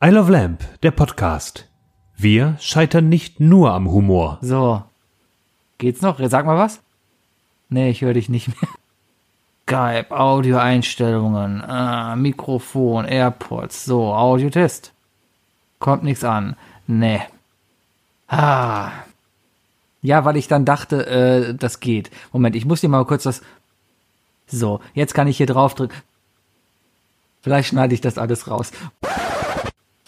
I 0.00 0.10
Love 0.10 0.30
Lamp, 0.30 0.62
der 0.84 0.92
Podcast. 0.92 1.66
Wir 2.16 2.56
scheitern 2.60 3.08
nicht 3.08 3.40
nur 3.40 3.72
am 3.72 3.90
Humor. 3.90 4.38
So. 4.42 4.84
Geht's 5.78 6.02
noch? 6.02 6.20
Sag 6.28 6.46
mal 6.46 6.56
was. 6.56 6.78
Nee, 7.68 7.90
ich 7.90 8.02
höre 8.02 8.14
dich 8.14 8.28
nicht 8.28 8.46
mehr. 8.46 8.70
Skype, 9.64 10.16
Audioeinstellungen, 10.16 11.64
ah, 11.64 12.14
Mikrofon, 12.14 13.06
AirPods, 13.06 13.86
so, 13.86 14.14
Audiotest. 14.14 14.92
Kommt 15.80 16.04
nichts 16.04 16.22
an. 16.22 16.54
Nee. 16.86 17.20
Ah. 18.28 18.92
Ja, 20.00 20.24
weil 20.24 20.36
ich 20.36 20.46
dann 20.46 20.64
dachte, 20.64 21.06
äh, 21.08 21.54
das 21.56 21.80
geht. 21.80 22.12
Moment, 22.32 22.54
ich 22.54 22.66
muss 22.66 22.82
dir 22.82 22.88
mal 22.88 23.04
kurz 23.04 23.24
das. 23.24 23.42
So, 24.46 24.78
jetzt 24.94 25.14
kann 25.14 25.26
ich 25.26 25.38
hier 25.38 25.46
drauf 25.46 25.74
drücken. 25.74 25.96
Vielleicht 27.42 27.70
schneide 27.70 27.94
ich 27.94 28.00
das 28.00 28.16
alles 28.16 28.48
raus. 28.48 28.70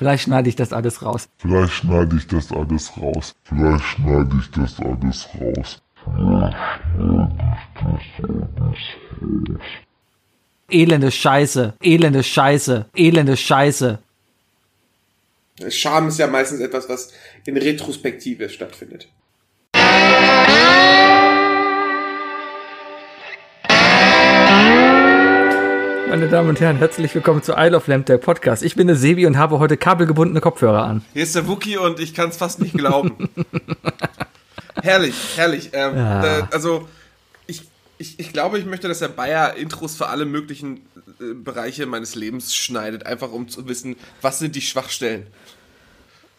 Vielleicht 0.00 0.22
schneide 0.22 0.48
ich 0.48 0.56
das 0.56 0.72
alles 0.72 1.02
raus. 1.02 1.28
Vielleicht 1.36 1.74
schneide 1.74 2.16
ich 2.16 2.26
das 2.26 2.50
alles 2.52 2.90
raus. 2.96 3.34
Vielleicht 3.44 3.84
schneide 3.84 4.30
ich 4.40 4.50
das 4.50 4.80
alles 4.80 5.28
raus. 5.38 5.82
Elende 10.70 11.10
Scheiße, 11.10 11.74
elende 11.82 12.22
Scheiße, 12.22 12.86
elende 12.96 13.36
Scheiße. 13.36 13.98
Scham 15.68 16.08
ist 16.08 16.18
ja 16.18 16.28
meistens 16.28 16.60
etwas, 16.60 16.88
was 16.88 17.12
in 17.44 17.58
Retrospektive 17.58 18.48
stattfindet. 18.48 19.06
Meine 26.10 26.26
Damen 26.28 26.48
und 26.48 26.58
Herren, 26.60 26.76
herzlich 26.78 27.14
willkommen 27.14 27.40
zu 27.40 27.52
Isle 27.56 27.76
of 27.76 27.86
Lamp, 27.86 28.06
der 28.06 28.18
Podcast. 28.18 28.64
Ich 28.64 28.74
bin 28.74 28.88
der 28.88 28.96
Sebi 28.96 29.26
und 29.26 29.38
habe 29.38 29.60
heute 29.60 29.76
kabelgebundene 29.76 30.40
Kopfhörer 30.40 30.82
an. 30.84 31.04
Hier 31.12 31.22
ist 31.22 31.36
der 31.36 31.46
Wookie 31.46 31.76
und 31.76 32.00
ich 32.00 32.14
kann 32.14 32.30
es 32.30 32.36
fast 32.36 32.60
nicht 32.60 32.76
glauben. 32.76 33.28
herrlich, 34.82 35.14
herrlich. 35.36 35.70
Ähm, 35.72 35.96
Ja. 35.96 36.38
äh, 36.40 36.42
also, 36.50 36.88
ich, 37.46 37.62
ich, 37.98 38.18
ich 38.18 38.32
glaube, 38.32 38.58
ich 38.58 38.66
möchte, 38.66 38.88
dass 38.88 38.98
der 38.98 39.06
Bayer 39.08 39.54
Intros 39.54 39.94
für 39.94 40.08
alle 40.08 40.24
möglichen 40.24 40.78
äh, 41.20 41.32
Bereiche 41.32 41.86
meines 41.86 42.16
Lebens 42.16 42.56
schneidet, 42.56 43.06
einfach 43.06 43.30
um 43.30 43.48
zu 43.48 43.68
wissen, 43.68 43.94
was 44.20 44.40
sind 44.40 44.56
die 44.56 44.62
Schwachstellen. 44.62 45.28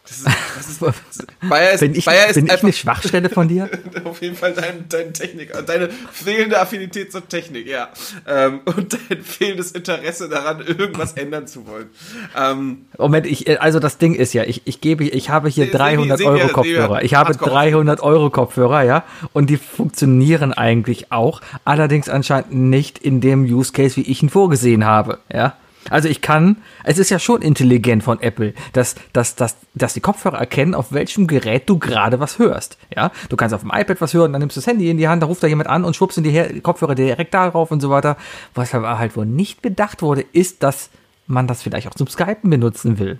Das 0.04 0.18
ist, 0.18 0.26
das 0.56 0.68
ist, 0.68 1.26
Bayer 1.48 1.72
ist, 1.72 1.80
Bin 1.80 1.94
ich, 1.94 2.04
Bayer 2.04 2.26
ist 2.26 2.34
bin 2.34 2.46
ich 2.46 2.50
einfach 2.50 2.64
eine 2.64 2.72
Schwachstelle 2.72 3.30
von 3.30 3.46
dir? 3.46 3.70
auf 4.04 4.20
jeden 4.20 4.34
Fall 4.34 4.52
dein, 4.52 4.88
deine 4.88 5.12
Technik, 5.12 5.52
deine 5.66 5.90
fehlende 6.10 6.60
Affinität 6.60 7.12
zur 7.12 7.28
Technik, 7.28 7.68
ja. 7.68 7.88
Ähm, 8.26 8.60
und 8.64 8.94
dein 8.94 9.22
fehlendes 9.22 9.70
Interesse 9.70 10.28
daran, 10.28 10.60
irgendwas 10.60 11.12
ändern 11.12 11.46
zu 11.46 11.68
wollen. 11.68 11.90
Ähm, 12.36 12.86
Moment, 12.98 13.26
ich, 13.26 13.46
äh, 13.46 13.58
also 13.58 13.78
das 13.78 13.98
Ding 13.98 14.14
ist 14.14 14.32
ja, 14.32 14.42
ich, 14.42 14.62
ich 14.64 14.80
gebe, 14.80 15.04
ich 15.04 15.30
habe 15.30 15.48
hier 15.48 15.66
Sebi, 15.66 15.76
300 15.76 16.18
Sebi, 16.18 16.28
Euro 16.30 16.48
Kopfhörer. 16.48 17.02
Ich 17.04 17.14
habe 17.14 17.30
Hardcore. 17.30 17.50
300 17.50 18.00
Euro 18.00 18.30
Kopfhörer, 18.30 18.82
ja, 18.82 19.04
und 19.32 19.50
die 19.50 19.56
funktionieren 19.56 20.52
eigentlich 20.52 21.12
auch, 21.12 21.40
allerdings 21.64 22.08
anscheinend 22.08 22.52
nicht 22.52 22.98
in 22.98 23.20
dem 23.20 23.44
Use 23.44 23.72
Case, 23.72 23.96
wie 23.96 24.02
ich 24.02 24.20
ihn 24.20 24.30
vorgesehen 24.30 24.84
habe, 24.84 25.18
ja. 25.32 25.54
Also 25.90 26.08
ich 26.08 26.20
kann, 26.20 26.58
es 26.84 26.98
ist 26.98 27.10
ja 27.10 27.18
schon 27.18 27.42
intelligent 27.42 28.02
von 28.02 28.20
Apple, 28.20 28.54
dass, 28.72 28.94
dass, 29.12 29.34
dass, 29.34 29.56
dass 29.74 29.94
die 29.94 30.00
Kopfhörer 30.00 30.38
erkennen, 30.38 30.74
auf 30.74 30.92
welchem 30.92 31.26
Gerät 31.26 31.68
du 31.68 31.78
gerade 31.78 32.20
was 32.20 32.38
hörst. 32.38 32.78
Ja, 32.94 33.10
du 33.28 33.36
kannst 33.36 33.54
auf 33.54 33.62
dem 33.62 33.70
iPad 33.74 34.00
was 34.00 34.14
hören, 34.14 34.32
dann 34.32 34.40
nimmst 34.40 34.56
du 34.56 34.60
das 34.60 34.66
Handy 34.66 34.90
in 34.90 34.96
die 34.96 35.08
Hand, 35.08 35.22
da 35.22 35.26
ruft 35.26 35.42
da 35.42 35.46
jemand 35.46 35.68
an 35.68 35.84
und 35.84 35.96
schwuppst 35.96 36.18
in 36.18 36.24
die 36.24 36.60
Kopfhörer 36.60 36.94
direkt 36.94 37.34
darauf 37.34 37.70
und 37.70 37.80
so 37.80 37.90
weiter. 37.90 38.16
Was 38.54 38.74
aber 38.74 38.98
halt 38.98 39.16
wohl 39.16 39.26
nicht 39.26 39.62
bedacht 39.62 40.02
wurde, 40.02 40.24
ist, 40.32 40.62
dass 40.62 40.90
man 41.26 41.46
das 41.46 41.62
vielleicht 41.62 41.88
auch 41.88 41.94
zum 41.94 42.06
Skypen 42.06 42.50
benutzen 42.50 42.98
will. 42.98 43.18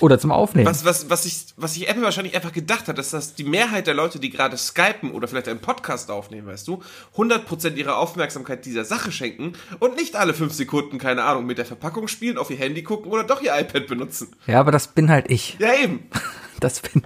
Oder 0.00 0.18
zum 0.18 0.32
Aufnehmen. 0.32 0.66
was, 0.66 0.84
was, 0.84 1.08
was, 1.10 1.24
ich, 1.24 1.46
was 1.56 1.74
sich 1.74 1.88
Apple 1.88 2.02
wahrscheinlich 2.02 2.34
einfach 2.34 2.52
gedacht 2.52 2.88
hat, 2.88 2.98
ist, 2.98 3.12
dass 3.12 3.34
die 3.34 3.44
Mehrheit 3.44 3.86
der 3.86 3.94
Leute, 3.94 4.18
die 4.18 4.30
gerade 4.30 4.56
skypen 4.56 5.10
oder 5.12 5.28
vielleicht 5.28 5.48
einen 5.48 5.60
Podcast 5.60 6.10
aufnehmen, 6.10 6.46
weißt 6.46 6.66
du, 6.68 6.82
100% 7.16 7.74
ihrer 7.74 7.98
Aufmerksamkeit 7.98 8.64
dieser 8.64 8.84
Sache 8.84 9.12
schenken 9.12 9.52
und 9.78 9.96
nicht 9.96 10.16
alle 10.16 10.34
5 10.34 10.52
Sekunden, 10.52 10.98
keine 10.98 11.24
Ahnung, 11.24 11.46
mit 11.46 11.58
der 11.58 11.66
Verpackung 11.66 12.08
spielen, 12.08 12.38
auf 12.38 12.50
ihr 12.50 12.58
Handy 12.58 12.82
gucken 12.82 13.10
oder 13.10 13.24
doch 13.24 13.40
ihr 13.42 13.58
iPad 13.58 13.86
benutzen. 13.86 14.28
Ja, 14.46 14.60
aber 14.60 14.72
das 14.72 14.88
bin 14.88 15.10
halt 15.10 15.30
ich. 15.30 15.56
Ja, 15.58 15.74
eben. 15.74 16.08
Das 16.58 16.80
bin. 16.80 17.02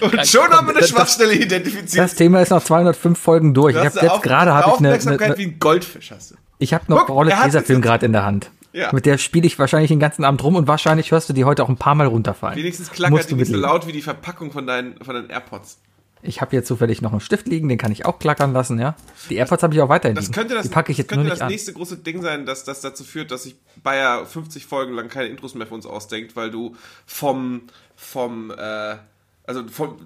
Und 0.00 0.26
schon 0.28 0.48
haben 0.50 0.68
wir 0.68 0.70
eine 0.70 0.78
das- 0.78 0.90
Schwachstelle 0.90 1.34
identifiziert. 1.34 2.04
Das 2.04 2.14
Thema 2.14 2.40
ist 2.40 2.50
noch 2.50 2.62
205 2.62 3.18
Folgen 3.18 3.52
durch. 3.52 3.74
Du 3.74 3.80
Ich 3.80 3.86
habe 3.86 4.00
eine 4.00 4.08
jetzt 4.10 4.22
gerade 4.22 4.52
habe 4.52 4.60
ich 4.60 4.66
eine, 4.66 4.74
Aufmerksamkeit 4.74 5.38
wie 5.38 5.46
ein 5.46 5.58
Goldfisch 5.58 6.12
hast 6.12 6.30
du. 6.30 6.34
Ich 6.58 6.72
habe 6.72 6.84
noch 6.86 7.08
hat 7.08 7.44
Tesafilm 7.44 7.82
gerade 7.82 8.06
in 8.06 8.12
der 8.12 8.24
Hand. 8.24 8.52
Ja. 8.72 8.90
Mit 8.92 9.04
der 9.06 9.18
spiele 9.18 9.46
ich 9.46 9.58
wahrscheinlich 9.58 9.88
den 9.88 10.00
ganzen 10.00 10.24
Abend 10.24 10.42
rum 10.42 10.56
und 10.56 10.66
wahrscheinlich 10.66 11.10
hörst 11.10 11.28
du 11.28 11.32
die 11.32 11.44
heute 11.44 11.62
auch 11.62 11.68
ein 11.68 11.76
paar 11.76 11.94
Mal 11.94 12.06
runterfallen. 12.06 12.56
Wenigstens 12.56 12.90
klackert 12.90 13.30
die 13.30 13.34
nicht 13.34 13.48
so 13.50 13.56
laut 13.56 13.86
wie 13.86 13.92
die 13.92 14.02
Verpackung 14.02 14.50
von 14.50 14.66
deinen, 14.66 14.96
von 15.04 15.14
deinen 15.14 15.28
AirPods. 15.30 15.78
Ich 16.24 16.40
habe 16.40 16.52
hier 16.52 16.62
zufällig 16.64 17.02
noch 17.02 17.10
einen 17.10 17.20
Stift 17.20 17.48
liegen, 17.48 17.68
den 17.68 17.78
kann 17.78 17.90
ich 17.90 18.06
auch 18.06 18.18
klackern 18.20 18.52
lassen, 18.52 18.78
ja. 18.78 18.94
Die 19.28 19.34
AirPods 19.36 19.64
habe 19.64 19.74
ich 19.74 19.80
auch 19.80 19.88
weiterhin 19.88 20.14
Das 20.14 20.26
liegen. 20.26 20.34
könnte 20.34 20.54
das, 20.54 20.62
die 20.62 20.68
packe 20.68 20.92
ich 20.92 20.98
jetzt 20.98 21.10
nur 21.10 21.16
könnte 21.16 21.30
nicht 21.30 21.40
das 21.40 21.42
an. 21.42 21.48
nächste 21.50 21.72
große 21.72 21.96
Ding 21.98 22.22
sein, 22.22 22.46
dass 22.46 22.62
das 22.64 22.80
dazu 22.80 23.02
führt, 23.02 23.30
dass 23.32 23.42
sich 23.42 23.56
Bayer 23.82 24.24
50 24.24 24.64
Folgen 24.66 24.94
lang 24.94 25.08
keine 25.08 25.28
Intros 25.28 25.54
mehr 25.54 25.66
für 25.66 25.74
uns 25.74 25.84
ausdenkt, 25.84 26.36
weil 26.36 26.50
du 26.52 26.76
vom, 27.06 27.62
vom, 27.96 28.52
äh, 28.52 28.96
also 29.44 29.66
vom, 29.66 29.96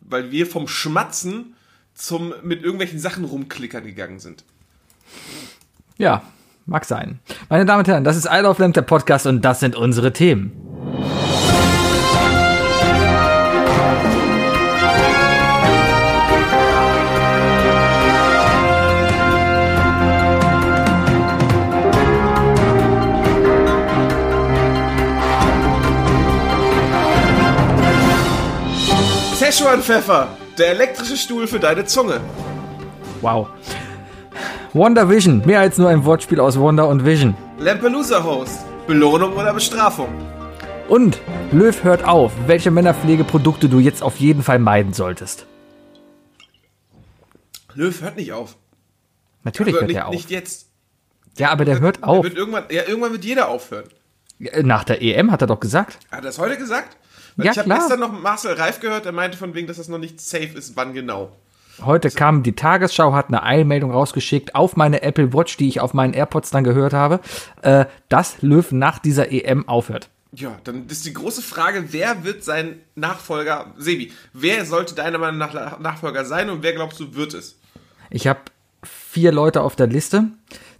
weil 0.00 0.30
wir 0.30 0.46
vom 0.46 0.68
Schmatzen 0.68 1.54
zum 1.94 2.32
mit 2.42 2.62
irgendwelchen 2.62 2.98
Sachen 2.98 3.24
rumklickern 3.24 3.84
gegangen 3.84 4.20
sind. 4.20 4.44
Ja, 5.98 6.22
mag 6.68 6.84
sein. 6.84 7.20
Meine 7.48 7.64
Damen 7.64 7.80
und 7.80 7.88
Herren, 7.88 8.04
das 8.04 8.16
ist 8.16 8.28
Isle 8.30 8.48
of 8.48 8.58
Lamp, 8.58 8.74
der 8.74 8.82
Podcast 8.82 9.26
und 9.26 9.44
das 9.44 9.60
sind 9.60 9.74
unsere 9.74 10.12
Themen. 10.12 10.52
Szechuan 29.34 29.82
Pfeffer, 29.82 30.28
der 30.58 30.70
elektrische 30.72 31.16
Stuhl 31.16 31.46
für 31.46 31.58
deine 31.58 31.86
Zunge. 31.86 32.20
Wow. 33.22 33.48
Wonder 34.74 35.08
Vision, 35.08 35.42
mehr 35.46 35.60
als 35.60 35.78
nur 35.78 35.88
ein 35.88 36.04
Wortspiel 36.04 36.40
aus 36.40 36.58
Wonder 36.58 36.88
und 36.88 37.04
Vision. 37.04 37.34
Lampelusa 37.58 38.22
Host, 38.22 38.58
Belohnung 38.86 39.32
oder 39.34 39.52
Bestrafung. 39.54 40.08
Und 40.88 41.20
Löw 41.52 41.82
hört 41.84 42.04
auf, 42.04 42.32
welche 42.46 42.70
Männerpflegeprodukte 42.70 43.68
du 43.68 43.78
jetzt 43.78 44.02
auf 44.02 44.16
jeden 44.18 44.42
Fall 44.42 44.58
meiden 44.58 44.92
solltest. 44.92 45.46
Löw 47.74 48.00
hört 48.00 48.16
nicht 48.16 48.32
auf. 48.32 48.56
Natürlich 49.44 49.74
Hört 49.74 49.82
hört 49.82 49.88
nicht, 49.88 49.96
er 49.96 50.08
auf. 50.08 50.14
nicht 50.14 50.30
jetzt. 50.30 50.66
Ja, 51.36 51.50
aber 51.50 51.64
der 51.64 51.80
hört 51.80 51.98
Er 52.02 52.08
auf. 52.08 52.24
Wird 52.24 52.36
irgendwann, 52.36 52.64
ja, 52.70 52.82
irgendwann 52.86 53.12
wird 53.12 53.24
jeder 53.24 53.48
aufhören. 53.48 53.84
Nach 54.62 54.84
der 54.84 55.00
EM 55.02 55.30
hat 55.30 55.40
er 55.42 55.46
doch 55.46 55.60
gesagt. 55.60 55.98
Hat 56.10 56.18
er 56.20 56.22
das 56.22 56.38
heute 56.38 56.56
gesagt? 56.58 56.96
Weil 57.36 57.46
Ja, 57.46 57.52
ich 57.52 57.58
habe 57.58 57.68
gestern 57.68 58.00
noch 58.00 58.12
Marcel 58.12 58.54
Reif 58.54 58.80
gehört, 58.80 59.04
der 59.04 59.12
meinte 59.12 59.36
von 59.38 59.54
wegen, 59.54 59.66
dass 59.66 59.76
das 59.76 59.88
noch 59.88 59.98
nicht 59.98 60.20
safe 60.20 60.56
ist, 60.56 60.76
wann 60.76 60.92
genau. 60.94 61.30
Heute 61.84 62.10
kam 62.10 62.42
die 62.42 62.54
Tagesschau, 62.54 63.12
hat 63.12 63.28
eine 63.28 63.42
Eilmeldung 63.42 63.90
rausgeschickt 63.92 64.54
auf 64.54 64.76
meine 64.76 65.02
Apple 65.02 65.32
Watch, 65.32 65.56
die 65.56 65.68
ich 65.68 65.80
auf 65.80 65.94
meinen 65.94 66.12
AirPods 66.14 66.50
dann 66.50 66.64
gehört 66.64 66.92
habe, 66.92 67.20
äh, 67.62 67.84
dass 68.08 68.42
Löw 68.42 68.70
nach 68.72 68.98
dieser 68.98 69.30
EM 69.30 69.68
aufhört. 69.68 70.08
Ja, 70.32 70.58
dann 70.64 70.86
ist 70.88 71.06
die 71.06 71.14
große 71.14 71.40
Frage, 71.40 71.86
wer 71.90 72.24
wird 72.24 72.44
sein 72.44 72.80
Nachfolger? 72.96 73.72
Sebi, 73.78 74.12
wer 74.34 74.64
sollte 74.66 74.94
deiner 74.94 75.18
Meinung 75.18 75.38
nach 75.38 75.78
Nachfolger 75.78 76.24
sein 76.24 76.50
und 76.50 76.62
wer 76.62 76.74
glaubst 76.74 77.00
du 77.00 77.14
wird 77.14 77.32
es? 77.32 77.58
Ich 78.10 78.26
habe 78.26 78.40
vier 78.82 79.32
Leute 79.32 79.62
auf 79.62 79.74
der 79.74 79.86
Liste. 79.86 80.24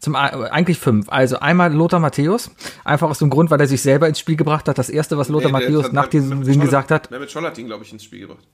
Zum, 0.01 0.15
eigentlich 0.15 0.79
fünf. 0.79 1.09
Also 1.09 1.41
einmal 1.41 1.73
Lothar 1.73 1.99
Matthäus. 1.99 2.51
Einfach 2.85 3.09
aus 3.11 3.19
dem 3.19 3.31
Grund, 3.31 3.51
weil 3.51 3.61
er 3.61 3.67
sich 3.67 3.83
selber 3.83 4.07
ins 4.07 4.19
Spiel 4.21 4.37
gebracht 4.37 4.69
hat. 4.69 4.79
Das 4.79 4.91
erste, 4.91 5.19
was 5.19 5.29
Lothar 5.29 5.49
Nee, 5.49 5.53
Matthäus 5.53 5.93
nach 5.93 6.07
diesem 6.07 6.44
Scholl- 6.44 6.59
gesagt 6.59 6.91
hat. 6.91 7.11
Der 7.11 7.19
mit 7.19 7.31
Scholl 7.31 7.44
hat 7.44 7.59
ihn, 7.59 7.67
glaube 7.67 7.85
ich, 7.85 7.93
ins 7.93 8.05
Spiel 8.05 8.21
gebracht. 8.21 8.47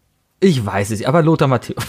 Ich 0.45 0.65
weiß 0.65 0.91
es, 0.91 1.03
aber 1.07 1.23
Lothar 1.23 1.49
Matthäus. 1.49 1.83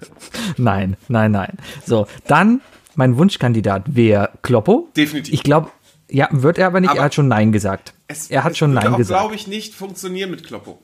nein, 0.56 0.96
nein, 1.08 1.32
nein. 1.32 1.54
So, 1.84 2.06
dann 2.28 2.60
mein 2.94 3.18
Wunschkandidat 3.18 3.96
wäre 3.96 4.30
Kloppo. 4.42 4.88
Definitiv. 4.96 5.34
Ich 5.34 5.42
glaube, 5.42 5.70
ja, 6.08 6.28
wird 6.30 6.58
er 6.58 6.68
aber 6.68 6.80
nicht. 6.80 6.90
Aber 6.90 7.00
er 7.00 7.04
hat 7.06 7.14
schon 7.14 7.26
Nein 7.26 7.50
gesagt. 7.50 7.94
Es, 8.06 8.30
er 8.30 8.44
hat 8.44 8.52
es 8.52 8.58
schon 8.58 8.74
Nein 8.74 8.86
auch, 8.86 8.96
gesagt. 8.96 9.20
glaube 9.20 9.34
ich, 9.34 9.48
nicht 9.48 9.74
funktionieren 9.74 10.30
mit 10.30 10.46
Kloppo. 10.46 10.80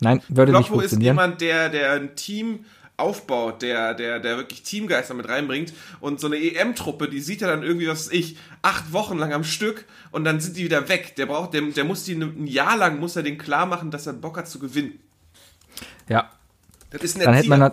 Nein, 0.00 0.20
würde 0.28 0.50
nicht 0.50 0.66
Kloppo 0.66 0.80
ist 0.80 0.90
funktionieren. 0.90 1.14
jemand, 1.14 1.40
der, 1.40 1.68
der 1.68 1.92
ein 1.92 2.16
Team 2.16 2.64
aufbaut, 2.96 3.62
der, 3.62 3.94
der, 3.94 4.18
der 4.18 4.36
wirklich 4.36 4.64
Teamgeister 4.64 5.14
mit 5.14 5.28
reinbringt. 5.28 5.72
Und 6.00 6.18
so 6.18 6.26
eine 6.26 6.38
EM-Truppe, 6.38 7.08
die 7.08 7.20
sieht 7.20 7.40
ja 7.40 7.46
dann 7.46 7.62
irgendwie, 7.62 7.86
was 7.86 8.06
weiß 8.06 8.12
ich, 8.12 8.36
acht 8.62 8.92
Wochen 8.92 9.16
lang 9.16 9.32
am 9.32 9.44
Stück 9.44 9.84
und 10.10 10.24
dann 10.24 10.40
sind 10.40 10.56
die 10.56 10.64
wieder 10.64 10.88
weg. 10.88 11.14
Der 11.14 11.26
braucht, 11.26 11.54
der, 11.54 11.62
der 11.62 11.84
muss 11.84 12.02
die 12.02 12.14
ein 12.14 12.48
Jahr 12.48 12.76
lang, 12.76 12.98
muss 12.98 13.14
er 13.14 13.22
den 13.22 13.38
klar 13.38 13.66
machen, 13.66 13.92
dass 13.92 14.08
er 14.08 14.12
Bock 14.14 14.36
hat 14.36 14.48
zu 14.48 14.58
gewinnen. 14.58 14.98
ja, 16.08 16.30
Das 16.94 17.02
ist 17.02 17.16
ein 17.18 17.24
dann 17.24 17.34
hätte 17.34 17.48
man, 17.48 17.72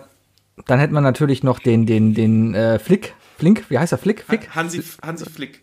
dann 0.66 0.78
hätte 0.78 0.92
man 0.92 1.02
natürlich 1.02 1.42
noch 1.42 1.58
den, 1.58 1.86
den, 1.86 2.12
den 2.14 2.54
äh, 2.54 2.78
Flick. 2.78 3.14
Flink, 3.38 3.64
wie 3.70 3.78
heißt 3.78 3.92
er? 3.92 3.98
Flick? 3.98 4.24
Flick? 4.24 4.54
Hansi, 4.54 4.82
Hansi 5.02 5.24
Flick. 5.30 5.62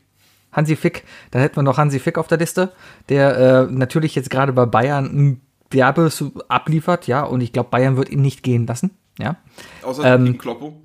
Hansi 0.51 0.75
Fick, 0.75 1.03
da 1.31 1.39
hätten 1.39 1.57
wir 1.57 1.63
noch 1.63 1.77
Hansi 1.77 1.99
Fick 1.99 2.17
auf 2.17 2.27
der 2.27 2.39
Liste, 2.39 2.73
der 3.09 3.37
äh, 3.37 3.71
natürlich 3.71 4.15
jetzt 4.15 4.29
gerade 4.31 4.51
bei 4.51 4.65
Bayern 4.65 5.05
ein 5.05 5.41
Werbe 5.69 6.11
abliefert, 6.47 7.05
ja, 7.05 7.21
und 7.23 7.41
ich 7.41 7.53
glaube, 7.53 7.69
Bayern 7.69 7.97
wird 7.97 8.09
ihn 8.09 8.23
nicht 8.23 8.41
gehen 8.41 8.65
lassen, 8.65 8.89
ja. 9.19 9.35
Außer 9.83 10.03
Ähm, 10.15 10.39
Kloppo. 10.39 10.81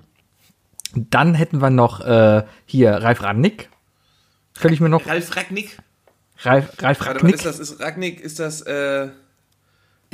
Dann 0.93 1.33
hätten 1.33 1.61
wir 1.61 1.71
noch 1.71 2.01
äh, 2.01 2.43
hier 2.65 2.91
Ralf 2.91 3.23
Rangnick. 3.23 3.69
Könnte 4.59 4.75
ich 4.75 4.81
mir 4.81 4.89
noch 4.89 5.05
Ralf 5.07 5.35
Ragnick. 5.35 5.77
Ralf, 6.43 6.71
Ralf 6.81 6.99
Warte, 6.99 7.15
was 7.15 7.21
Rangnick. 7.23 7.35
ist 7.35 7.45
das? 7.45 7.59
Ist 7.59 7.79
Ragnick, 7.79 8.21
ist 8.21 8.39
das, 8.39 8.61
äh, 8.61 9.09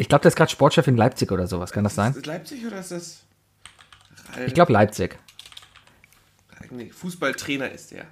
Ich 0.01 0.09
glaube, 0.09 0.24
der 0.24 0.30
ist 0.30 0.36
gerade 0.36 0.50
Sportchef 0.50 0.88
in 0.88 0.98
Leipzig 0.98 1.31
oder 1.31 1.45
sowas, 1.45 1.71
kann 1.71 1.83
das 1.83 1.94
sein? 1.94 2.09
ist 2.09 2.18
das 2.18 2.25
Leipzig 2.25 2.65
oder 2.65 2.80
ist 2.80 2.89
das? 2.89 3.19
Ralf 4.33 4.48
Ich 4.48 4.56
glaube 4.56 4.74
Leipzig. 4.74 5.19
Ragnick. 6.59 6.95
Fußballtrainer 6.95 7.69
ist 7.69 7.92
der. 7.92 8.06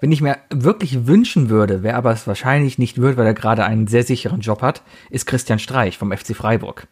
Wenn 0.00 0.10
ich 0.10 0.22
mir 0.22 0.38
wirklich 0.48 1.06
wünschen 1.06 1.50
würde, 1.50 1.82
wer 1.82 1.96
aber 1.96 2.12
es 2.12 2.26
wahrscheinlich 2.26 2.78
nicht 2.78 2.98
wird, 2.98 3.18
weil 3.18 3.26
er 3.26 3.34
gerade 3.34 3.66
einen 3.66 3.88
sehr 3.88 4.04
sicheren 4.04 4.40
Job 4.40 4.62
hat, 4.62 4.80
ist 5.10 5.26
Christian 5.26 5.58
Streich 5.58 5.98
vom 5.98 6.10
FC 6.10 6.34
Freiburg. 6.34 6.86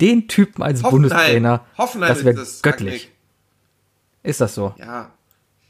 Den 0.00 0.28
Typen 0.28 0.62
als 0.62 0.82
Bundestrainer, 0.82 1.66
Hoffenheim 1.76 2.10
das 2.10 2.24
wäre 2.24 2.46
göttlich. 2.62 2.94
Ragnick. 2.94 3.12
Ist 4.22 4.40
das 4.40 4.54
so? 4.54 4.72
Ja. 4.78 5.10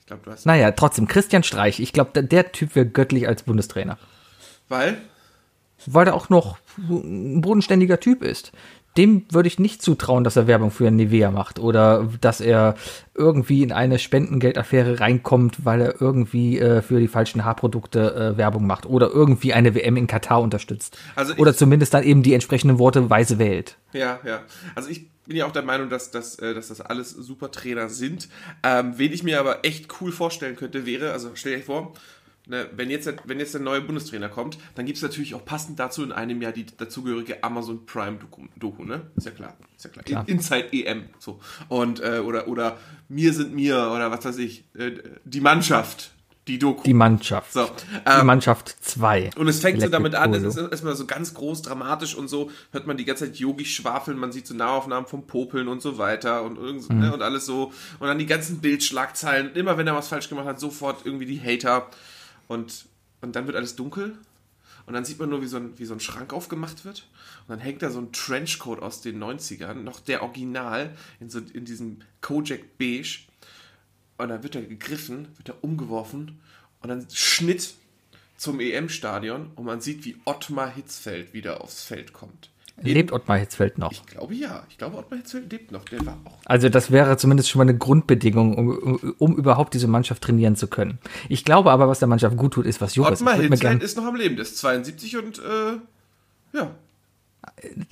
Ich 0.00 0.04
glaube, 0.04 0.24
du 0.26 0.30
hast. 0.30 0.44
Naja, 0.44 0.72
trotzdem, 0.72 1.08
Christian 1.08 1.42
Streich, 1.42 1.80
ich 1.80 1.94
glaube, 1.94 2.10
der, 2.12 2.24
der 2.24 2.52
Typ 2.52 2.74
wäre 2.74 2.84
göttlich 2.84 3.26
als 3.26 3.44
Bundestrainer. 3.44 3.96
Weil? 4.68 5.00
Weil 5.87 6.06
er 6.06 6.14
auch 6.14 6.29
noch 6.29 6.58
ein 6.79 7.40
bodenständiger 7.40 8.00
Typ 8.00 8.23
ist. 8.23 8.52
Dem 8.96 9.25
würde 9.31 9.46
ich 9.46 9.58
nicht 9.58 9.81
zutrauen, 9.81 10.23
dass 10.23 10.37
er 10.37 10.46
Werbung 10.46 10.70
für 10.70 10.90
Nivea 10.90 11.31
macht 11.31 11.58
oder 11.58 12.11
dass 12.20 12.43
er 12.43 12.75
irgendwie 13.14 13.62
in 13.62 13.73
eine 13.73 13.99
Spendengeldaffäre 13.99 15.00
reinkommt, 15.00 15.64
weil 15.64 15.81
er 15.81 16.02
irgendwie 16.02 16.58
äh, 16.58 16.82
für 16.82 17.00
die 17.00 17.08
falschen 17.08 17.43
Haarprodukte 17.43 18.34
äh, 18.34 18.37
Werbung 18.37 18.67
macht 18.67 18.84
oder 18.84 19.08
irgendwie 19.08 19.55
eine 19.55 19.75
WM 19.75 19.96
in 19.96 20.06
Katar 20.06 20.43
unterstützt. 20.43 20.99
Also 21.17 21.34
oder 21.37 21.55
zumindest 21.55 21.94
dann 21.94 22.05
eben 22.05 22.23
die 22.23 22.35
entsprechenden 22.35 22.78
Worte 22.78 23.08
weise 23.08 23.38
wählt. 23.38 23.78
Ja, 23.94 24.20
ja. 24.26 24.43
Also 24.75 24.90
ich 24.90 25.08
bin 25.26 25.37
ja 25.37 25.46
auch 25.46 25.52
der 25.52 25.62
Meinung, 25.62 25.88
dass, 25.88 26.11
dass, 26.11 26.38
äh, 26.38 26.52
dass 26.52 26.69
das 26.69 26.82
alles 26.82 27.11
super 27.11 27.50
Trainer 27.50 27.88
sind. 27.88 28.28
Ähm, 28.62 28.94
wen 28.96 29.12
ich 29.12 29.23
mir 29.23 29.40
aber 29.40 29.64
echt 29.64 29.88
cool 30.00 30.12
vorstellen 30.12 30.56
könnte, 30.56 30.85
wäre, 30.85 31.12
also 31.12 31.31
stell 31.35 31.56
dir 31.56 31.62
vor, 31.62 31.94
ne, 32.46 32.68
wenn, 32.76 32.90
jetzt, 32.90 33.06
der- 33.06 33.16
wenn 33.24 33.38
jetzt 33.40 33.54
der 33.54 33.60
neue 33.60 33.80
Bundestrainer 33.80 34.28
kommt, 34.28 34.58
dann 34.74 34.86
gibt 34.86 34.96
es 34.96 35.02
natürlich 35.02 35.34
auch 35.34 35.44
passend 35.44 35.78
dazu 35.78 36.02
in 36.02 36.12
einem 36.12 36.40
Jahr 36.42 36.52
die 36.52 36.66
dazugehörige 36.66 37.42
Amazon 37.44 37.86
Prime 37.86 38.18
Doku, 38.18 38.42
Doku 38.56 38.84
ne? 38.84 39.02
Ist 39.16 39.26
ja 39.26 39.32
klar. 39.32 39.56
Ist 39.76 39.84
ja 39.84 39.90
klar. 39.90 40.04
Klar. 40.04 40.24
In, 40.28 40.36
Inside 40.36 40.68
EM. 40.72 41.04
So. 41.18 41.40
Und, 41.68 42.00
äh, 42.00 42.18
oder, 42.18 42.48
oder 42.48 42.78
mir 43.08 43.32
sind 43.32 43.54
mir, 43.54 43.90
oder 43.94 44.10
was 44.10 44.24
weiß 44.24 44.38
ich, 44.38 44.64
äh, 44.74 44.92
die 45.24 45.40
Mannschaft, 45.40 46.10
die 46.48 46.58
Doku. 46.58 46.82
Die 46.82 46.92
Mannschaft. 46.94 47.52
so. 47.52 47.66
die 47.66 48.10
Ähm, 48.10 48.26
Mannschaft 48.26 48.68
2. 48.80 49.30
und 49.36 49.46
es 49.46 49.60
fängt 49.60 49.80
so 49.80 49.86
damit 49.88 50.16
an, 50.16 50.32
es 50.34 50.38
Electric 50.42 50.64
ist 50.64 50.70
erstmal 50.72 50.96
so 50.96 51.06
ganz 51.06 51.34
groß 51.34 51.62
dramatisch 51.62 52.16
und 52.16 52.26
so, 52.26 52.50
hört 52.72 52.84
man 52.88 52.96
die 52.96 53.04
ganze 53.04 53.26
Zeit 53.26 53.36
Yogi 53.36 53.64
schwafeln, 53.64 54.18
man 54.18 54.32
sieht 54.32 54.48
so 54.48 54.54
Nahaufnahmen 54.54 55.06
vom 55.08 55.28
Popeln 55.28 55.68
und 55.68 55.80
so 55.80 55.98
weiter 55.98 56.42
und, 56.42 56.56
irgend, 56.58 56.90
Mhm. 56.90 56.98
ne, 56.98 57.14
und 57.14 57.22
alles 57.22 57.46
so. 57.46 57.72
Und 58.00 58.08
dann 58.08 58.18
die 58.18 58.26
ganzen 58.26 58.58
Bildschlagzeilen 58.60 59.54
immer 59.54 59.78
wenn 59.78 59.86
er 59.86 59.94
was 59.94 60.08
falsch 60.08 60.28
gemacht 60.28 60.46
hat, 60.46 60.58
sofort 60.58 61.06
irgendwie 61.06 61.26
die 61.26 61.40
Hater. 61.40 61.88
Und, 62.52 62.87
und 63.22 63.34
dann 63.34 63.46
wird 63.46 63.56
alles 63.56 63.76
dunkel 63.76 64.19
und 64.84 64.93
dann 64.93 65.06
sieht 65.06 65.19
man 65.19 65.31
nur, 65.31 65.40
wie 65.40 65.46
so, 65.46 65.56
ein, 65.56 65.78
wie 65.78 65.87
so 65.87 65.94
ein 65.94 66.00
Schrank 66.00 66.34
aufgemacht 66.34 66.84
wird. 66.84 67.08
Und 67.43 67.50
dann 67.50 67.60
hängt 67.60 67.81
da 67.81 67.90
so 67.90 67.99
ein 67.99 68.12
Trenchcoat 68.12 68.81
aus 68.81 69.00
den 69.00 69.22
90ern, 69.22 69.75
noch 69.75 70.00
der 70.00 70.22
Original, 70.22 70.94
in, 71.19 71.31
so, 71.31 71.38
in 71.38 71.64
diesem 71.64 72.00
Kojak 72.20 72.76
Beige. 72.76 73.20
Und 74.19 74.28
dann 74.28 74.43
wird 74.43 74.54
er 74.54 74.62
gegriffen, 74.62 75.28
wird 75.37 75.49
er 75.49 75.64
umgeworfen 75.64 76.40
und 76.81 76.88
dann 76.90 77.08
Schnitt 77.10 77.75
zum 78.37 78.60
EM-Stadion 78.60 79.52
und 79.54 79.64
man 79.64 79.81
sieht, 79.81 80.04
wie 80.04 80.20
Ottmar 80.26 80.69
Hitzfeld 80.69 81.32
wieder 81.32 81.62
aufs 81.62 81.84
Feld 81.84 82.12
kommt. 82.12 82.50
In- 82.78 82.94
Lebt 82.94 83.12
Ottmar 83.12 83.38
Hitzfeld 83.38 83.78
noch? 83.78 83.92
Ich 83.92 84.04
glaube 84.06 84.34
ja. 84.34 84.64
Ich 84.69 84.78
glaube, 84.78 84.96
Ottmar 84.96 85.19
Hitzfeld 85.19 85.52
lebt 85.52 85.70
noch. 85.72 85.84
Der 85.84 86.04
war 86.04 86.19
auch. 86.24 86.38
Also 86.46 86.69
das 86.69 86.90
wäre 86.90 87.16
zumindest 87.16 87.50
schon 87.50 87.58
mal 87.58 87.69
eine 87.69 87.76
Grundbedingung, 87.76 88.56
um, 88.56 88.69
um, 88.70 89.14
um 89.19 89.36
überhaupt 89.36 89.74
diese 89.74 89.86
Mannschaft 89.86 90.22
trainieren 90.22 90.56
zu 90.56 90.66
können. 90.66 90.98
Ich 91.28 91.44
glaube 91.44 91.70
aber, 91.70 91.88
was 91.88 91.98
der 92.00 92.08
Mannschaft 92.08 92.36
gut 92.36 92.54
tut, 92.54 92.66
ist, 92.66 92.80
was 92.80 92.94
Joris. 92.94 93.20
Ottmar 93.20 93.34
Hitzfeld 93.34 93.60
gern, 93.60 93.80
ist 93.80 93.96
noch 93.96 94.06
am 94.06 94.16
Leben. 94.16 94.36
Der 94.36 94.42
ist 94.44 94.58
72 94.58 95.16
und 95.16 95.38
äh, 95.38 96.56
ja. 96.56 96.70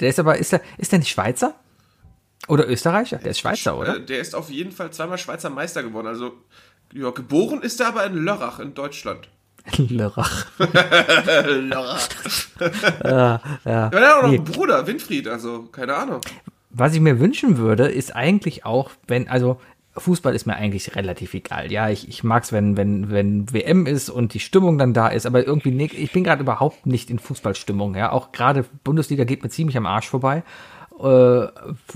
der 0.00 0.09
ist 0.09 0.19
aber, 0.19 0.38
ist 0.38 0.53
der, 0.53 0.61
ist 0.79 0.93
der 0.93 0.99
nicht 0.99 1.11
Schweizer? 1.11 1.55
Oder 2.49 2.69
Österreicher? 2.69 3.19
Der 3.19 3.31
ist 3.33 3.38
Schweizer, 3.38 3.79
oder? 3.79 3.97
Äh, 3.97 4.05
der 4.05 4.19
ist 4.21 4.35
auf 4.35 4.50
jeden 4.50 4.73
Fall 4.73 4.91
zweimal 4.93 5.19
Schweizer 5.19 5.50
Meister 5.50 5.83
geworden. 5.83 6.06
Also, 6.09 6.33
ja, 6.93 7.11
geboren 7.11 7.62
ist 7.62 7.81
er 7.81 7.88
aber 7.88 8.05
in 8.06 8.15
Lörrach 8.25 8.59
in 8.59 8.75
Deutschland. 8.75 9.29
Lörrach. 9.77 10.47
Lörrach. 10.59 12.09
ja. 13.05 13.41
Ja, 13.65 13.85
hat 13.85 13.95
auch 13.95 14.23
noch 14.23 14.29
Nee. 14.29 14.37
einen 14.37 14.45
Bruder, 14.45 14.87
Winfried, 14.87 15.29
also 15.29 15.62
keine 15.73 15.95
Ahnung. 15.95 16.21
Was 16.71 16.95
ich 16.95 17.01
mir 17.01 17.19
wünschen 17.19 17.59
würde, 17.59 17.87
ist 17.89 18.15
eigentlich 18.15 18.65
auch, 18.65 18.91
wenn, 19.07 19.29
also 19.29 19.61
Fußball 19.97 20.35
ist 20.37 20.47
mir 20.47 20.55
eigentlich 20.55 20.95
relativ 20.95 21.35
egal. 21.35 21.73
Ja, 21.73 21.89
ich, 21.91 22.09
ich 22.09 22.23
mag 22.23 22.45
es, 22.45 22.53
wenn, 22.53 22.77
wenn, 22.77 23.11
wenn 23.11 23.53
WM 23.53 23.87
ist 23.87 24.09
und 24.09 24.35
die 24.35 24.41
Stimmung 24.41 24.79
dann 24.79 24.95
da 24.95 25.09
ist, 25.09 25.27
aber 25.27 25.45
irgendwie, 25.47 25.77
ich 25.85 26.12
bin 26.12 26.23
gerade 26.23 26.43
überhaupt 26.43 26.87
nicht 26.87 27.11
in 27.11 27.19
Fußballstimmung. 27.19 27.97
Ja, 27.97 28.12
auch 28.12 28.31
gerade 28.33 28.65
Bundesliga 28.85 29.25
geht 29.25 29.43
mir 29.43 29.51
ziemlich 29.51 29.77
am 29.77 29.87
Arsch 29.87 30.09
vorbei. 30.09 30.45
Äh, 31.02 31.49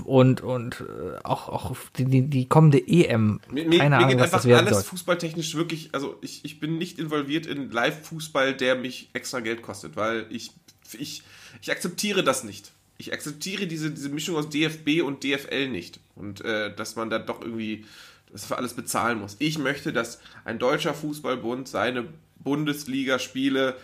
und 0.03 0.41
und 0.41 0.81
äh, 0.81 1.19
auch, 1.23 1.49
auch 1.49 1.75
die, 1.97 2.05
die, 2.05 2.23
die 2.23 2.47
kommende 2.47 2.79
EM. 2.79 3.39
Mir, 3.51 3.65
mir, 3.65 3.77
Keine 3.77 3.97
mir 3.97 3.97
Ahnung, 3.97 4.09
geht 4.09 4.19
was 4.19 4.25
einfach 4.25 4.37
das 4.39 4.45
werden 4.45 4.67
alles 4.67 4.79
soll. 4.79 4.89
fußballtechnisch 4.89 5.53
wirklich, 5.55 5.89
also 5.93 6.17
ich, 6.21 6.43
ich 6.43 6.59
bin 6.59 6.79
nicht 6.79 6.97
involviert 6.97 7.45
in 7.45 7.69
Live-Fußball, 7.69 8.55
der 8.55 8.75
mich 8.75 9.09
extra 9.13 9.41
Geld 9.41 9.61
kostet, 9.61 9.95
weil 9.95 10.25
ich, 10.29 10.51
ich, 10.97 11.21
ich 11.61 11.71
akzeptiere 11.71 12.23
das 12.23 12.43
nicht. 12.43 12.71
Ich 12.97 13.13
akzeptiere 13.13 13.67
diese, 13.67 13.91
diese 13.91 14.09
Mischung 14.09 14.37
aus 14.37 14.49
DFB 14.49 15.03
und 15.03 15.23
DFL 15.23 15.69
nicht. 15.69 15.99
Und 16.15 16.41
äh, 16.41 16.73
dass 16.73 16.95
man 16.95 17.11
da 17.11 17.19
doch 17.19 17.41
irgendwie 17.41 17.85
das 18.31 18.45
für 18.45 18.57
alles 18.57 18.73
bezahlen 18.73 19.19
muss. 19.19 19.35
Ich 19.37 19.59
möchte, 19.59 19.93
dass 19.93 20.19
ein 20.45 20.57
deutscher 20.57 20.95
Fußballbund 20.95 21.67
seine 21.67 22.07
Bundesligaspiele 22.39 23.75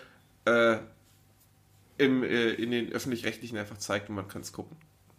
äh, 0.45 0.77
im, 1.97 2.23
äh, 2.23 2.53
in 2.53 2.71
den 2.71 2.91
öffentlich-rechtlichen 2.91 3.57
einfach 3.57 3.77
zeigt 3.77 4.09
und 4.09 4.15
man 4.15 4.27
kann 4.27 4.41
es 4.41 4.51
gucken. 4.51 4.75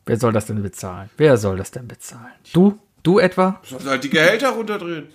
Wer 0.06 0.18
soll 0.18 0.32
das 0.32 0.46
denn 0.46 0.62
bezahlen? 0.62 1.10
Wer 1.16 1.36
soll 1.36 1.56
das 1.56 1.70
denn 1.70 1.88
bezahlen? 1.88 2.32
Du? 2.52 2.78
Du 3.02 3.18
etwa? 3.18 3.60
Sollen 3.62 3.86
halt 3.86 4.04
die 4.04 4.10
Gehälter 4.10 4.50
runterdrehen. 4.50 5.08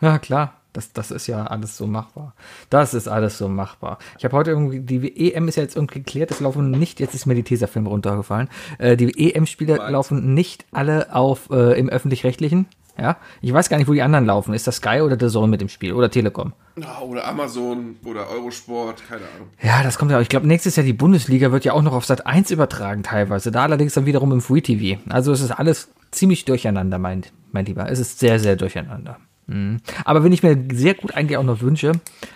Ja, 0.00 0.18
klar. 0.18 0.58
Das, 0.72 0.92
das 0.92 1.10
ist 1.10 1.26
ja 1.26 1.44
alles 1.44 1.76
so 1.76 1.86
machbar. 1.86 2.34
Das 2.70 2.94
ist 2.94 3.06
alles 3.06 3.36
so 3.36 3.46
machbar. 3.48 3.98
Ich 4.18 4.24
habe 4.24 4.34
heute 4.34 4.52
irgendwie, 4.52 4.80
die 4.80 5.32
EM 5.32 5.46
ist 5.48 5.56
ja 5.56 5.62
jetzt 5.62 5.76
irgendwie 5.76 5.98
geklärt, 5.98 6.30
es 6.30 6.40
laufen 6.40 6.70
nicht, 6.70 6.98
jetzt 6.98 7.14
ist 7.14 7.26
mir 7.26 7.34
die 7.34 7.42
Tesafilm 7.42 7.86
runtergefallen, 7.86 8.48
äh, 8.78 8.96
die 8.96 9.32
EM-Spiele 9.34 9.78
Was? 9.78 9.90
laufen 9.90 10.32
nicht 10.32 10.64
alle 10.72 11.14
auf 11.14 11.50
äh, 11.50 11.78
im 11.78 11.90
Öffentlich-Rechtlichen. 11.90 12.68
Ja, 12.98 13.16
ich 13.40 13.52
weiß 13.52 13.68
gar 13.68 13.78
nicht, 13.78 13.88
wo 13.88 13.92
die 13.92 14.02
anderen 14.02 14.26
laufen. 14.26 14.52
Ist 14.54 14.66
das 14.66 14.76
Sky 14.76 15.00
oder 15.00 15.16
The 15.18 15.28
Zone 15.32 15.48
mit 15.48 15.60
dem 15.60 15.68
Spiel 15.68 15.92
oder 15.94 16.10
Telekom? 16.10 16.52
Oder 17.02 17.26
Amazon 17.26 17.96
oder 18.04 18.28
Eurosport, 18.28 19.02
keine 19.08 19.22
Ahnung. 19.34 19.48
Ja, 19.62 19.82
das 19.82 19.98
kommt 19.98 20.10
ja 20.10 20.18
auch. 20.18 20.22
Ich 20.22 20.28
glaube, 20.28 20.46
nächstes 20.46 20.76
Jahr 20.76 20.84
die 20.84 20.92
Bundesliga 20.92 21.52
wird 21.52 21.64
ja 21.64 21.72
auch 21.72 21.82
noch 21.82 21.94
auf 21.94 22.04
Sat 22.04 22.26
1 22.26 22.50
übertragen 22.50 23.02
teilweise. 23.02 23.50
Da 23.50 23.62
allerdings 23.62 23.94
dann 23.94 24.06
wiederum 24.06 24.32
im 24.32 24.40
Free 24.40 24.60
TV. 24.60 25.00
Also 25.08 25.32
es 25.32 25.40
ist 25.40 25.52
alles 25.52 25.90
ziemlich 26.10 26.44
durcheinander, 26.44 26.98
mein, 26.98 27.22
mein 27.50 27.64
Lieber. 27.66 27.90
Es 27.90 27.98
ist 27.98 28.18
sehr, 28.18 28.38
sehr 28.38 28.56
durcheinander. 28.56 29.18
Mhm. 29.46 29.80
Aber 30.04 30.24
wenn 30.24 30.32
ich 30.32 30.42
mir 30.42 30.56
sehr 30.72 30.94
gut 30.94 31.14
eigentlich 31.14 31.36
auch 31.36 31.42
noch 31.42 31.60
wünsche, 31.60 31.92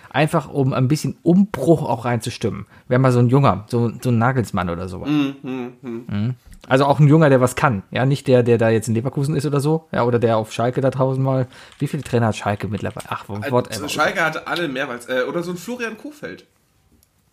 einfach 0.09 0.49
um 0.49 0.73
ein 0.73 0.87
bisschen 0.87 1.17
Umbruch 1.23 1.83
auch 1.87 2.05
reinzustimmen. 2.05 2.65
Wäre 2.87 2.99
mal 2.99 3.11
so 3.11 3.19
ein 3.19 3.29
Junger, 3.29 3.65
so, 3.69 3.91
so 4.01 4.09
ein 4.09 4.17
Nagelsmann 4.17 4.69
oder 4.69 4.87
sowas. 4.89 5.09
Mhm. 5.09 6.35
Also 6.67 6.85
auch 6.85 6.99
ein 6.99 7.07
Junger, 7.07 7.29
der 7.29 7.39
was 7.39 7.55
kann. 7.55 7.83
Ja, 7.91 8.05
nicht 8.05 8.27
der, 8.27 8.43
der 8.43 8.57
da 8.57 8.69
jetzt 8.69 8.89
in 8.89 8.93
Leverkusen 8.95 9.35
ist 9.35 9.45
oder 9.45 9.61
so. 9.61 9.87
Ja, 9.93 10.03
oder 10.03 10.19
der 10.19 10.37
auf 10.37 10.51
Schalke 10.51 10.81
da 10.81 10.91
tausendmal. 10.91 11.47
Wie 11.79 11.87
viele 11.87 12.03
Trainer 12.03 12.27
hat 12.27 12.35
Schalke 12.35 12.67
mittlerweile? 12.67 13.05
Ach, 13.09 13.29
whatever. 13.29 13.63
Also 13.69 13.87
Schalke 13.87 14.21
hatte 14.23 14.47
alle 14.47 14.67
mehrmals. 14.67 15.07
Äh, 15.07 15.23
oder 15.29 15.43
so 15.43 15.51
ein 15.51 15.57
Florian 15.57 15.97
Kofeld. 15.97 16.45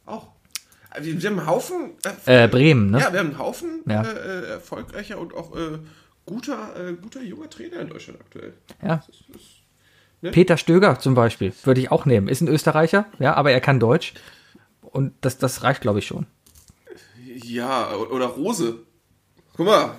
Auch. 0.06 0.28
Äh, 0.94 1.02
Wir, 1.04 1.20
wir 1.20 1.30
haben 1.30 1.38
einen 1.40 1.48
Haufen. 1.48 1.90
Äh, 2.26 2.46
Bremen, 2.46 2.90
ne? 2.92 3.00
Ja, 3.00 3.12
wir 3.12 3.18
haben 3.18 3.30
einen 3.30 3.38
Haufen 3.38 3.80
Ja. 3.88 4.02
äh, 4.02 4.06
äh, 4.06 4.50
erfolgreicher 4.52 5.18
und 5.18 5.34
auch 5.34 5.56
äh, 5.56 5.78
guter, 6.26 6.58
äh, 6.76 6.92
guter 6.92 7.20
junger 7.22 7.50
Trainer 7.50 7.80
in 7.80 7.88
Deutschland 7.88 8.20
aktuell. 8.20 8.52
Ja. 8.86 9.02
Ne? 10.24 10.30
Peter 10.30 10.56
Stöger 10.56 10.98
zum 10.98 11.14
Beispiel 11.14 11.52
würde 11.62 11.80
ich 11.80 11.90
auch 11.92 12.06
nehmen. 12.06 12.28
Ist 12.28 12.40
ein 12.40 12.48
Österreicher, 12.48 13.06
ja, 13.18 13.34
aber 13.34 13.52
er 13.52 13.60
kann 13.60 13.78
Deutsch. 13.78 14.14
Und 14.80 15.12
das, 15.20 15.38
das 15.38 15.62
reicht, 15.62 15.80
glaube 15.80 15.98
ich, 16.00 16.06
schon. 16.06 16.26
Ja, 17.34 17.94
oder 17.94 18.26
Rose. 18.26 18.78
Guck 19.56 19.66
mal. 19.66 19.94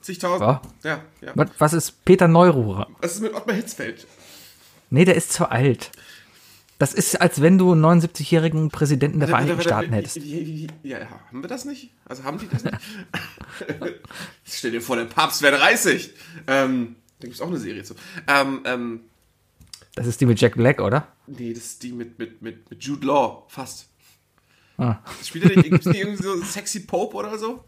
Zigtausend. 0.00 0.42
Ja. 0.42 0.60
Ja, 0.82 1.02
ja. 1.22 1.32
Was, 1.34 1.50
was 1.58 1.72
ist 1.72 2.04
Peter 2.04 2.28
Neururer? 2.28 2.88
Was 3.00 3.14
ist 3.14 3.20
mit 3.22 3.34
Ottmar 3.34 3.56
Hitzfeld? 3.56 4.06
Nee, 4.90 5.04
der 5.04 5.14
ist 5.14 5.32
zu 5.32 5.50
alt. 5.50 5.90
Das 6.78 6.92
ist, 6.92 7.20
als 7.20 7.40
wenn 7.40 7.56
du 7.56 7.72
einen 7.72 7.84
79-jährigen 7.84 8.70
Präsidenten 8.70 9.20
der 9.20 9.28
Vereinigten 9.28 9.62
Staaten 9.62 9.92
hättest. 9.92 10.16
Ja, 10.16 10.68
ja, 10.82 11.08
haben 11.28 11.42
wir 11.42 11.48
das 11.48 11.64
nicht? 11.64 11.90
Also 12.04 12.24
haben 12.24 12.38
die 12.38 12.48
das 12.48 12.64
nicht? 12.64 12.76
Stell 14.44 14.72
dir 14.72 14.82
vor, 14.82 14.96
der 14.96 15.04
Papst 15.04 15.40
wäre 15.42 15.56
30. 15.56 16.12
Ähm, 16.48 16.96
da 17.24 17.28
gibt 17.28 17.34
es 17.36 17.40
auch 17.40 17.48
eine 17.48 17.58
Serie 17.58 17.82
zu. 17.82 17.94
Ähm, 18.28 18.60
ähm, 18.64 19.00
Das 19.94 20.06
ist 20.06 20.20
die 20.20 20.26
mit 20.26 20.40
Jack 20.40 20.56
Black, 20.56 20.80
oder? 20.80 21.08
Nee, 21.26 21.54
das 21.54 21.64
ist 21.64 21.82
die 21.82 21.92
mit, 21.92 22.18
mit, 22.18 22.42
mit, 22.42 22.70
mit 22.70 22.82
Jude 22.84 23.06
Law, 23.06 23.44
fast. 23.48 23.88
Ah. 24.76 24.96
Spielt 25.24 25.44
er 25.44 25.56
nicht 25.56 25.70
gibt's 25.70 25.86
nicht 25.86 26.00
irgendwie 26.00 26.22
so 26.22 26.36
Sexy 26.42 26.80
Pope 26.80 27.16
oder 27.16 27.38
so? 27.38 27.64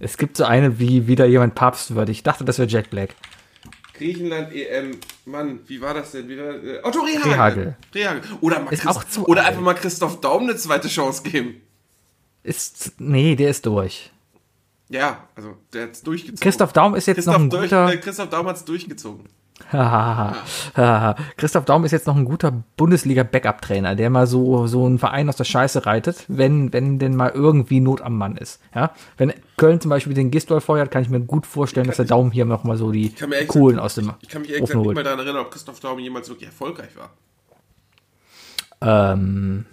Es 0.00 0.18
gibt 0.18 0.36
so 0.36 0.44
eine, 0.44 0.78
wie 0.80 1.06
wieder 1.06 1.24
jemand 1.26 1.54
papstwürdig. 1.54 2.18
Ich 2.18 2.22
dachte, 2.24 2.44
das 2.44 2.58
wäre 2.58 2.68
Jack 2.68 2.90
Black. 2.90 3.14
Griechenland 3.96 4.52
EM, 4.52 4.98
Mann, 5.24 5.60
wie 5.66 5.80
war 5.80 5.94
das 5.94 6.10
denn? 6.10 6.28
Wie 6.28 6.36
war, 6.36 6.62
äh, 6.62 6.80
Otto 6.82 7.00
Rehagel. 7.00 7.76
Rehagel. 7.94 8.22
Oder, 8.40 8.58
mal 8.60 8.72
Ist 8.72 8.82
Christ- 8.82 9.18
oder 9.20 9.42
alt. 9.42 9.50
einfach 9.50 9.62
mal 9.62 9.74
Christoph 9.74 10.20
Daum 10.20 10.42
eine 10.42 10.56
zweite 10.56 10.88
Chance 10.88 11.22
geben. 11.22 11.60
Ist, 12.42 12.94
nee, 12.98 13.36
der 13.36 13.50
ist 13.50 13.64
durch. 13.66 14.10
Ja, 14.88 15.28
also 15.34 15.56
der 15.72 15.84
hat's 15.84 16.02
durchgezogen. 16.02 16.40
Christoph 16.40 16.72
Daum 16.72 16.94
ist 16.94 17.06
jetzt 17.06 17.16
Christoph, 17.16 17.34
noch 17.34 17.40
ein 17.40 17.50
durch, 17.50 17.62
guter. 17.62 17.92
äh, 17.92 17.96
Christoph 17.96 18.28
Daum 18.28 18.46
hat's 18.46 18.64
durchgezogen. 18.64 19.28
Hahaha. 19.72 21.14
Christoph 21.36 21.64
Daum 21.64 21.84
ist 21.84 21.92
jetzt 21.92 22.06
noch 22.08 22.16
ein 22.16 22.24
guter 22.24 22.64
Bundesliga-Backup-Trainer, 22.76 23.94
der 23.94 24.10
mal 24.10 24.26
so, 24.26 24.66
so 24.66 24.84
einen 24.84 24.98
Verein 24.98 25.28
aus 25.28 25.36
der 25.36 25.44
Scheiße 25.44 25.86
reitet, 25.86 26.24
wenn, 26.26 26.72
wenn 26.72 26.98
denn 26.98 27.14
mal 27.14 27.30
irgendwie 27.30 27.78
Not 27.80 28.02
am 28.02 28.18
Mann 28.18 28.36
ist. 28.36 28.60
Ja? 28.74 28.92
Wenn 29.16 29.32
Köln 29.56 29.80
zum 29.80 29.90
Beispiel 29.90 30.14
den 30.14 30.32
Gistol 30.32 30.60
feuert, 30.60 30.90
kann 30.90 31.02
ich 31.02 31.08
mir 31.08 31.20
gut 31.20 31.46
vorstellen, 31.46 31.86
dass 31.86 31.96
der 31.96 32.04
Daum 32.04 32.32
hier 32.32 32.44
noch 32.44 32.64
mal 32.64 32.76
so 32.76 32.90
die 32.90 33.14
Ich 33.14 33.48
Kohlen 33.48 33.78
aus 33.78 33.94
dem 33.94 34.12
ich 34.20 34.28
kann 34.28 34.42
mich 34.42 34.50
ehrlich 34.50 34.66
gesagt 34.66 34.86
nicht 34.86 34.94
mal 34.96 35.04
daran 35.04 35.20
erinnern, 35.20 35.42
ob 35.44 35.52
Christoph 35.52 35.78
Daum 35.80 36.00
jemals 36.00 36.28
wirklich 36.28 36.48
erfolgreich 36.48 36.90
war. 36.96 37.10
Ähm, 38.80 39.66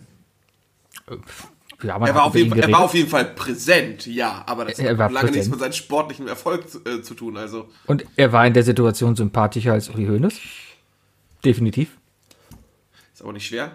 ja, 1.84 1.96
Er 1.96 2.00
war, 2.02 2.08
hat 2.14 2.16
auf 2.18 2.36
jeden 2.36 2.50
Fall, 2.50 2.60
er 2.60 2.72
war 2.72 2.80
auf 2.82 2.94
jeden 2.94 3.10
Fall 3.10 3.26
präsent, 3.26 4.06
ja, 4.06 4.44
aber 4.46 4.66
das 4.66 4.80
Er 4.80 4.92
hat 4.92 4.98
war 4.98 5.12
lange 5.12 5.32
nichts 5.32 5.48
präsent. 5.50 5.52
mit 5.52 5.60
seinem 5.62 5.74
sportlichen 5.74 6.28
Erfolg 6.28 6.70
zu, 6.70 6.80
äh, 6.86 7.02
zu 7.02 7.14
tun. 7.14 7.38
Also, 7.38 7.70
Und 7.88 8.06
er 8.16 8.32
war 8.32 8.46
in 8.48 8.54
der 8.54 8.64
Situation 8.64 9.16
sympathischer 9.16 9.74
als 9.74 9.90
Uli 9.90 10.06
Hoeneß. 10.08 10.34
Definitiv. 11.44 11.98
ist 13.14 13.22
aber 13.22 13.34
nicht 13.34 13.48
schwer. 13.48 13.72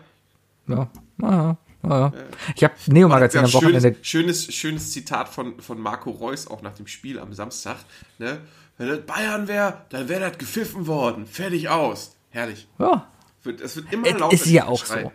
Ja. 0.68 0.88
ja, 1.20 1.56
ja. 1.84 2.12
Ich 2.56 2.64
habe 2.64 2.74
Neo 2.88 3.08
Magazin 3.08 3.40
am 3.40 3.46
schönes, 3.48 3.62
Wochenende. 3.64 3.96
schönes, 4.02 4.52
schönes 4.54 4.92
Zitat 4.92 5.28
von, 5.28 5.60
von 5.60 5.80
Marco 5.80 6.10
Reus 6.10 6.46
auch 6.48 6.62
nach 6.62 6.74
dem 6.74 6.86
Spiel 6.86 7.18
am 7.20 7.32
Samstag. 7.32 7.76
Ne? 8.18 8.38
Wenn 8.78 8.88
das 8.88 9.00
Bayern 9.06 9.46
wäre, 9.48 9.82
dann 9.90 10.08
wäre 10.08 10.28
das 10.28 10.38
gepfiffen 10.38 10.86
worden. 10.86 11.26
Fertig 11.26 11.68
aus. 11.68 12.16
Herrlich. 12.30 12.66
Ja, 12.78 13.06
Es 13.62 13.76
wird 13.76 13.92
immer 13.92 14.10
lauter. 14.18 14.34
ist 14.34 14.46
ja 14.46 14.66
auch 14.66 14.80
Geschrei. 14.80 15.02
so. 15.04 15.12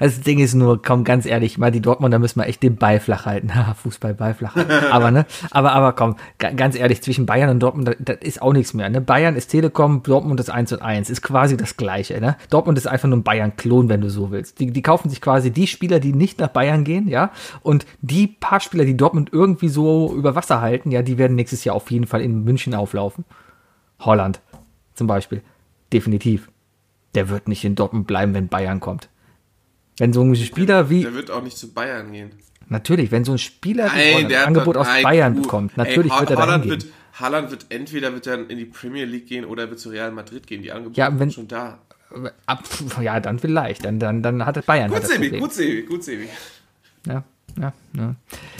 Das 0.00 0.20
Ding 0.22 0.38
ist 0.40 0.54
nur, 0.54 0.82
komm, 0.82 1.04
ganz 1.04 1.26
ehrlich, 1.26 1.58
mal 1.58 1.70
die 1.70 1.80
Dortmunder 1.82 2.18
müssen 2.18 2.40
wir 2.40 2.46
echt 2.46 2.62
den 2.62 2.76
Ball 2.76 2.98
flach 2.98 3.26
halten. 3.26 3.50
Fußball, 3.82 4.14
Ball 4.14 4.34
flach 4.34 4.56
halten. 4.56 4.72
Aber, 4.90 5.10
ne, 5.10 5.26
aber, 5.50 5.72
aber 5.72 5.92
komm, 5.92 6.16
ga- 6.38 6.50
ganz 6.52 6.74
ehrlich, 6.74 7.02
zwischen 7.02 7.26
Bayern 7.26 7.50
und 7.50 7.60
Dortmund, 7.60 7.86
das, 7.88 7.96
das 8.00 8.16
ist 8.22 8.42
auch 8.42 8.52
nichts 8.52 8.74
mehr, 8.74 8.88
ne? 8.90 9.00
Bayern 9.00 9.36
ist 9.36 9.48
Telekom, 9.48 10.02
Dortmund 10.02 10.40
ist 10.40 10.50
1 10.50 10.72
und 10.72 10.82
1, 10.82 11.10
ist 11.10 11.22
quasi 11.22 11.56
das 11.56 11.76
Gleiche, 11.76 12.20
ne? 12.20 12.36
Dortmund 12.48 12.78
ist 12.78 12.86
einfach 12.88 13.08
nur 13.08 13.18
ein 13.18 13.22
Bayern-Klon, 13.22 13.88
wenn 13.90 14.00
du 14.00 14.08
so 14.10 14.30
willst. 14.30 14.58
Die, 14.58 14.70
die 14.72 14.82
kaufen 14.82 15.10
sich 15.10 15.20
quasi 15.20 15.50
die 15.50 15.66
Spieler, 15.66 16.00
die 16.00 16.12
nicht 16.14 16.38
nach 16.40 16.48
Bayern 16.48 16.82
gehen, 16.84 17.06
ja? 17.06 17.30
Und 17.62 17.84
die 18.00 18.26
paar 18.26 18.60
Spieler, 18.60 18.84
die 18.86 18.96
Dortmund 18.96 19.30
irgendwie 19.32 19.68
so 19.68 20.14
über 20.16 20.34
Wasser 20.34 20.60
halten, 20.60 20.90
ja, 20.90 21.02
die 21.02 21.18
werden 21.18 21.36
nächstes 21.36 21.62
Jahr 21.64 21.76
auf 21.76 21.90
jeden 21.90 22.06
Fall 22.06 22.22
in 22.22 22.42
München 22.42 22.74
auflaufen. 22.74 23.24
Holland 24.00 24.40
zum 24.94 25.06
Beispiel. 25.06 25.42
Definitiv. 25.92 26.50
Der 27.14 27.28
wird 27.28 27.48
nicht 27.48 27.64
in 27.64 27.74
Dortmund 27.74 28.06
bleiben, 28.06 28.32
wenn 28.34 28.48
Bayern 28.48 28.80
kommt. 28.80 29.08
Wenn 30.00 30.12
so 30.12 30.22
ein 30.22 30.34
Spieler 30.34 30.90
wie, 30.90 31.02
Der 31.02 31.14
wird 31.14 31.30
auch 31.30 31.42
nicht 31.42 31.56
zu 31.56 31.72
Bayern 31.72 32.10
gehen. 32.12 32.30
natürlich, 32.68 33.10
wenn 33.12 33.24
so 33.24 33.32
ein 33.32 33.38
Spieler 33.38 33.84
wie 33.94 34.14
Nein, 34.22 34.26
ein 34.26 34.34
Angebot 34.48 34.74
doch- 34.76 34.80
aus 34.80 34.86
nein, 34.88 35.02
Bayern 35.04 35.34
du, 35.36 35.42
bekommt, 35.42 35.72
ey, 35.72 35.78
natürlich 35.78 36.12
Ho- 36.12 36.20
wird 36.20 36.30
er 36.30 36.36
da 36.36 36.42
Holland 36.42 36.64
hingehen. 36.64 36.82
wird, 36.82 36.92
Haaland 37.20 37.50
wird 37.50 37.66
entweder 37.68 38.12
wird 38.14 38.26
dann 38.26 38.46
in 38.48 38.56
die 38.58 38.64
Premier 38.64 39.04
League 39.04 39.26
gehen 39.26 39.44
oder 39.44 39.68
wird 39.68 39.78
zu 39.78 39.90
Real 39.90 40.10
Madrid 40.10 40.46
gehen. 40.46 40.62
Die 40.62 40.72
Angebote 40.72 40.98
Ja, 40.98 41.08
wenn- 41.12 41.18
sind 41.18 41.34
schon 41.34 41.48
da. 41.48 41.78
Ab, 42.46 42.64
ja, 43.02 43.20
dann 43.20 43.38
vielleicht. 43.38 43.84
Dann, 43.84 44.00
dann, 44.00 44.22
dann 44.22 44.44
hat 44.46 44.56
es 44.56 44.64
Bayern. 44.64 44.90
Gut, 44.90 45.06
Sebi, 45.06 45.30
gut, 45.38 45.52
Sebi, 45.52 45.82
gut, 45.82 46.02
Sebi. 46.02 46.28
Ja, 47.06 47.22
ja, 47.58 47.72
ja. 47.96 48.14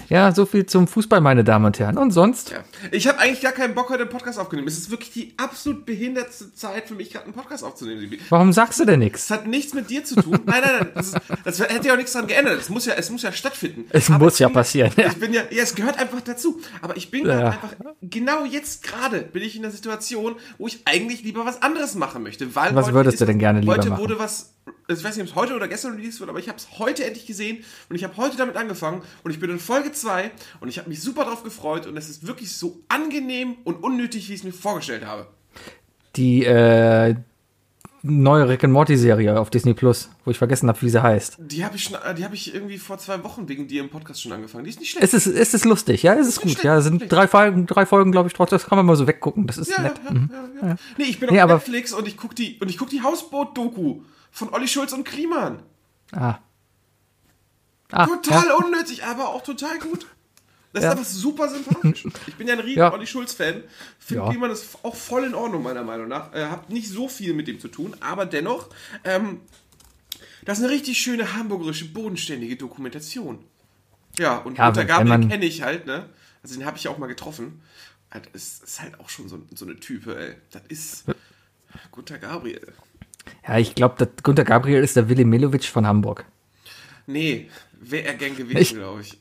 ja, 0.08 0.32
so 0.34 0.46
viel 0.46 0.66
zum 0.66 0.86
Fußball, 0.88 1.20
meine 1.20 1.44
Damen 1.44 1.64
und 1.66 1.78
Herren. 1.78 1.98
Und 1.98 2.10
sonst? 2.10 2.50
Ja. 2.50 2.58
Ich 2.90 3.06
habe 3.06 3.18
eigentlich 3.18 3.40
gar 3.40 3.52
keinen 3.52 3.74
Bock, 3.74 3.88
heute 3.90 4.02
einen 4.02 4.10
Podcast 4.10 4.38
aufzunehmen. 4.38 4.68
Es 4.68 4.78
ist 4.78 4.90
wirklich 4.90 5.12
die 5.12 5.34
absolut 5.36 5.86
behindertste 5.86 6.52
Zeit 6.54 6.88
für 6.88 6.94
mich, 6.94 7.10
gerade 7.10 7.26
einen 7.26 7.34
Podcast 7.34 7.62
aufzunehmen. 7.64 8.18
Warum 8.28 8.52
sagst 8.52 8.80
du 8.80 8.84
denn 8.84 8.98
nichts? 9.00 9.28
Das 9.28 9.38
hat 9.38 9.46
nichts 9.46 9.74
mit 9.74 9.90
dir 9.90 10.04
zu 10.04 10.16
tun. 10.20 10.38
Nein, 10.46 10.62
nein, 10.62 10.76
nein. 10.80 10.88
Das, 10.94 11.08
ist, 11.08 11.16
das 11.44 11.60
hätte 11.60 11.86
ja 11.88 11.92
auch 11.92 11.96
nichts 11.98 12.12
daran 12.12 12.28
geändert. 12.28 12.60
Es 12.60 12.68
muss 12.68 12.86
ja, 12.86 12.94
es 12.94 13.10
muss 13.10 13.22
ja 13.22 13.32
stattfinden. 13.32 13.84
Es 13.90 14.10
Aber 14.10 14.24
muss 14.24 14.38
ja 14.38 14.48
bin, 14.48 14.54
passieren. 14.54 14.92
Ich 14.96 15.16
bin 15.18 15.32
ja, 15.32 15.42
ja, 15.50 15.62
es 15.62 15.74
gehört 15.74 15.98
einfach 15.98 16.20
dazu. 16.20 16.60
Aber 16.82 16.96
ich 16.96 17.10
bin 17.10 17.24
gerade 17.24 17.40
Ja. 17.40 17.50
einfach, 17.50 17.74
genau 18.02 18.44
jetzt 18.44 18.82
gerade 18.82 19.20
bin 19.20 19.42
ich 19.42 19.56
in 19.56 19.62
der 19.62 19.70
Situation, 19.70 20.36
wo 20.58 20.66
ich 20.66 20.80
eigentlich 20.86 21.22
lieber 21.22 21.44
was 21.44 21.62
anderes 21.62 21.94
machen 21.94 22.22
möchte. 22.22 22.54
Weil 22.54 22.74
Was 22.74 22.86
heute 22.86 22.94
würdest 22.94 23.14
ist 23.14 23.20
du 23.20 23.26
denn 23.26 23.38
gerne 23.38 23.60
lieber 23.60 23.72
Heute 23.74 23.90
machen? 23.90 24.00
wurde 24.00 24.18
was, 24.18 24.54
ich 24.88 25.04
weiß 25.04 25.16
nicht, 25.16 25.24
ob 25.24 25.30
es 25.30 25.34
heute 25.34 25.54
oder 25.54 25.68
gestern 25.68 25.94
released 25.94 26.20
wurde, 26.20 26.30
aber 26.30 26.38
ich 26.40 26.48
habe 26.48 26.58
es 26.58 26.78
heute 26.78 27.04
endlich 27.04 27.26
gesehen 27.26 27.64
und 27.88 27.96
ich 27.96 28.04
habe 28.04 28.16
heute 28.16 28.36
damit 28.36 28.56
angefangen 28.56 29.02
und 29.24 29.30
ich 29.30 29.40
bin 29.40 29.50
in 29.50 29.58
Folge 29.58 29.92
2 29.92 30.30
und 30.60 30.68
ich 30.68 30.78
habe 30.78 30.88
mich 30.88 31.00
super 31.02 31.24
drauf 31.24 31.42
gefreut 31.42 31.86
und 31.86 31.96
es 31.96 32.08
ist 32.08 32.26
wirklich 32.26 32.52
so 32.56 32.80
angenehm 32.88 33.56
und 33.64 33.82
unnötig, 33.82 34.28
wie 34.28 34.32
ich 34.34 34.40
es 34.40 34.44
mir 34.44 34.52
vorgestellt 34.52 35.04
habe. 35.06 35.26
Die 36.16 36.44
äh, 36.44 37.14
neue 38.02 38.48
Rick 38.48 38.64
and 38.64 38.72
Morty 38.72 38.96
Serie 38.96 39.38
auf 39.38 39.50
Disney 39.50 39.74
Plus, 39.74 40.08
wo 40.24 40.30
ich 40.30 40.38
vergessen 40.38 40.68
habe, 40.68 40.80
wie 40.82 40.88
sie 40.88 41.02
heißt. 41.02 41.36
Die 41.38 41.64
habe 41.64 41.76
ich, 41.76 41.84
schon- 41.84 41.98
die 42.16 42.24
hab 42.24 42.32
ich 42.32 42.54
irgendwie 42.54 42.78
vor 42.78 42.96
zwei 42.98 43.22
Wochen 43.22 43.48
wegen 43.48 43.68
dir 43.68 43.82
im 43.82 43.90
Podcast 43.90 44.22
schon 44.22 44.32
angefangen. 44.32 44.64
Die 44.64 44.70
ist 44.70 44.80
nicht 44.80 44.90
schlecht. 44.92 45.04
Es 45.04 45.12
ist, 45.14 45.26
es 45.26 45.52
ist 45.54 45.64
lustig, 45.66 46.02
ja, 46.02 46.14
es 46.14 46.26
ist 46.26 46.40
gut. 46.40 46.52
schlecht, 46.52 46.64
Ja, 46.64 46.78
es 46.78 46.84
sind 46.84 46.96
schlecht. 46.96 47.12
drei 47.12 47.28
Folgen, 47.28 47.66
drei 47.66 47.84
Folgen, 47.86 48.10
glaube 48.10 48.28
ich, 48.28 48.32
trotzdem. 48.32 48.58
Das 48.58 48.66
kann 48.66 48.76
man 48.78 48.86
mal 48.86 48.96
so 48.96 49.06
weggucken. 49.06 49.46
Das 49.46 49.58
ist 49.58 49.70
Ja, 49.70 49.82
nett. 49.82 50.00
ja, 50.04 50.10
Mhm. 50.12 50.30
ja, 50.62 50.68
ja. 50.68 50.76
Nee, 50.96 51.04
ich 51.04 51.20
bin 51.20 51.28
Nee, 51.30 51.38
auf 51.40 51.44
aber- 51.44 51.54
Netflix 51.54 51.92
und 51.92 52.08
ich 52.08 52.16
gucke 52.16 52.34
die, 52.34 52.58
und 52.60 52.70
ich 52.70 52.78
guck 52.78 52.88
die 52.88 53.02
Hausboot-Doku 53.02 54.00
von 54.30 54.50
Olli 54.52 54.68
Schulz 54.68 54.92
und 54.92 55.04
Kliman. 55.04 55.62
Ah. 56.12 56.38
Ah, 57.92 58.06
Total 58.06 58.46
ja. 58.46 58.54
unnötig, 58.54 59.04
aber 59.04 59.28
auch 59.30 59.42
total 59.42 59.78
gut. 59.78 60.06
Das 60.72 60.84
Ja. 60.84 60.92
ist 60.92 60.98
einfach 60.98 61.10
super 61.10 61.48
sympathisch. 61.48 62.04
Ich 62.28 62.36
bin 62.36 62.46
ja 62.46 62.54
ein 62.54 62.60
riesen 62.60 62.78
Ja. 62.78 62.92
Olli 62.92 63.06
Schulz-Fan. 63.06 63.64
Finde 63.98 64.22
Ja. 64.22 64.30
Kliman 64.30 64.50
ist 64.52 64.78
auch 64.84 64.94
voll 64.94 65.24
in 65.24 65.34
Ordnung, 65.34 65.62
meiner 65.64 65.82
Meinung 65.82 66.06
nach. 66.06 66.32
Äh, 66.32 66.44
hab 66.46 66.68
nicht 66.70 66.88
so 66.88 67.08
viel 67.08 67.34
mit 67.34 67.48
dem 67.48 67.58
zu 67.58 67.66
tun, 67.68 67.96
aber 68.00 68.26
dennoch, 68.26 68.68
ähm, 69.02 69.40
das 70.44 70.58
ist 70.58 70.64
eine 70.64 70.72
richtig 70.72 70.98
schöne 70.98 71.34
hamburgerische, 71.34 71.86
bodenständige 71.86 72.56
Dokumentation. 72.56 73.44
Ja, 74.18 74.38
und 74.38 74.56
Ja, 74.58 74.66
Gunter 74.66 74.80
wenn 74.82 74.86
Gabriel 74.86 75.28
kenne 75.28 75.44
ich 75.46 75.62
halt, 75.62 75.86
ne? 75.86 76.08
Also 76.42 76.54
den 76.56 76.64
habe 76.64 76.76
ich 76.76 76.84
ja 76.84 76.90
auch 76.92 76.98
mal 76.98 77.06
getroffen. 77.08 77.60
Das 78.10 78.22
ist, 78.32 78.62
ist 78.64 78.80
halt 78.80 78.98
auch 79.00 79.08
schon 79.08 79.28
so, 79.28 79.40
so 79.54 79.64
eine 79.64 79.78
Type, 79.80 80.16
ey. 80.16 80.36
Das 80.52 80.62
ist 80.68 81.04
Gunter 81.90 82.18
Gabriel. 82.18 82.72
Ja, 83.46 83.58
ich 83.58 83.74
glaube, 83.74 84.08
Gunter 84.22 84.44
Gabriel 84.44 84.82
ist 84.82 84.96
der 84.96 85.08
Willi 85.08 85.24
Milovic 85.24 85.64
von 85.64 85.86
Hamburg. 85.86 86.24
Nee, 87.06 87.48
wäre 87.80 88.04
er 88.04 88.14
gern 88.14 88.36
gewesen, 88.36 88.78
glaube 88.78 89.00
ich. 89.02 89.18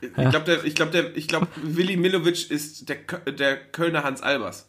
Ich 0.00 0.12
glaube, 0.14 0.44
der, 0.46 0.64
ich 0.64 0.74
glaube, 0.74 0.92
der, 0.92 1.16
ich 1.16 1.28
glaube, 1.28 1.46
Willi 1.62 1.96
Milovic 1.96 2.50
ist 2.50 2.88
der, 2.88 2.96
der 3.30 3.56
Kölner 3.56 4.02
Hans 4.02 4.22
Albers. 4.22 4.66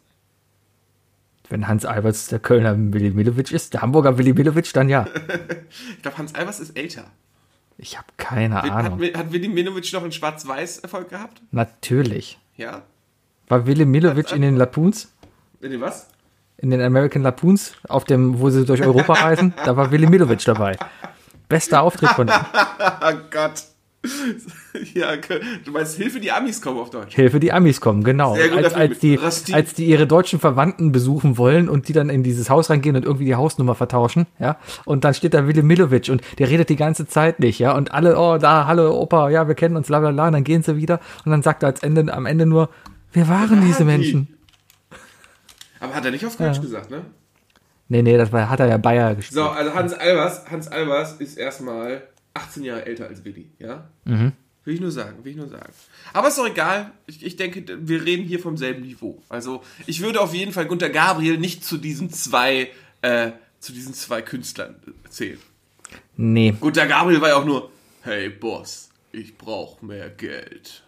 Wenn 1.48 1.66
Hans 1.68 1.84
Alberts 1.84 2.28
der 2.28 2.38
Kölner 2.38 2.76
Willi 2.76 3.10
Milovic 3.10 3.50
ist, 3.50 3.74
der 3.74 3.82
Hamburger 3.82 4.16
Willi 4.18 4.32
Milovic, 4.32 4.72
dann 4.72 4.88
ja. 4.88 5.06
Ich 5.96 6.02
glaube, 6.02 6.18
Hans 6.18 6.34
Albers 6.34 6.60
ist 6.60 6.76
älter. 6.76 7.10
Ich 7.78 7.96
habe 7.96 8.06
keine 8.16 8.54
Hat, 8.62 8.70
Ahnung. 8.70 9.02
hat 9.02 9.32
Willi 9.32 9.48
Milovic 9.48 9.92
noch 9.92 10.02
einen 10.02 10.12
Schwarz-Weiß-Erfolg 10.12 11.08
gehabt? 11.08 11.42
Natürlich. 11.50 12.38
Ja. 12.56 12.82
War 13.48 13.66
Willi 13.66 13.84
Milovic 13.86 14.32
in 14.32 14.42
den 14.42 14.56
Lapoons, 14.56 15.12
In 15.60 15.72
dem 15.72 15.80
was? 15.80 16.08
In 16.62 16.70
den 16.70 16.80
American 16.80 17.22
Lapoons, 17.22 17.74
auf 17.88 18.04
dem, 18.04 18.38
wo 18.38 18.48
sie 18.48 18.64
durch 18.64 18.82
Europa 18.82 19.14
reisen, 19.14 19.52
da 19.64 19.76
war 19.76 19.90
Willi 19.90 20.06
Milovic 20.06 20.44
dabei. 20.44 20.76
Bester 21.48 21.82
Auftritt 21.82 22.10
von 22.10 22.28
ihm. 22.28 22.34
Oh 23.04 23.14
Gott. 23.30 23.64
Ja, 24.94 25.12
du 25.64 25.70
meinst 25.70 25.96
Hilfe, 25.96 26.18
die 26.18 26.32
Amis 26.32 26.60
kommen 26.60 26.78
auf 26.78 26.90
Deutsch. 26.90 27.14
Hilfe, 27.14 27.38
die 27.38 27.52
Amis 27.52 27.80
kommen, 27.80 28.02
genau. 28.02 28.34
Sehr 28.34 28.52
Als, 28.52 28.74
als, 28.74 28.98
die, 28.98 29.18
als 29.18 29.74
die 29.74 29.86
ihre 29.86 30.06
deutschen 30.06 30.40
Verwandten 30.40 30.90
besuchen 30.90 31.38
wollen 31.38 31.68
und 31.68 31.88
die 31.88 31.92
dann 31.92 32.10
in 32.10 32.22
dieses 32.22 32.50
Haus 32.50 32.70
reingehen 32.70 32.96
und 32.96 33.04
irgendwie 33.04 33.26
die 33.26 33.36
Hausnummer 33.36 33.74
vertauschen, 33.74 34.26
ja. 34.40 34.56
Und 34.84 35.04
dann 35.04 35.14
steht 35.14 35.34
da 35.34 35.46
Willi 35.46 35.62
Milovic 35.62 36.08
und 36.08 36.22
der 36.38 36.48
redet 36.48 36.68
die 36.68 36.76
ganze 36.76 37.06
Zeit 37.06 37.38
nicht, 37.38 37.58
ja. 37.58 37.76
Und 37.76 37.92
alle, 37.92 38.18
oh, 38.18 38.38
da, 38.38 38.66
hallo 38.66 39.00
Opa, 39.00 39.30
ja, 39.30 39.46
wir 39.46 39.54
kennen 39.54 39.76
uns, 39.76 39.86
bla 39.86 40.00
bla 40.00 40.10
bla. 40.10 40.26
Und 40.28 40.32
dann 40.32 40.44
gehen 40.44 40.62
sie 40.62 40.76
wieder 40.76 41.00
und 41.24 41.30
dann 41.30 41.42
sagt 41.42 41.62
er 41.62 41.68
als 41.68 41.82
Ende, 41.82 42.12
am 42.12 42.26
Ende 42.26 42.46
nur, 42.46 42.70
wer 43.12 43.28
waren 43.28 43.60
diese 43.60 43.78
die? 43.78 43.84
Menschen? 43.84 44.28
Aber 45.82 45.94
hat 45.94 46.04
er 46.04 46.12
nicht 46.12 46.24
auf 46.24 46.36
Deutsch 46.36 46.60
gesagt, 46.60 46.90
ne? 46.90 47.04
Nee, 47.88 48.02
nee, 48.02 48.16
das 48.16 48.32
war, 48.32 48.48
hat 48.48 48.60
er 48.60 48.68
ja 48.68 48.78
Bayer 48.78 49.14
gespielt. 49.14 49.34
So, 49.34 49.48
also 49.48 49.74
Hans 49.74 49.92
Albers, 49.92 50.48
Hans 50.50 50.68
Albers 50.68 51.14
ist 51.14 51.36
erstmal 51.36 52.02
18 52.34 52.62
Jahre 52.62 52.86
älter 52.86 53.08
als 53.08 53.24
Willi, 53.24 53.50
ja? 53.58 53.88
Mhm. 54.04 54.32
Will 54.64 54.74
ich 54.74 54.80
nur 54.80 54.92
sagen, 54.92 55.24
will 55.24 55.32
ich 55.32 55.36
nur 55.36 55.48
sagen. 55.48 55.72
Aber 56.12 56.28
ist 56.28 56.38
doch 56.38 56.46
egal. 56.46 56.92
Ich, 57.06 57.26
ich 57.26 57.36
denke, 57.36 57.64
wir 57.80 58.04
reden 58.04 58.24
hier 58.24 58.38
vom 58.38 58.56
selben 58.56 58.82
Niveau. 58.82 59.20
Also, 59.28 59.62
ich 59.86 60.00
würde 60.00 60.20
auf 60.20 60.32
jeden 60.32 60.52
Fall 60.52 60.66
Gunter 60.66 60.88
Gabriel 60.88 61.36
nicht 61.36 61.64
zu 61.64 61.78
diesen 61.78 62.10
zwei, 62.10 62.70
äh, 63.02 63.32
zu 63.58 63.72
diesen 63.72 63.92
zwei 63.92 64.22
Künstlern 64.22 64.76
zählen. 65.10 65.40
Nee, 66.16 66.54
Gunter 66.60 66.86
Gabriel 66.86 67.20
war 67.20 67.30
ja 67.30 67.36
auch 67.36 67.44
nur, 67.44 67.72
hey 68.02 68.28
Boss, 68.28 68.88
ich 69.10 69.36
brauche 69.36 69.84
mehr 69.84 70.08
Geld. 70.10 70.84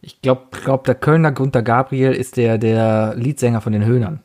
ich 0.00 0.22
glaube, 0.22 0.46
glaub, 0.64 0.84
der 0.84 0.94
Kölner 0.94 1.32
Gunter 1.32 1.62
Gabriel 1.62 2.12
ist 2.12 2.38
der, 2.38 2.56
der 2.56 3.14
Leadsänger 3.14 3.60
von 3.60 3.74
den 3.74 3.84
Höhnern. 3.84 4.22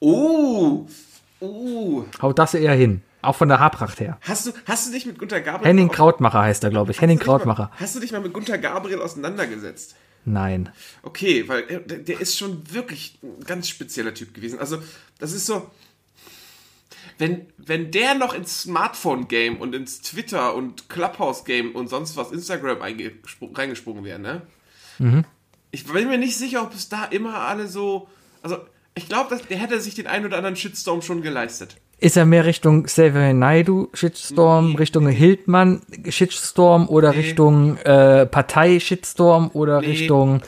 Oh, 0.00 0.86
Uh, 1.42 2.04
Haut 2.20 2.38
das 2.38 2.52
eher 2.52 2.74
hin. 2.74 3.00
Auch 3.22 3.34
von 3.34 3.48
der 3.48 3.60
Haarpracht 3.60 3.98
her. 4.00 4.18
hast 4.20 4.46
du, 4.46 4.52
hast 4.66 4.86
du 4.88 4.92
dich 4.92 5.06
mit 5.06 5.18
Gunter 5.18 5.40
Gabriel... 5.40 5.66
Henning 5.68 5.88
Krautmacher 5.90 6.40
heißt 6.42 6.62
er, 6.64 6.68
glaube 6.70 6.90
ich. 6.92 7.00
Henning 7.00 7.18
Krautmacher. 7.18 7.70
Mal, 7.70 7.80
hast 7.80 7.94
du 7.96 8.00
dich 8.00 8.12
mal 8.12 8.20
mit 8.20 8.34
Gunter 8.34 8.58
Gabriel 8.58 9.00
auseinandergesetzt? 9.00 9.94
Nein. 10.26 10.68
Okay, 11.02 11.48
weil 11.48 11.64
er- 11.68 11.80
der, 11.80 11.98
der 11.98 12.20
ist 12.20 12.36
schon 12.36 12.70
wirklich 12.74 13.18
ein 13.22 13.42
ganz 13.44 13.68
spezieller 13.68 14.12
Typ 14.12 14.34
gewesen. 14.34 14.58
Also, 14.58 14.82
das 15.18 15.32
ist 15.32 15.46
so. 15.46 15.70
Wenn, 17.16 17.46
wenn 17.56 17.90
der 17.90 18.14
noch 18.14 18.34
ins 18.34 18.62
Smartphone-Game 18.62 19.56
und 19.58 19.74
ins 19.74 20.02
Twitter- 20.02 20.54
und 20.54 20.88
Clubhouse-Game 20.90 21.74
und 21.74 21.88
sonst 21.88 22.16
was 22.18 22.32
Instagram 22.32 22.78
reingesprungen 22.82 24.04
wäre, 24.04 24.18
ne? 24.18 24.42
Ich 25.70 25.86
bin 25.86 26.08
mir 26.08 26.18
nicht 26.18 26.36
sicher, 26.36 26.62
ob 26.62 26.74
es 26.74 26.90
da 26.90 27.04
immer 27.06 27.38
alle 27.38 27.66
so. 27.66 28.08
Also, 28.42 28.58
ich 29.00 29.08
glaube, 29.08 29.40
der 29.48 29.56
hätte 29.56 29.80
sich 29.80 29.94
den 29.94 30.06
einen 30.06 30.26
oder 30.26 30.36
anderen 30.36 30.56
Shitstorm 30.56 31.00
schon 31.00 31.22
geleistet. 31.22 31.76
Ist 31.98 32.16
er 32.18 32.26
mehr 32.26 32.44
Richtung 32.44 32.82
Xavier 32.84 33.32
Naidu 33.32 33.88
Shitstorm, 33.94 34.74
Richtung 34.76 35.08
Hildmann 35.08 35.80
Shitstorm 36.06 36.86
oder 36.88 37.14
Richtung 37.14 37.78
äh, 37.78 38.26
Partei 38.26 38.78
Shitstorm 38.78 39.50
oder 39.54 39.80
Nee. 39.80 39.88
Richtung 39.88 40.42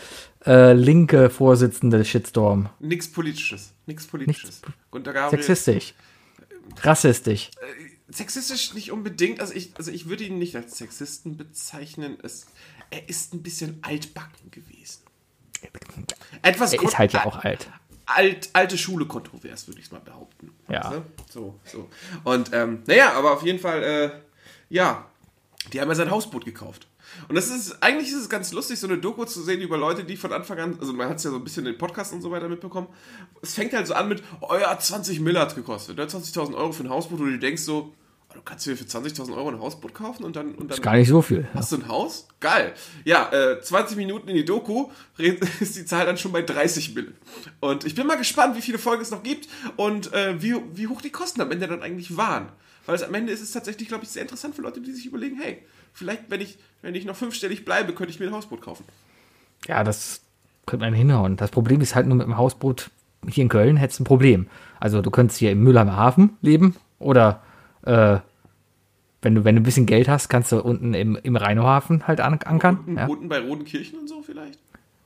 äh, 0.44 0.75
linke 0.75 1.30
Vorsitzende 1.30 2.04
Shitstorm? 2.04 2.68
Nix 2.78 3.11
Politisches. 3.11 3.73
Nix 3.87 4.06
Politisches. 4.06 4.61
Gabriel. 4.90 5.30
Sexistisch. 5.30 5.94
Rassistisch. 6.82 7.50
Sexistisch 8.09 8.75
nicht 8.75 8.92
unbedingt. 8.92 9.40
Also 9.40 9.54
ich, 9.54 9.73
also 9.78 9.90
ich 9.90 10.09
würde 10.09 10.25
ihn 10.25 10.38
nicht 10.38 10.56
als 10.56 10.76
Sexisten 10.76 11.38
bezeichnen. 11.38 12.18
Es, 12.23 12.47
er 12.90 13.09
ist 13.09 13.32
ein 13.32 13.42
bisschen 13.42 13.78
altbacken 13.80 14.50
gewesen. 14.50 15.02
Etwas 16.42 16.73
Er 16.73 16.82
ist 16.82 16.99
halt 16.99 17.12
ja 17.12 17.25
auch 17.25 17.38
alt. 17.44 17.71
Alt, 18.16 18.50
alte 18.52 18.78
Schule 18.78 19.07
kontrovers, 19.07 19.69
würde 19.69 19.81
ich 19.81 19.87
es 19.87 19.92
mal 19.92 20.00
behaupten. 20.00 20.52
Ja. 20.69 20.90
Du? 20.90 21.02
So, 21.31 21.61
so. 21.64 21.88
Und 22.25 22.50
ähm, 22.52 22.83
naja, 22.87 23.12
aber 23.12 23.33
auf 23.33 23.42
jeden 23.42 23.59
Fall, 23.59 23.83
äh, 23.83 24.11
ja, 24.69 25.07
die 25.73 25.81
haben 25.81 25.88
ja 25.88 25.95
sein 25.95 26.11
Hausboot 26.11 26.45
gekauft. 26.45 26.87
Und 27.28 27.35
das 27.35 27.49
ist, 27.49 27.83
eigentlich 27.83 28.09
ist 28.09 28.16
es 28.16 28.28
ganz 28.28 28.52
lustig, 28.52 28.78
so 28.78 28.87
eine 28.87 28.99
Doku 28.99 29.25
zu 29.25 29.42
sehen 29.42 29.61
über 29.61 29.76
Leute, 29.76 30.04
die 30.04 30.16
von 30.16 30.33
Anfang 30.33 30.59
an, 30.59 30.78
also 30.81 30.92
man 30.92 31.09
hat 31.09 31.19
es 31.19 31.25
ja 31.25 31.31
so 31.31 31.37
ein 31.37 31.45
bisschen 31.45 31.66
in 31.66 31.73
den 31.73 31.78
Podcast 31.78 32.12
und 32.12 32.23
so 32.23 32.31
weiter 32.31 32.49
mitbekommen. 32.49 32.88
Es 33.42 33.54
fängt 33.54 33.73
halt 33.73 33.87
so 33.87 33.95
an 33.95 34.09
mit, 34.09 34.23
oh 34.40 34.54
ja, 34.54 34.76
20 34.78 35.21
Mille 35.21 35.38
hat 35.38 35.54
gekostet, 35.54 35.97
ne? 35.97 36.07
20.000 36.07 36.54
Euro 36.54 36.73
für 36.73 36.85
ein 36.85 36.90
Hausboot, 36.90 37.21
wo 37.21 37.25
du 37.25 37.38
denkst 37.38 37.62
so, 37.62 37.92
du 38.35 38.41
kannst 38.43 38.67
dir 38.67 38.77
für 38.77 38.85
20.000 38.85 39.35
Euro 39.37 39.49
ein 39.49 39.61
Hausboot 39.61 39.95
kaufen 39.95 40.25
und 40.25 40.37
dann, 40.37 40.55
und 40.55 40.71
dann 40.71 40.77
Ist 40.77 40.83
gar 40.83 40.97
nicht 40.97 41.09
so 41.09 41.23
viel. 41.23 41.49
Hast 41.55 41.73
du 41.73 41.77
ein 41.77 41.89
Haus? 41.89 42.29
Geil. 42.41 42.75
Ja, 43.05 43.31
äh, 43.33 43.61
20 43.61 43.97
Minuten 43.97 44.29
in 44.29 44.35
die 44.35 44.45
Doku 44.45 44.91
ist 45.61 45.77
die 45.77 45.85
Zahl 45.85 46.07
dann 46.07 46.17
schon 46.19 46.33
bei 46.33 46.43
30 46.43 46.95
Mille. 46.95 47.12
Und 47.61 47.85
ich 47.85 47.95
bin 47.95 48.07
mal 48.07 48.17
gespannt, 48.17 48.57
wie 48.57 48.62
viele 48.62 48.79
Folgen 48.79 49.03
es 49.03 49.11
noch 49.11 49.23
gibt 49.23 49.49
und 49.77 50.12
äh, 50.12 50.41
wie, 50.43 50.57
wie 50.75 50.89
hoch 50.89 51.01
die 51.01 51.11
Kosten 51.11 51.41
am 51.41 51.51
Ende 51.51 51.67
dann 51.67 51.83
eigentlich 51.83 52.17
waren. 52.17 52.49
Weil 52.87 52.97
es 52.97 53.03
am 53.03 53.15
Ende 53.15 53.33
ist 53.33 53.43
es 53.43 53.53
tatsächlich, 53.53 53.89
glaube 53.89 54.05
ich, 54.05 54.11
sehr 54.11 54.23
interessant 54.23 54.57
für 54.57 54.62
Leute, 54.62 54.81
die 54.81 54.93
sich 54.93 55.07
überlegen, 55.07 55.39
hey, 55.41 55.62
vielleicht, 55.93 56.31
wenn 56.31 56.41
ich, 56.41 56.59
wenn 56.83 56.95
ich 56.95 57.05
noch 57.05 57.17
fünfstellig 57.17 57.65
bleibe, 57.65 57.93
könnte 57.93 58.12
ich 58.12 58.19
mir 58.19 58.27
ein 58.27 58.33
Hausboot 58.33 58.61
kaufen. 58.61 58.85
Ja, 59.69 59.85
das 59.85 60.21
könnte 60.67 60.85
man 60.85 60.95
hinhauen. 60.95 61.37
Das 61.37 61.51
Problem 61.51 61.81
ist 61.81 61.95
halt 61.95 62.07
nur 62.07 62.17
mit 62.17 62.27
dem 62.27 62.37
Hausboot 62.37 62.91
hier 63.29 63.43
in 63.43 63.49
Köln 63.49 63.77
hättest 63.77 64.01
du 64.01 64.03
ein 64.03 64.07
Problem. 64.07 64.47
Also 64.81 65.01
du 65.01 65.11
könntest 65.11 65.39
hier 65.39 65.53
im 65.53 65.62
Mülheimer 65.62 65.97
Hafen 65.97 66.37
leben 66.41 66.77
oder 66.99 67.43
äh, 67.85 68.19
wenn 69.23 69.35
du, 69.37 69.45
wenn 69.45 69.55
du 69.55 69.61
ein 69.61 69.65
bisschen 69.65 69.87
Geld 69.87 70.09
hast, 70.09 70.29
kannst 70.29 70.51
du 70.53 70.61
unten 70.61 70.95
im, 70.95 71.17
im 71.23 71.37
Rheinauhafen 71.37 72.07
halt 72.09 72.21
an, 72.21 72.41
ankern. 72.43 72.81
Und 72.87 72.97
Ja. 72.97 73.07
Booten 73.07 73.29
bei 73.29 73.39
Rodenkirchen 73.41 73.99
und 73.99 74.09
so 74.09 74.23
vielleicht? 74.23 74.59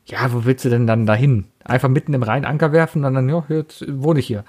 ja, 0.07 0.33
wo 0.33 0.45
willst 0.45 0.65
du 0.65 0.69
denn 0.71 0.87
dann 0.87 1.05
dahin? 1.05 1.47
Einfach 1.65 1.89
mitten 1.89 2.15
im 2.15 2.23
Rhein 2.23 2.45
Anker 2.45 2.71
werfen 2.73 3.05
und 3.05 3.13
dann, 3.15 3.29
ja, 3.29 3.45
jetzt 3.49 3.85
wohne 3.89 4.21
ich 4.21 4.27
hier. 4.29 4.45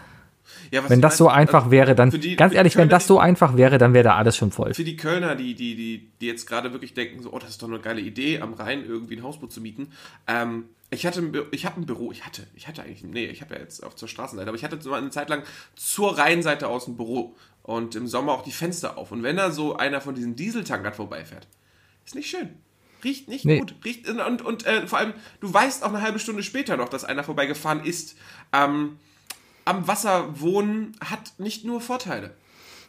Ja, 0.71 0.87
Wenn 0.87 1.01
das 1.01 1.17
so 1.17 1.25
meine, 1.25 1.37
einfach 1.39 1.59
also 1.63 1.71
wäre, 1.71 1.95
dann, 1.95 2.11
die- 2.11 2.35
ganz 2.37 2.53
ehrlich, 2.53 2.75
wenn 2.75 2.83
Kölner, 2.83 2.91
das 2.91 3.03
die- 3.03 3.07
so 3.07 3.19
einfach 3.19 3.57
wäre, 3.57 3.77
dann 3.79 3.93
wäre 3.93 4.03
da 4.05 4.15
alles 4.15 4.37
schon 4.37 4.51
voll. 4.51 4.73
Für 4.75 4.83
die 4.83 4.95
Kölner, 4.95 5.35
die, 5.35 5.55
die, 5.55 5.75
die, 5.75 6.09
die 6.21 6.27
jetzt 6.27 6.45
gerade 6.47 6.71
wirklich 6.73 6.93
denken, 6.93 7.21
so, 7.23 7.33
oh, 7.33 7.39
das 7.39 7.49
ist 7.49 7.61
doch 7.63 7.67
eine 7.67 7.79
geile 7.79 7.99
Idee, 8.01 8.39
am 8.39 8.53
Rhein 8.53 8.85
irgendwie 8.85 9.17
ein 9.17 9.23
Hausboot 9.23 9.51
zu 9.51 9.59
mieten. 9.59 9.91
Ähm, 10.27 10.65
ich 10.89 11.05
hatte 11.05 11.19
ein, 11.19 11.33
ich 11.51 11.65
habe 11.65 11.81
ein 11.81 11.85
Büro, 11.85 12.11
ich 12.13 12.25
hatte, 12.25 12.43
ich 12.55 12.67
hatte 12.67 12.83
eigentlich, 12.83 13.03
nee, 13.03 13.25
ich 13.25 13.41
habe 13.41 13.55
ja 13.55 13.59
jetzt 13.61 13.83
auch 13.83 13.93
zur 13.95 14.07
Straßenseite, 14.07 14.47
aber 14.47 14.57
ich 14.57 14.63
hatte 14.63 14.79
so 14.81 14.93
eine 14.93 15.09
Zeit 15.09 15.29
lang 15.29 15.43
zur 15.75 16.17
Rheinseite 16.17 16.67
aus 16.69 16.87
ein 16.87 16.95
Büro 16.95 17.35
und 17.67 17.95
im 17.95 18.07
Sommer 18.07 18.31
auch 18.31 18.43
die 18.43 18.51
Fenster 18.51 18.97
auf. 18.97 19.11
Und 19.11 19.21
wenn 19.21 19.35
da 19.35 19.51
so 19.51 19.75
einer 19.75 20.01
von 20.01 20.15
diesen 20.15 20.35
Dieseltankern 20.35 20.93
vorbeifährt, 20.93 21.47
ist 22.05 22.15
nicht 22.15 22.29
schön. 22.29 22.49
Riecht 23.03 23.27
nicht 23.27 23.45
Nee. 23.45 23.59
gut. 23.59 23.75
Riecht, 23.85 24.09
und 24.09 24.41
und 24.41 24.65
äh, 24.65 24.87
vor 24.87 24.97
allem, 24.97 25.13
du 25.41 25.53
weißt 25.53 25.83
auch 25.83 25.89
eine 25.89 26.01
halbe 26.01 26.17
Stunde 26.17 26.41
später 26.41 26.77
noch, 26.77 26.89
dass 26.89 27.03
einer 27.03 27.23
vorbeigefahren 27.23 27.83
ist. 27.83 28.15
Ähm, 28.53 28.97
am 29.65 29.87
Wasser 29.87 30.39
wohnen 30.39 30.95
hat 31.03 31.33
nicht 31.37 31.65
nur 31.65 31.81
Vorteile. 31.81 32.31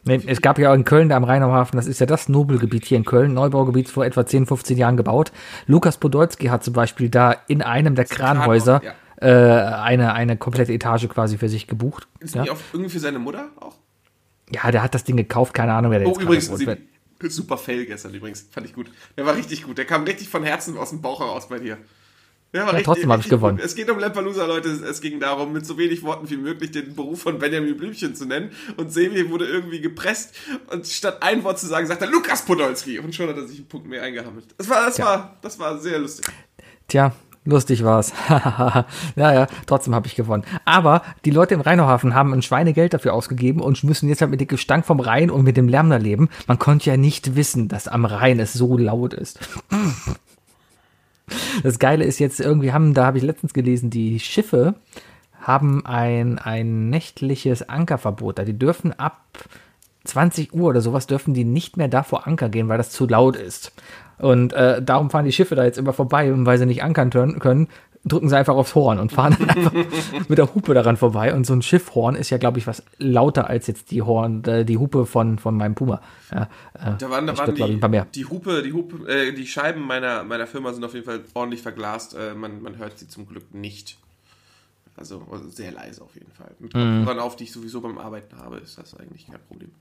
Nee, 0.05 0.21
es 0.25 0.39
gab 0.41 0.57
ja 0.57 0.71
auch 0.71 0.75
in 0.75 0.85
Köln, 0.85 1.09
da 1.09 1.17
am 1.17 1.25
Rheinauhafen, 1.25 1.75
das 1.75 1.85
ist 1.85 1.99
ja 1.99 2.05
das 2.05 2.29
Nobelgebiet 2.29 2.85
hier 2.85 2.97
in 2.97 3.03
Köln, 3.03 3.33
Neubaugebiet 3.33 3.89
vor 3.89 4.05
etwa 4.05 4.25
10, 4.25 4.45
15 4.45 4.77
Jahren 4.77 4.95
gebaut. 4.95 5.33
Lukas 5.67 5.97
Podolski 5.97 6.47
hat 6.47 6.63
zum 6.63 6.73
Beispiel 6.73 7.09
da 7.09 7.35
in 7.47 7.61
einem 7.61 7.95
der 7.95 8.05
Kranhäuser 8.05 8.79
Kranhaus, 8.79 8.97
äh, 9.17 9.83
eine, 9.83 10.13
eine 10.13 10.37
komplette 10.37 10.71
Etage 10.71 11.09
quasi 11.09 11.37
für 11.37 11.49
sich 11.49 11.67
gebucht. 11.67 12.07
Ist 12.21 12.33
Ja, 12.33 12.43
die 12.43 12.49
auch 12.49 12.57
irgendwie 12.71 12.91
für 12.91 13.01
seine 13.01 13.19
Mutter 13.19 13.49
auch? 13.59 13.75
Ja 14.53 14.71
der 14.71 14.83
hat 14.83 14.93
das 14.95 15.03
Ding 15.03 15.17
gekauft, 15.17 15.53
keine 15.53 15.73
Ahnung, 15.73 15.91
wer 15.91 15.99
der 15.99 16.07
Oh, 16.07 16.11
jetzt 16.13 16.21
übrigens. 16.21 16.45
Sebi, 16.47 16.77
super 17.29 17.57
Fail 17.57 17.85
gestern 17.85 18.13
übrigens. 18.13 18.47
Fand 18.51 18.65
ich 18.65 18.73
gut. 18.73 18.89
Der 19.17 19.25
war 19.25 19.35
richtig 19.35 19.63
gut. 19.63 19.77
Der 19.77 19.85
kam 19.85 20.03
richtig 20.03 20.29
von 20.29 20.43
Herzen 20.43 20.77
aus 20.77 20.89
dem 20.89 21.01
Bauch 21.01 21.19
heraus 21.19 21.49
bei 21.49 21.59
dir. 21.59 21.77
Der 22.51 22.65
war 22.65 22.73
Ja, 22.73 22.81
trotzdem 22.81 23.11
hab 23.11 23.19
ich 23.19 23.25
richtig 23.25 23.37
gewonnen. 23.37 23.57
Gut. 23.57 23.65
Es 23.65 23.75
geht 23.75 23.89
um 23.91 23.99
Lampelusa, 23.99 24.43
Leute. 24.47 24.69
Es- 24.69 25.01
ging 25.01 25.19
darum, 25.19 25.53
mit 25.53 25.67
so 25.67 25.77
wenig 25.77 26.01
Worten 26.01 26.27
wie 26.31 26.37
möglich 26.37 26.71
den 26.71 26.95
Beruf 26.95 27.21
von 27.21 27.37
Benjamin 27.37 27.77
Blümchen 27.77 28.15
zu 28.15 28.25
nennen. 28.25 28.51
Und 28.75 28.91
Sebi 28.91 29.29
wurde 29.29 29.45
irgendwie 29.45 29.81
gepresst. 29.81 30.33
Und 30.71 30.87
statt 30.87 31.21
ein 31.21 31.43
Wort 31.43 31.59
zu 31.59 31.67
sagen, 31.67 31.85
sagt 31.85 32.01
er 32.01 32.07
Lukas 32.09 32.43
Podolski. 32.45 32.97
Und 32.97 33.13
schon 33.13 33.29
hat 33.29 33.37
er 33.37 33.45
sich 33.47 33.59
einen 33.59 33.67
Punkt 33.67 33.87
mehr 33.87 34.01
eingehammelt. 34.01 34.45
Das 34.57 34.67
war, 34.67 34.83
das 34.87 34.97
war, 34.99 35.37
das 35.43 35.59
war 35.59 35.77
sehr 35.77 35.99
lustig. 35.99 36.25
Tja, 36.87 37.13
lustig 37.45 37.83
war's. 37.83 38.13
ja, 38.29 38.85
ja, 39.15 39.47
trotzdem 39.65 39.95
habe 39.95 40.07
ich 40.07 40.15
gewonnen. 40.15 40.43
Aber 40.65 41.01
die 41.25 41.31
Leute 41.31 41.53
im 41.53 41.61
Rheinauhafen 41.61 42.13
haben 42.13 42.33
ein 42.33 42.41
Schweinegeld 42.41 42.93
dafür 42.93 43.13
ausgegeben 43.13 43.61
und 43.61 43.83
müssen 43.83 44.09
jetzt 44.09 44.21
halt 44.21 44.31
mit 44.31 44.41
dem 44.41 44.47
Gestank 44.47 44.85
vom 44.85 44.99
Rhein 44.99 45.31
und 45.31 45.43
mit 45.43 45.57
dem 45.57 45.67
Lärm 45.67 45.89
da 45.89 45.97
leben. 45.97 46.29
Man 46.47 46.59
konnte 46.59 46.89
ja 46.89 46.97
nicht 46.97 47.35
wissen, 47.35 47.67
dass 47.67 47.87
am 47.87 48.05
Rhein 48.05 48.39
es 48.39 48.53
so 48.53 48.77
laut 48.77 49.13
ist. 49.13 49.39
Das 51.61 51.77
Geile 51.77 52.05
ist 52.05 52.17
jetzt 52.17 52.39
irgendwie 52.39 52.73
haben, 52.73 52.95
da 52.95 53.05
habe 53.05 53.19
ich 53.19 53.23
letztens 53.23 53.53
gelesen, 53.53 53.91
die 53.91 54.19
Schiffe 54.19 54.73
haben 55.39 55.85
ein, 55.85 56.39
ein 56.39 56.89
nächtliches 56.89 57.69
Ankerverbot. 57.69 58.39
Da 58.39 58.45
die 58.45 58.57
dürfen 58.57 58.93
ab 58.93 59.21
20 60.05 60.53
Uhr 60.53 60.69
oder 60.69 60.81
sowas 60.81 61.07
dürfen 61.07 61.33
die 61.33 61.45
nicht 61.45 61.77
mehr 61.77 61.87
da 61.87 62.03
vor 62.03 62.27
Anker 62.27 62.49
gehen, 62.49 62.67
weil 62.67 62.77
das 62.77 62.91
zu 62.91 63.07
laut 63.07 63.35
ist. 63.35 63.73
Und 64.19 64.53
äh, 64.53 64.81
darum 64.81 65.09
fahren 65.09 65.25
die 65.25 65.31
Schiffe 65.31 65.55
da 65.55 65.63
jetzt 65.63 65.77
immer 65.77 65.93
vorbei 65.93 66.31
und 66.33 66.45
weil 66.45 66.57
sie 66.57 66.65
nicht 66.65 66.83
ankern 66.83 67.09
können, 67.39 67.67
drücken 68.05 68.29
sie 68.29 68.37
einfach 68.37 68.55
aufs 68.55 68.75
Horn 68.75 68.97
und 68.99 69.11
fahren 69.11 69.35
dann 69.39 69.49
einfach 69.49 69.73
mit 70.29 70.37
der 70.37 70.53
Hupe 70.55 70.73
daran 70.73 70.95
vorbei. 70.97 71.33
Und 71.33 71.45
so 71.45 71.53
ein 71.53 71.61
Schiffhorn 71.61 72.15
ist 72.15 72.29
ja, 72.29 72.37
glaube 72.37 72.57
ich, 72.59 72.65
was 72.67 72.83
lauter 72.97 73.47
als 73.49 73.67
jetzt 73.67 73.91
die 73.91 74.01
Horn, 74.01 74.43
äh, 74.45 74.63
die 74.65 74.77
Hupe 74.77 75.05
von, 75.05 75.37
von 75.37 75.57
meinem 75.57 75.75
Puma. 75.75 76.01
Ja, 76.31 76.43
äh, 76.73 76.97
Da 76.97 77.09
waren, 77.09 77.27
da 77.27 77.37
waren 77.37 77.53
die, 77.55 77.63
ein 77.63 77.79
paar 77.79 77.89
mehr. 77.89 78.07
die 78.15 78.25
Hupe, 78.25 78.61
die 78.63 78.71
Hupe, 78.73 79.05
äh, 79.11 79.33
die 79.33 79.45
Scheiben 79.47 79.81
meiner, 79.81 80.23
meiner 80.23 80.47
Firma 80.47 80.71
sind 80.73 80.83
auf 80.85 80.93
jeden 80.93 81.05
Fall 81.05 81.21
ordentlich 81.33 81.61
verglast. 81.61 82.13
Äh, 82.15 82.35
man, 82.35 82.61
man 82.61 82.77
hört 82.77 82.97
sie 82.99 83.07
zum 83.07 83.27
Glück 83.27 83.53
nicht. 83.53 83.97
Also 84.95 85.25
also 85.31 85.47
sehr 85.49 85.71
leise 85.71 86.01
auf 86.01 86.13
jeden 86.15 86.31
Fall. 86.31 86.51
Mit 86.59 86.73
Mhm. 86.73 86.99
Kopfhörern 87.05 87.19
auf, 87.19 87.35
die 87.37 87.45
ich 87.45 87.51
sowieso 87.53 87.79
beim 87.79 87.97
Arbeiten 87.97 88.37
habe, 88.37 88.57
ist 88.57 88.77
das 88.77 88.97
eigentlich 88.97 89.27
kein 89.27 89.39
Problem. 89.47 89.71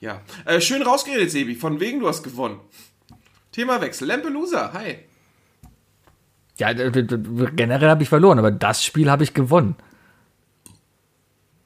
Ja. 0.00 0.20
Äh, 0.44 0.60
schön 0.60 0.82
rausgeredet, 0.82 1.30
Sebi. 1.30 1.54
Von 1.56 1.80
wegen, 1.80 1.98
du 2.00 2.08
hast 2.08 2.22
gewonnen. 2.22 2.60
Themawechsel. 3.52 4.06
Lampelusa, 4.08 4.72
hi. 4.72 4.98
Ja, 6.56 6.72
generell 6.72 7.88
habe 7.88 8.02
ich 8.02 8.08
verloren, 8.08 8.38
aber 8.38 8.50
das 8.50 8.84
Spiel 8.84 9.10
habe 9.10 9.24
ich 9.24 9.32
gewonnen. 9.32 9.76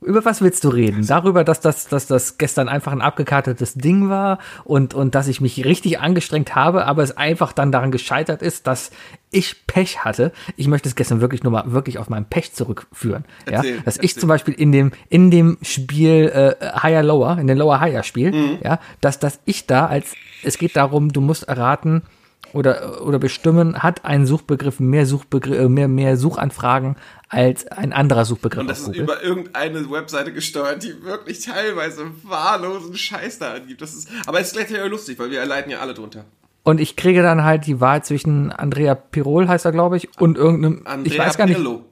Über 0.05 0.25
was 0.25 0.43
willst 0.43 0.65
du 0.65 0.69
reden? 0.69 1.07
Darüber, 1.07 1.45
dass 1.45 1.61
das, 1.61 1.89
dass 1.89 2.07
das 2.07 2.37
gestern 2.37 2.69
einfach 2.69 2.93
ein 2.93 3.01
abgekartetes 3.01 3.75
Ding 3.75 4.11
war 4.11 4.39
und, 4.65 4.93
und 4.93 5.15
dass 5.15 5.29
ich 5.29 5.41
mich 5.41 5.65
richtig 5.65 5.99
angestrengt 5.99 6.55
habe, 6.55 6.85
aber 6.87 7.03
es 7.03 7.17
einfach 7.17 7.53
dann 7.55 7.73
daran 7.73 7.91
gescheitert 7.91 8.43
ist, 8.43 8.67
dass 8.67 8.91
ich 9.31 9.67
Pech 9.67 10.05
hatte. 10.05 10.33
Ich 10.57 10.69
möchte 10.69 10.89
es 10.89 10.95
gestern 10.95 11.21
wirklich 11.23 11.43
nur 11.43 11.53
mal 11.53 11.73
wirklich 11.73 11.99
auf 11.99 12.09
mein 12.11 12.27
Pech 12.27 12.53
zurückführen. 12.53 13.25
Ja? 13.47 13.55
Erzähl, 13.57 13.81
Dass 13.81 13.97
ich 13.97 14.03
erzähl. 14.03 14.21
zum 14.21 14.29
Beispiel 14.29 14.55
in 14.55 14.73
dem, 14.73 14.93
in 15.09 15.31
dem 15.31 15.57
Spiel 15.63 16.57
äh, 16.61 16.67
Higher 16.83 17.03
Lower, 17.03 17.39
in 17.39 17.47
dem 17.47 17.57
Lower 17.59 17.81
Higher 17.81 18.03
Spiel, 18.03 18.31
Mhm. 18.33 18.59
ja, 18.63 18.81
dass, 19.01 19.19
dass 19.19 19.41
ich 19.47 19.67
da 19.67 19.87
als, 19.87 20.13
es 20.43 20.59
geht 20.59 20.77
darum, 20.77 21.13
du 21.13 21.21
musst 21.23 21.45
erraten, 21.49 22.03
oder, 22.55 23.05
oder 23.05 23.19
bestimmen, 23.19 23.83
hat 23.83 24.05
ein 24.05 24.27
Suchbegriff 24.27 24.81
mehr, 24.81 25.07
Suchbegriff, 25.07 25.59
äh, 25.59 25.69
mehr, 25.69 25.89
mehr 25.89 26.17
Suchanfragen 26.17 26.97
als 27.29 27.67
ein 27.67 27.93
anderer 27.93 28.25
Suchbegriff 28.25 28.61
Und 28.61 28.69
das 28.69 28.81
ist 28.81 28.87
Google. 28.87 29.03
über 29.03 29.23
irgendeine 29.23 29.91
Webseite 29.91 30.33
gesteuert, 30.33 30.83
die 30.83 31.03
wirklich 31.03 31.41
teilweise 31.41 32.07
wahllosen 32.23 32.95
Scheiß 32.95 33.41
da 33.41 33.55
angibt. 33.55 33.83
Das 33.83 33.95
ist, 33.95 34.09
aber 34.27 34.41
es 34.41 34.53
ist 34.53 34.67
gleich 34.67 34.89
lustig, 34.89 35.19
weil 35.19 35.31
wir 35.31 35.45
leiden 35.45 35.71
ja 35.71 35.81
alle 35.81 35.95
drunter. 35.95 36.25
Und 36.63 36.81
ich 36.81 36.97
kriege 36.97 37.23
dann 37.23 37.45
halt 37.45 37.67
die 37.67 37.81
Wahl 37.81 38.03
zwischen 38.03 38.51
Andrea 38.51 38.95
Pirol, 38.95 39.49
heißt 39.49 39.67
er, 39.67 39.73
glaube 39.73 39.99
ich, 39.99 40.09
und 40.19 40.39
irgendeinem, 40.39 40.83
Andrea 40.87 41.13
ich 41.13 41.19
weiß 41.19 41.37
gar 41.37 41.47
nicht, 41.47 41.57
Pirlo. 41.57 41.85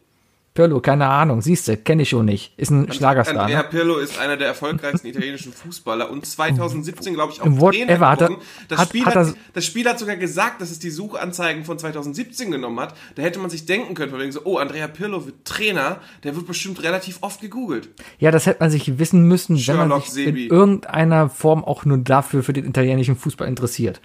Pirlo, 0.55 0.81
keine 0.81 1.07
Ahnung, 1.09 1.41
siehst 1.41 1.67
du, 1.67 1.79
kenne 1.79 2.03
ich 2.03 2.11
schon 2.11 2.27
nicht. 2.27 2.53
Ist 2.59 2.71
ein 2.71 2.93
Schlagerstar. 2.93 3.41
Andrea 3.45 3.63
Ne? 3.63 3.69
Pirlo 3.71 3.97
ist 3.97 4.19
einer 4.19 4.37
der 4.37 4.49
erfolgreichsten 4.49 5.07
italienischen 5.07 5.51
Fußballer 5.51 6.11
und 6.11 6.27
2017, 6.27 7.15
glaube 7.15 7.33
ich, 7.33 7.41
auch 7.41 7.47
Whatever, 7.47 8.11
hat 8.11 8.21
er-. 8.21 8.31
Das, 8.69 8.79
hat- 8.81 8.89
Spiel 8.89 9.07
hat 9.07 9.15
hat, 9.17 9.35
das 9.55 9.65
Spiel 9.65 9.89
hat 9.89 9.99
sogar 9.99 10.17
gesagt, 10.17 10.61
dass 10.61 10.71
es 10.71 10.79
die 10.79 10.91
Suchanzeigen 10.91 11.65
von 11.65 11.79
2017 11.79 12.51
genommen 12.51 12.79
hat. 12.81 12.95
Da 13.15 13.23
hätte 13.23 13.39
man 13.39 13.49
sich 13.49 13.65
denken 13.65 13.95
können, 13.95 14.11
von 14.11 14.21
wegen 14.21 14.31
so, 14.33 14.43
oh, 14.45 14.59
Andrea 14.59 14.89
Pirlo 14.89 15.25
wird 15.25 15.45
Trainer, 15.47 16.01
der 16.23 16.37
wird 16.37 16.47
bestimmt 16.47 16.83
relativ 16.83 17.19
oft 17.23 17.41
gegoogelt. 17.41 17.89
Ja, 18.19 18.31
das 18.31 18.45
hätte 18.45 18.61
man 18.61 18.71
sich 18.71 18.99
wissen 18.99 19.23
müssen, 19.27 19.57
wenn 19.67 19.77
man 19.77 19.89
Sherlock 19.89 20.05
sich 20.05 20.13
Sebi. 20.27 20.45
in 20.49 20.51
irgendeiner 20.51 21.31
Form 21.31 21.65
auch 21.65 21.87
nur 21.87 21.97
dafür 21.97 22.43
für 22.43 22.53
den 22.53 22.67
italienischen 22.67 23.17
Fußball 23.17 23.49
interessiert. 23.49 24.03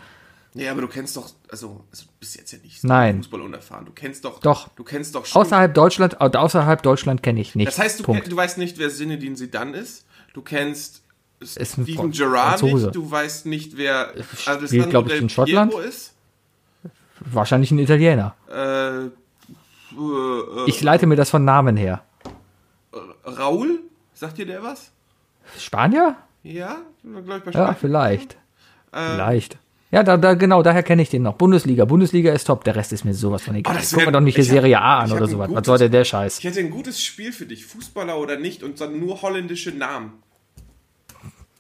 Ja, 0.54 0.72
aber 0.72 0.82
du 0.82 0.88
kennst 0.88 1.16
doch, 1.18 1.30
also, 1.52 1.86
also 1.92 2.06
du 2.06 2.12
bist 2.20 2.36
jetzt 2.36 2.52
ja 2.52 2.58
nicht 2.60 2.82
so 2.82 2.88
Nein. 2.88 3.18
Fußball 3.18 3.42
unerfahren. 3.42 3.86
Du 3.86 3.92
kennst 3.92 4.26
doch, 4.26 4.40
Doch. 4.40 4.70
du 4.70 4.84
kennst 4.84 5.14
doch 5.14 5.26
schon. 5.26 5.42
Außerhalb 5.42 5.74
Deutschland, 5.74 6.16
äh, 6.20 6.36
außerhalb 6.36 6.82
Deutschland 6.82 7.22
kenne 7.22 7.42
ich 7.42 7.54
nicht. 7.56 7.68
das 7.68 7.78
heißt, 7.78 8.00
du, 8.00 8.04
Punkt. 8.04 8.32
du 8.32 8.36
weißt 8.36 8.58
nicht, 8.58 8.78
wer 8.80 8.90
Zinedine 8.90 9.36
Zidane 9.36 9.78
ist. 9.78 10.06
Du 10.34 10.42
kennst 10.42 11.04
Ist 11.40 11.60
Steven 11.74 12.12
Gerrard 12.12 12.64
nicht. 12.64 12.96
Du 12.96 13.10
weißt 13.10 13.46
nicht, 13.46 13.78
wer 13.78 14.14
Spielt, 14.66 14.90
glaub 14.90 15.08
ich, 15.08 15.22
in 15.22 15.30
Schottland. 15.30 15.74
Ist. 15.76 16.14
Wahrscheinlich 17.20 17.72
ein 17.72 17.80
Italiener. 17.80 18.36
Äh, 18.50 19.06
äh, 19.06 19.10
Ich 20.68 20.82
leite 20.82 21.06
mir 21.08 21.16
das 21.16 21.30
von 21.30 21.44
Namen 21.46 21.78
her. 21.78 22.04
Raul? 23.26 23.80
Sagt 24.14 24.38
dir 24.38 24.46
der 24.46 24.64
was? 24.64 24.92
Spanier? 25.60 26.16
Ja, 26.44 26.78
glaube 27.04 27.22
ich 27.22 27.44
bei 27.44 27.52
Ja, 27.52 27.52
Spanien. 27.52 27.76
vielleicht. 27.80 28.38
Äh, 28.92 29.12
Vielleicht. 29.14 29.58
Ja, 29.98 30.04
da, 30.04 30.18
da, 30.18 30.34
genau, 30.36 30.62
daher 30.64 30.84
kenne 30.84 31.02
ich 31.02 31.10
den 31.10 31.24
noch. 31.24 31.34
Bundesliga. 31.36 31.86
Bundesliga 31.86 32.32
ist 32.34 32.46
top, 32.46 32.64
der 32.64 32.76
Rest 32.76 32.94
ist 32.94 33.04
mir 33.04 33.14
sowas 33.14 33.42
von 33.44 33.56
egal. 33.56 33.74
Oh, 33.76 33.80
das 33.80 33.92
Guck 33.92 34.06
mal 34.06 34.12
doch 34.12 34.20
nicht 34.20 34.38
hab- 34.38 34.46
Serie 34.46 34.80
A 34.80 35.00
an 35.00 35.12
oder 35.12 35.28
sowas. 35.28 35.48
Was 35.50 35.56
gutes- 35.56 35.66
soll 35.68 35.78
denn 35.80 35.92
der 35.92 36.04
Scheiß? 36.06 36.38
Ich 36.40 36.44
hätte 36.46 36.60
ein 36.60 36.70
gutes 36.70 37.02
Spiel 37.04 37.32
für 37.32 37.46
dich, 37.46 37.66
Fußballer 37.66 38.18
oder 38.18 38.38
nicht, 38.38 38.62
und 38.64 38.80
dann 38.80 39.00
nur 39.00 39.22
holländische 39.22 39.72
Namen. 39.72 40.14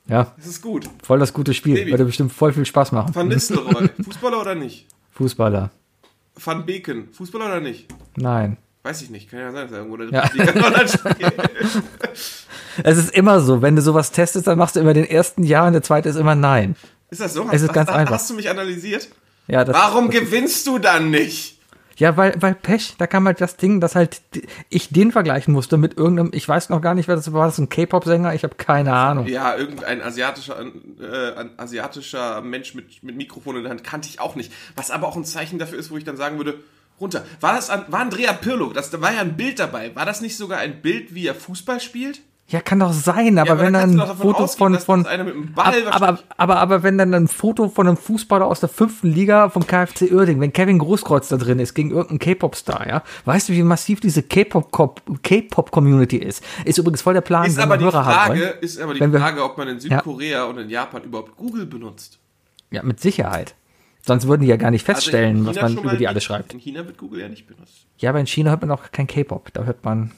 Ja, 0.07 0.31
Das 0.37 0.45
ist 0.47 0.61
gut. 0.61 0.89
voll 1.03 1.19
das 1.19 1.33
gute 1.33 1.53
Spiel. 1.53 1.75
Baby. 1.75 1.91
Würde 1.91 2.05
bestimmt 2.05 2.31
voll 2.31 2.53
viel 2.53 2.65
Spaß 2.65 2.91
machen. 2.93 3.13
Van 3.13 3.27
Nistelrooy, 3.27 3.89
Fußballer 4.05 4.39
oder 4.39 4.55
nicht? 4.55 4.85
Fußballer. 5.11 5.69
Van 6.41 6.65
Beken, 6.65 7.09
Fußballer 7.11 7.45
oder 7.47 7.59
nicht? 7.59 7.87
Nein. 8.15 8.57
Weiß 8.83 9.01
ich 9.01 9.09
nicht, 9.09 9.29
kann 9.29 9.39
ja 9.39 9.51
sein, 9.51 9.63
dass 9.63 9.71
er 9.73 9.79
irgendwo 9.79 10.01
in 10.01 10.13
Ja. 10.13 10.21
der 10.29 10.87
spielt. 10.87 11.33
Es 12.83 12.97
ist 12.97 13.11
immer 13.15 13.41
so, 13.41 13.61
wenn 13.63 13.75
du 13.75 13.81
sowas 13.81 14.11
testest, 14.11 14.45
dann 14.47 14.57
machst 14.59 14.75
du 14.75 14.79
immer 14.79 14.93
den 14.93 15.03
ersten 15.05 15.43
Ja 15.43 15.65
und 15.65 15.73
der 15.73 15.81
zweite 15.81 16.09
ist 16.09 16.15
immer 16.15 16.35
Nein. 16.35 16.75
Ist 17.09 17.21
das 17.21 17.33
so? 17.33 17.47
Es 17.51 17.61
ist 17.61 17.69
hast, 17.69 17.75
ganz 17.75 17.89
hast, 17.89 17.95
einfach. 17.95 18.15
Hast 18.15 18.29
du 18.29 18.33
mich 18.33 18.49
analysiert? 18.49 19.07
Ja, 19.47 19.63
das, 19.63 19.75
Warum 19.75 20.09
gewinnst 20.09 20.67
du 20.67 20.77
dann 20.77 21.09
nicht? 21.09 21.57
Ja, 21.97 22.15
weil, 22.15 22.35
weil 22.39 22.53
Pech, 22.53 22.93
da 22.99 23.07
kam 23.07 23.25
halt 23.25 23.41
das 23.41 23.57
Ding, 23.57 23.81
dass 23.81 23.95
halt 23.95 24.21
ich 24.69 24.89
den 24.89 25.11
vergleichen 25.11 25.51
musste 25.51 25.77
mit 25.77 25.97
irgendeinem, 25.97 26.29
ich 26.31 26.47
weiß 26.47 26.69
noch 26.69 26.79
gar 26.79 26.93
nicht, 26.93 27.07
wer 27.07 27.15
das 27.15 27.33
war, 27.33 27.47
das 27.47 27.55
ist 27.55 27.59
ein 27.59 27.69
K-Pop-Sänger, 27.69 28.35
ich 28.35 28.43
habe 28.43 28.53
keine 28.53 28.93
Ahnung. 28.93 29.25
Ja, 29.25 29.55
irgendein 29.55 30.03
asiatischer, 30.03 30.59
äh, 30.59 31.33
ein 31.35 31.57
asiatischer 31.57 32.41
Mensch 32.41 32.75
mit, 32.75 33.01
mit 33.01 33.17
Mikrofon 33.17 33.55
in 33.55 33.63
der 33.63 33.71
Hand 33.71 33.83
kannte 33.83 34.09
ich 34.09 34.19
auch 34.19 34.35
nicht. 34.35 34.53
Was 34.75 34.91
aber 34.91 35.07
auch 35.07 35.15
ein 35.15 35.25
Zeichen 35.25 35.57
dafür 35.57 35.79
ist, 35.79 35.89
wo 35.89 35.97
ich 35.97 36.03
dann 36.03 36.17
sagen 36.17 36.37
würde, 36.37 36.59
runter. 36.99 37.25
War 37.39 37.55
das 37.55 37.71
an, 37.71 37.85
war 37.87 38.01
Andrea 38.01 38.33
Pirlo? 38.33 38.73
Das, 38.73 38.91
da 38.91 39.01
war 39.01 39.13
ja 39.13 39.21
ein 39.21 39.35
Bild 39.35 39.57
dabei. 39.57 39.95
War 39.95 40.05
das 40.05 40.21
nicht 40.21 40.37
sogar 40.37 40.59
ein 40.59 40.83
Bild, 40.83 41.15
wie 41.15 41.25
er 41.25 41.35
Fußball 41.35 41.79
spielt? 41.79 42.21
Ja, 42.49 42.61
kann 42.61 42.79
doch 42.79 42.93
sein, 42.93 43.37
aber 43.39 43.51
aber 43.51 43.61
wenn 43.61 43.73
da 43.73 43.81
dann 43.81 43.99
ein 43.99 44.15
Foto 44.15 44.43
ausgehen, 44.45 44.79
von, 44.79 45.03
von 45.03 45.05
ab, 45.05 45.73
aber, 45.91 46.19
aber, 46.37 46.55
aber 46.59 46.81
wenn 46.83 46.97
dann 46.97 47.13
ein 47.13 47.27
Foto 47.27 47.67
von 47.67 47.87
einem 47.87 47.97
Fußballer 47.97 48.45
aus 48.45 48.61
der 48.61 48.69
fünften 48.69 49.11
Liga 49.11 49.49
vom 49.49 49.67
KfC 49.67 50.09
Uerdingen, 50.13 50.39
wenn 50.39 50.53
Kevin 50.53 50.79
Großkreuz 50.79 51.27
da 51.27 51.35
drin 51.35 51.59
ist 51.59 51.73
gegen 51.73 51.91
irgendeinen 51.91 52.19
K-Pop-Star, 52.19 52.87
ja, 52.87 53.03
weißt 53.25 53.49
du, 53.49 53.53
wie 53.53 53.63
massiv 53.63 53.99
diese 53.99 54.23
K-Pop-Community 54.23 56.17
ist? 56.17 56.43
Ist 56.65 56.77
übrigens 56.77 57.01
voll 57.01 57.13
der 57.15 57.21
Plan, 57.21 57.45
Ist 57.47 57.57
wenn 57.57 57.63
aber 57.63 57.73
wir 57.75 57.77
die 57.79 57.83
Hörer 57.85 58.05
haben 58.05 58.13
Frage, 58.27 58.39
wollen. 58.39 58.53
ist 58.61 58.79
aber 58.79 58.93
die 58.93 58.99
Wenn 59.01 59.11
wir- 59.13 59.19
Frage, 59.19 59.43
ob 59.43 59.57
man 59.57 59.67
in 59.67 59.79
Südkorea 59.79 60.45
und 60.45 60.57
in 60.57 60.69
Japan 60.69 61.03
überhaupt 61.03 61.35
Google 61.35 61.65
benutzt. 61.65 62.19
Ja, 62.71 62.83
mit 62.83 62.99
Sicherheit. 62.99 63.55
Sonst 64.01 64.27
würden 64.27 64.41
die 64.43 64.47
ja 64.47 64.55
gar 64.55 64.71
nicht 64.71 64.87
Also 64.87 65.01
feststellen, 65.01 65.37
in 65.39 65.45
was 65.45 65.57
man 65.61 65.77
über 65.77 65.95
die 65.97 66.07
alles 66.07 66.23
schreibt. 66.23 66.53
In 66.53 66.59
China 66.59 66.85
wird 66.85 66.97
Google 66.97 67.19
ja 67.21 67.27
nicht 67.29 67.45
benutzt. 67.47 67.87
Ja, 67.97 68.11
aber 68.11 68.19
in 68.21 68.27
China 68.27 68.51
hört 68.51 68.61
man 68.61 68.71
auch 68.71 68.91
kein 68.91 69.07
K-Pop. 69.07 69.51
Da 69.53 69.63
hört 69.63 69.83
man 69.83 70.11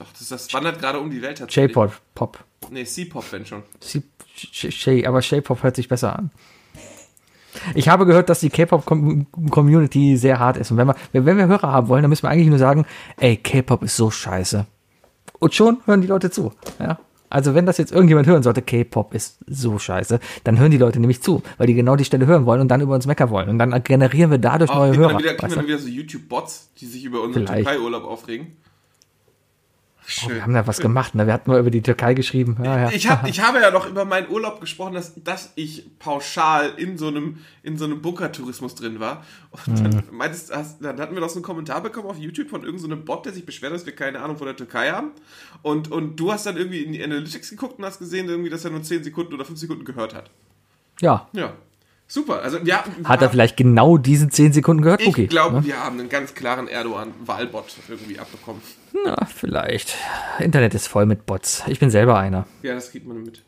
Doch, 0.00 0.06
das, 0.18 0.28
das 0.28 0.52
wandert 0.54 0.80
gerade 0.80 0.98
um 0.98 1.10
die 1.10 1.22
Welt 1.22 1.38
tatsächlich. 1.38 1.76
J-Pop. 1.76 1.92
Pop. 2.16 2.44
Nee, 2.70 2.84
C-Pop, 2.84 3.24
wenn 3.30 3.46
schon. 3.46 3.62
Sh- 3.82 4.70
Shay, 4.72 5.06
aber 5.06 5.20
J-Pop 5.20 5.62
hört 5.62 5.76
sich 5.76 5.88
besser 5.88 6.18
an. 6.18 6.30
Ich 7.74 7.88
habe 7.88 8.06
gehört, 8.06 8.28
dass 8.28 8.40
die 8.40 8.48
K-Pop-Community 8.50 10.16
sehr 10.16 10.38
hart 10.38 10.56
ist. 10.56 10.70
Und 10.70 10.76
wenn 10.76 10.86
wir, 10.88 10.94
wenn 11.12 11.36
wir 11.36 11.46
Hörer 11.48 11.70
haben 11.72 11.88
wollen, 11.88 12.02
dann 12.02 12.08
müssen 12.10 12.22
wir 12.22 12.30
eigentlich 12.30 12.48
nur 12.48 12.58
sagen, 12.58 12.86
ey, 13.18 13.36
K-Pop 13.36 13.82
ist 13.82 13.96
so 13.96 14.10
scheiße. 14.10 14.66
Und 15.38 15.54
schon 15.54 15.78
hören 15.84 16.00
die 16.00 16.06
Leute 16.06 16.30
zu. 16.30 16.52
Ja? 16.78 16.98
Also 17.28 17.54
wenn 17.54 17.66
das 17.66 17.78
jetzt 17.78 17.92
irgendjemand 17.92 18.26
hören 18.26 18.42
sollte, 18.42 18.62
K-Pop 18.62 19.14
ist 19.14 19.38
so 19.46 19.78
scheiße, 19.78 20.18
dann 20.44 20.58
hören 20.58 20.70
die 20.70 20.78
Leute 20.78 20.98
nämlich 21.00 21.22
zu, 21.22 21.42
weil 21.58 21.66
die 21.66 21.74
genau 21.74 21.96
die 21.96 22.04
Stelle 22.04 22.26
hören 22.26 22.46
wollen 22.46 22.60
und 22.60 22.68
dann 22.68 22.80
über 22.80 22.94
uns 22.94 23.06
meckern 23.06 23.30
wollen. 23.30 23.48
Und 23.48 23.58
dann 23.58 23.82
generieren 23.84 24.30
wir 24.30 24.38
dadurch 24.38 24.70
Auch 24.70 24.76
neue 24.76 24.96
Hörer. 24.96 25.18
wieder, 25.18 25.28
kriegt 25.30 25.42
weißt 25.42 25.56
man 25.56 25.64
du? 25.66 25.68
wieder 25.72 25.78
so 25.80 25.88
YouTube-Bots, 25.88 26.70
die 26.78 26.86
sich 26.86 27.04
über 27.04 27.20
unseren. 27.22 27.46
Türkei-Urlaub 27.46 28.04
aufregen. 28.04 28.56
Oh, 30.24 30.28
wir 30.30 30.42
haben 30.42 30.54
da 30.54 30.66
was 30.66 30.78
gemacht. 30.80 31.14
Ne? 31.14 31.26
Wir 31.26 31.32
hatten 31.32 31.50
mal 31.50 31.60
über 31.60 31.70
die 31.70 31.82
Türkei 31.82 32.14
geschrieben. 32.14 32.56
Ja, 32.62 32.78
ja. 32.78 32.90
Ich, 32.90 33.08
hab, 33.08 33.26
ich 33.28 33.40
habe 33.40 33.60
ja 33.60 33.70
noch 33.70 33.88
über 33.88 34.04
meinen 34.04 34.28
Urlaub 34.28 34.60
gesprochen, 34.60 34.94
dass, 34.94 35.12
dass 35.22 35.52
ich 35.54 35.86
pauschal 35.98 36.72
in 36.76 36.98
so 36.98 37.08
einem, 37.08 37.38
in 37.62 37.76
so 37.78 37.84
einem 37.84 38.02
Bunkertourismus 38.02 38.74
drin 38.74 39.00
war. 39.00 39.24
Und 39.66 39.78
dann, 39.78 39.90
Mhm. 40.10 40.16
meintest, 40.16 40.54
hast, 40.54 40.82
dann 40.84 41.00
hatten 41.00 41.14
wir 41.14 41.20
doch 41.20 41.28
so 41.28 41.36
einen 41.36 41.44
Kommentar 41.44 41.80
bekommen 41.82 42.08
auf 42.08 42.18
YouTube 42.18 42.48
von 42.50 42.62
irgendeinem 42.64 42.98
so 43.00 43.04
Bot, 43.04 43.24
der 43.26 43.32
sich 43.32 43.46
beschwert, 43.46 43.72
dass 43.72 43.86
wir 43.86 43.94
keine 43.94 44.20
Ahnung 44.20 44.36
von 44.36 44.46
der 44.46 44.56
Türkei 44.56 44.90
haben. 44.90 45.10
Und, 45.62 45.90
und 45.90 46.16
du 46.16 46.32
hast 46.32 46.46
dann 46.46 46.56
irgendwie 46.56 46.82
in 46.82 46.92
die 46.92 47.02
Analytics 47.02 47.50
geguckt 47.50 47.78
und 47.78 47.84
hast 47.84 47.98
gesehen, 47.98 48.28
irgendwie, 48.28 48.50
dass 48.50 48.64
er 48.64 48.70
nur 48.70 48.82
10 48.82 49.04
Sekunden 49.04 49.34
oder 49.34 49.44
5 49.44 49.58
Sekunden 49.58 49.84
gehört 49.84 50.14
hat. 50.14 50.30
ja. 51.00 51.28
Ja. 51.32 51.52
Super. 52.12 52.42
Also, 52.42 52.58
ja, 52.64 52.82
Hat 53.04 53.22
er 53.22 53.30
vielleicht 53.30 53.56
genau 53.56 53.96
diese 53.96 54.28
10 54.28 54.52
Sekunden 54.52 54.82
gehört? 54.82 55.00
Ich 55.00 55.06
Okay. 55.06 55.28
glaube, 55.28 55.58
ne? 55.60 55.64
wir 55.64 55.78
haben 55.78 56.00
einen 56.00 56.08
ganz 56.08 56.34
klaren 56.34 56.66
Erdogan-Wahlbot 56.66 57.66
irgendwie 57.88 58.18
abbekommen. 58.18 58.60
Na, 59.04 59.24
vielleicht. 59.26 59.94
Internet 60.38 60.74
ist 60.74 60.86
voll 60.88 61.06
mit 61.06 61.26
Bots. 61.26 61.62
Ich 61.66 61.78
bin 61.78 61.90
selber 61.90 62.18
einer. 62.18 62.46
Ja, 62.62 62.74
das 62.74 62.90
kriegt 62.90 63.06
man 63.06 63.22
mit. 63.22 63.42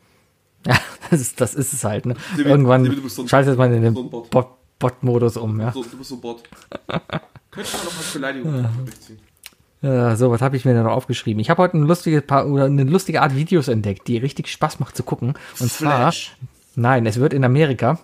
Ja, 0.67 0.77
das 1.11 1.21
ist, 1.21 1.41
das 1.41 1.55
ist 1.55 1.73
es 1.73 1.85
halt. 1.85 2.07
Ne? 2.07 2.15
Sibi, 2.37 2.49
Irgendwann 2.49 2.85
so 3.09 3.23
ein- 3.23 3.29
schaltet 3.29 3.59
man 3.59 3.73
in 3.75 3.83
den 3.83 3.95
so 3.95 4.03
ein 4.05 4.11
Bot. 4.11 4.49
Bot-Modus 4.79 5.37
um. 5.37 5.61
Ja. 5.61 5.73
So, 5.73 5.83
du 5.83 5.97
bist 5.99 6.11
so 6.11 6.17
ein 6.17 6.21
Bot. 6.21 6.43
Könnte 7.51 7.71
man 7.77 7.85
noch 7.85 7.97
als 7.99 8.13
Beleidigung 8.13 8.67
durchziehen. 8.85 9.19
Ja, 9.81 10.15
so, 10.17 10.31
was 10.31 10.41
habe 10.41 10.57
ich 10.57 10.65
mir 10.65 10.75
da 10.75 10.83
noch 10.85 10.93
aufgeschrieben? 10.93 11.41
Ich 11.41 11.51
habe 11.51 11.61
heute 11.63 11.75
eine 11.77 11.87
lustige, 11.87 12.23
paar, 12.23 12.47
oder 12.47 12.65
eine 12.67 12.85
lustige 12.85 13.21
Art 13.23 13.35
Videos 13.35 13.67
entdeckt, 13.69 14.07
die 14.09 14.17
richtig 14.19 14.49
Spaß 14.49 14.79
macht 14.79 14.97
zu 14.97 15.03
gucken. 15.03 15.35
Und 15.59 15.71
Flash. 15.73 16.37
zwar, 16.37 16.49
nein, 16.77 17.07
es 17.07 17.19
wird 17.19 17.33
in 17.33 17.45
Amerika 17.45 17.99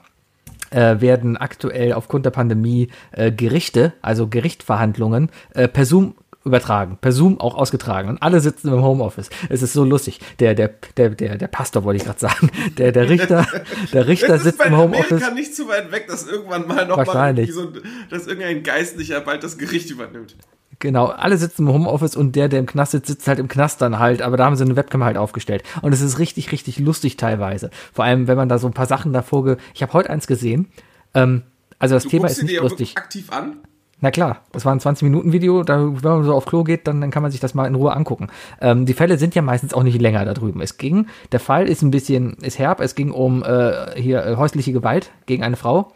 äh, 0.71 1.01
werden 1.01 1.37
aktuell 1.37 1.93
aufgrund 1.93 2.27
der 2.27 2.31
Pandemie 2.31 2.89
äh, 3.13 3.31
Gerichte, 3.31 3.93
also 4.03 4.27
Gerichtsverhandlungen, 4.27 5.31
äh, 5.55 5.69
per 5.69 5.85
Zoom 5.87 6.15
übertragen, 6.45 6.99
per 7.01 7.13
Zoom 7.13 7.41
auch 7.41 7.55
ausgetragen 7.55 8.09
und 8.09 8.23
alle 8.23 8.41
sitzen 8.41 8.69
im 8.69 8.83
Homeoffice. 8.83 9.31
Es 9.49 9.63
ist 9.63 9.73
so 9.73 9.85
lustig. 9.85 10.21
Der 10.41 10.55
der 10.55 10.71
der 10.97 11.11
der 11.11 11.37
der 11.37 11.49
Pastor 11.49 11.85
wollte 11.85 11.99
ich 11.99 12.05
gerade 12.05 12.21
sagen, 12.21 12.51
der 12.79 12.93
der 12.93 13.09
Richter, 13.09 13.47
der 13.93 14.07
Richter 14.07 14.39
sitzt 14.39 14.65
im 14.65 14.77
Homeoffice. 14.77 15.23
Amerika 15.23 15.35
nicht 15.35 15.55
zu 15.55 15.69
weit 15.69 15.93
weg, 15.93 16.07
dass 16.09 16.27
irgendwann 16.27 16.67
mal 16.67 16.87
noch 16.87 16.97
mal 17.05 17.47
so, 17.47 17.73
dass 18.11 18.27
irgendein 18.27 18.63
Geistlicher 18.63 19.21
bald 19.21 19.45
das 19.45 19.59
Gericht 19.59 19.91
übernimmt. 19.91 20.37
Genau, 20.81 21.07
alle 21.07 21.37
sitzen 21.37 21.67
im 21.67 21.73
Homeoffice 21.73 22.15
und 22.15 22.37
der, 22.37 22.49
der 22.49 22.61
im 22.61 22.67
Knast 22.67 22.93
sitzt, 22.93 23.09
sitzt 23.09 23.27
halt 23.27 23.41
im 23.41 23.49
Knast 23.49 23.83
dann 23.83 23.99
halt, 23.99 24.23
aber 24.23 24.37
da 24.37 24.45
haben 24.45 24.55
sie 24.55 24.63
eine 24.63 24.77
Webcam 24.77 25.03
halt 25.03 25.17
aufgestellt. 25.17 25.65
Und 25.83 25.93
es 25.93 26.01
ist 26.01 26.21
richtig, 26.21 26.53
richtig 26.53 26.79
lustig 26.79 27.17
teilweise. 27.17 27.71
Vor 27.93 28.05
allem, 28.05 28.29
wenn 28.29 28.37
man 28.37 28.49
da 28.49 28.59
so 28.59 28.69
ein 28.69 28.75
paar 28.75 28.87
Sachen 28.87 29.13
davor, 29.13 29.45
ge 29.45 29.57
ich 29.75 29.83
habe 29.83 29.93
heute 29.93 30.11
eins 30.11 30.29
gesehen, 30.29 30.69
ähm, 31.15 31.43
also 31.81 31.97
das 31.97 32.05
Du 32.05 32.11
Thema 32.11 32.29
ist 32.29 32.41
die 32.41 32.45
nicht 32.47 32.59
auch 32.61 32.65
lustig. 32.65 32.97
aktiv 32.97 33.31
an. 33.33 33.57
Na 34.01 34.13
klar, 34.13 34.43
das 34.53 34.65
war 34.65 34.73
ein 34.73 34.79
20-Minuten-Video, 34.79 35.65
da, 35.65 35.79
wenn 35.81 36.11
man 36.11 36.25
so 36.25 36.33
auf 36.33 36.47
Klo 36.47 36.63
geht, 36.63 36.87
dann, 36.87 37.01
dann 37.01 37.11
kann 37.11 37.23
man 37.23 37.33
sich 37.33 37.41
das 37.41 37.55
mal 37.55 37.67
in 37.67 37.75
Ruhe 37.75 37.93
angucken. 37.93 38.29
Ähm, 38.61 38.87
die 38.87 38.95
Fälle 38.95 39.19
sind 39.19 39.35
ja 39.35 39.43
meistens 39.43 39.75
auch 39.75 39.83
nicht 39.83 40.01
länger 40.01 40.25
da 40.25 40.35
drüben. 40.35 40.61
Es 40.61 40.79
ging, 40.79 41.09
der 41.33 41.41
Fall 41.41 41.69
ist 41.69 41.83
ein 41.83 41.91
bisschen, 41.91 42.35
ist 42.35 42.61
herb, 42.61 42.81
es 42.81 42.95
ging 42.95 43.11
um 43.11 43.43
äh, 43.43 44.01
hier 44.01 44.25
äh, 44.25 44.37
häusliche 44.37 44.73
Gewalt 44.73 45.11
gegen 45.27 45.43
eine 45.43 45.57
Frau. 45.57 45.93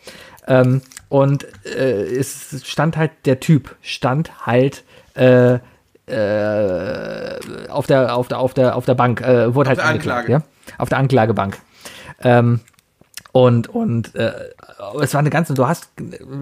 Ähm, 0.48 0.82
und 1.08 1.46
äh, 1.64 2.02
es 2.02 2.62
stand 2.66 2.96
halt, 2.96 3.12
der 3.24 3.38
Typ 3.38 3.76
stand 3.82 4.46
halt 4.46 4.82
äh, 5.14 5.58
äh, 6.06 7.38
auf 7.68 7.86
der, 7.86 8.16
auf 8.16 8.26
der, 8.26 8.38
auf 8.40 8.54
der, 8.54 8.74
auf 8.74 8.84
der 8.84 8.94
Bank, 8.94 9.20
äh, 9.20 9.54
wurde 9.54 9.68
halt 9.68 9.78
der 9.78 9.86
angeklagt, 9.86 10.28
Anklage. 10.28 10.44
ja. 10.44 10.74
Auf 10.78 10.88
der 10.88 10.98
Anklagebank. 10.98 11.58
Ähm, 12.24 12.60
und, 13.32 13.68
und 13.68 14.14
äh, 14.14 14.32
es 15.00 15.14
war 15.14 15.20
eine 15.20 15.30
ganze, 15.30 15.54
du 15.54 15.66
hast 15.66 15.90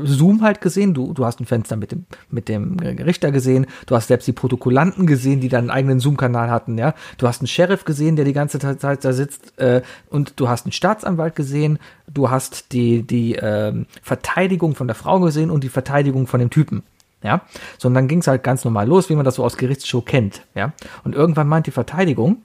Zoom 0.02 0.42
halt 0.42 0.60
gesehen, 0.60 0.92
du, 0.92 1.12
du 1.12 1.24
hast 1.24 1.40
ein 1.40 1.46
Fenster 1.46 1.76
mit 1.76 1.92
dem, 1.92 2.06
mit 2.30 2.48
dem 2.48 2.78
Richter 2.78 3.30
gesehen, 3.30 3.66
du 3.86 3.94
hast 3.94 4.08
selbst 4.08 4.26
die 4.26 4.32
Protokollanten 4.32 5.06
gesehen, 5.06 5.40
die 5.40 5.48
dann 5.48 5.60
einen 5.60 5.70
eigenen 5.70 6.00
Zoom-Kanal 6.00 6.50
hatten, 6.50 6.78
ja. 6.78 6.94
Du 7.16 7.28
hast 7.28 7.40
einen 7.40 7.46
Sheriff 7.46 7.84
gesehen, 7.84 8.16
der 8.16 8.24
die 8.24 8.32
ganze 8.32 8.58
Zeit 8.58 9.04
da 9.04 9.12
sitzt, 9.12 9.58
äh, 9.58 9.82
und 10.08 10.34
du 10.40 10.48
hast 10.48 10.66
einen 10.66 10.72
Staatsanwalt 10.72 11.36
gesehen, 11.36 11.78
du 12.12 12.30
hast 12.30 12.72
die, 12.72 13.02
die 13.02 13.36
ähm, 13.36 13.86
Verteidigung 14.02 14.74
von 14.74 14.88
der 14.88 14.96
Frau 14.96 15.20
gesehen 15.20 15.50
und 15.50 15.62
die 15.62 15.68
Verteidigung 15.68 16.26
von 16.26 16.40
dem 16.40 16.50
Typen. 16.50 16.82
Ja, 17.22 17.42
sondern 17.76 18.08
ging 18.08 18.20
es 18.20 18.28
halt 18.28 18.42
ganz 18.42 18.64
normal 18.64 18.88
los, 18.88 19.10
wie 19.10 19.14
man 19.14 19.26
das 19.26 19.34
so 19.34 19.44
aus 19.44 19.58
Gerichtsshow 19.58 20.00
kennt. 20.00 20.40
Ja, 20.54 20.72
und 21.04 21.14
irgendwann 21.14 21.48
meint 21.48 21.66
die 21.66 21.70
Verteidigung, 21.70 22.38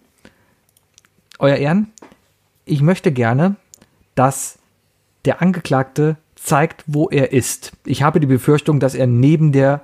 Euer 1.39 1.58
Ehren, 1.58 1.91
ich 2.65 2.81
möchte 2.81 3.12
gerne, 3.12 3.55
dass 4.15 4.60
der 5.25 5.41
Angeklagte 5.41 6.17
zeigt, 6.36 6.84
wo 6.88 7.10
er 7.10 7.32
ist. 7.32 7.73
Ich 7.86 8.04
habe 8.04 8.19
die 8.19 8.28
Befürchtung, 8.28 8.80
dass 8.80 8.95
er 8.95 9.08
neben 9.08 9.51
der 9.51 9.82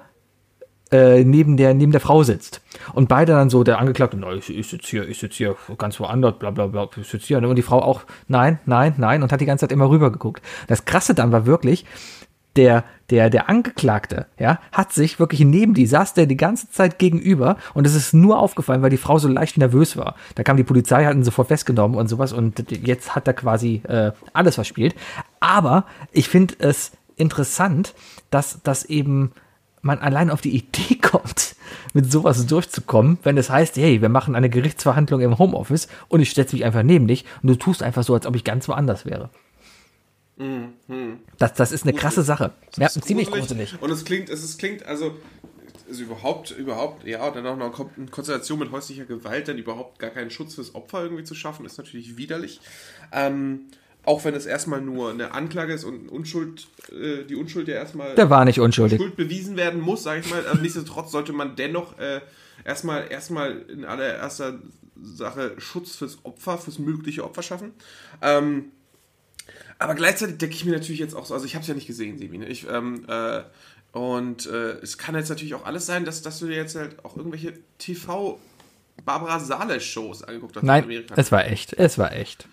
äh, 0.92 1.24
neben 1.24 1.56
der 1.56 1.74
neben 1.74 1.92
der 1.92 2.02
Frau 2.02 2.24
sitzt 2.24 2.62
und 2.94 3.08
beide 3.08 3.32
dann 3.32 3.50
so 3.50 3.64
der 3.64 3.80
Angeklagte, 3.80 4.18
nein, 4.18 4.38
ich, 4.38 4.56
ich 4.56 4.68
sitze 4.68 4.88
hier, 4.88 5.08
ich 5.08 5.20
sitze 5.20 5.38
hier 5.38 5.56
ganz 5.78 6.00
woanders, 6.00 6.38
bla 6.38 6.52
bla 6.52 6.68
bla, 6.68 6.90
ich 6.98 7.08
sitze 7.08 7.28
hier 7.28 7.38
und 7.38 7.56
die 7.56 7.62
Frau 7.62 7.82
auch, 7.82 8.02
nein, 8.28 8.60
nein, 8.66 8.96
nein 8.98 9.24
und 9.24 9.32
hat 9.32 9.40
die 9.40 9.46
ganze 9.46 9.64
Zeit 9.64 9.72
immer 9.72 9.90
rüber 9.90 10.12
geguckt. 10.12 10.44
Das 10.68 10.84
Krasse 10.84 11.14
dann 11.14 11.32
war 11.32 11.46
wirklich, 11.46 11.86
der, 12.56 12.84
der, 13.10 13.30
der 13.30 13.50
Angeklagte, 13.50 14.26
ja, 14.38 14.60
hat 14.72 14.92
sich 14.92 15.20
wirklich 15.20 15.42
neben 15.42 15.74
die, 15.74 15.86
saß 15.86 16.14
der 16.14 16.26
die 16.26 16.38
ganze 16.38 16.70
Zeit 16.70 17.00
gegenüber 17.00 17.58
und 17.74 17.88
es 17.88 17.96
ist 17.96 18.14
nur 18.14 18.40
aufgefallen, 18.40 18.82
weil 18.82 18.90
die 18.90 18.98
Frau 18.98 19.18
so 19.20 19.28
leicht 19.28 19.58
nervös 19.58 19.96
war. 19.96 20.16
Da 20.36 20.44
kam 20.44 20.58
die 20.58 20.64
Polizei, 20.64 21.06
hat 21.06 21.16
ihn 21.16 21.24
sofort 21.24 21.48
festgenommen 21.48 21.98
und 21.98 22.08
sowas 22.08 22.34
und 22.34 22.66
jetzt 22.70 23.16
hat 23.16 23.28
er 23.28 23.34
quasi 23.34 23.82
äh, 23.88 24.12
alles 24.34 24.56
verspielt. 24.56 24.96
Aber 25.40 25.86
ich 26.12 26.28
finde 26.28 26.56
es 26.60 26.92
interessant, 27.16 27.94
dass, 28.32 28.62
dass 28.64 28.86
eben 28.86 29.32
man 29.82 30.00
allein 30.00 30.30
auf 30.30 30.42
die 30.42 30.56
Idee 30.56 30.96
kommt, 31.02 31.56
mit 31.94 32.12
sowas 32.12 32.46
durchzukommen, 32.48 33.18
wenn 33.24 33.38
es 33.38 33.50
heißt, 33.50 33.78
hey, 33.78 34.02
wir 34.02 34.10
machen 34.10 34.36
eine 34.36 34.50
Gerichtsverhandlung 34.50 35.22
im 35.22 35.38
Homeoffice 35.38 35.88
und 36.10 36.20
ich 36.20 36.34
setze 36.34 36.56
mich 36.56 36.66
einfach 36.66 36.84
neben 36.84 37.08
dich 37.08 37.26
und 37.42 37.50
du 37.50 37.56
tust 37.56 37.82
einfach 37.82 38.04
so, 38.04 38.14
als 38.14 38.26
ob 38.26 38.36
ich 38.36 38.44
ganz 38.44 38.68
woanders 38.68 39.06
wäre. 39.06 39.30
Das, 41.38 41.54
das 41.54 41.72
ist 41.72 41.84
eine 41.84 41.94
krasse 41.94 42.24
Sache. 42.24 42.54
Ja, 42.78 42.88
ist 42.88 43.04
ziemlich 43.04 43.30
gruselig. 43.30 43.76
Und 43.80 43.92
es 43.92 44.06
klingt, 44.06 44.30
es 44.30 44.44
ist, 44.44 44.58
klingt, 44.58 44.86
also, 44.86 45.16
also 45.88 46.04
überhaupt, 46.04 46.52
überhaupt, 46.52 47.06
ja, 47.06 47.30
dann 47.32 47.46
auch 47.46 47.58
noch 47.58 47.80
eine 47.98 48.08
Konstellation 48.08 48.60
mit 48.60 48.72
häuslicher 48.72 49.06
Gewalt, 49.06 49.48
dann 49.48 49.58
überhaupt 49.58 50.00
gar 50.00 50.10
keinen 50.10 50.32
Schutz 50.32 50.56
fürs 50.56 50.74
Opfer 50.74 51.04
irgendwie 51.04 51.24
zu 51.24 51.36
schaffen, 51.36 51.66
ist 51.66 51.78
natürlich 51.78 52.18
widerlich. 52.18 52.60
Ähm, 53.12 53.68
auch 54.04 54.24
wenn 54.26 54.34
es 54.34 54.46
erstmal 54.46 54.82
nur 54.82 55.12
eine 55.12 55.34
Anklage 55.34 55.74
ist 55.74 55.84
und 55.84 56.10
Unschuld, 56.10 56.68
äh, 56.92 57.24
die 57.24 57.36
Unschuld 57.36 57.68
ja 57.68 57.76
erstmal 57.76 58.16
Der 58.16 58.30
war 58.30 58.46
nicht 58.46 58.60
unschuldig. 58.60 59.00
Schuld 59.00 59.16
bewiesen 59.16 59.58
werden 59.58 59.80
muss, 59.80 60.04
sage 60.04 60.22
ich 60.22 60.30
mal. 60.30 60.46
Aber 60.48 60.60
nichtsdestotrotz 60.60 61.12
sollte 61.12 61.34
man 61.34 61.56
dennoch 61.56 62.00
äh, 62.00 62.22
erstmal 62.66 63.12
erstmal 63.12 63.62
in 63.70 63.86
allererster 63.86 64.60
Sache 65.02 65.54
Schutz 65.60 65.96
fürs 65.96 66.20
Opfer, 66.24 66.58
fürs 66.58 66.80
mögliche 66.80 67.24
Opfer 67.24 67.44
schaffen. 67.44 67.74
Ähm, 68.22 68.72
aber 69.82 69.96
gleichzeitig 69.96 70.38
denke 70.38 70.56
ich 70.56 70.66
mir 70.66 70.74
natürlich 70.74 71.00
jetzt 71.00 71.16
auch 71.16 71.26
so, 71.26 71.34
also 71.34 71.46
ich 71.46 71.56
habe 71.56 71.64
es 71.64 71.68
ja 71.68 71.74
nicht 71.74 71.88
gesehen, 71.88 72.18
Sebi. 72.18 72.38
Ne? 72.38 72.48
Ich, 72.48 72.68
ähm, 72.70 73.04
äh, 73.08 73.42
und 73.92 74.46
äh, 74.46 74.74
es 74.82 74.98
kann 74.98 75.16
jetzt 75.16 75.30
natürlich 75.30 75.56
auch 75.56 75.66
alles 75.66 75.86
sein, 75.86 76.06
dass, 76.06 76.22
dass 76.22 76.40
du 76.40 76.48
dir 76.48 76.56
jetzt 76.56 76.76
halt 76.76 77.04
auch 77.04 77.18
irgendwelche 77.18 77.54
TV 77.78 78.40
Barbara 79.04 79.40
Sales 79.40 79.84
Shows 79.84 80.24
angeguckt 80.24 80.56
hast 80.56 80.64
in 80.64 80.68
Nein, 80.68 80.84
Amerika. 80.84 81.16
es 81.18 81.32
war 81.32 81.46
echt. 81.46 81.74
Es 81.74 81.98
war 81.98 82.14
echt. 82.14 82.48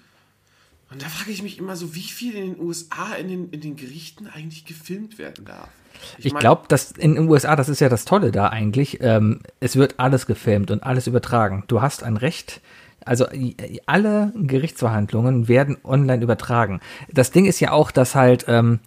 Und 0.90 1.02
da 1.02 1.06
frage 1.06 1.30
ich 1.30 1.42
mich 1.42 1.58
immer 1.58 1.76
so, 1.76 1.94
wie 1.94 2.02
viel 2.02 2.34
in 2.34 2.54
den 2.54 2.60
USA 2.60 3.14
in 3.14 3.28
den, 3.28 3.50
in 3.50 3.60
den 3.60 3.76
Gerichten 3.76 4.26
eigentlich 4.26 4.64
gefilmt 4.64 5.18
werden 5.18 5.44
darf. 5.44 5.68
Ich 6.16 6.32
mein, 6.32 6.40
glaube, 6.40 6.64
dass 6.68 6.92
in 6.92 7.14
den 7.14 7.28
USA, 7.28 7.56
das 7.56 7.68
ist 7.68 7.80
ja 7.80 7.88
das 7.88 8.04
Tolle 8.04 8.32
da 8.32 8.48
eigentlich, 8.48 8.98
ähm, 9.02 9.40
es 9.60 9.76
wird 9.76 9.98
alles 9.98 10.26
gefilmt 10.26 10.70
und 10.70 10.82
alles 10.82 11.06
übertragen. 11.06 11.64
Du 11.68 11.82
hast 11.82 12.02
ein 12.02 12.16
Recht, 12.16 12.62
also 13.04 13.26
i- 13.32 13.80
alle 13.87 14.32
Gerichtsverhandlungen 14.37 15.48
werden 15.48 15.76
online 15.84 16.22
übertragen. 16.22 16.80
Das 17.12 17.30
Ding 17.30 17.46
ist 17.46 17.61
ja 17.61 17.72
auch, 17.72 17.90
dass 17.90 18.14
halt 18.14 18.44
ähm, 18.48 18.80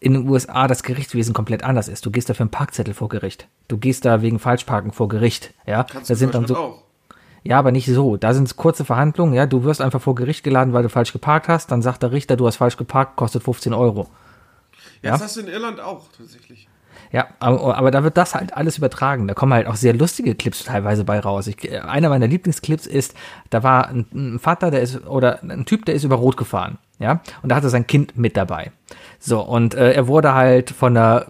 in 0.00 0.14
den 0.14 0.28
USA 0.28 0.66
das 0.68 0.82
Gerichtswesen 0.82 1.34
komplett 1.34 1.64
anders 1.64 1.88
ist. 1.88 2.06
Du 2.06 2.10
gehst 2.10 2.28
da 2.28 2.34
für 2.34 2.42
einen 2.42 2.50
Parkzettel 2.50 2.94
vor 2.94 3.08
Gericht. 3.08 3.48
Du 3.68 3.78
gehst 3.78 4.04
da 4.04 4.22
wegen 4.22 4.38
Falschparken 4.38 4.92
vor 4.92 5.08
Gericht. 5.08 5.54
Ja, 5.66 5.84
kannst 5.84 6.10
da 6.10 6.14
sind 6.14 6.34
dann 6.34 6.46
so. 6.46 6.56
auch. 6.56 6.82
Ja, 7.44 7.58
aber 7.58 7.72
nicht 7.72 7.86
so. 7.86 8.16
Da 8.16 8.34
sind 8.34 8.44
es 8.44 8.56
kurze 8.56 8.84
Verhandlungen. 8.84 9.32
Ja, 9.34 9.46
du 9.46 9.64
wirst 9.64 9.80
einfach 9.80 10.00
vor 10.00 10.14
Gericht 10.14 10.42
geladen, 10.44 10.72
weil 10.72 10.82
du 10.82 10.88
falsch 10.88 11.12
geparkt 11.12 11.48
hast. 11.48 11.70
Dann 11.70 11.82
sagt 11.82 12.02
der 12.02 12.12
Richter, 12.12 12.36
du 12.36 12.46
hast 12.46 12.56
falsch 12.56 12.76
geparkt, 12.76 13.16
kostet 13.16 13.42
15 13.42 13.72
Euro. 13.74 14.08
Ja, 15.02 15.10
Ja. 15.10 15.12
Das 15.12 15.22
hast 15.22 15.36
du 15.36 15.40
in 15.42 15.48
Irland 15.48 15.80
auch 15.80 16.06
tatsächlich. 16.16 16.68
Ja, 17.12 17.28
aber, 17.40 17.76
aber 17.76 17.90
da 17.90 18.04
wird 18.04 18.16
das 18.16 18.34
halt 18.34 18.56
alles 18.56 18.78
übertragen. 18.78 19.28
Da 19.28 19.34
kommen 19.34 19.54
halt 19.54 19.66
auch 19.66 19.76
sehr 19.76 19.94
lustige 19.94 20.34
Clips 20.34 20.64
teilweise 20.64 21.04
bei 21.04 21.20
raus. 21.20 21.46
Ich, 21.46 21.72
einer 21.84 22.08
meiner 22.08 22.26
Lieblingsclips 22.26 22.86
ist, 22.86 23.14
da 23.50 23.62
war 23.62 23.88
ein, 23.88 24.06
ein 24.12 24.38
Vater, 24.38 24.70
der 24.70 24.82
ist, 24.82 25.06
oder 25.06 25.42
ein 25.42 25.64
Typ, 25.64 25.84
der 25.84 25.94
ist 25.94 26.04
über 26.04 26.16
Rot 26.16 26.36
gefahren. 26.36 26.78
Ja, 27.00 27.20
und 27.42 27.50
da 27.50 27.54
hatte 27.54 27.68
sein 27.68 27.86
Kind 27.86 28.18
mit 28.18 28.36
dabei. 28.36 28.72
So, 29.20 29.40
und 29.40 29.74
äh, 29.74 29.92
er 29.92 30.08
wurde 30.08 30.34
halt 30.34 30.70
von 30.70 30.94
der 30.94 31.28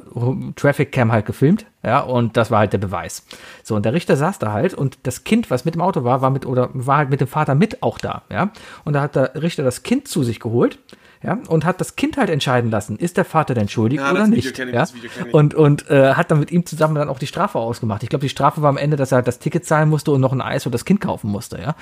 Traffic 0.57 0.93
Cam 0.93 1.13
halt 1.13 1.27
gefilmt, 1.27 1.67
ja, 1.83 2.01
und 2.01 2.39
das 2.39 2.51
war 2.51 2.61
halt 2.61 2.73
der 2.73 2.79
Beweis. 2.79 3.27
So, 3.63 3.75
und 3.77 3.85
der 3.85 3.93
Richter 3.93 4.17
saß 4.17 4.39
da 4.39 4.53
halt 4.53 4.73
und 4.73 4.99
das 5.03 5.25
Kind, 5.25 5.51
was 5.51 5.67
mit 5.67 5.75
dem 5.75 5.83
Auto 5.83 6.05
war, 6.05 6.23
war 6.23 6.31
mit, 6.31 6.47
oder 6.47 6.71
war 6.73 6.97
halt 6.97 7.11
mit 7.11 7.21
dem 7.21 7.29
Vater 7.29 7.55
mit 7.55 7.83
auch 7.83 7.99
da, 7.99 8.23
ja. 8.31 8.51
Und 8.87 8.95
da 8.95 9.03
hat 9.03 9.15
der 9.15 9.43
Richter 9.43 9.63
das 9.63 9.83
Kind 9.83 10.09
zu 10.09 10.23
sich 10.23 10.41
geholt, 10.41 10.79
ja, 11.23 11.39
und 11.49 11.65
hat 11.65 11.81
das 11.81 11.97
Kind 11.97 12.17
halt 12.17 12.31
entscheiden 12.31 12.71
lassen, 12.71 12.97
ist 12.97 13.17
der 13.17 13.25
Vater 13.25 13.55
denn 13.55 13.69
schuldig 13.69 13.99
Ja, 13.99 14.13
oder 14.13 14.27
nicht. 14.27 14.47
ich, 14.47 14.57
ja? 14.73 14.87
Und, 15.33 15.55
und 15.55 15.91
äh, 15.91 16.15
hat 16.15 16.31
dann 16.31 16.39
mit 16.41 16.51
ihm 16.53 16.65
zusammen 16.65 16.95
dann 16.95 17.09
auch 17.09 17.19
die 17.19 17.27
Strafe 17.27 17.59
ausgemacht. 17.59 18.03
Ich 18.05 18.09
glaube, 18.09 18.23
die 18.23 18.29
Strafe 18.29 18.63
war 18.63 18.69
am 18.69 18.77
Ende, 18.77 18.97
dass 18.97 19.13
er 19.13 19.17
halt 19.17 19.27
das 19.27 19.39
Ticket 19.41 19.65
zahlen 19.67 19.89
musste 19.89 20.13
und 20.13 20.21
noch 20.21 20.33
ein 20.33 20.41
Eis 20.41 20.65
und 20.67 20.73
das 20.73 20.85
Kind 20.85 21.01
kaufen 21.01 21.31
musste, 21.31 21.59
ja. 21.61 21.75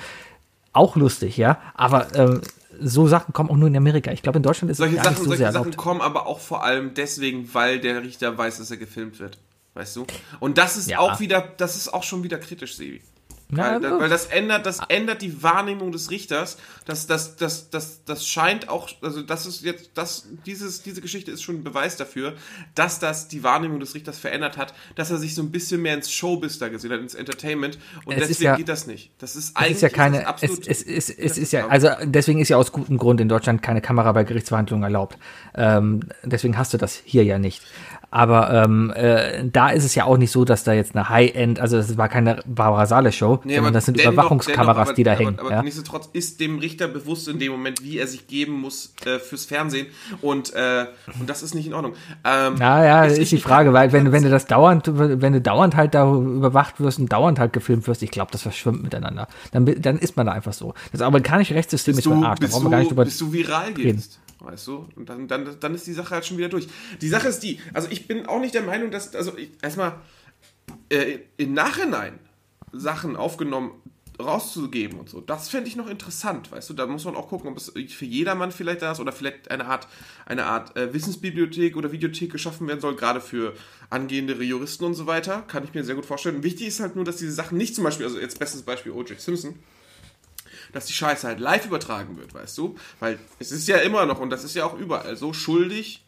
Auch 0.73 0.95
lustig, 0.95 1.37
ja. 1.37 1.59
Aber 1.75 2.07
ähm, 2.15 2.41
so 2.79 3.07
Sachen 3.07 3.33
kommen 3.33 3.49
auch 3.49 3.55
nur 3.55 3.67
in 3.67 3.75
Amerika. 3.77 4.11
Ich 4.11 4.21
glaube, 4.21 4.37
in 4.37 4.43
Deutschland 4.43 4.69
ist 4.71 4.77
Solche 4.77 4.97
es 4.97 5.03
gar 5.03 5.13
Sachen, 5.13 5.13
nicht 5.15 5.23
so 5.23 5.29
sehr 5.29 5.37
solche 5.37 5.53
Sachen 5.53 5.63
erlaubt. 5.65 5.77
kommen 5.77 6.01
aber 6.01 6.27
auch 6.27 6.39
vor 6.39 6.63
allem 6.63 6.93
deswegen, 6.93 7.49
weil 7.53 7.79
der 7.79 8.03
Richter 8.03 8.37
weiß, 8.37 8.57
dass 8.59 8.69
er 8.71 8.77
gefilmt 8.77 9.19
wird. 9.19 9.37
Weißt 9.73 9.95
du? 9.95 10.05
Und 10.39 10.57
das 10.57 10.77
ist 10.77 10.89
Ja. 10.89 10.99
auch 10.99 11.19
wieder, 11.19 11.43
das 11.57 11.75
ist 11.75 11.93
auch 11.93 12.03
schon 12.03 12.23
wieder 12.23 12.37
kritisch, 12.39 12.75
Sebi. 12.75 13.01
Ja, 13.49 13.81
weil, 13.81 13.99
weil 14.01 14.09
das 14.09 14.25
ändert, 14.25 14.65
das 14.65 14.79
ändert 14.89 15.21
die 15.21 15.41
Wahrnehmung 15.41 15.93
des 15.93 16.11
Richters. 16.11 16.57
Das, 16.83 17.07
das, 17.07 17.37
das, 17.37 17.69
das, 17.69 18.03
das 18.03 18.27
scheint 18.27 18.67
auch, 18.67 18.89
also 19.01 19.21
das 19.21 19.45
ist 19.45 19.63
jetzt, 19.63 19.91
das, 19.93 20.27
dieses, 20.45 20.81
diese 20.83 20.99
Geschichte 20.99 21.31
ist 21.31 21.43
schon 21.43 21.55
ein 21.55 21.63
Beweis 21.63 21.95
dafür, 21.95 22.33
dass 22.75 22.99
das 22.99 23.29
die 23.29 23.43
Wahrnehmung 23.43 23.79
des 23.79 23.95
Richters 23.95 24.19
verändert 24.19 24.57
hat, 24.57 24.73
dass 24.95 25.11
er 25.11 25.17
sich 25.17 25.33
so 25.33 25.41
ein 25.43 25.51
bisschen 25.51 25.81
mehr 25.81 25.93
ins 25.93 26.11
Showbiz 26.11 26.59
da 26.59 26.67
gesehen 26.67 26.91
hat, 26.91 26.99
ins 26.99 27.15
Entertainment. 27.15 27.77
Und 28.03 28.15
Es 28.15 28.23
ist 28.23 28.29
deswegen 28.31 28.45
ja- 28.47 28.55
geht 28.57 28.67
das 28.67 28.85
nicht. 28.85 29.11
Das 29.17 29.37
ist 29.37 29.51
Es 29.51 29.55
eigentlich 29.55 29.71
ist 29.75 29.81
ja 29.81 29.89
keine, 29.89 30.21
es, 30.21 30.25
absolut. 30.27 30.67
es, 30.67 30.83
es, 30.83 31.09
es 31.09 31.37
ist 31.37 31.53
ja, 31.53 31.67
also 31.67 31.89
deswegen 32.03 32.39
ist 32.41 32.49
ja 32.49 32.57
aus 32.57 32.73
gutem 32.73 32.97
Grund 32.97 33.21
in 33.21 33.29
Deutschland 33.29 33.61
keine 33.61 33.79
Kamera 33.79 34.11
bei 34.11 34.25
Gerichtsverhandlungen 34.25 34.83
erlaubt. 34.83 35.17
Ähm, 35.55 36.01
deswegen 36.25 36.57
hast 36.57 36.73
du 36.73 36.77
das 36.77 37.01
hier 37.05 37.23
ja 37.23 37.39
nicht. 37.39 37.61
Aber 38.17 38.51
ähm, 38.51 38.91
äh, 38.95 39.43
da 39.51 39.69
ist 39.69 39.83
es 39.83 39.93
ja 39.93 40.05
auch 40.05 40.17
nicht 40.17 40.31
so, 40.31 40.43
dass 40.43 40.63
da 40.63 40.73
jetzt 40.73 40.95
eine 40.95 41.07
High-End, 41.07 41.59
also 41.59 41.77
das 41.77 41.97
war 41.97 42.09
keine 42.09 42.39
Barbara 42.47 42.87
Sale 42.87 43.11
Show, 43.11 43.39
Nee, 43.43 43.53
sondern 43.53 43.65
aber 43.65 43.71
das 43.73 43.85
sind 43.85 43.99
dennoch- 43.99 44.13
Überwachungskameras, 44.13 44.65
dennoch, 44.75 44.81
aber- 44.87 44.93
die 44.93 45.03
da 45.03 45.11
aber, 45.11 45.19
hängen. 45.19 45.39
Aber 45.39 45.51
ja? 45.51 45.61
nichtsdestotrotz 45.61 46.09
ist 46.13 46.39
dem 46.39 46.57
Richter 46.57 46.87
bewusst 46.87 47.27
in 47.27 47.37
dem 47.37 47.51
Moment, 47.51 47.83
wie 47.83 47.99
er 47.99 48.07
sich 48.07 48.27
geben 48.27 48.53
muss 48.59 48.93
äh, 49.05 49.19
fürs 49.19 49.45
Fernsehen. 49.45 49.85
Und, 50.21 50.51
äh, 50.55 50.85
und 51.19 51.29
das 51.29 51.43
ist 51.43 51.53
nicht 51.53 51.67
in 51.67 51.73
Ordnung. 51.75 51.93
Ähm, 52.25 52.55
Ja, 52.59 52.83
ja, 52.83 53.05
ich- 53.05 53.11
ist 53.13 53.19
ich- 53.19 53.29
die 53.29 53.37
Frage, 53.37 53.71
weil 53.73 53.91
wenn, 53.91 54.11
wenn 54.11 54.23
du 54.23 54.29
das 54.31 54.47
dauernd, 54.47 54.85
wenn 54.87 55.33
du 55.33 55.39
dauernd 55.41 55.75
halt 55.75 55.93
da 55.93 56.11
überwacht 56.11 56.79
wirst 56.79 56.97
und 56.97 57.13
dauernd 57.13 57.37
halt 57.39 57.53
gefilmt 57.53 57.87
wirst, 57.87 58.01
ich 58.01 58.09
glaube, 58.11 58.31
das 58.31 58.41
verschwimmt 58.41 58.81
miteinander. 58.81 59.27
Dann, 59.51 59.65
dann 59.79 59.99
ist 59.99 60.17
man 60.17 60.25
da 60.25 60.31
einfach 60.31 60.53
so. 60.53 60.73
Das 60.91 61.01
amerikanische 61.01 61.53
Rechtssystem 61.53 61.95
bist 61.95 62.07
ist 62.07 62.11
du, 62.11 62.19
verarscht. 62.19 62.41
Da 62.41 62.45
bist, 62.47 62.53
brauchen 62.53 62.65
wir 62.65 62.69
gar 62.71 62.77
nicht 62.79 62.85
du, 62.91 62.95
drüber. 62.95 63.05
bis 63.05 63.17
du 63.19 63.31
viral 63.31 63.73
gehst. 63.73 64.19
Weißt 64.39 64.67
du? 64.67 64.87
Und 64.95 65.09
dann, 65.09 65.27
dann, 65.27 65.59
dann 65.59 65.73
ist 65.73 65.87
die 65.87 65.93
Sache 65.93 66.11
halt 66.11 66.25
schon 66.25 66.37
wieder 66.37 66.49
durch. 66.49 66.67
Die 67.01 67.09
Sache 67.09 67.27
ist 67.27 67.39
die, 67.39 67.59
also 67.73 67.87
ich 67.89 68.07
bin 68.07 68.27
auch 68.27 68.39
nicht 68.39 68.53
der 68.53 68.61
Meinung, 68.61 68.91
dass, 68.91 69.15
also 69.15 69.33
erstmal 69.61 69.95
äh, 70.89 71.19
im 71.37 71.53
Nachhinein 71.53 72.19
Sachen 72.71 73.15
aufgenommen 73.15 73.71
rauszugeben 74.19 74.99
und 74.99 75.09
so, 75.09 75.21
das 75.21 75.49
fände 75.49 75.67
ich 75.67 75.75
noch 75.75 75.87
interessant, 75.87 76.51
weißt 76.51 76.69
du, 76.69 76.73
da 76.73 76.87
muss 76.87 77.05
man 77.05 77.15
auch 77.15 77.29
gucken, 77.29 77.51
ob 77.51 77.57
es 77.57 77.71
für 77.93 78.05
jedermann 78.05 78.51
vielleicht 78.51 78.81
da 78.81 78.91
ist 78.91 78.99
oder 78.99 79.11
vielleicht 79.11 79.51
eine 79.51 79.65
Art, 79.65 79.87
eine 80.25 80.45
Art 80.45 80.75
äh, 80.75 80.91
Wissensbibliothek 80.93 81.77
oder 81.77 81.91
Videothek 81.91 82.31
geschaffen 82.31 82.67
werden 82.67 82.81
soll, 82.81 82.95
gerade 82.95 83.21
für 83.21 83.53
angehende 83.89 84.33
Juristen 84.43 84.85
und 84.85 84.95
so 84.95 85.05
weiter, 85.05 85.43
kann 85.47 85.63
ich 85.63 85.73
mir 85.73 85.83
sehr 85.83 85.95
gut 85.95 86.05
vorstellen. 86.05 86.43
Wichtig 86.43 86.67
ist 86.67 86.79
halt 86.79 86.95
nur, 86.95 87.05
dass 87.05 87.17
diese 87.17 87.31
Sachen 87.31 87.57
nicht 87.57 87.75
zum 87.75 87.83
Beispiel, 87.83 88.05
also 88.05 88.19
jetzt 88.19 88.39
bestes 88.39 88.63
Beispiel 88.63 88.91
O.J. 88.91 89.19
Simpson, 89.19 89.59
dass 90.73 90.85
die 90.85 90.93
Scheiße 90.93 91.27
halt 91.27 91.39
live 91.39 91.65
übertragen 91.65 92.17
wird, 92.17 92.33
weißt 92.33 92.57
du? 92.57 92.75
Weil 92.99 93.19
es 93.39 93.51
ist 93.51 93.67
ja 93.67 93.77
immer 93.77 94.05
noch, 94.05 94.19
und 94.19 94.29
das 94.29 94.43
ist 94.43 94.55
ja 94.55 94.65
auch 94.65 94.77
überall, 94.77 95.15
so 95.15 95.33
schuldig, 95.33 96.03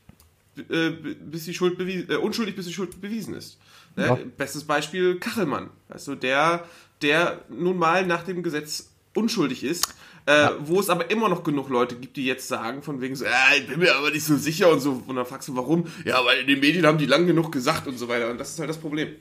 äh, 0.70 0.90
bis 0.90 1.46
die 1.46 1.54
Schuld 1.54 1.78
bewiesen, 1.78 2.10
äh, 2.10 2.16
unschuldig, 2.16 2.56
bis 2.56 2.66
die 2.66 2.74
Schuld 2.74 3.00
bewiesen 3.02 3.36
ist. 3.36 3.58
Ne? 3.96 4.06
Ja. 4.06 4.18
Bestes 4.38 4.64
Beispiel 4.64 5.20
Kachelmann, 5.20 5.70
weißt 5.90 6.08
du, 6.08 6.16
der, 6.16 6.66
der 7.02 7.42
nun 7.50 7.78
mal 7.78 8.06
nach 8.06 8.24
dem 8.24 8.44
Gesetz 8.44 8.90
unschuldig 9.16 9.64
ist, 9.64 9.88
äh, 10.26 10.50
wo 10.60 10.80
es 10.80 10.90
aber 10.90 11.10
immer 11.10 11.30
noch 11.30 11.44
genug 11.44 11.70
Leute 11.70 11.96
gibt, 11.96 12.18
die 12.18 12.26
jetzt 12.26 12.48
sagen, 12.48 12.84
von 12.84 13.02
wegen 13.02 13.16
so, 13.16 13.26
äh, 13.26 13.60
ich 13.60 13.68
bin 13.68 13.80
mir 13.80 13.96
aber 13.96 14.12
nicht 14.12 14.26
so 14.26 14.38
sicher 14.38 14.72
und 14.72 14.80
so, 14.80 15.04
und 15.08 15.16
dann 15.16 15.26
fragst 15.26 15.48
du, 15.48 15.56
warum? 15.56 15.88
Ja, 16.06 16.24
weil 16.24 16.42
in 16.42 16.48
den 16.48 16.60
Medien 16.60 16.86
haben 16.86 16.98
die 16.98 17.06
lang 17.06 17.26
genug 17.26 17.52
gesagt 17.52 17.88
und 17.88 17.98
so 17.98 18.08
weiter, 18.08 18.30
und 18.30 18.38
das 18.38 18.52
ist 18.52 18.60
halt 18.60 18.70
das 18.70 18.78
Problem. 18.78 19.16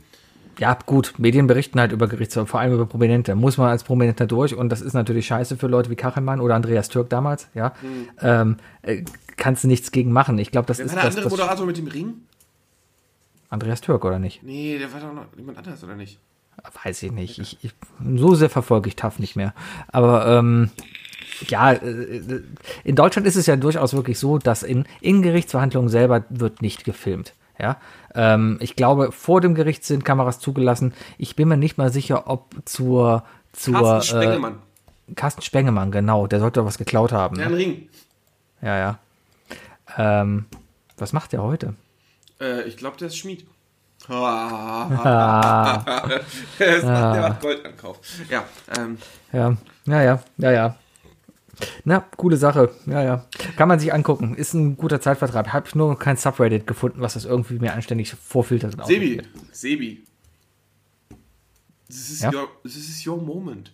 Ja, 0.58 0.76
gut, 0.86 1.14
Medien 1.18 1.46
berichten 1.46 1.78
halt 1.78 1.92
über 1.92 2.08
Gerichtshof, 2.08 2.48
vor 2.48 2.60
allem 2.60 2.74
über 2.74 2.86
Prominente. 2.86 3.34
Muss 3.36 3.58
man 3.58 3.68
als 3.68 3.84
Prominenter 3.84 4.26
durch 4.26 4.54
und 4.54 4.70
das 4.70 4.80
ist 4.80 4.92
natürlich 4.92 5.26
scheiße 5.26 5.56
für 5.56 5.68
Leute 5.68 5.88
wie 5.90 5.96
Kachelmann 5.96 6.40
oder 6.40 6.56
Andreas 6.56 6.88
Türk 6.88 7.08
damals, 7.10 7.48
ja. 7.54 7.74
Ähm, 8.20 8.56
äh, 8.82 9.04
kannst 9.36 9.64
du 9.64 9.68
nichts 9.68 9.92
gegen 9.92 10.10
machen. 10.10 10.38
Ich 10.38 10.50
glaube, 10.50 10.66
das 10.66 10.78
Wer 10.78 10.86
ist 10.86 10.94
war 10.94 11.02
der 11.02 11.10
andere 11.10 11.24
das 11.24 11.30
Moderator 11.30 11.66
mit 11.66 11.76
dem 11.76 11.86
Ring? 11.86 12.14
Andreas 13.50 13.80
Türk, 13.80 14.04
oder 14.04 14.18
nicht? 14.18 14.42
Nee, 14.42 14.78
der 14.78 14.92
war 14.92 15.00
doch 15.00 15.12
noch 15.12 15.26
jemand 15.36 15.58
anderes, 15.58 15.82
oder 15.84 15.96
nicht? 15.96 16.18
Weiß 16.82 17.02
ich 17.02 17.12
nicht. 17.12 17.38
Ich, 17.38 17.58
ich, 17.62 17.72
so 18.16 18.34
sehr 18.34 18.50
verfolge 18.50 18.88
ich 18.88 18.96
TAF 18.96 19.20
nicht 19.20 19.36
mehr. 19.36 19.54
Aber 19.88 20.26
ähm, 20.26 20.70
ja, 21.46 21.72
äh, 21.72 22.42
in 22.84 22.96
Deutschland 22.96 23.26
ist 23.26 23.36
es 23.36 23.46
ja 23.46 23.56
durchaus 23.56 23.94
wirklich 23.94 24.18
so, 24.18 24.38
dass 24.38 24.62
in, 24.62 24.84
in 25.00 25.22
Gerichtsverhandlungen 25.22 25.88
selber 25.88 26.24
wird 26.30 26.62
nicht 26.62 26.84
gefilmt. 26.84 27.34
Ja, 27.58 27.76
ähm, 28.14 28.58
ich 28.60 28.76
glaube, 28.76 29.10
vor 29.12 29.40
dem 29.40 29.54
Gericht 29.54 29.84
sind 29.84 30.04
Kameras 30.04 30.38
zugelassen. 30.38 30.94
Ich 31.18 31.36
bin 31.36 31.48
mir 31.48 31.56
nicht 31.56 31.78
mal 31.78 31.92
sicher, 31.92 32.28
ob 32.28 32.54
zur 32.64 33.24
zur 33.52 33.74
Carsten 33.74 34.16
äh, 34.18 34.20
Spengemann. 34.22 34.58
Carsten 35.16 35.42
Spengemann, 35.42 35.90
genau, 35.90 36.26
der 36.26 36.40
sollte 36.40 36.64
was 36.64 36.78
geklaut 36.78 37.12
haben. 37.12 37.36
Der 37.36 37.46
Ne? 37.48 37.56
einen 37.56 37.62
Ring. 37.62 37.88
Ja, 38.62 38.76
ja. 38.76 38.98
Ähm, 39.96 40.46
was 40.96 41.12
macht 41.12 41.32
der 41.32 41.42
heute? 41.42 41.74
Äh, 42.40 42.62
ich 42.62 42.76
glaube, 42.76 42.96
der 42.98 43.08
ist 43.08 43.16
Schmied. 43.16 43.46
Ah. 44.10 46.02
der, 46.58 46.76
ist, 46.76 46.82
der 46.84 47.28
macht 47.28 47.40
Goldankauf. 47.42 47.98
Ja, 48.30 48.44
ähm, 48.78 48.96
Ja, 49.32 49.56
ja, 49.86 50.02
ja, 50.02 50.22
ja, 50.38 50.50
ja. 50.52 50.76
Na, 51.84 52.00
coole 52.16 52.36
Sache. 52.36 52.70
Ja, 52.86 53.02
ja. 53.02 53.24
Kann 53.56 53.68
man 53.68 53.80
sich 53.80 53.92
angucken. 53.92 54.34
Ist 54.34 54.54
ein 54.54 54.76
guter 54.76 55.00
Zeitvertreib. 55.00 55.48
Habe 55.48 55.66
ich 55.68 55.74
nur 55.74 55.90
noch 55.92 55.98
kein 55.98 56.16
Subreddit 56.16 56.66
gefunden, 56.66 57.00
was 57.00 57.14
das 57.14 57.24
irgendwie 57.24 57.58
mir 57.58 57.72
anständig 57.74 58.12
vorfiltert. 58.14 58.74
und 58.76 58.86
Sebi. 58.86 59.22
Sebi. 59.52 60.04
This 61.88 62.10
is, 62.10 62.20
Ja? 62.22 62.32
your, 62.32 62.48
this 62.64 62.76
is 62.76 63.06
your 63.06 63.20
moment. 63.20 63.72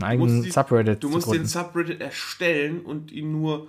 Ein 0.00 0.18
Du 0.18 0.26
musst, 0.26 0.46
die, 0.46 0.50
Subreddit 0.50 1.02
du 1.02 1.08
musst 1.08 1.32
den. 1.32 1.46
Subreddit 1.46 2.00
erstellen 2.00 2.80
und 2.80 3.10
ihn 3.10 3.32
nur 3.32 3.68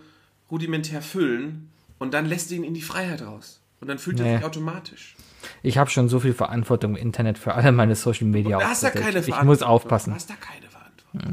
rudimentär 0.52 1.02
füllen 1.02 1.70
und 1.98 2.14
dann 2.14 2.26
lässt 2.26 2.52
du 2.52 2.56
ihn 2.56 2.64
in 2.64 2.74
die 2.74 2.82
Freiheit 2.82 3.22
raus. 3.22 3.62
Und 3.82 3.88
dann 3.88 3.98
fühlt 3.98 4.20
er 4.20 4.26
Nee. 4.26 4.36
sich 4.38 4.46
automatisch. 4.46 5.16
Ich 5.64 5.78
habe 5.78 5.90
schon 5.90 6.10
so 6.10 6.20
viel 6.20 6.34
Verantwortung 6.34 6.96
im 6.98 7.02
Internet 7.02 7.38
für 7.38 7.54
alle 7.54 7.72
meine 7.72 7.96
Social 7.96 8.28
Media 8.28 8.60
Du 8.60 8.66
hast 8.66 8.84
da 8.84 8.90
keine 8.90 9.06
Ich 9.08 9.12
Verantwortung. 9.14 9.46
muss 9.48 9.62
aufpassen. 9.64 10.10
Du 10.12 10.16
hast 10.16 10.30
da 10.30 10.36
keine. 10.36 10.69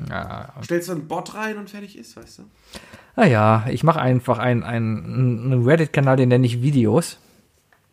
Ja. 0.09 0.53
Stellst 0.65 0.89
du 0.89 0.93
einen 0.93 1.07
Bot 1.09 1.35
rein 1.35 1.59
und 1.59 1.69
fertig 1.71 1.99
ist, 1.99 2.17
weißt 2.17 2.39
du? 2.39 2.43
Naja, 3.17 3.67
ich 3.71 3.83
mache 3.83 4.01
einfach 4.01 4.39
einen, 4.39 4.62
einen, 4.62 5.53
einen 5.53 5.65
Reddit-Kanal, 5.65 6.17
den 6.17 6.29
nenne 6.29 6.47
ich 6.47 6.62
Videos. 6.62 7.19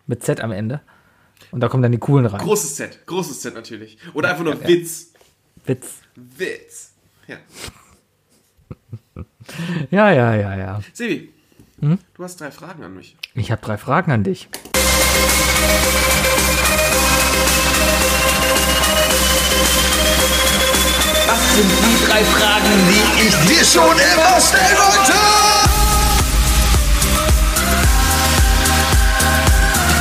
Mit 0.05 0.23
Z 0.23 0.41
am 0.41 0.51
Ende. 0.51 0.81
Und 1.51 1.61
da 1.61 1.69
kommen 1.69 1.83
dann 1.83 1.91
die 1.91 1.97
coolen 1.97 2.25
rein. 2.25 2.41
Großes 2.41 2.75
Z, 2.75 3.05
großes 3.05 3.41
Z 3.41 3.53
natürlich. 3.53 3.97
Oder 4.13 4.31
einfach 4.31 4.43
nur 4.43 4.55
ja, 4.55 4.61
ja. 4.61 4.67
Witz. 4.67 5.13
Witz. 5.65 6.01
Witz. 6.15 6.91
Ja. 7.27 7.37
Ja, 9.91 10.09
ja, 10.11 10.33
ja, 10.35 10.55
ja. 10.55 10.81
Sebi, 10.93 11.29
Hm? 11.81 11.99
du 12.15 12.23
hast 12.23 12.39
drei 12.39 12.49
Fragen 12.49 12.81
an 12.83 12.95
mich. 12.95 13.17
Ich 13.35 13.51
habe 13.51 13.61
drei 13.61 13.77
Fragen 13.77 14.11
an 14.11 14.23
dich. 14.23 14.47
Was 21.27 21.55
sind 21.55 21.71
die 21.71 22.05
drei 22.05 22.23
Fragen, 22.25 22.73
die 22.89 23.27
ich 23.27 23.35
dir 23.47 23.65
schon 23.65 23.97
immer 23.97 24.41
stellen 24.41 24.77
wollte? 24.77 25.13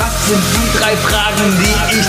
Was 0.01 0.29
sind 0.29 0.43
die 0.55 0.79
drei 0.79 0.97
Fragen, 0.97 1.59
die 1.59 1.97
ich 1.97 2.07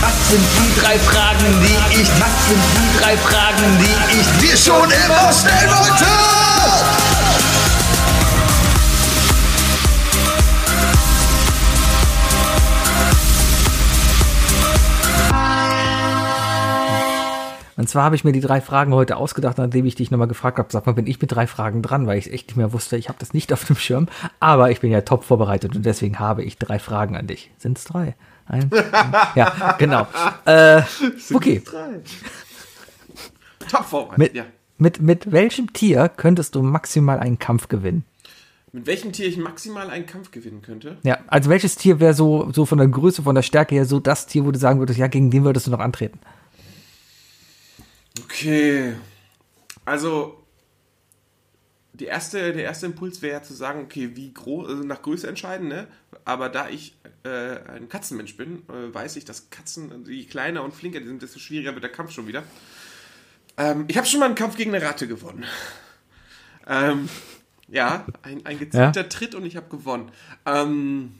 Was 0.00 0.30
sind 0.30 0.44
die 0.58 0.80
drei 0.80 0.98
Fragen, 0.98 1.60
die 1.60 2.00
ich 2.00 2.08
Was 2.20 2.48
sind 2.48 2.62
die 2.76 3.02
drei 3.02 3.16
Fragen, 3.18 3.78
die 3.78 4.20
ich 4.20 4.26
dir 4.40 4.56
schon 4.56 4.90
immer 4.90 5.32
stellen 5.32 5.70
wollte? 5.70 6.97
Und 17.78 17.88
zwar 17.88 18.02
habe 18.02 18.16
ich 18.16 18.24
mir 18.24 18.32
die 18.32 18.40
drei 18.40 18.60
Fragen 18.60 18.92
heute 18.92 19.16
ausgedacht, 19.16 19.56
nachdem 19.56 19.86
ich 19.86 19.94
dich 19.94 20.10
nochmal 20.10 20.26
gefragt 20.26 20.58
habe, 20.58 20.68
sag 20.72 20.84
mal, 20.86 20.94
bin 20.94 21.06
ich 21.06 21.20
mit 21.20 21.30
drei 21.30 21.46
Fragen 21.46 21.80
dran, 21.80 22.08
weil 22.08 22.18
ich 22.18 22.32
echt 22.32 22.48
nicht 22.48 22.56
mehr 22.56 22.72
wusste, 22.72 22.96
ich 22.96 23.08
habe 23.08 23.20
das 23.20 23.34
nicht 23.34 23.52
auf 23.52 23.64
dem 23.66 23.76
Schirm. 23.76 24.08
Aber 24.40 24.72
ich 24.72 24.80
bin 24.80 24.90
ja 24.90 25.02
top 25.02 25.22
vorbereitet 25.22 25.76
und 25.76 25.86
deswegen 25.86 26.18
habe 26.18 26.42
ich 26.42 26.58
drei 26.58 26.80
Fragen 26.80 27.16
an 27.16 27.28
dich. 27.28 27.52
Sind 27.56 27.78
es 27.78 27.84
drei? 27.84 28.16
Ein, 28.46 28.68
ein, 28.72 29.14
ja, 29.36 29.76
genau. 29.78 30.08
Äh, 30.44 30.82
okay, 31.32 31.62
Drei. 31.64 32.00
Top 33.70 33.84
vorbereitet, 33.84 34.18
mit, 34.18 34.34
ja. 34.34 34.44
mit, 34.78 35.00
mit 35.00 35.30
welchem 35.30 35.72
Tier 35.72 36.08
könntest 36.08 36.56
du 36.56 36.62
maximal 36.62 37.20
einen 37.20 37.38
Kampf 37.38 37.68
gewinnen? 37.68 38.04
Mit 38.72 38.88
welchem 38.88 39.12
Tier 39.12 39.28
ich 39.28 39.36
maximal 39.36 39.88
einen 39.88 40.06
Kampf 40.06 40.32
gewinnen 40.32 40.62
könnte? 40.62 40.96
Ja, 41.04 41.18
also 41.28 41.48
welches 41.48 41.76
Tier 41.76 42.00
wäre 42.00 42.14
so, 42.14 42.50
so 42.52 42.66
von 42.66 42.78
der 42.78 42.88
Größe, 42.88 43.22
von 43.22 43.36
der 43.36 43.42
Stärke 43.42 43.76
her 43.76 43.84
so 43.84 44.00
das 44.00 44.26
Tier, 44.26 44.44
wo 44.44 44.50
du 44.50 44.58
sagen 44.58 44.80
würdest, 44.80 44.98
ja, 44.98 45.06
gegen 45.06 45.30
den 45.30 45.44
würdest 45.44 45.68
du 45.68 45.70
noch 45.70 45.78
antreten? 45.78 46.18
Okay. 48.24 48.94
Also, 49.84 50.44
die 51.92 52.06
erste, 52.06 52.52
der 52.52 52.64
erste 52.64 52.86
Impuls 52.86 53.22
wäre 53.22 53.34
ja 53.38 53.42
zu 53.42 53.54
sagen, 53.54 53.82
okay, 53.82 54.10
wie 54.14 54.32
groß, 54.32 54.68
also 54.68 54.82
nach 54.84 55.02
Größe 55.02 55.26
entscheiden, 55.26 55.68
ne? 55.68 55.88
Aber 56.24 56.48
da 56.48 56.68
ich 56.68 56.96
äh, 57.24 57.58
ein 57.68 57.88
Katzenmensch 57.88 58.36
bin, 58.36 58.62
äh, 58.68 58.94
weiß 58.94 59.16
ich, 59.16 59.24
dass 59.24 59.50
Katzen, 59.50 60.04
je 60.06 60.24
kleiner 60.24 60.62
und 60.62 60.74
flinker 60.74 61.00
die 61.00 61.06
sind, 61.06 61.22
desto 61.22 61.38
schwieriger 61.38 61.72
wird 61.74 61.82
der 61.82 61.92
Kampf 61.92 62.12
schon 62.12 62.26
wieder. 62.28 62.44
Ähm, 63.56 63.86
ich 63.88 63.96
habe 63.96 64.06
schon 64.06 64.20
mal 64.20 64.26
einen 64.26 64.34
Kampf 64.36 64.56
gegen 64.56 64.74
eine 64.74 64.84
Ratte 64.84 65.08
gewonnen. 65.08 65.44
ähm, 66.66 67.08
ja, 67.66 68.06
ein, 68.22 68.46
ein 68.46 68.58
gezielter 68.58 69.08
Tritt 69.08 69.34
und 69.34 69.44
ich 69.44 69.56
habe 69.56 69.68
gewonnen. 69.68 70.10
Ähm, 70.46 71.14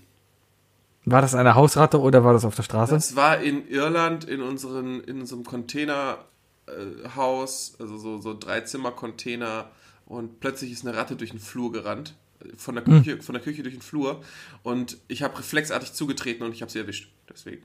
War 1.05 1.21
das 1.21 1.35
eine 1.35 1.55
Hausratte 1.57 2.01
oder 2.01 2.23
war 2.23 2.33
das 2.33 2.45
auf 2.45 2.55
der 2.55 2.63
Straße? 2.63 2.95
Das 2.95 3.17
war 3.17 3.41
in 3.41 3.67
Irland 3.69 4.25
in, 4.25 4.41
unseren, 4.43 5.01
in 5.01 5.21
unserem 5.21 5.45
Containerhaus, 5.45 6.19
äh, 6.69 7.09
Haus, 7.17 7.75
also 7.79 7.97
so, 7.99 8.19
so 8.21 8.39
Dreizimmer-Container 8.39 9.71
und 10.07 10.41
plötzlich 10.41 10.73
ist 10.73 10.87
eine 10.87 10.97
Ratte 10.97 11.17
durch 11.17 11.31
den 11.31 11.41
Flur 11.41 11.73
gerannt. 11.73 12.15
Von 12.57 12.77
der 12.77 12.85
Küche, 12.85 13.21
von 13.21 13.33
der 13.33 13.43
Küche 13.43 13.65
durch 13.65 13.75
den 13.75 13.83
Flur 13.83 14.23
und 14.63 14.97
ich 15.09 15.25
habe 15.25 15.37
reflexartig 15.37 15.93
zugetreten 15.93 16.45
und 16.45 16.53
ich 16.53 16.63
habe 16.63 16.71
sie 16.71 16.79
erwischt. 16.79 17.11
Deswegen. 17.29 17.65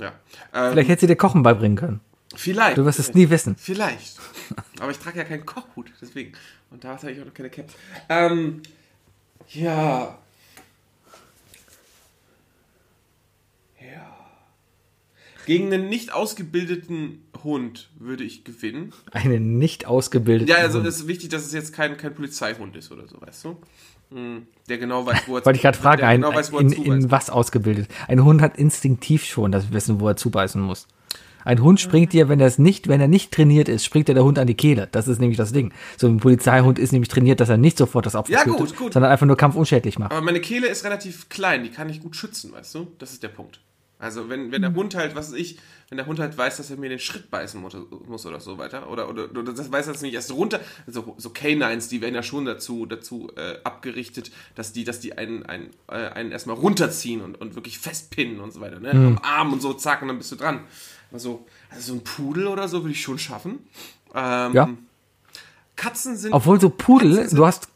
Ja. 0.00 0.14
Ähm, 0.52 0.72
Vielleicht 0.72 0.88
hätte 0.88 1.00
sie 1.02 1.06
dir 1.06 1.14
Kochen 1.16 1.44
beibringen 1.44 1.76
können. 1.76 2.00
vielleicht. 2.34 2.76
Du 2.76 2.84
wirst 2.84 2.98
es 2.98 3.14
nie 3.14 3.30
wissen. 3.30 3.54
Vielleicht. 3.56 4.18
Aber 4.80 4.90
ich 4.90 4.98
trage 4.98 5.18
ja 5.18 5.24
keinen 5.24 5.46
Kochhut, 5.46 5.92
deswegen. 6.00 6.32
Und 6.70 6.82
da 6.82 6.96
habe 6.96 7.12
ich 7.12 7.20
auch 7.20 7.24
noch 7.24 7.34
keine 7.34 7.50
Cap. 7.50 7.66
Ähm. 8.08 8.62
Ja. 9.50 10.18
Gegen 15.48 15.72
einen 15.72 15.88
nicht 15.88 16.12
ausgebildeten 16.12 17.24
Hund 17.42 17.90
würde 17.98 18.22
ich 18.22 18.44
gewinnen. 18.44 18.92
Einen 19.12 19.58
nicht 19.58 19.86
ausgebildeten 19.86 20.48
Ja, 20.48 20.56
also 20.58 20.78
Hund. 20.78 20.86
es 20.86 20.96
ist 21.00 21.08
wichtig, 21.08 21.30
dass 21.30 21.44
es 21.46 21.52
jetzt 21.52 21.72
kein, 21.72 21.96
kein 21.96 22.14
Polizeihund 22.14 22.76
ist 22.76 22.92
oder 22.92 23.08
so, 23.08 23.20
weißt 23.20 23.44
du? 23.46 23.56
Hm, 24.10 24.46
Der 24.68 24.78
genau 24.78 25.04
weiß, 25.06 25.22
wo 25.26 25.36
er 25.38 25.44
Wollte 25.46 25.56
ich 25.56 25.62
gerade 25.62 25.76
fragen, 25.78 26.02
ein, 26.02 26.20
genau 26.20 26.34
weiß, 26.34 26.50
in, 26.50 26.72
in 26.72 27.10
was 27.10 27.30
ausgebildet? 27.30 27.88
Ein 28.08 28.24
Hund 28.24 28.40
hat 28.42 28.56
instinktiv 28.58 29.24
schon 29.24 29.50
das 29.50 29.72
Wissen, 29.72 30.00
wo 30.00 30.08
er 30.08 30.16
zubeißen 30.16 30.60
muss. 30.60 30.86
Ein 31.44 31.62
Hund 31.62 31.80
springt 31.80 32.12
dir, 32.12 32.28
wenn 32.28 32.40
er 32.40 32.46
es 32.46 32.58
nicht, 32.58 32.88
wenn 32.88 33.00
er 33.00 33.08
nicht 33.08 33.32
trainiert 33.32 33.70
ist, 33.70 33.84
springt 33.84 34.08
dir 34.08 34.14
der 34.14 34.24
Hund 34.24 34.38
an 34.38 34.46
die 34.46 34.54
Kehle. 34.54 34.86
Das 34.92 35.08
ist 35.08 35.18
nämlich 35.18 35.38
das 35.38 35.52
Ding. 35.52 35.72
So 35.96 36.06
ein 36.06 36.18
Polizeihund 36.18 36.78
ist 36.78 36.92
nämlich 36.92 37.08
trainiert, 37.08 37.40
dass 37.40 37.48
er 37.48 37.56
nicht 37.56 37.78
sofort 37.78 38.04
das 38.04 38.14
Opfer 38.16 38.32
Ja, 38.32 38.44
tötet, 38.44 38.58
gut, 38.58 38.76
gut. 38.76 38.92
sondern 38.92 39.10
einfach 39.10 39.24
nur 39.26 39.36
kampfunschädlich 39.36 39.98
macht. 39.98 40.12
Aber 40.12 40.20
meine 40.20 40.40
Kehle 40.42 40.66
ist 40.68 40.84
relativ 40.84 41.30
klein, 41.30 41.62
die 41.62 41.70
kann 41.70 41.88
ich 41.88 42.02
gut 42.02 42.16
schützen, 42.16 42.52
weißt 42.52 42.74
du? 42.74 42.88
Das 42.98 43.12
ist 43.12 43.22
der 43.22 43.28
Punkt. 43.28 43.60
Also 44.00 44.28
wenn, 44.28 44.52
wenn 44.52 44.62
der 44.62 44.74
Hund 44.74 44.94
halt, 44.94 45.16
was 45.16 45.32
weiß 45.32 45.38
ich, 45.38 45.58
wenn 45.88 45.96
der 45.98 46.06
Hund 46.06 46.20
halt 46.20 46.36
weiß, 46.38 46.58
dass 46.58 46.70
er 46.70 46.76
mir 46.76 46.88
den 46.88 47.00
Schritt 47.00 47.30
beißen 47.32 47.60
mu- 47.60 47.68
muss 48.06 48.24
oder 48.26 48.38
so 48.38 48.56
weiter, 48.56 48.88
oder, 48.90 49.08
oder, 49.08 49.24
oder 49.24 49.52
das 49.52 49.72
weiß 49.72 49.88
er 49.88 49.92
jetzt 49.94 50.02
nicht 50.02 50.14
erst 50.14 50.30
runter, 50.32 50.60
so, 50.86 51.14
so 51.18 51.30
Canines, 51.30 51.88
die 51.88 52.00
werden 52.00 52.14
ja 52.14 52.22
schon 52.22 52.44
dazu, 52.44 52.86
dazu 52.86 53.28
äh, 53.36 53.56
abgerichtet, 53.64 54.30
dass 54.54 54.72
die, 54.72 54.84
dass 54.84 55.00
die 55.00 55.18
einen, 55.18 55.44
einen, 55.46 55.70
äh, 55.88 55.94
einen 56.10 56.30
erstmal 56.30 56.54
runterziehen 56.56 57.22
und, 57.22 57.40
und 57.40 57.56
wirklich 57.56 57.78
festpinnen 57.80 58.38
und 58.38 58.52
so 58.52 58.60
weiter, 58.60 58.78
ne? 58.78 58.90
Am 58.90 59.18
Arm 59.22 59.52
und 59.52 59.60
so, 59.62 59.72
zack, 59.74 60.02
und 60.02 60.08
dann 60.08 60.18
bist 60.18 60.30
du 60.30 60.36
dran. 60.36 60.60
Also, 61.10 61.44
also 61.70 61.92
so 61.94 61.98
ein 61.98 62.04
Pudel 62.04 62.46
oder 62.46 62.68
so 62.68 62.82
würde 62.82 62.92
ich 62.92 63.02
schon 63.02 63.18
schaffen. 63.18 63.58
Ähm, 64.14 64.52
Ja. 64.54 64.68
Katzen 65.76 66.16
sind. 66.16 66.32
Obwohl 66.32 66.60
so 66.60 66.70
Pudel, 66.70 67.14
sind- 67.14 67.38
du 67.38 67.46
hast, 67.46 67.68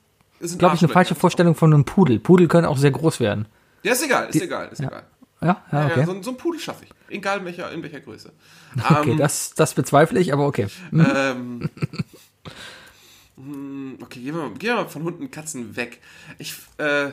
glaube 0.59 0.75
ich, 0.77 0.83
eine 0.83 0.93
falsche 0.93 1.15
Vorstellung 1.15 1.55
von 1.55 1.73
einem 1.73 1.85
Pudel. 1.85 2.19
Pudel 2.19 2.49
können 2.49 2.67
auch 2.67 2.77
sehr 2.79 2.91
groß 2.91 3.21
werden. 3.21 3.47
Ja, 3.85 3.93
ist 3.93 4.05
egal, 4.05 4.29
ist 4.29 4.41
egal, 4.41 4.69
ist 4.73 4.81
egal. 4.81 5.03
Ja, 5.43 5.63
ja, 5.73 5.87
okay. 5.87 6.01
Ja, 6.01 6.07
so, 6.07 6.13
ein- 6.13 6.23
so 6.23 6.31
ein 6.31 6.37
Pudel 6.37 6.61
schaffe 6.61 6.85
ich. 6.85 6.91
Egal 7.09 7.39
in 7.41 7.45
welcher, 7.45 7.71
in 7.73 7.83
welcher 7.83 8.01
Größe. 8.01 8.33
okay, 8.91 9.11
Ähm, 9.13 9.17
das, 9.19 9.55
das 9.55 9.75
bezweifle 9.75 10.21
ich, 10.21 10.33
aber 10.33 10.47
okay. 10.47 10.69
ähm, 10.93 11.69
hm, 13.37 13.99
okay, 14.03 14.21
gehen 14.21 14.35
wir, 14.35 14.43
mal- 14.43 14.55
gehen 14.59 14.71
wir 14.71 14.77
mal 14.77 14.89
von 14.89 15.03
Hunden 15.03 15.23
und 15.25 15.33
Katzen 15.33 15.77
weg. 15.77 16.01
Ich, 16.39 16.55
äh, 16.79 17.11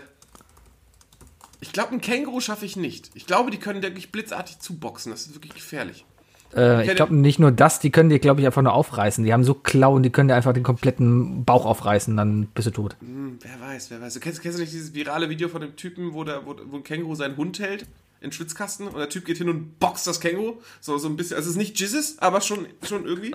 ich 1.62 1.72
glaube, 1.74 1.94
ein 1.94 2.02
Känguru 2.02 2.40
schaffe 2.40 2.66
ich 2.66 2.76
nicht. 2.76 3.12
Ich 3.16 3.26
glaube, 3.26 3.52
die 3.52 3.58
können 3.58 3.82
wirklich 3.82 4.12
blitzartig 4.12 4.60
zuboxen. 4.60 5.12
Das 5.12 5.22
ist 5.22 5.36
wirklich 5.36 5.54
gefährlich. 5.54 6.06
Äh, 6.56 6.86
ich 6.88 6.96
glaube 6.96 7.14
nicht 7.14 7.38
nur 7.38 7.52
das, 7.52 7.80
die 7.80 7.92
können 7.92 8.10
dir, 8.10 8.18
glaube 8.20 8.42
ich, 8.42 8.48
einfach 8.48 8.62
nur 8.64 8.74
aufreißen. 8.74 9.24
Die 9.24 9.34
haben 9.34 9.44
so 9.44 9.54
Klauen, 9.54 10.02
die 10.02 10.10
können 10.10 10.30
dir 10.30 10.36
einfach 10.36 10.54
den 10.54 10.64
kompletten 10.64 11.46
Bauch 11.46 11.66
aufreißen, 11.66 12.16
dann 12.18 12.48
bist 12.48 12.68
du 12.68 12.72
tot. 12.72 12.96
Hm, 13.02 13.38
wer 13.42 13.60
weiß, 13.62 13.92
wer 13.92 14.02
weiß. 14.02 14.16
Du 14.16 14.20
kennst, 14.20 14.42
kennst 14.42 14.58
du 14.58 14.62
nicht 14.62 14.74
dieses 14.74 14.94
virale 14.96 15.30
Video 15.30 15.48
von 15.48 15.62
dem 15.62 15.76
Typen, 15.76 16.14
wo, 16.14 16.24
der, 16.24 16.46
wo, 16.48 16.56
wo 16.66 16.78
ein 16.78 16.84
Känguru 16.84 17.14
seinen 17.16 17.38
Hund 17.38 17.60
hält? 17.60 17.86
In 18.22 18.30
den 18.30 18.32
Schwitzkasten 18.34 18.88
und 18.90 18.98
der 18.98 19.08
Typ 19.08 19.24
geht 19.26 19.38
hin 19.38 19.48
und 19.48 19.80
boxt 19.80 20.06
das 20.06 20.20
Känguru. 20.20 20.62
So, 20.82 20.98
so 20.98 21.08
ein 21.08 21.16
bisschen. 21.16 21.38
Also 21.38 21.48
es 21.48 21.56
ist 21.56 21.58
nicht 21.58 21.80
Jizzes, 21.80 22.20
aber 22.20 22.42
schon, 22.42 22.68
schon 22.86 23.06
irgendwie. 23.06 23.34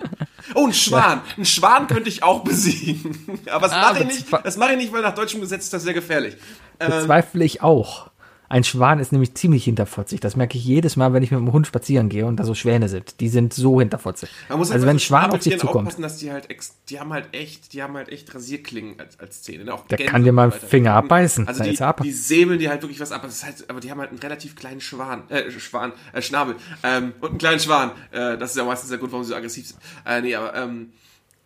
Oh, 0.53 0.67
ein 0.67 0.73
Schwan. 0.73 1.21
Ein 1.37 1.45
Schwan 1.45 1.87
könnte 1.87 2.07
ich 2.07 2.21
auch 2.21 2.43
besiegen. 2.43 3.41
aber 3.51 3.67
das 3.67 3.75
Ah, 3.75 3.93
mache 3.93 4.03
ich 4.03 4.07
nicht. 4.07 4.27
Das 4.43 4.57
mache 4.57 4.73
ich 4.73 4.77
nicht, 4.77 4.93
weil 4.93 5.01
nach 5.01 5.15
deutschem 5.15 5.41
Gesetz 5.41 5.63
ist 5.65 5.73
das 5.73 5.81
sehr 5.83 5.95
gefährlich. 5.95 6.35
Ähm, 6.79 6.91
Bezweifle 6.91 7.43
ich 7.43 7.63
auch. 7.63 8.11
Ein 8.49 8.63
Schwan 8.63 8.99
ist 8.99 9.11
nämlich 9.11 9.33
ziemlich 9.35 9.63
hinterfotzig. 9.63 10.19
Das 10.19 10.35
merke 10.35 10.57
ich 10.57 10.65
jedes 10.65 10.95
Mal, 10.95 11.13
wenn 11.13 11.23
ich 11.23 11.31
mit 11.31 11.39
dem 11.39 11.51
Hund 11.51 11.67
spazieren 11.67 12.09
gehe 12.09 12.25
und 12.25 12.37
da 12.37 12.43
so 12.43 12.53
Schwäne 12.53 12.89
sind. 12.89 13.19
Die 13.19 13.29
sind 13.29 13.53
so 13.53 13.79
hinterfotzig. 13.79 14.29
Halt 14.49 14.59
also 14.59 14.73
wenn 14.73 14.89
ein 14.89 14.99
Schwan 14.99 15.31
auf 15.31 15.39
dich 15.39 15.57
zukommt, 15.57 15.87
aufpassen, 15.87 16.01
dass 16.01 16.17
die 16.17 16.31
halt 16.31 16.47
die 16.89 16.99
haben 16.99 17.13
halt 17.13 17.29
echt, 17.33 17.73
die 17.73 17.81
haben 17.81 17.95
halt 17.95 18.09
echt 18.09 18.33
Rasierklingen 18.33 18.99
als, 18.99 19.19
als 19.19 19.41
Zähne. 19.41 19.65
ne? 19.65 19.73
Auch 19.73 19.87
Der 19.87 19.97
Gänse 19.97 20.11
kann 20.11 20.23
dir 20.23 20.31
mal 20.31 20.51
weiter. 20.51 20.67
Finger 20.67 20.93
abbeißen. 20.93 21.47
Also 21.47 21.63
die, 21.63 21.79
ab. 21.79 22.01
die 22.03 22.11
säbeln 22.11 22.59
dir 22.59 22.69
halt 22.69 22.81
wirklich 22.81 22.99
was 22.99 23.11
ab. 23.11 23.19
Aber, 23.19 23.27
das 23.27 23.37
ist 23.37 23.45
halt, 23.45 23.69
aber 23.69 23.79
die 23.79 23.89
haben 23.89 23.99
halt 23.99 24.11
einen 24.11 24.19
relativ 24.19 24.55
kleinen 24.55 24.81
Schwan, 24.81 25.23
äh, 25.29 25.49
Schwan, 25.51 25.93
äh, 26.13 26.21
Schnabel 26.21 26.55
ähm, 26.83 27.13
und 27.21 27.29
einen 27.29 27.37
kleinen 27.37 27.59
Schwan. 27.59 27.91
Äh, 28.11 28.37
das 28.37 28.51
ist 28.51 28.57
ja 28.57 28.63
meistens 28.63 28.89
der 28.89 28.99
Grund, 28.99 29.11
warum 29.11 29.23
sie 29.23 29.29
so 29.29 29.35
aggressiv 29.35 29.67
sind. 29.67 29.79
Äh, 30.05 30.21
nee, 30.21 30.35
aber 30.35 30.55
ähm, 30.55 30.91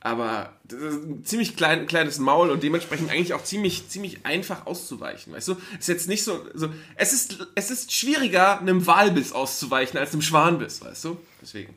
aber 0.01 0.53
das 0.63 0.79
ist 0.79 1.03
ein 1.05 1.25
ziemlich 1.25 1.57
klein, 1.57 1.85
kleines 1.87 2.19
Maul 2.19 2.49
und 2.51 2.63
dementsprechend 2.63 3.09
eigentlich 3.11 3.33
auch 3.33 3.43
ziemlich, 3.43 3.89
ziemlich 3.89 4.25
einfach 4.25 4.65
auszuweichen, 4.65 5.33
weißt 5.33 5.49
du? 5.49 5.55
Ist 5.77 5.89
jetzt 5.89 6.07
nicht 6.07 6.23
so, 6.23 6.45
so 6.53 6.69
es 6.95 7.11
ist, 7.13 7.47
es 7.55 7.69
ist 7.71 7.91
schwieriger, 7.91 8.59
einem 8.59 8.87
Walbiss 8.87 9.33
auszuweichen 9.33 9.99
als 9.99 10.13
einem 10.13 10.21
Schwanbiss, 10.21 10.81
weißt 10.81 11.03
du? 11.05 11.17
Deswegen. 11.41 11.73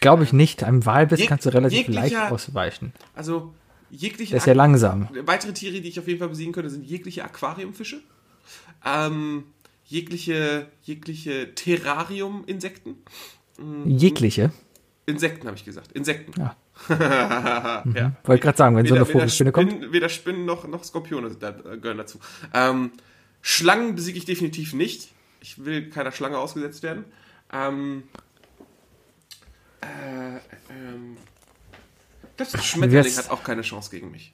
Glaube 0.00 0.24
ich 0.24 0.32
nicht. 0.32 0.62
Einem 0.64 0.84
Walbiss 0.86 1.18
Jeg- 1.20 1.28
kannst 1.28 1.46
du 1.46 1.50
relativ 1.50 1.88
leicht 1.88 2.16
ausweichen. 2.16 2.92
Also, 3.14 3.52
jegliche 3.90 4.30
Der 4.30 4.38
ist 4.38 4.46
ja 4.46 4.52
langsam. 4.54 5.08
weitere 5.26 5.52
Tiere, 5.52 5.80
die 5.80 5.88
ich 5.88 5.98
auf 5.98 6.06
jeden 6.08 6.18
Fall 6.20 6.28
besiegen 6.28 6.52
könnte, 6.52 6.70
sind 6.70 6.84
jegliche 6.84 7.24
Aquariumfische, 7.24 8.00
ähm, 8.84 9.44
jegliche, 9.84 10.68
jegliche 10.82 11.54
Terrarium-Insekten. 11.54 12.96
Jegliche. 13.84 14.50
Insekten 15.06 15.46
habe 15.46 15.56
ich 15.56 15.64
gesagt. 15.64 15.92
Insekten. 15.92 16.32
Ja. 16.40 16.56
ja. 17.94 18.12
Wollte 18.24 18.42
gerade 18.42 18.58
sagen, 18.58 18.76
wenn 18.76 18.86
so 18.86 18.94
eine 18.94 19.00
Weder, 19.00 19.08
weder, 19.08 19.20
Vogelspinne 19.20 19.52
kommt. 19.52 19.92
Weder 19.92 20.08
Spinnen 20.08 20.44
noch, 20.44 20.66
noch 20.68 20.84
Skorpione 20.84 21.30
da, 21.38 21.50
äh, 21.50 21.76
gehören 21.78 21.98
dazu. 21.98 22.20
Ähm, 22.54 22.92
Schlangen 23.40 23.94
besiege 23.96 24.18
ich 24.18 24.24
definitiv 24.24 24.72
nicht. 24.72 25.12
Ich 25.40 25.64
will 25.64 25.90
keiner 25.90 26.12
Schlange 26.12 26.38
ausgesetzt 26.38 26.84
werden. 26.84 27.04
Ähm, 27.52 28.04
äh, 29.80 30.36
ähm, 30.70 31.16
Schmetterling 32.60 33.16
hat 33.16 33.30
auch 33.30 33.42
keine 33.42 33.62
Chance 33.62 33.90
gegen 33.90 34.10
mich. 34.10 34.32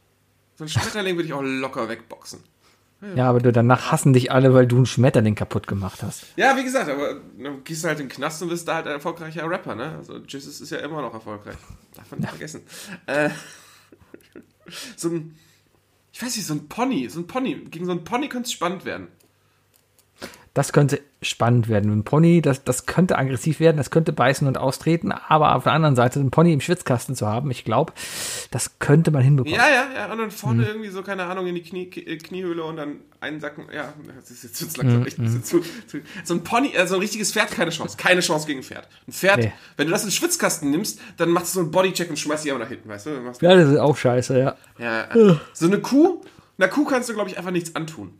So 0.57 0.65
ein 0.65 0.69
Schmetterling 0.69 1.17
würde 1.17 1.27
ich 1.27 1.33
auch 1.33 1.43
locker 1.43 1.89
wegboxen. 1.89 2.41
Ja, 3.15 3.29
aber 3.29 3.39
du, 3.39 3.53
danach 3.53 3.93
hassen 3.93 4.13
dich 4.13 4.33
alle, 4.33 4.55
weil 4.55 4.67
du 4.67 4.77
einen 4.77 4.87
Schmetterling 4.87 5.37
kaputt 5.37 5.69
gemacht 5.69 6.03
hast. 6.03 6.25
Ja, 6.37 6.57
wie 6.57 6.65
gesagt, 6.65 6.91
aber 6.91 7.21
dann 7.39 7.63
gehst 7.63 7.85
du 7.85 7.89
halt 7.89 8.01
in 8.01 8.07
den 8.07 8.13
Knast 8.13 8.43
und 8.43 8.49
bist 8.49 8.67
da 8.67 8.77
halt 8.77 8.87
ein 8.87 8.95
erfolgreicher 8.95 9.49
Rapper, 9.49 9.77
ne? 9.77 9.95
Also 9.99 10.19
Jesus 10.27 10.61
ist 10.61 10.71
ja 10.71 10.79
immer 10.79 11.01
noch 11.01 11.15
erfolgreich. 11.15 11.57
Darf 11.95 12.11
man 12.11 12.21
nicht 12.21 12.31
vergessen. 12.31 12.63
Äh, 13.07 13.31
so 14.97 15.11
ein, 15.11 15.37
ich 16.13 16.21
weiß 16.21 16.37
nicht, 16.37 16.47
so 16.47 16.55
ein 16.55 16.69
Pony, 16.69 17.09
so 17.09 17.21
ein 17.21 17.29
Pony, 17.29 17.55
gegen 17.71 17.87
so 17.87 17.93
ein 17.93 18.03
Pony 18.03 18.29
könnte 18.29 18.47
es 18.47 18.53
spannend 18.53 18.85
werden. 18.85 19.07
Das 20.55 20.73
könnte 20.73 21.01
spannend 21.23 21.69
werden. 21.69 21.93
Ein 21.93 22.03
Pony, 22.05 22.43
das, 22.43 22.65
das 22.65 22.87
könnte 22.87 23.17
aggressiv 23.17 23.61
werden, 23.61 23.77
das 23.77 23.91
könnte 23.91 24.13
beißen 24.13 24.47
und 24.49 24.59
austreten, 24.59 25.13
aber 25.13 25.55
auf 25.55 25.65
der 25.65 25.73
anderen 25.73 25.95
Seite 25.95 26.19
ein 26.19 26.31
Pony 26.33 26.53
im 26.53 26.61
Schwitzkasten 26.61 27.15
zu 27.15 27.29
haben, 27.29 27.51
ich 27.53 27.65
glaube, 27.65 27.93
das 28.51 28.79
könnte 28.81 29.13
man 29.13 29.23
hinbekommen. 29.23 29.57
Ja, 29.57 29.69
ja, 29.69 29.85
ja, 29.95 30.11
und 30.13 30.19
dann 30.19 30.31
vorne 30.33 30.63
Mhm. 30.63 30.69
irgendwie 30.69 30.89
so, 30.89 31.03
keine 31.03 31.27
Ahnung, 31.27 31.47
in 31.47 31.55
die 31.55 31.63
Knie, 31.63 31.89
äh, 31.95 32.17
Kniehöhle 32.17 32.65
und 32.65 32.77
dann 32.77 32.97
einsacken, 33.21 33.67
ja, 33.73 33.93
das 34.17 34.31
ist 34.31 34.43
jetzt 34.43 34.79
Mhm, 34.79 34.83
langsam 34.85 35.07
echt 35.07 35.19
ein 35.19 35.25
bisschen 35.25 35.45
zu, 35.45 35.61
zu. 35.87 35.99
So 36.25 36.35
ein 36.35 36.43
Pony, 36.43 36.73
äh, 36.75 36.87
so 36.89 36.95
ein 36.95 37.01
richtiges 37.01 37.33
Pferd, 37.33 37.51
keine 37.53 37.71
Chance. 37.71 37.97
Keine 37.97 38.21
Chance 38.21 38.47
gegen 38.47 38.61
ein 38.61 38.65
Pferd. 38.65 38.89
Ein 39.07 39.13
Pferd, 39.13 39.39
Nee. 39.39 39.53
wenn 39.77 39.87
du 39.87 39.93
das 39.93 40.03
in 40.03 40.09
den 40.09 40.15
Schwitzkasten 40.15 40.71
nimmst, 40.73 40.99
dann 41.19 41.31
machst 41.31 41.55
du 41.55 41.59
so 41.59 41.61
einen 41.61 41.71
Bodycheck 41.71 42.11
und 42.11 42.19
schmeißt 42.19 42.45
die 42.45 42.51
aber 42.51 42.61
nach 42.61 42.69
hinten, 42.69 42.89
weißt 42.89 43.07
du? 43.07 43.11
Ja, 43.43 43.55
das 43.55 43.69
ist 43.71 43.79
auch 43.79 43.97
scheiße, 43.97 44.37
ja. 44.39 44.57
ja, 44.79 45.05
äh, 45.15 45.37
so 45.53 45.67
eine 45.67 45.79
Kuh, 45.79 46.23
einer 46.59 46.69
Kuh 46.69 46.85
kannst 46.85 47.09
du, 47.09 47.15
glaube 47.15 47.31
ich, 47.31 47.39
einfach 47.39 47.53
nichts 47.53 47.77
antun. 47.77 48.19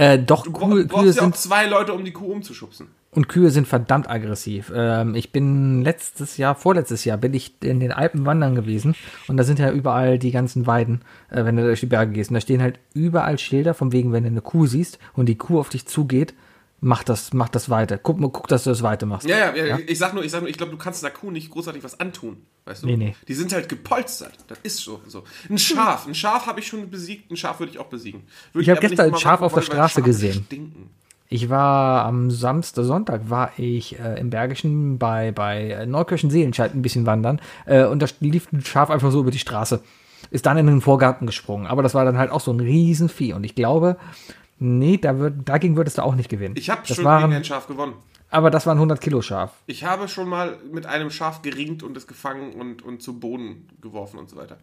Äh, 0.00 0.18
doch, 0.18 0.44
Du 0.44 0.52
Kühe, 0.52 0.86
brauchst 0.86 1.02
Kühe 1.04 1.12
ja 1.12 1.20
auch 1.20 1.24
sind, 1.24 1.36
zwei 1.36 1.66
Leute, 1.66 1.92
um 1.92 2.04
die 2.04 2.12
Kuh 2.12 2.32
umzuschubsen. 2.32 2.86
und 3.10 3.28
Kühe 3.28 3.50
sind 3.50 3.68
verdammt 3.68 4.08
aggressiv. 4.08 4.72
Ähm, 4.74 5.14
ich 5.14 5.30
bin 5.30 5.82
letztes 5.82 6.38
Jahr, 6.38 6.54
vorletztes 6.54 7.04
Jahr, 7.04 7.18
bin 7.18 7.34
ich 7.34 7.54
in 7.62 7.80
den 7.80 7.92
Alpen 7.92 8.24
wandern 8.24 8.54
gewesen 8.54 8.94
und 9.28 9.36
da 9.36 9.44
sind 9.44 9.58
ja 9.58 9.70
überall 9.70 10.18
die 10.18 10.30
ganzen 10.30 10.66
Weiden, 10.66 11.02
äh, 11.28 11.44
wenn 11.44 11.56
du 11.56 11.62
durch 11.64 11.80
die 11.80 11.86
Berge 11.86 12.12
gehst. 12.12 12.30
Und 12.30 12.34
da 12.34 12.40
stehen 12.40 12.62
halt 12.62 12.78
überall 12.94 13.38
Schilder, 13.38 13.74
von 13.74 13.92
wegen, 13.92 14.12
wenn 14.12 14.22
du 14.22 14.30
eine 14.30 14.40
Kuh 14.40 14.66
siehst 14.66 14.98
und 15.14 15.26
die 15.28 15.36
Kuh 15.36 15.60
auf 15.60 15.68
dich 15.68 15.86
zugeht, 15.86 16.32
mach 16.80 17.04
das, 17.04 17.32
mach 17.32 17.48
das 17.48 17.70
weiter. 17.70 17.98
Guck, 17.98 18.20
mal, 18.20 18.30
guck, 18.30 18.48
dass 18.48 18.64
du 18.64 18.70
das 18.70 18.82
weiter 18.82 19.06
machst. 19.06 19.28
Ja, 19.28 19.54
ja, 19.54 19.64
ja, 19.64 19.78
ich 19.86 19.98
sag 19.98 20.14
nur, 20.14 20.24
ich 20.24 20.30
sag 20.30 20.40
nur, 20.40 20.50
ich 20.50 20.56
glaube, 20.56 20.72
du 20.72 20.78
kannst 20.78 21.04
Kuh 21.14 21.30
nicht 21.30 21.50
großartig 21.50 21.82
was 21.84 22.00
antun. 22.00 22.38
Weißt 22.64 22.82
du? 22.82 22.86
Nee, 22.86 22.96
nee. 22.96 23.16
Die 23.28 23.34
sind 23.34 23.52
halt 23.52 23.68
gepolstert. 23.68 24.32
Das 24.48 24.58
ist 24.62 24.78
so. 24.78 25.00
so. 25.06 25.24
Ein 25.48 25.58
Schaf, 25.58 26.06
ein 26.06 26.14
Schaf 26.14 26.46
habe 26.46 26.60
ich 26.60 26.66
schon 26.66 26.88
besiegt, 26.90 27.30
ein 27.30 27.36
Schaf 27.36 27.58
würde 27.58 27.72
ich 27.72 27.78
auch 27.78 27.86
besiegen. 27.86 28.22
Würde 28.52 28.62
Ich 28.62 28.70
hab 28.70 28.78
aber 28.78 28.88
nicht 28.88 28.96
gestern 28.96 29.14
ein 29.14 29.20
Schaf 29.20 29.42
auf 29.42 29.54
der 29.54 29.62
Straße 29.62 30.02
gesehen. 30.02 30.44
Stinken. 30.46 30.90
Ich 31.32 31.48
war 31.48 32.06
am 32.06 32.30
Samstag, 32.32 32.84
Sonntag 32.84 33.30
war 33.30 33.52
ich 33.56 33.98
äh, 34.00 34.18
im 34.18 34.30
Bergischen 34.30 34.98
bei, 34.98 35.30
bei 35.30 35.70
äh, 35.70 35.86
Neukirchen 35.86 36.28
Seelenscheid 36.28 36.74
ein 36.74 36.82
bisschen 36.82 37.06
wandern 37.06 37.40
äh, 37.66 37.84
und 37.84 38.02
da 38.02 38.06
lief 38.18 38.52
ein 38.52 38.64
Schaf 38.64 38.90
einfach 38.90 39.12
so 39.12 39.20
über 39.20 39.30
die 39.30 39.38
Straße. 39.38 39.80
Ist 40.32 40.46
dann 40.46 40.58
in 40.58 40.66
den 40.66 40.80
Vorgarten 40.80 41.26
gesprungen. 41.26 41.66
Aber 41.66 41.82
das 41.82 41.94
war 41.94 42.04
dann 42.04 42.18
halt 42.18 42.30
auch 42.30 42.40
so 42.40 42.52
ein 42.52 42.60
Riesenvieh. 42.60 43.32
Und 43.32 43.44
ich 43.44 43.54
glaube, 43.54 43.96
nee, 44.60 44.96
da 44.96 45.18
würd, 45.18 45.48
dagegen 45.48 45.76
würdest 45.76 45.98
du 45.98 46.02
auch 46.02 46.14
nicht 46.14 46.28
gewinnen. 46.28 46.54
Ich 46.56 46.70
habe 46.70 46.86
schon 46.86 47.04
waren, 47.04 47.22
gegen 47.24 47.34
ein 47.34 47.44
Schaf 47.44 47.66
gewonnen. 47.66 47.94
Aber 48.30 48.50
das 48.50 48.64
war 48.66 48.74
ein 48.74 48.78
100 48.78 49.00
Kilo 49.00 49.22
Schaf. 49.22 49.52
Ich 49.66 49.82
habe 49.84 50.06
schon 50.06 50.28
mal 50.28 50.58
mit 50.70 50.86
einem 50.86 51.10
Schaf 51.10 51.42
geringt 51.42 51.82
und 51.82 51.96
es 51.96 52.06
gefangen 52.06 52.52
und, 52.52 52.82
und 52.82 53.02
zu 53.02 53.18
Boden 53.18 53.68
geworfen 53.80 54.18
und 54.18 54.30
so 54.30 54.36
weiter. 54.36 54.58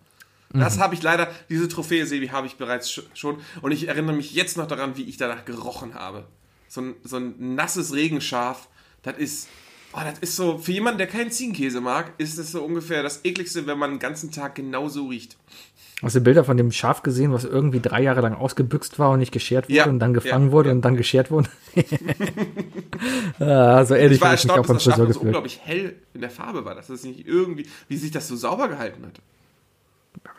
Mhm. 0.53 0.61
Das 0.61 0.79
habe 0.79 0.93
ich 0.95 1.03
leider, 1.03 1.27
diese 1.49 1.67
Trophäe, 1.67 2.05
Sebi, 2.05 2.29
habe 2.29 2.47
ich 2.47 2.55
bereits 2.55 2.89
sch- 2.89 3.03
schon. 3.13 3.39
Und 3.61 3.73
ich 3.73 3.89
erinnere 3.89 4.15
mich 4.15 4.33
jetzt 4.33 4.55
noch 4.55 4.67
daran, 4.67 4.95
wie 4.95 5.03
ich 5.03 5.17
danach 5.17 5.43
gerochen 5.43 5.95
habe. 5.95 6.25
So 6.69 6.79
ein, 6.81 6.95
so 7.03 7.17
ein 7.17 7.55
nasses 7.55 7.93
Regenschaf, 7.93 8.69
das 9.03 9.17
ist, 9.17 9.49
oh, 9.93 9.99
das 10.03 10.19
ist 10.19 10.35
so, 10.37 10.57
für 10.57 10.71
jemanden, 10.71 10.99
der 10.99 11.07
keinen 11.07 11.31
Ziegenkäse 11.31 11.81
mag, 11.81 12.13
ist 12.17 12.37
das 12.39 12.51
so 12.51 12.63
ungefähr 12.63 13.03
das 13.03 13.25
ekligste, 13.25 13.67
wenn 13.67 13.77
man 13.77 13.91
den 13.91 13.99
ganzen 13.99 14.31
Tag 14.31 14.55
genauso 14.55 15.07
riecht. 15.07 15.35
Hast 16.03 16.15
du 16.15 16.21
Bilder 16.21 16.43
von 16.43 16.57
dem 16.57 16.71
Schaf 16.71 17.01
gesehen, 17.01 17.33
was 17.33 17.43
irgendwie 17.43 17.79
drei 17.79 18.03
Jahre 18.03 18.21
lang 18.21 18.35
ausgebüxt 18.35 18.99
war 18.99 19.09
und 19.11 19.19
nicht 19.19 19.31
geschert 19.31 19.67
wurde 19.67 19.77
Ja, 19.77 19.85
und 19.87 19.97
dann 19.97 20.13
gefangen 20.13 20.47
ja, 20.47 20.51
wurde 20.51 20.69
ja. 20.69 20.75
und 20.75 20.83
dann 20.83 20.95
geschert 20.95 21.31
wurde? 21.31 21.49
ah, 23.39 23.83
so 23.83 23.95
ehrlich 23.95 24.17
Ich 24.17 24.21
war 24.21 24.35
ich 24.35 24.43
mich 24.43 24.51
auch 24.51 24.57
beim 24.57 24.75
das 24.75 24.83
Schaf 24.83 24.95
Friseur 24.95 25.13
so 25.13 25.21
unglaublich 25.21 25.59
hell 25.63 25.95
in 26.13 26.21
der 26.21 26.29
Farbe 26.29 26.65
war, 26.65 26.75
dass 26.75 26.89
es 26.89 27.03
nicht 27.03 27.25
irgendwie, 27.25 27.65
wie 27.87 27.97
sich 27.97 28.11
das 28.11 28.27
so 28.27 28.35
sauber 28.35 28.67
gehalten 28.67 29.07
hat. 29.07 29.19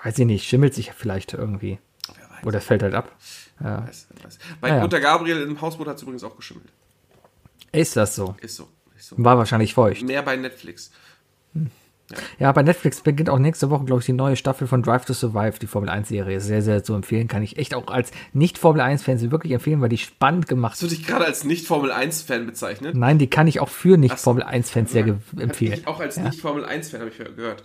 Weiß 0.04 0.16
ich 0.20 0.26
nicht, 0.26 0.46
schimmelt 0.46 0.74
sich 0.74 0.92
vielleicht 0.92 1.34
irgendwie. 1.34 1.78
Wer 2.06 2.36
weiß. 2.36 2.46
Oder 2.46 2.60
fällt 2.60 2.84
halt 2.84 2.94
ab. 2.94 3.16
Ja. 3.60 3.84
weiß, 3.84 4.06
weiß. 4.22 4.38
Bei 4.60 4.70
Naja. 4.70 4.82
Mutter 4.82 5.00
Gabriel 5.00 5.42
im 5.42 5.60
Hausboot 5.60 5.88
hat 5.88 5.96
es 5.96 6.02
übrigens 6.02 6.22
auch 6.22 6.36
geschimmelt. 6.36 6.68
Ist 7.72 7.96
das 7.96 8.14
so? 8.14 8.36
Ist 8.40 8.54
so. 8.54 8.68
Ist 8.96 9.08
so. 9.08 9.16
War 9.18 9.36
wahrscheinlich 9.36 9.74
feucht. 9.74 10.02
Mehr 10.04 10.22
bei 10.22 10.36
Netflix. 10.36 10.92
Ja, 12.38 12.52
bei 12.52 12.62
Netflix 12.62 13.00
beginnt 13.02 13.28
auch 13.28 13.38
nächste 13.38 13.68
Woche, 13.70 13.84
glaube 13.84 14.00
ich, 14.00 14.06
die 14.06 14.12
neue 14.14 14.36
Staffel 14.36 14.66
von 14.66 14.82
Drive 14.82 15.04
to 15.04 15.12
Survive, 15.12 15.58
die 15.60 15.66
Formel 15.66 15.90
1-Serie. 15.90 16.40
Sehr, 16.40 16.62
sehr 16.62 16.82
zu 16.82 16.94
empfehlen. 16.94 17.28
Kann 17.28 17.42
ich 17.42 17.58
echt 17.58 17.74
auch 17.74 17.88
als 17.88 18.10
Nicht-Formel 18.32 18.80
1-Fan 18.80 19.30
wirklich 19.30 19.52
empfehlen, 19.52 19.80
weil 19.80 19.90
die 19.90 19.98
spannend 19.98 20.48
gemacht 20.48 20.72
Hast 20.72 20.82
du 20.82 20.86
dich 20.86 21.06
gerade 21.06 21.26
als 21.26 21.44
Nicht-Formel-1-Fan 21.44 22.46
bezeichnet? 22.46 22.94
Nein, 22.96 23.18
die 23.18 23.28
kann 23.28 23.46
ich 23.46 23.60
auch 23.60 23.68
für 23.68 23.98
Nicht-Formel 23.98 24.42
1-Fans 24.42 24.92
sehr 24.92 25.18
empfehlen. 25.38 25.80
Auch 25.86 26.00
als 26.00 26.16
Nicht-Formel-1-Fan 26.16 27.00
habe 27.00 27.10
ich 27.10 27.18
gehört. 27.18 27.62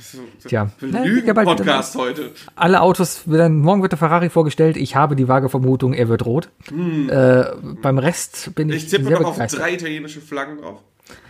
So, 0.00 0.18
so 0.38 0.48
Tja. 0.50 0.70
Lügen-Podcast 0.80 1.96
heute. 1.96 2.32
Alle 2.54 2.82
Autos, 2.82 3.22
werden- 3.26 3.60
morgen 3.60 3.80
wird 3.82 3.92
der 3.92 3.98
Ferrari 3.98 4.28
vorgestellt. 4.28 4.76
Ich 4.76 4.94
habe 4.94 5.16
die 5.16 5.26
vage 5.26 5.48
Vermutung, 5.48 5.94
er 5.94 6.08
wird 6.08 6.24
rot. 6.26 6.50
Äh, 7.08 7.44
beim 7.82 7.98
Rest 7.98 8.54
bin 8.54 8.68
ich, 8.68 8.74
Hm. 8.74 8.84
Ich 8.84 8.90
tippe 8.90 9.10
noch 9.10 9.24
auf 9.24 9.38
drei 9.38 9.72
italienische 9.74 10.20
Flaggen 10.20 10.58
drauf. 10.58 10.80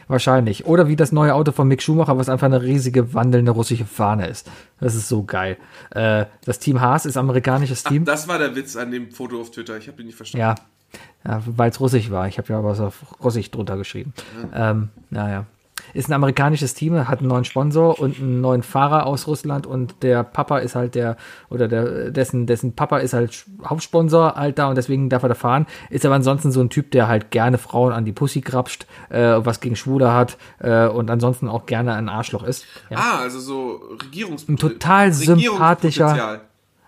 Wahrscheinlich. 0.08 0.66
Oder 0.66 0.88
wie 0.88 0.96
das 0.96 1.10
neue 1.10 1.34
Auto 1.34 1.52
von 1.52 1.66
Mick 1.66 1.82
Schumacher, 1.82 2.16
was 2.16 2.28
einfach 2.28 2.46
eine 2.46 2.62
riesige 2.62 3.12
wandelnde 3.12 3.50
russische 3.50 3.84
Fahne 3.84 4.28
ist. 4.28 4.48
Das 4.80 4.94
ist 4.94 5.08
so 5.08 5.24
geil. 5.24 5.56
Äh, 5.90 6.26
das 6.44 6.58
Team 6.60 6.80
Haas 6.80 7.06
ist 7.06 7.16
amerikanisches 7.16 7.82
Team. 7.82 8.04
Das 8.04 8.28
war 8.28 8.38
der 8.38 8.54
Witz 8.54 8.76
an 8.76 8.92
dem 8.92 9.10
Foto 9.10 9.40
auf 9.40 9.50
Twitter. 9.50 9.76
Ich 9.76 9.88
habe 9.88 10.00
ihn 10.02 10.06
nicht 10.06 10.16
verstanden. 10.16 10.42
Ja, 10.42 10.54
ja 11.26 11.42
weil 11.46 11.70
es 11.70 11.80
russisch 11.80 12.10
war. 12.10 12.28
Ich 12.28 12.38
habe 12.38 12.52
ja 12.52 12.62
was 12.62 12.78
auf 12.78 13.04
russisch 13.22 13.50
drunter 13.50 13.76
geschrieben. 13.76 14.12
Ähm, 14.54 14.90
naja. 15.10 15.46
Ist 15.94 16.08
ein 16.08 16.12
amerikanisches 16.12 16.74
Team, 16.74 17.08
hat 17.08 17.20
einen 17.20 17.28
neuen 17.28 17.44
Sponsor 17.44 17.98
und 17.98 18.18
einen 18.18 18.40
neuen 18.40 18.62
Fahrer 18.62 19.06
aus 19.06 19.26
Russland 19.26 19.66
und 19.66 20.02
der 20.02 20.22
Papa 20.24 20.58
ist 20.58 20.74
halt 20.74 20.94
der, 20.94 21.16
oder 21.48 21.68
der, 21.68 22.10
dessen, 22.10 22.46
dessen 22.46 22.74
Papa 22.74 22.98
ist 22.98 23.12
halt 23.12 23.44
Hauptsponsor 23.64 24.34
halt 24.34 24.58
da 24.58 24.68
und 24.68 24.76
deswegen 24.76 25.08
darf 25.08 25.22
er 25.22 25.28
da 25.28 25.34
fahren. 25.34 25.66
Ist 25.90 26.04
aber 26.06 26.14
ansonsten 26.14 26.50
so 26.52 26.60
ein 26.60 26.70
Typ, 26.70 26.90
der 26.90 27.08
halt 27.08 27.30
gerne 27.30 27.58
Frauen 27.58 27.92
an 27.92 28.04
die 28.04 28.12
Pussy 28.12 28.40
grapscht, 28.40 28.86
äh, 29.10 29.36
was 29.38 29.60
gegen 29.60 29.76
Schwule 29.76 30.12
hat 30.12 30.36
äh, 30.58 30.86
und 30.86 31.10
ansonsten 31.10 31.48
auch 31.48 31.66
gerne 31.66 31.94
ein 31.94 32.08
Arschloch 32.08 32.42
ist. 32.44 32.64
Ja. 32.90 32.98
Ah, 32.98 33.18
also 33.20 33.38
so 33.40 33.80
Regierungs 34.02 34.48
Ein 34.48 34.56
total 34.56 35.12
sympathischer- 35.12 35.36
Regierungspotenzial. 36.12 36.40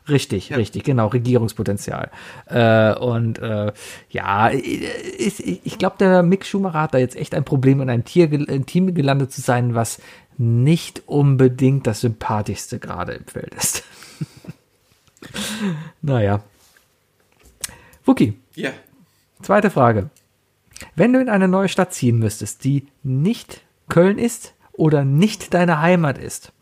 Richtig, 0.09 0.55
richtig, 0.57 0.85
genau, 0.85 1.09
Regierungspotenzial. 1.09 2.11
Äh, 2.47 2.95
und 2.95 3.39
äh, 3.41 3.73
ja, 4.11 4.51
ich, 4.51 5.67
ich, 5.67 5.79
glaube, 5.79 5.97
der 5.99 6.23
Mick 6.23 6.47
Schumacher 6.47 6.81
hat 6.81 6.95
da 6.95 6.99
jetzt 6.99 7.17
echt 7.17 7.35
ein 7.35 7.45
Problem, 7.45 7.81
in 7.81 7.91
einem 7.91 8.05
Tier, 8.05 8.31
ein 8.31 8.65
Team 8.65 8.95
gelandet 8.95 9.33
zu 9.33 9.41
sein, 9.41 9.75
was 9.75 10.01
nicht 10.39 11.03
unbedingt 11.07 11.87
das 11.87 12.01
sympathischste 12.01 12.79
gerade 12.79 13.13
im 13.13 13.27
Feld 13.27 13.55
ist. 13.55 13.83
naja. 16.03 16.43
Wookie, 18.05 18.39
Ja. 18.55 18.71
zweite 19.43 19.71
Frage. 19.71 20.09
Wenn 20.95 21.13
du 21.13 21.21
in 21.21 21.29
eine 21.29 21.49
neue 21.49 21.69
Stadt 21.69 21.93
ziehen 21.93 22.19
müsstest, 22.19 22.65
die 22.65 22.87
nicht 23.03 23.63
Köln 23.89 24.19
ist 24.19 24.55
oder 24.73 25.05
nicht 25.05 25.53
deine 25.53 25.81
Heimat 25.81 26.19
ist, 26.19 26.53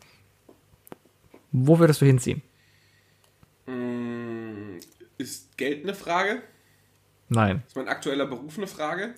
wo 1.51 1.79
würdest 1.79 2.01
du 2.01 2.05
hinziehen? 2.05 2.41
Ist 5.17 5.57
Geld 5.57 5.83
eine 5.83 5.93
Frage? 5.93 6.41
Nein, 7.29 7.63
Ist 7.67 7.75
mein 7.75 7.89
aktueller 7.89 8.25
Beruf 8.25 8.57
eine 8.57 8.67
Frage? 8.67 9.13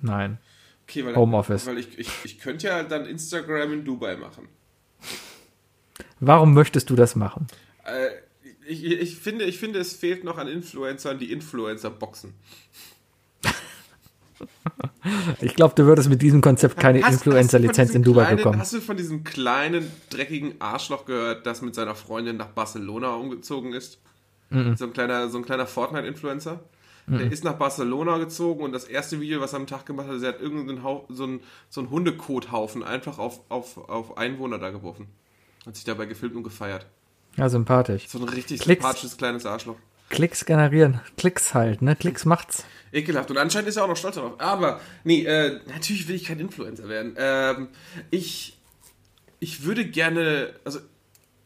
nein. 0.00 0.38
Okay, 0.84 1.06
weil, 1.06 1.14
Homeoffice. 1.14 1.66
Weil 1.66 1.78
ich, 1.78 1.96
ich, 1.98 2.10
ich 2.24 2.38
könnte 2.40 2.66
ja 2.66 2.82
dann 2.82 3.06
Instagram 3.06 3.72
in 3.72 3.84
Dubai 3.84 4.16
machen. 4.16 4.48
Warum 6.18 6.54
möchtest 6.54 6.90
du 6.90 6.96
das 6.96 7.14
machen? 7.14 7.46
Äh, 7.84 8.08
ich, 8.66 8.84
ich, 8.84 9.16
finde, 9.16 9.44
ich 9.44 9.58
finde, 9.58 9.78
es 9.78 9.94
fehlt 9.94 10.24
noch 10.24 10.38
an 10.38 10.48
Influencern, 10.48 11.18
die 11.18 11.32
Influencer 11.32 11.90
boxen. 11.90 12.34
Ich 15.40 15.54
glaube, 15.54 15.74
du 15.74 15.84
würdest 15.84 16.08
mit 16.08 16.22
diesem 16.22 16.40
Konzept 16.40 16.76
keine 16.76 17.00
Influencer-Lizenz 17.00 17.94
in 17.94 18.02
Dubai 18.02 18.22
kleinen, 18.22 18.36
bekommen. 18.36 18.58
Hast 18.60 18.72
du 18.72 18.80
von 18.80 18.96
diesem 18.96 19.24
kleinen, 19.24 19.90
dreckigen 20.10 20.54
Arschloch 20.60 21.04
gehört, 21.04 21.46
das 21.46 21.62
mit 21.62 21.74
seiner 21.74 21.94
Freundin 21.94 22.36
nach 22.36 22.48
Barcelona 22.48 23.14
umgezogen 23.14 23.72
ist? 23.72 23.98
So 24.50 24.84
ein 24.84 24.92
kleiner, 24.92 25.28
so 25.30 25.38
ein 25.38 25.44
kleiner 25.44 25.66
Fortnite-Influencer. 25.66 26.60
Der 27.06 27.32
ist 27.32 27.42
nach 27.42 27.54
Barcelona 27.54 28.18
gezogen 28.18 28.62
und 28.62 28.72
das 28.72 28.84
erste 28.84 29.20
Video, 29.20 29.40
was 29.40 29.54
er 29.54 29.58
am 29.58 29.66
Tag 29.66 29.86
gemacht 29.86 30.06
hat, 30.08 30.22
er 30.22 30.28
hat 30.28 30.40
irgendeinen 30.40 30.84
Hau 30.84 31.04
so 31.08 31.24
einen, 31.24 31.40
so 31.68 31.80
einen 31.80 31.90
Hundekothaufen 31.90 32.84
einfach 32.84 33.18
auf, 33.18 33.40
auf, 33.48 33.76
auf 33.88 34.16
Einwohner 34.16 34.58
da 34.58 34.70
geworfen. 34.70 35.08
Hat 35.66 35.74
sich 35.74 35.84
dabei 35.84 36.06
gefilmt 36.06 36.36
und 36.36 36.44
gefeiert. 36.44 36.86
Ja, 37.36 37.48
sympathisch. 37.48 38.08
So 38.08 38.18
ein 38.18 38.28
richtig 38.28 38.60
Klicks. 38.60 38.82
sympathisches 38.82 39.16
kleines 39.16 39.46
Arschloch. 39.46 39.76
Klicks 40.10 40.44
generieren. 40.44 41.00
Klicks 41.16 41.54
halt, 41.54 41.82
ne? 41.82 41.96
Klicks 41.96 42.24
macht's. 42.24 42.64
Ekelhaft. 42.92 43.30
Und 43.30 43.38
anscheinend 43.38 43.68
ist 43.68 43.76
er 43.76 43.84
auch 43.84 43.88
noch 43.88 43.96
stolz 43.96 44.16
darauf. 44.16 44.38
Aber, 44.38 44.80
nee, 45.04 45.24
äh, 45.24 45.60
natürlich 45.66 46.06
will 46.08 46.14
ich 46.16 46.24
kein 46.24 46.38
Influencer 46.40 46.88
werden. 46.88 47.14
Ähm, 47.16 47.68
ich, 48.10 48.58
ich 49.40 49.64
würde 49.64 49.84
gerne, 49.86 50.54
also, 50.64 50.80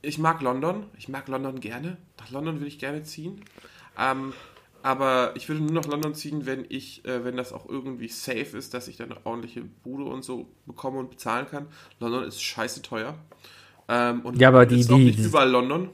ich 0.03 0.19
mag 0.19 0.43
London. 0.43 0.87
Ich 0.99 1.09
mag 1.09 1.29
London 1.29 1.61
gerne. 1.61 1.97
Nach 2.19 2.31
London 2.31 2.57
würde 2.57 2.67
ich 2.69 2.79
gerne 2.79 3.03
ziehen. 3.05 3.41
Ähm, 3.99 4.33
aber 4.83 5.33
ich 5.35 5.49
würde 5.49 5.63
nur 5.63 5.73
nach 5.73 5.87
London 5.87 6.15
ziehen, 6.15 6.47
wenn 6.47 6.65
ich, 6.69 7.05
äh, 7.05 7.25
wenn 7.25 7.37
das 7.37 7.53
auch 7.53 7.69
irgendwie 7.69 8.09
safe 8.09 8.57
ist, 8.57 8.73
dass 8.75 8.87
ich 8.89 8.97
dann 8.97 9.11
eine 9.11 9.21
ordentliche 9.27 9.63
Bude 9.63 10.05
und 10.05 10.23
so 10.25 10.49
bekomme 10.67 10.99
und 10.99 11.11
bezahlen 11.11 11.47
kann. 11.51 11.67
London 11.99 12.25
ist 12.25 12.41
scheiße 12.43 12.83
teuer. 12.83 13.15
Ähm, 13.89 14.21
und 14.23 14.41
Ja, 14.41 14.49
aber 14.49 14.67
die- 14.67 14.81
ist 14.81 14.91
auch 14.93 14.97
die- 14.97 15.05
nicht 15.07 15.19
die- 15.19 15.25
überall 15.25 15.51
London. 15.51 15.91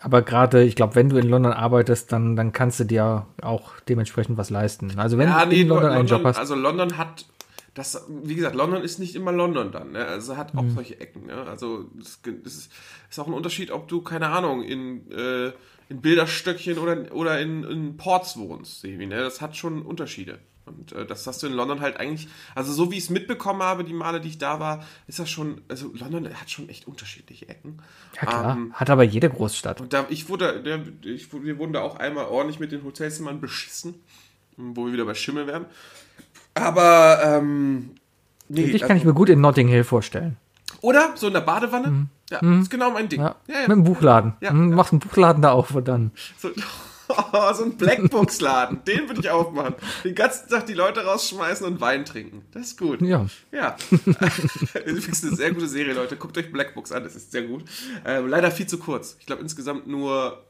Aber 0.00 0.22
gerade, 0.22 0.62
ich 0.62 0.74
glaube, 0.76 0.94
wenn 0.94 1.08
du 1.08 1.16
in 1.18 1.28
London 1.28 1.52
arbeitest, 1.52 2.10
dann, 2.12 2.34
dann 2.36 2.52
kannst 2.52 2.80
du 2.80 2.84
dir 2.84 3.26
auch 3.42 3.78
dementsprechend 3.80 4.38
was 4.38 4.50
leisten. 4.50 4.98
Also 4.98 5.18
wenn 5.18 5.28
Ja, 5.28 5.44
du 5.44 5.50
nee, 5.50 5.60
in 5.62 5.68
London 5.68 5.90
einen 5.90 6.06
Job 6.06 6.10
London, 6.18 6.26
hast. 6.28 6.38
also 6.38 6.54
London 6.54 6.96
hat, 6.98 7.26
das, 7.74 8.04
wie 8.08 8.34
gesagt, 8.34 8.56
London 8.56 8.82
ist 8.82 8.98
nicht 8.98 9.14
immer 9.14 9.30
London 9.32 9.70
dann, 9.72 9.92
ne? 9.92 10.04
also 10.06 10.36
hat 10.36 10.54
Mhm. 10.54 10.60
auch 10.60 10.64
solche 10.74 11.00
Ecken. 11.00 11.26
Ne? 11.26 11.34
Also 11.46 11.84
das 11.94 12.18
ist, 12.44 12.72
ist 13.10 13.18
auch 13.18 13.26
ein 13.26 13.32
Unterschied, 13.34 13.70
ob 13.70 13.88
du, 13.88 14.00
keine 14.00 14.28
Ahnung, 14.28 14.62
in, 14.64 15.10
äh, 15.12 15.52
in 15.88 16.00
Bilderstöckchen 16.00 16.78
oder, 16.78 17.12
oder 17.14 17.40
in, 17.40 17.62
in 17.64 17.96
Ports 17.96 18.36
wohnst, 18.38 18.80
Sevi, 18.80 19.06
ne? 19.06 19.18
das 19.20 19.40
hat 19.40 19.56
schon 19.56 19.82
Unterschiede. 19.82 20.38
Und 20.66 20.92
äh, 20.92 21.04
das 21.06 21.26
hast 21.26 21.42
du 21.42 21.46
in 21.48 21.52
London 21.54 21.80
halt 21.80 21.98
eigentlich, 21.98 22.28
also 22.54 22.72
so 22.72 22.90
wie 22.92 22.96
ich 22.98 23.04
es 23.04 23.10
mitbekommen 23.10 23.62
habe, 23.62 23.82
die 23.82 23.92
Male, 23.92 24.20
die 24.20 24.28
ich 24.28 24.38
da 24.38 24.60
war, 24.60 24.84
ist 25.08 25.18
das 25.18 25.28
schon, 25.28 25.62
also 25.68 25.90
London 25.94 26.28
hat 26.32 26.48
schon 26.50 26.68
echt 26.68 26.86
unterschiedliche 26.86 27.48
Ecken. 27.48 27.78
ja, 28.16 28.26
klar. 28.26 28.56
Ähm, 28.56 28.72
hat 28.74 28.88
aber 28.90 29.02
jede 29.02 29.28
Großstadt. 29.30 29.80
und 29.80 29.92
da, 29.92 30.06
ich 30.10 30.28
wurde, 30.28 30.62
der, 30.62 30.80
ich, 31.02 31.32
wir 31.32 31.58
wurden 31.58 31.72
da 31.72 31.80
auch 31.80 31.96
einmal 31.96 32.26
ordentlich 32.26 32.60
mit 32.60 32.70
den 32.72 32.84
Hotelzimmern 32.84 33.40
beschissen, 33.40 33.94
wo 34.56 34.86
wir 34.86 34.92
wieder 34.92 35.04
bei 35.06 35.14
Schimmel 35.14 35.46
werden. 35.48 35.64
Aber, 36.54 37.20
ähm, 37.24 37.90
nee, 38.48 38.66
Dich 38.70 38.82
kann 38.82 38.96
ich 38.96 39.04
mir 39.04 39.14
gut 39.14 39.28
in 39.28 39.40
Notting 39.40 39.68
Hill 39.68 39.84
vorstellen. 39.84 40.36
oder 40.82 41.16
so 41.16 41.28
in 41.28 41.32
der 41.32 41.40
Badewanne. 41.40 42.06
Ja, 42.30 42.38
das 42.40 42.58
ist 42.62 42.70
genau 42.70 42.90
mein 42.92 43.08
Ding. 43.08 43.20
Mhm. 43.20 43.26
Ja. 43.26 43.36
Ja, 43.48 43.54
ja. 43.54 43.60
Mit 43.62 43.76
dem 43.76 43.84
Buchladen. 43.84 44.34
Ja, 44.40 44.50
Hm, 44.50 44.70
ja. 44.70 44.76
Machst 44.76 44.92
einen 44.92 45.00
Buchladen 45.00 45.42
da 45.42 45.50
auf 45.52 45.74
und 45.74 45.88
dann. 45.88 46.12
So, 46.38 46.48
so 47.54 47.64
ein 47.64 47.76
Blackbox-Laden, 47.76 48.84
den 48.84 49.08
würde 49.08 49.20
ich 49.20 49.30
aufmachen. 49.30 49.74
Den 50.04 50.14
ganzen 50.14 50.48
Tag 50.48 50.66
die 50.66 50.74
Leute 50.74 51.04
rausschmeißen 51.04 51.66
und 51.66 51.80
Wein 51.80 52.04
trinken. 52.04 52.44
Das 52.52 52.68
ist 52.68 52.78
gut. 52.78 53.00
Ja. 53.02 53.26
Ja. 53.52 53.76
Übrigens 54.86 55.24
eine 55.24 55.36
sehr 55.36 55.52
gute 55.52 55.68
Serie, 55.68 55.94
Leute. 55.94 56.16
Guckt 56.16 56.36
euch 56.38 56.50
Blackbox 56.52 56.92
an, 56.92 57.04
das 57.04 57.16
ist 57.16 57.32
sehr 57.32 57.42
gut. 57.42 57.64
Ähm, 58.04 58.26
leider 58.28 58.50
viel 58.50 58.66
zu 58.66 58.78
kurz. 58.78 59.16
Ich 59.20 59.26
glaube 59.26 59.42
insgesamt 59.42 59.86
nur 59.86 60.42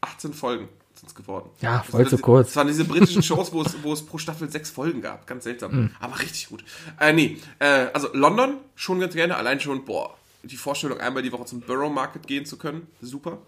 18 0.00 0.32
Folgen 0.34 0.68
sind 0.94 1.08
es 1.08 1.14
geworden. 1.14 1.50
Ja, 1.60 1.78
Also 1.78 1.90
voll 1.92 2.02
das- 2.04 2.10
zu 2.10 2.18
kurz. 2.18 2.46
Das 2.48 2.56
waren 2.56 2.68
diese 2.68 2.84
britischen 2.84 3.22
Shows, 3.22 3.52
wo 3.52 3.62
es, 3.62 3.74
wo 3.82 3.92
es 3.92 4.04
pro 4.04 4.18
Staffel 4.18 4.50
sechs 4.50 4.70
Folgen 4.70 5.00
gab. 5.02 5.26
Ganz 5.26 5.44
seltsam. 5.44 5.72
Mhm. 5.72 5.90
Aber 6.00 6.18
richtig 6.20 6.48
gut. 6.48 6.64
Äh, 7.00 7.12
nee, 7.12 7.38
äh, 7.58 7.86
also 7.92 8.08
London 8.12 8.58
schon 8.76 9.00
ganz 9.00 9.14
gerne. 9.14 9.36
Allein 9.36 9.60
schon, 9.60 9.84
boah, 9.84 10.16
die 10.44 10.56
Vorstellung, 10.56 10.98
einmal 11.00 11.22
die 11.22 11.32
Woche 11.32 11.46
zum 11.46 11.60
Borough 11.62 11.92
Market 11.92 12.26
gehen 12.26 12.44
zu 12.46 12.58
können. 12.58 12.86
Super. 13.00 13.38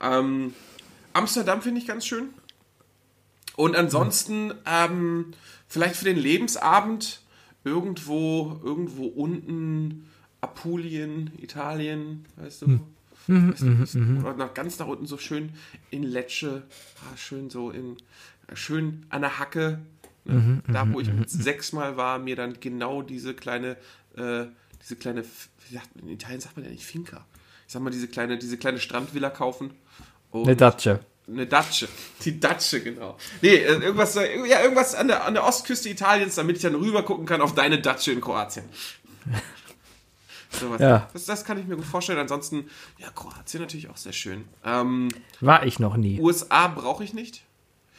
Ähm, 0.00 0.54
Amsterdam 1.12 1.62
finde 1.62 1.80
ich 1.80 1.86
ganz 1.86 2.06
schön. 2.06 2.30
Und 3.56 3.74
ansonsten, 3.74 4.54
ähm, 4.66 5.32
vielleicht 5.66 5.96
für 5.96 6.04
den 6.04 6.16
Lebensabend 6.16 7.22
irgendwo, 7.64 8.60
irgendwo 8.62 9.06
unten, 9.06 10.08
Apulien, 10.40 11.32
Italien, 11.38 12.24
weißt 12.36 12.62
du? 12.62 12.80
Weißt 13.26 13.62
du, 13.62 13.80
weißt 13.80 13.94
du? 13.94 14.18
Oder 14.20 14.34
nach, 14.34 14.54
ganz 14.54 14.78
nach 14.78 14.86
unten 14.86 15.06
so 15.06 15.18
schön 15.18 15.50
in 15.90 16.02
Lecce, 16.02 16.62
ah, 17.02 17.16
schön 17.16 17.50
so 17.50 17.70
in, 17.70 17.96
schön 18.54 19.04
an 19.10 19.22
der 19.22 19.38
Hacke. 19.38 19.80
Ne? 20.24 20.62
da, 20.68 20.92
wo 20.92 21.00
ich 21.00 21.08
sechsmal 21.26 21.96
war, 21.96 22.18
mir 22.18 22.36
dann 22.36 22.60
genau 22.60 23.02
diese 23.02 23.34
kleine, 23.34 23.76
äh, 24.16 24.44
diese 24.82 24.96
kleine, 24.96 25.24
wie 25.24 25.74
sagt, 25.74 25.88
in 26.00 26.08
Italien 26.08 26.40
sagt 26.40 26.56
man 26.56 26.64
ja 26.64 26.70
nicht 26.70 26.84
Finca. 26.84 27.26
Ich 27.66 27.72
sag 27.72 27.82
mal, 27.82 27.90
diese 27.90 28.08
kleine, 28.08 28.38
diese 28.38 28.56
kleine 28.56 28.78
Strandvilla 28.78 29.30
kaufen. 29.30 29.72
Und 30.30 30.44
Eine 30.44 30.56
Datsche. 30.56 31.00
eine 31.26 31.46
Datsche. 31.46 31.88
Die 32.24 32.38
Datsche, 32.40 32.80
genau. 32.82 33.16
Nee, 33.42 33.56
äh, 33.56 33.74
irgendwas, 33.78 34.16
äh, 34.16 34.46
ja, 34.46 34.60
irgendwas 34.60 34.94
an 34.94 35.08
der, 35.08 35.24
an 35.24 35.34
der 35.34 35.44
Ostküste 35.44 35.88
Italiens, 35.88 36.34
damit 36.34 36.56
ich 36.56 36.62
dann 36.62 36.74
rüber 36.74 37.02
gucken 37.02 37.26
kann 37.26 37.40
auf 37.40 37.54
deine 37.54 37.80
Datsche 37.80 38.12
in 38.12 38.20
Kroatien. 38.20 38.64
So 40.50 40.70
was. 40.70 40.80
Ja. 40.80 41.08
Das, 41.12 41.26
das 41.26 41.44
kann 41.44 41.58
ich 41.58 41.66
mir 41.66 41.76
gut 41.76 41.84
vorstellen. 41.84 42.18
Ansonsten, 42.18 42.70
ja, 42.96 43.10
Kroatien 43.10 43.60
natürlich 43.60 43.90
auch 43.90 43.98
sehr 43.98 44.14
schön. 44.14 44.46
Ähm, 44.64 45.08
War 45.40 45.66
ich 45.66 45.78
noch 45.78 45.98
nie. 45.98 46.18
USA 46.20 46.68
brauche 46.68 47.04
ich 47.04 47.12
nicht. 47.12 47.42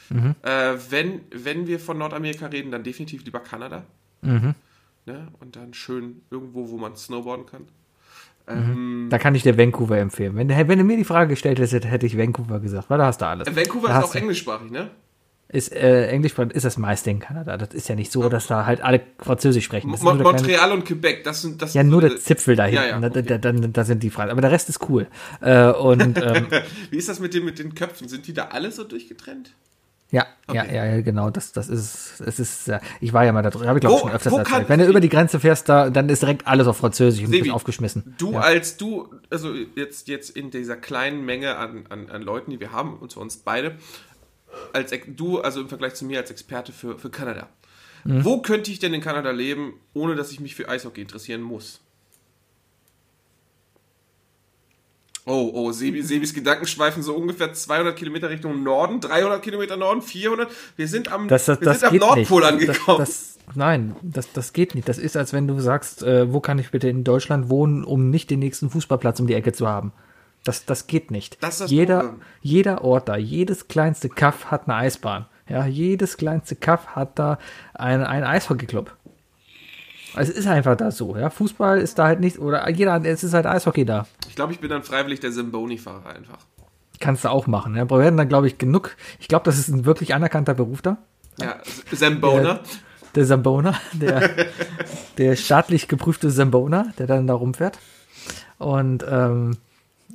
Mhm. 0.08 0.34
Äh, 0.42 0.74
wenn, 0.90 1.20
wenn 1.30 1.68
wir 1.68 1.78
von 1.78 1.96
Nordamerika 1.98 2.46
reden, 2.46 2.72
dann 2.72 2.82
definitiv 2.82 3.24
lieber 3.24 3.38
Kanada. 3.38 3.84
Mhm. 4.22 4.56
Ne? 5.06 5.28
Und 5.38 5.54
dann 5.54 5.74
schön 5.74 6.22
irgendwo, 6.30 6.68
wo 6.70 6.76
man 6.76 6.96
snowboarden 6.96 7.46
kann. 7.46 7.68
Da 9.10 9.18
kann 9.18 9.34
ich 9.34 9.42
dir 9.42 9.58
Vancouver 9.58 9.98
empfehlen. 9.98 10.36
Wenn, 10.36 10.48
wenn 10.48 10.78
du 10.78 10.84
mir 10.84 10.96
die 10.96 11.04
Frage 11.04 11.30
gestellt 11.30 11.58
hättest, 11.58 11.84
hätte 11.84 12.06
ich 12.06 12.16
Vancouver 12.16 12.60
gesagt, 12.60 12.90
weil 12.90 12.98
da 12.98 13.06
hast 13.06 13.20
du 13.20 13.26
alles. 13.26 13.54
Vancouver 13.54 13.88
da 13.88 13.98
ist 14.00 14.04
auch 14.04 14.14
englischsprachig, 14.14 14.70
ne? 14.70 14.90
Ist, 15.52 15.72
äh, 15.72 16.06
Englisch 16.06 16.38
ist 16.38 16.64
das 16.64 16.78
meiste 16.78 17.10
in 17.10 17.18
Kanada. 17.18 17.56
Das 17.56 17.74
ist 17.74 17.88
ja 17.88 17.96
nicht 17.96 18.12
so, 18.12 18.28
dass 18.28 18.46
da 18.46 18.66
halt 18.66 18.82
alle 18.82 19.00
Französisch 19.18 19.64
sprechen. 19.64 19.88
Mo 19.90 19.96
der 19.96 20.04
kleine- 20.04 20.22
Montreal 20.22 20.72
und 20.72 20.84
Quebec, 20.84 21.24
das 21.24 21.42
sind 21.42 21.60
das 21.60 21.74
Ja, 21.74 21.82
nur 21.82 22.02
der 22.02 22.18
Zipfel 22.18 22.54
da 22.54 22.66
hinten. 22.66 22.76
Ja, 22.84 23.00
ja, 23.00 23.00
da, 23.00 23.08
okay. 23.08 23.22
da, 23.22 23.38
da, 23.38 23.52
da 23.52 23.84
sind 23.84 24.04
die 24.04 24.10
Fragen. 24.10 24.30
Aber 24.30 24.42
der 24.42 24.52
Rest 24.52 24.68
ist 24.68 24.88
cool. 24.88 25.08
Äh, 25.40 25.70
und 25.72 26.00
ähm, 26.22 26.46
Wie 26.90 26.96
ist 26.96 27.08
das 27.08 27.18
mit, 27.18 27.34
dem, 27.34 27.46
mit 27.46 27.58
den 27.58 27.74
Köpfen? 27.74 28.06
Sind 28.06 28.28
die 28.28 28.32
da 28.32 28.44
alle 28.52 28.70
so 28.70 28.84
durchgetrennt? 28.84 29.50
Ja, 30.10 30.26
ja, 30.52 30.62
Okay. 30.62 30.74
ja, 30.76 30.84
ja, 30.86 31.00
genau. 31.02 31.30
Das, 31.30 31.52
das 31.52 31.68
ist, 31.68 32.20
es 32.20 32.40
ist. 32.40 32.68
Äh, 32.68 32.80
ich 33.00 33.12
war 33.12 33.24
ja 33.24 33.32
mal 33.32 33.42
da 33.42 33.50
drüben. 33.50 33.66
Habe 33.68 33.78
ich 33.78 33.80
glaube 33.80 33.96
Wo- 33.96 34.00
schon 34.00 34.10
öfters 34.10 34.32
erzählt. 34.32 34.68
Wenn 34.68 34.80
du 34.80 34.86
über 34.86 35.00
die 35.00 35.08
Grenze 35.08 35.38
fährst, 35.40 35.68
da, 35.68 35.90
dann 35.90 36.08
ist 36.08 36.22
direkt 36.22 36.46
alles 36.46 36.66
auf 36.66 36.76
Französisch 36.76 37.20
und 37.24 37.30
Sebi, 37.30 37.42
bist 37.42 37.54
aufgeschmissen. 37.54 38.14
Du 38.18 38.32
ja. 38.32 38.40
als 38.40 38.76
du, 38.76 39.08
also 39.30 39.54
jetzt, 39.76 40.08
jetzt 40.08 40.30
in 40.30 40.50
dieser 40.50 40.76
kleinen 40.76 41.24
Menge 41.24 41.56
an, 41.56 41.86
an, 41.88 42.10
an 42.10 42.22
Leuten, 42.22 42.50
die 42.50 42.58
wir 42.60 42.72
haben, 42.72 42.96
und 42.98 43.10
zu 43.12 43.20
uns 43.20 43.36
beide, 43.36 43.76
als 44.72 44.92
du, 45.06 45.40
also 45.40 45.60
im 45.60 45.68
Vergleich 45.68 45.94
zu 45.94 46.04
mir 46.04 46.18
als 46.18 46.30
Experte 46.30 46.72
für, 46.72 46.98
für 46.98 47.10
Kanada. 47.10 47.48
Wo 48.04 48.40
könnte 48.40 48.70
ich 48.70 48.78
denn 48.78 48.94
in 48.94 49.02
Kanada 49.02 49.30
leben, 49.30 49.74
ohne 49.92 50.14
dass 50.16 50.32
ich 50.32 50.40
mich 50.40 50.54
für 50.54 50.68
Eishockey 50.68 51.02
interessieren 51.02 51.42
muss? 51.42 51.80
Oh, 55.30 55.50
oh, 55.54 55.70
Sebi, 55.70 56.02
Sebis 56.02 56.34
Gedanken 56.34 56.66
schweifen 56.66 57.02
so 57.04 57.14
ungefähr 57.14 57.52
200 57.52 57.94
Kilometer 57.96 58.28
Richtung 58.30 58.64
Norden, 58.64 59.00
300 59.00 59.40
Kilometer 59.40 59.76
Norden, 59.76 60.02
400. 60.02 60.50
Wir 60.76 60.88
sind 60.88 61.12
am, 61.12 61.28
Das, 61.28 61.44
das, 61.44 61.60
wir 61.60 61.66
das 61.66 61.80
sind 61.80 61.88
am 61.90 61.96
Nordpol 61.96 62.40
nicht. 62.52 62.68
angekommen. 62.68 63.06
Nein, 63.54 63.96
das, 64.02 64.32
das 64.32 64.52
geht 64.52 64.74
nicht. 64.74 64.88
Das 64.88 64.98
ist, 64.98 65.16
als 65.16 65.32
wenn 65.32 65.46
du 65.46 65.60
sagst, 65.60 66.02
äh, 66.02 66.32
wo 66.32 66.40
kann 66.40 66.58
ich 66.58 66.70
bitte 66.70 66.88
in 66.88 67.04
Deutschland 67.04 67.48
wohnen, 67.48 67.84
um 67.84 68.10
nicht 68.10 68.30
den 68.30 68.40
nächsten 68.40 68.70
Fußballplatz 68.70 69.20
um 69.20 69.26
die 69.28 69.34
Ecke 69.34 69.52
zu 69.52 69.68
haben. 69.68 69.92
Das, 70.44 70.64
das 70.64 70.86
geht 70.86 71.10
nicht. 71.10 71.42
Das 71.42 71.54
ist 71.54 71.60
das 71.62 71.70
jeder, 71.70 72.00
Problem. 72.00 72.20
jeder 72.42 72.84
Ort 72.84 73.08
da, 73.08 73.16
jedes 73.16 73.68
kleinste 73.68 74.08
Kaff 74.08 74.46
hat 74.46 74.68
eine 74.68 74.76
Eisbahn. 74.76 75.26
Ja, 75.48 75.66
jedes 75.66 76.16
kleinste 76.16 76.54
Kaff 76.56 76.88
hat 76.94 77.18
da 77.18 77.38
einen, 77.74 78.04
einen 78.04 78.24
Eishockeyclub. 78.24 78.96
Es 80.16 80.28
ist 80.28 80.46
einfach 80.46 80.76
da 80.76 80.90
so, 80.90 81.16
ja. 81.16 81.30
Fußball 81.30 81.80
ist 81.80 81.98
da 81.98 82.06
halt 82.06 82.20
nicht, 82.20 82.38
oder 82.38 82.68
jeder, 82.70 83.04
es 83.04 83.24
ist 83.24 83.34
halt 83.34 83.46
Eishockey 83.46 83.84
da. 83.84 84.06
ich 84.28 84.34
glaube, 84.34 84.52
ich 84.52 84.60
bin 84.60 84.70
dann 84.70 84.82
freiwillig 84.82 85.20
der 85.20 85.32
Simboni-Fahrer 85.32 86.10
einfach. 86.14 86.38
Kannst 86.98 87.24
du 87.24 87.28
auch 87.30 87.46
machen. 87.46 87.76
Ja. 87.76 87.88
Wir 87.88 87.98
werden 87.98 88.16
dann, 88.16 88.28
glaube 88.28 88.46
ich, 88.46 88.58
genug. 88.58 88.96
Ich 89.18 89.28
glaube, 89.28 89.44
das 89.44 89.58
ist 89.58 89.68
ein 89.68 89.86
wirklich 89.86 90.14
anerkannter 90.14 90.54
Beruf 90.54 90.82
da. 90.82 90.98
Ja, 91.40 91.56
Zambona. 91.94 92.60
Der 93.14 93.26
Zambona, 93.26 93.74
der, 93.92 94.30
der 95.18 95.36
staatlich 95.36 95.88
geprüfte 95.88 96.30
Zambona, 96.30 96.92
der 96.98 97.06
dann 97.06 97.26
da 97.26 97.34
rumfährt. 97.34 97.78
Und 98.58 99.04
ähm, 99.08 99.56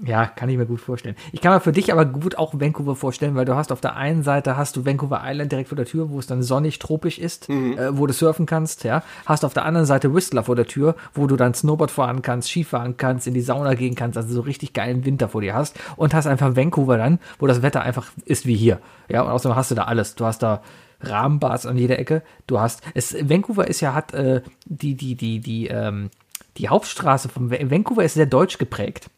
ja, 0.03 0.25
kann 0.25 0.49
ich 0.49 0.57
mir 0.57 0.65
gut 0.65 0.81
vorstellen. 0.81 1.15
Ich 1.31 1.41
kann 1.41 1.53
mir 1.53 1.59
für 1.59 1.71
dich 1.71 1.91
aber 1.93 2.05
gut 2.05 2.37
auch 2.37 2.53
Vancouver 2.59 2.95
vorstellen, 2.95 3.35
weil 3.35 3.45
du 3.45 3.55
hast 3.55 3.71
auf 3.71 3.81
der 3.81 3.95
einen 3.95 4.23
Seite 4.23 4.57
hast 4.57 4.75
du 4.75 4.85
Vancouver 4.85 5.21
Island 5.23 5.51
direkt 5.51 5.69
vor 5.69 5.75
der 5.75 5.85
Tür, 5.85 6.09
wo 6.09 6.19
es 6.19 6.27
dann 6.27 6.43
sonnig 6.43 6.79
tropisch 6.79 7.17
ist, 7.19 7.49
äh, 7.49 7.97
wo 7.97 8.05
du 8.07 8.13
surfen 8.13 8.45
kannst, 8.45 8.83
ja. 8.83 9.03
Hast 9.25 9.45
auf 9.45 9.53
der 9.53 9.65
anderen 9.65 9.85
Seite 9.85 10.13
Whistler 10.13 10.43
vor 10.43 10.55
der 10.55 10.65
Tür, 10.67 10.95
wo 11.13 11.27
du 11.27 11.35
dann 11.35 11.53
Snowboard 11.53 11.91
fahren 11.91 12.21
kannst, 12.21 12.49
Skifahren 12.49 12.97
kannst, 12.97 13.27
in 13.27 13.33
die 13.33 13.41
Sauna 13.41 13.73
gehen 13.75 13.95
kannst, 13.95 14.17
also 14.17 14.33
so 14.33 14.41
richtig 14.41 14.73
geilen 14.73 15.05
Winter 15.05 15.29
vor 15.29 15.41
dir 15.41 15.53
hast 15.53 15.79
und 15.95 16.13
hast 16.13 16.27
einfach 16.27 16.55
Vancouver 16.55 16.97
dann, 16.97 17.19
wo 17.39 17.47
das 17.47 17.61
Wetter 17.61 17.81
einfach 17.81 18.07
ist 18.25 18.45
wie 18.45 18.55
hier. 18.55 18.79
Ja, 19.09 19.21
und 19.21 19.29
außerdem 19.31 19.55
hast 19.55 19.71
du 19.71 19.75
da 19.75 19.83
alles. 19.83 20.15
Du 20.15 20.25
hast 20.25 20.39
da 20.43 20.61
Rahmenbars 21.01 21.65
an 21.65 21.77
jeder 21.77 21.99
Ecke. 21.99 22.21
Du 22.47 22.59
hast 22.59 22.81
es 22.93 23.15
Vancouver 23.29 23.67
ist 23.67 23.81
ja 23.81 23.93
hat 23.93 24.13
äh, 24.13 24.41
die 24.65 24.95
die 24.95 25.15
die 25.15 25.39
die 25.39 25.67
ähm, 25.67 26.09
die 26.57 26.69
Hauptstraße 26.69 27.29
von 27.29 27.51
Va- 27.51 27.69
Vancouver 27.69 28.03
ist 28.03 28.13
sehr 28.15 28.25
deutsch 28.25 28.57
geprägt. 28.57 29.09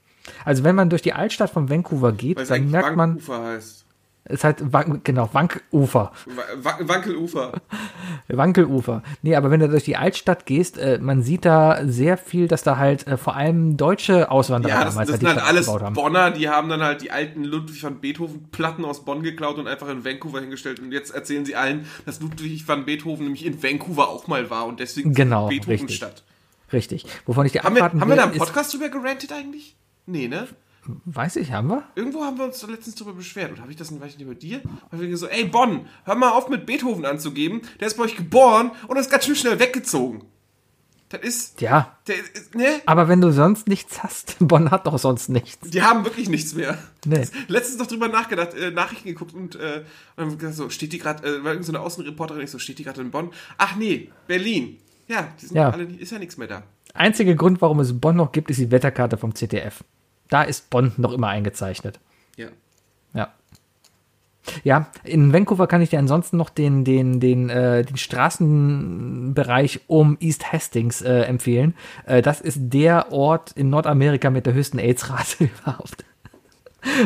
Also 0.46 0.64
wenn 0.64 0.76
man 0.76 0.90
durch 0.90 1.02
die 1.02 1.14
Altstadt 1.14 1.50
von 1.50 1.70
Vancouver 1.70 2.12
geht, 2.12 2.38
Weil 2.38 2.44
es 2.44 2.50
dann 2.50 2.70
merkt 2.72 2.96
man, 2.96 3.10
Wankufer 3.16 3.44
heißt. 3.44 3.86
es 4.26 4.34
ist 4.34 4.44
halt 4.44 4.74
Wan- 4.74 5.02
genau 5.04 5.30
Wankufer, 5.34 6.12
Wa- 6.26 6.44
Wa- 6.64 6.78
Wankelufer. 6.82 7.54
Wankelufer. 8.28 9.04
Nee, 9.22 9.36
aber 9.36 9.52
wenn 9.52 9.60
du 9.62 9.70
durch 9.70 9.84
die 9.86 9.96
Altstadt 9.96 10.46
gehst, 10.46 10.78
äh, 10.78 11.00
man 11.02 11.24
sieht 11.24 11.46
da 11.46 11.80
sehr 11.86 12.18
viel, 12.18 12.48
dass 12.48 12.64
da 12.64 12.78
halt 12.78 13.08
äh, 13.08 13.18
vor 13.18 13.36
allem 13.36 13.78
deutsche 13.78 14.30
Auswanderer 14.32 14.72
Ja, 14.74 14.84
das, 14.84 14.94
damals 14.96 15.08
das 15.10 15.14
halt 15.14 15.22
die 15.22 15.26
sind 15.28 15.36
halt 15.46 15.66
Stadt 15.66 15.82
alles. 15.82 15.94
Bonner, 15.96 16.32
die 16.32 16.50
haben 16.50 16.68
dann 16.70 16.82
halt 16.82 17.02
die 17.02 17.12
alten 17.12 17.44
Ludwig 17.44 17.82
van 17.84 18.00
Beethoven 18.02 18.50
Platten 18.52 18.84
aus 18.86 19.06
Bonn 19.06 19.24
geklaut 19.24 19.58
und 19.58 19.68
einfach 19.68 19.88
in 19.90 20.04
Vancouver 20.04 20.42
hingestellt. 20.42 20.80
Und 20.80 20.92
jetzt 20.92 21.12
erzählen 21.16 21.46
sie 21.46 21.56
allen, 21.56 21.86
dass 22.06 22.20
Ludwig 22.20 22.68
van 22.68 22.86
Beethoven 22.86 23.24
nämlich 23.26 23.46
in 23.46 23.62
Vancouver 23.64 24.10
auch 24.10 24.28
mal 24.28 24.50
war 24.50 24.66
und 24.66 24.80
deswegen 24.80 25.14
Genau, 25.14 25.48
Beethoven-Stadt. 25.48 26.24
Richtig. 26.74 27.06
Wovon 27.26 27.46
ich 27.46 27.54
dir 27.54 27.64
Haben 27.64 27.76
wir, 27.76 27.84
haben 27.84 27.98
wir 28.02 28.08
will, 28.10 28.16
da 28.18 28.24
einen 28.24 28.38
Podcast 28.38 28.74
drüber 28.74 28.90
gerantet 28.90 29.32
eigentlich? 29.32 29.76
Nee, 30.08 30.28
ne? 30.28 30.48
Weiß 31.06 31.36
ich, 31.36 31.52
haben 31.52 31.68
wir? 31.68 31.84
Irgendwo 31.96 32.24
haben 32.24 32.38
wir 32.38 32.46
uns 32.46 32.66
letztens 32.66 32.96
drüber 32.96 33.14
beschwert. 33.14 33.52
Und 33.52 33.60
habe 33.60 33.70
ich 33.72 33.78
das 33.78 33.92
nicht, 33.92 34.02
weiß 34.02 34.14
ich 34.14 34.18
nicht 34.20 34.28
bei 34.28 34.34
dir? 34.36 34.62
Weil 34.90 35.02
wir 35.02 35.18
so, 35.18 35.28
ey 35.28 35.44
Bonn, 35.46 35.86
hör 36.06 36.16
mal 36.16 36.32
auf 36.32 36.48
mit 36.50 36.66
Beethoven 36.66 37.06
anzugeben. 37.06 37.62
Der 37.82 37.88
ist 37.88 37.98
bei 37.98 38.04
euch 38.06 38.16
geboren 38.16 38.72
und 38.88 38.98
ist 38.98 39.12
ganz 39.12 39.26
schön 39.26 39.36
schnell 39.36 39.60
weggezogen. 39.60 40.24
Das 41.10 41.22
ist, 41.22 41.62
Ja. 41.62 41.98
der 42.08 42.16
ne? 42.54 42.82
Aber 42.86 43.08
wenn 43.10 43.20
du 43.22 43.32
sonst 43.32 43.68
nichts 43.68 44.02
hast, 44.04 44.38
Bonn 44.40 44.72
hat 44.72 44.88
doch 44.88 44.98
sonst 44.98 45.28
nichts. 45.30 45.70
Die 45.70 45.82
haben 45.82 46.06
wirklich 46.06 46.30
nichts 46.30 46.54
mehr. 46.54 46.78
Nee. 47.06 47.26
Letztens 47.50 47.80
noch 47.80 47.88
drüber 47.88 48.08
nachgedacht, 48.08 48.54
äh, 48.54 48.72
Nachrichten 48.72 49.10
geguckt 49.10 49.34
und, 49.34 49.56
äh, 49.56 49.84
und 50.16 50.38
gesagt, 50.40 50.56
so, 50.56 50.70
steht 50.70 50.94
die 50.94 51.00
gerade, 51.00 51.20
äh, 51.24 51.32
war 51.44 51.52
irgendeine 51.52 51.64
so 51.64 51.72
eine 51.74 51.80
Außenreporterin, 51.82 52.44
ich 52.44 52.52
so, 52.52 52.60
steht 52.60 52.80
die 52.80 52.84
gerade 52.84 53.02
in 53.02 53.12
Bonn? 53.12 53.32
Ach 53.58 53.76
nee, 53.76 54.10
Berlin. 54.28 54.78
Ja, 55.08 55.30
die 55.42 55.46
sind 55.48 55.56
Ja. 55.58 55.70
alle, 55.70 55.84
ist 55.84 56.12
ja 56.12 56.20
nichts 56.20 56.38
mehr 56.38 56.48
da. 56.48 56.64
Einziger 56.94 57.36
Grund, 57.36 57.62
warum 57.62 57.80
es 57.82 57.98
Bonn 58.00 58.16
noch 58.18 58.32
gibt, 58.34 58.50
ist 58.52 58.60
die 58.60 58.72
Wetterkarte 58.72 59.18
vom 59.18 59.34
ZDF. 59.36 59.84
Da 60.30 60.44
ist 60.44 60.70
Bonn 60.70 60.92
noch 60.98 61.14
immer 61.14 61.28
eingezeichnet. 61.28 62.00
Ja. 62.36 62.48
Ja. 63.14 63.34
Ja, 64.64 64.88
in 65.04 65.34
Vancouver 65.34 65.68
kann 65.68 65.82
ich 65.82 65.90
dir 65.90 66.00
ansonsten 66.00 66.38
noch 66.38 66.50
den, 66.50 66.86
den, 66.86 67.20
den, 67.20 67.50
äh, 67.50 67.84
den 67.84 67.98
Straßenbereich 67.98 69.82
um 69.88 70.18
East 70.20 70.52
Hastings 70.52 71.02
äh, 71.02 71.22
empfehlen. 71.22 71.76
Äh, 72.06 72.22
das 72.22 72.40
ist 72.42 72.58
der 72.62 73.12
Ort 73.12 73.52
in 73.54 73.70
Nordamerika 73.70 74.30
mit 74.30 74.46
der 74.46 74.54
höchsten 74.54 74.80
AIDS-Rate 74.80 75.44
überhaupt. 75.64 76.06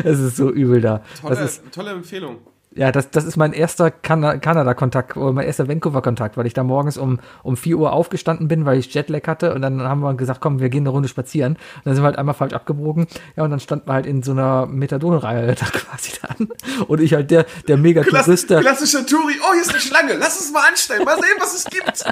Es 0.04 0.20
ist 0.20 0.36
so 0.36 0.50
übel 0.50 0.80
da. 0.80 1.02
Tolle, 1.20 1.34
Das 1.34 1.58
ist, 1.58 1.72
tolle 1.72 1.90
Empfehlung. 1.90 2.38
Ja, 2.74 2.90
das, 2.90 3.10
das 3.10 3.24
ist 3.24 3.36
mein 3.36 3.52
erster 3.52 3.90
Kana 3.90 4.38
Kanada-Kontakt 4.38 5.16
oder 5.16 5.32
mein 5.32 5.46
erster 5.46 5.68
Vancouver-Kontakt, 5.68 6.36
weil 6.36 6.46
ich 6.46 6.54
da 6.54 6.62
morgens 6.62 6.96
um, 6.96 7.18
um 7.42 7.56
4 7.56 7.76
Uhr 7.76 7.92
aufgestanden 7.92 8.48
bin, 8.48 8.64
weil 8.64 8.78
ich 8.78 8.92
Jetlag 8.94 9.26
hatte 9.26 9.54
und 9.54 9.62
dann 9.62 9.82
haben 9.82 10.00
wir 10.00 10.14
gesagt, 10.14 10.40
komm, 10.40 10.60
wir 10.60 10.68
gehen 10.68 10.82
eine 10.82 10.90
Runde 10.90 11.08
spazieren. 11.08 11.52
Und 11.52 11.82
dann 11.84 11.94
sind 11.94 12.02
wir 12.02 12.06
halt 12.06 12.18
einmal 12.18 12.34
falsch 12.34 12.54
abgebogen. 12.54 13.06
Ja, 13.36 13.44
und 13.44 13.50
dann 13.50 13.60
standen 13.60 13.88
wir 13.88 13.94
halt 13.94 14.06
in 14.06 14.22
so 14.22 14.32
einer 14.32 14.66
Methadonreihe 14.66 15.54
da 15.54 15.66
quasi 15.72 16.12
dann. 16.22 16.48
Und 16.86 17.00
ich 17.00 17.12
halt 17.14 17.30
der, 17.30 17.46
der 17.68 17.76
mega 17.76 18.02
Klass, 18.02 18.24
Tourist, 18.24 18.50
der, 18.50 18.60
klassischer 18.60 19.04
Touri. 19.06 19.34
Oh, 19.42 19.52
hier 19.52 19.62
ist 19.62 19.70
eine 19.70 19.80
Schlange. 19.80 20.14
Lass 20.14 20.40
uns 20.40 20.52
mal 20.52 20.68
anstellen. 20.68 21.04
Mal 21.04 21.16
sehen, 21.16 21.36
was 21.38 21.54
es 21.54 21.64
gibt. 21.64 22.04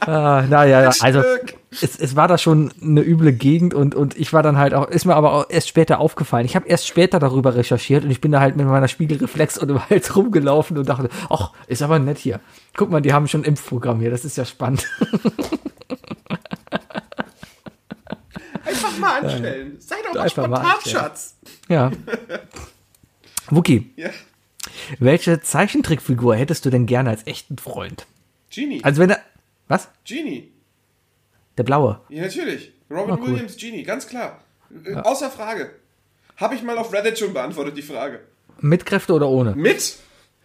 ah, 0.08 0.42
naja, 0.48 0.82
ja, 0.82 0.90
also 1.00 1.20
Stück. 1.20 1.54
Es, 1.70 1.98
es 1.98 2.16
war 2.16 2.28
da 2.28 2.38
schon 2.38 2.72
eine 2.80 3.02
üble 3.02 3.32
Gegend 3.32 3.74
und, 3.74 3.94
und 3.94 4.16
ich 4.18 4.32
war 4.32 4.42
dann 4.42 4.56
halt 4.56 4.72
auch, 4.74 4.88
ist 4.88 5.04
mir 5.04 5.14
aber 5.16 5.32
auch 5.34 5.46
erst 5.50 5.68
später 5.68 6.00
aufgefallen. 6.00 6.46
Ich 6.46 6.56
habe 6.56 6.66
erst 6.66 6.86
später 6.86 7.18
darüber 7.18 7.54
recherchiert 7.56 8.04
und 8.04 8.10
ich 8.10 8.20
bin 8.22 8.32
da 8.32 8.40
halt 8.40 8.56
mit 8.56 8.66
meiner 8.66 8.88
Spiegelreflex 8.88 9.58
und 9.58 9.88
halt 9.90 10.16
rumgelaufen 10.16 10.78
und 10.78 10.88
dachte, 10.88 11.10
ach, 11.28 11.52
ist 11.66 11.82
aber 11.82 11.98
nett 11.98 12.18
hier. 12.18 12.40
Guck 12.76 12.90
mal, 12.90 13.00
die 13.02 13.12
haben 13.12 13.28
schon 13.28 13.42
ein 13.42 13.44
Impfprogramm 13.44 14.00
hier, 14.00 14.10
das 14.10 14.24
ist 14.24 14.36
ja 14.38 14.44
spannend. 14.46 14.86
Einfach 18.64 18.98
mal 18.98 19.20
anstellen. 19.24 19.76
Sei 19.80 19.96
doch 20.06 20.14
mal 20.14 20.20
Einfach 20.22 20.48
mal 20.48 20.56
spontan, 20.56 20.74
anstellen. 20.76 20.96
Schatz. 20.96 21.36
ja. 21.68 21.90
Wookie, 23.50 23.90
Ja. 23.96 24.10
welche 24.98 25.40
Zeichentrickfigur 25.40 26.36
hättest 26.36 26.66
du 26.66 26.70
denn 26.70 26.84
gerne 26.86 27.08
als 27.10 27.26
echten 27.26 27.56
Freund? 27.56 28.06
Genie. 28.50 28.84
Also 28.84 29.00
wenn 29.00 29.10
er, 29.10 29.20
was? 29.68 29.88
Genie. 30.04 30.50
Der 31.58 31.64
blaue. 31.64 32.00
Ja, 32.08 32.22
natürlich. 32.22 32.72
Robin 32.90 33.14
Ah, 33.14 33.18
cool. 33.20 33.32
Williams, 33.32 33.56
Genie, 33.56 33.82
ganz 33.82 34.06
klar. 34.06 34.42
Äh, 34.84 34.94
Außer 34.94 35.28
Frage. 35.30 35.70
Habe 36.36 36.54
ich 36.54 36.62
mal 36.62 36.78
auf 36.78 36.92
Reddit 36.92 37.18
schon 37.18 37.34
beantwortet, 37.34 37.76
die 37.76 37.82
Frage. 37.82 38.20
Mit 38.60 38.86
Kräfte 38.86 39.12
oder 39.12 39.28
ohne? 39.28 39.54
Mit? 39.56 39.96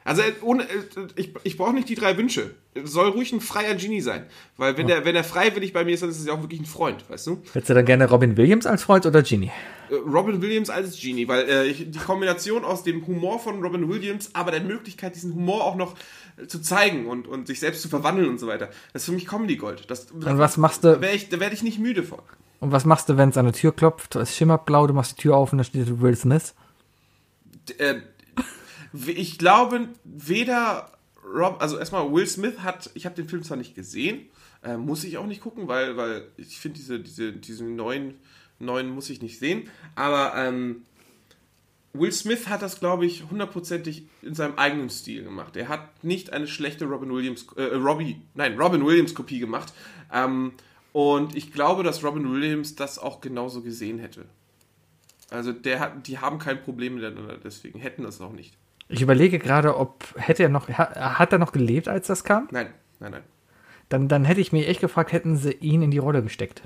Also 0.03 0.21
äh, 0.23 0.33
ohne, 0.41 0.63
äh, 0.63 0.67
ich, 1.15 1.33
ich 1.43 1.55
brauche 1.55 1.73
nicht 1.73 1.87
die 1.87 1.95
drei 1.95 2.17
Wünsche. 2.17 2.55
Es 2.73 2.91
soll 2.91 3.09
ruhig 3.09 3.31
ein 3.31 3.41
freier 3.41 3.75
Genie 3.75 4.01
sein. 4.01 4.25
Weil 4.57 4.75
wenn, 4.77 4.87
der, 4.87 5.05
wenn 5.05 5.15
er 5.15 5.23
freiwillig 5.23 5.71
bei 5.71 5.85
mir 5.85 5.93
ist, 5.93 6.01
dann 6.03 6.09
ist 6.09 6.19
es 6.19 6.25
ja 6.25 6.33
auch 6.33 6.41
wirklich 6.41 6.59
ein 6.59 6.65
Freund, 6.65 7.07
weißt 7.09 7.27
du? 7.27 7.41
Hättest 7.53 7.69
du 7.69 7.73
dann 7.75 7.85
gerne 7.85 8.09
Robin 8.09 8.35
Williams 8.35 8.65
als 8.65 8.83
Freund 8.83 9.05
oder 9.05 9.21
Genie? 9.21 9.51
Robin 9.95 10.41
Williams 10.41 10.69
als 10.69 10.99
Genie, 10.99 11.27
weil 11.27 11.47
äh, 11.49 11.67
ich, 11.67 11.89
die 11.91 11.99
Kombination 11.99 12.63
aus 12.63 12.83
dem 12.83 13.05
Humor 13.05 13.39
von 13.39 13.61
Robin 13.61 13.89
Williams, 13.89 14.31
aber 14.33 14.51
der 14.51 14.61
Möglichkeit, 14.61 15.15
diesen 15.15 15.33
Humor 15.33 15.63
auch 15.63 15.75
noch 15.75 15.95
äh, 16.37 16.47
zu 16.47 16.61
zeigen 16.61 17.07
und, 17.07 17.27
und 17.27 17.47
sich 17.47 17.59
selbst 17.59 17.81
zu 17.81 17.89
verwandeln 17.89 18.29
und 18.29 18.39
so 18.39 18.47
weiter, 18.47 18.69
das 18.93 19.03
ist 19.03 19.05
für 19.07 19.11
mich 19.13 19.27
Comedy 19.27 19.55
Gold. 19.55 19.89
Das, 19.89 20.11
Und 20.11 20.37
was 20.37 20.57
machst 20.57 20.83
du, 20.83 20.93
da 20.93 21.01
werde 21.01 21.15
ich, 21.15 21.29
da 21.29 21.39
werd 21.39 21.53
ich 21.53 21.63
nicht 21.63 21.79
müde 21.79 22.03
von. 22.03 22.19
Und 22.59 22.71
was 22.71 22.85
machst 22.85 23.09
du, 23.09 23.17
wenn 23.17 23.29
es 23.29 23.37
an 23.37 23.45
der 23.45 23.53
Tür 23.53 23.73
klopft? 23.73 24.15
Es 24.15 24.35
schimmert 24.35 24.65
blau, 24.65 24.87
du 24.87 24.93
machst 24.93 25.17
die 25.17 25.21
Tür 25.21 25.35
auf 25.35 25.51
und 25.51 25.57
da 25.57 25.63
steht 25.63 26.01
Will 26.01 26.15
Smith. 26.15 26.53
äh, 27.77 27.95
ich 28.93 29.37
glaube, 29.37 29.89
weder 30.03 30.91
Rob, 31.25 31.61
also 31.61 31.77
erstmal 31.77 32.11
Will 32.11 32.27
Smith 32.27 32.59
hat, 32.59 32.89
ich 32.93 33.05
habe 33.05 33.15
den 33.15 33.27
Film 33.27 33.43
zwar 33.43 33.57
nicht 33.57 33.75
gesehen, 33.75 34.27
äh, 34.63 34.77
muss 34.77 35.03
ich 35.03 35.17
auch 35.17 35.25
nicht 35.25 35.41
gucken, 35.41 35.67
weil, 35.67 35.97
weil 35.97 36.27
ich 36.37 36.59
finde 36.59 36.79
diese, 36.79 36.99
diese, 36.99 37.33
diesen 37.33 37.75
neuen, 37.75 38.15
neuen 38.63 38.89
muss 38.89 39.09
ich 39.09 39.21
nicht 39.21 39.39
sehen, 39.39 39.69
aber 39.95 40.33
ähm, 40.35 40.83
Will 41.93 42.11
Smith 42.11 42.47
hat 42.47 42.63
das, 42.63 42.79
glaube 42.79 43.05
ich, 43.05 43.23
hundertprozentig 43.29 44.03
in 44.23 44.33
seinem 44.33 44.55
eigenen 44.57 44.89
Stil 44.89 45.23
gemacht. 45.23 45.55
Er 45.55 45.67
hat 45.69 46.03
nicht 46.03 46.33
eine 46.33 46.47
schlechte 46.47 46.85
Robin 46.85 47.13
Williams, 47.13 47.45
äh, 47.55 47.75
Robbie, 47.75 48.19
nein, 48.33 48.59
Robin 48.59 48.83
Williams 48.85 49.13
Kopie 49.13 49.37
gemacht. 49.39 49.73
Ähm, 50.11 50.53
und 50.91 51.35
ich 51.35 51.51
glaube, 51.53 51.83
dass 51.83 52.03
Robin 52.03 52.31
Williams 52.31 52.75
das 52.75 52.97
auch 52.97 53.21
genauso 53.21 53.61
gesehen 53.61 53.99
hätte. 53.99 54.25
Also 55.29 55.51
der 55.51 55.79
hat, 55.79 56.07
die 56.07 56.17
haben 56.19 56.39
kein 56.39 56.61
Problem 56.61 56.95
miteinander, 56.95 57.37
deswegen 57.43 57.79
hätten 57.79 58.03
das 58.03 58.21
auch 58.21 58.33
nicht. 58.33 58.53
Ich 58.89 59.01
überlege 59.01 59.39
gerade, 59.39 59.77
ob 59.77 60.03
hätte 60.17 60.43
er 60.43 60.49
noch 60.49 60.69
ha- 60.69 61.17
hat 61.17 61.31
er 61.31 61.39
noch 61.39 61.51
gelebt, 61.51 61.87
als 61.87 62.07
das 62.07 62.23
kam? 62.23 62.47
Nein, 62.51 62.67
nein, 62.99 63.11
nein. 63.11 63.23
Dann, 63.89 64.07
dann 64.07 64.25
hätte 64.25 64.41
ich 64.41 64.51
mich 64.51 64.67
echt 64.67 64.81
gefragt, 64.81 65.11
hätten 65.11 65.37
sie 65.37 65.51
ihn 65.53 65.81
in 65.83 65.91
die 65.91 65.97
Rolle 65.99 66.23
gesteckt. 66.23 66.63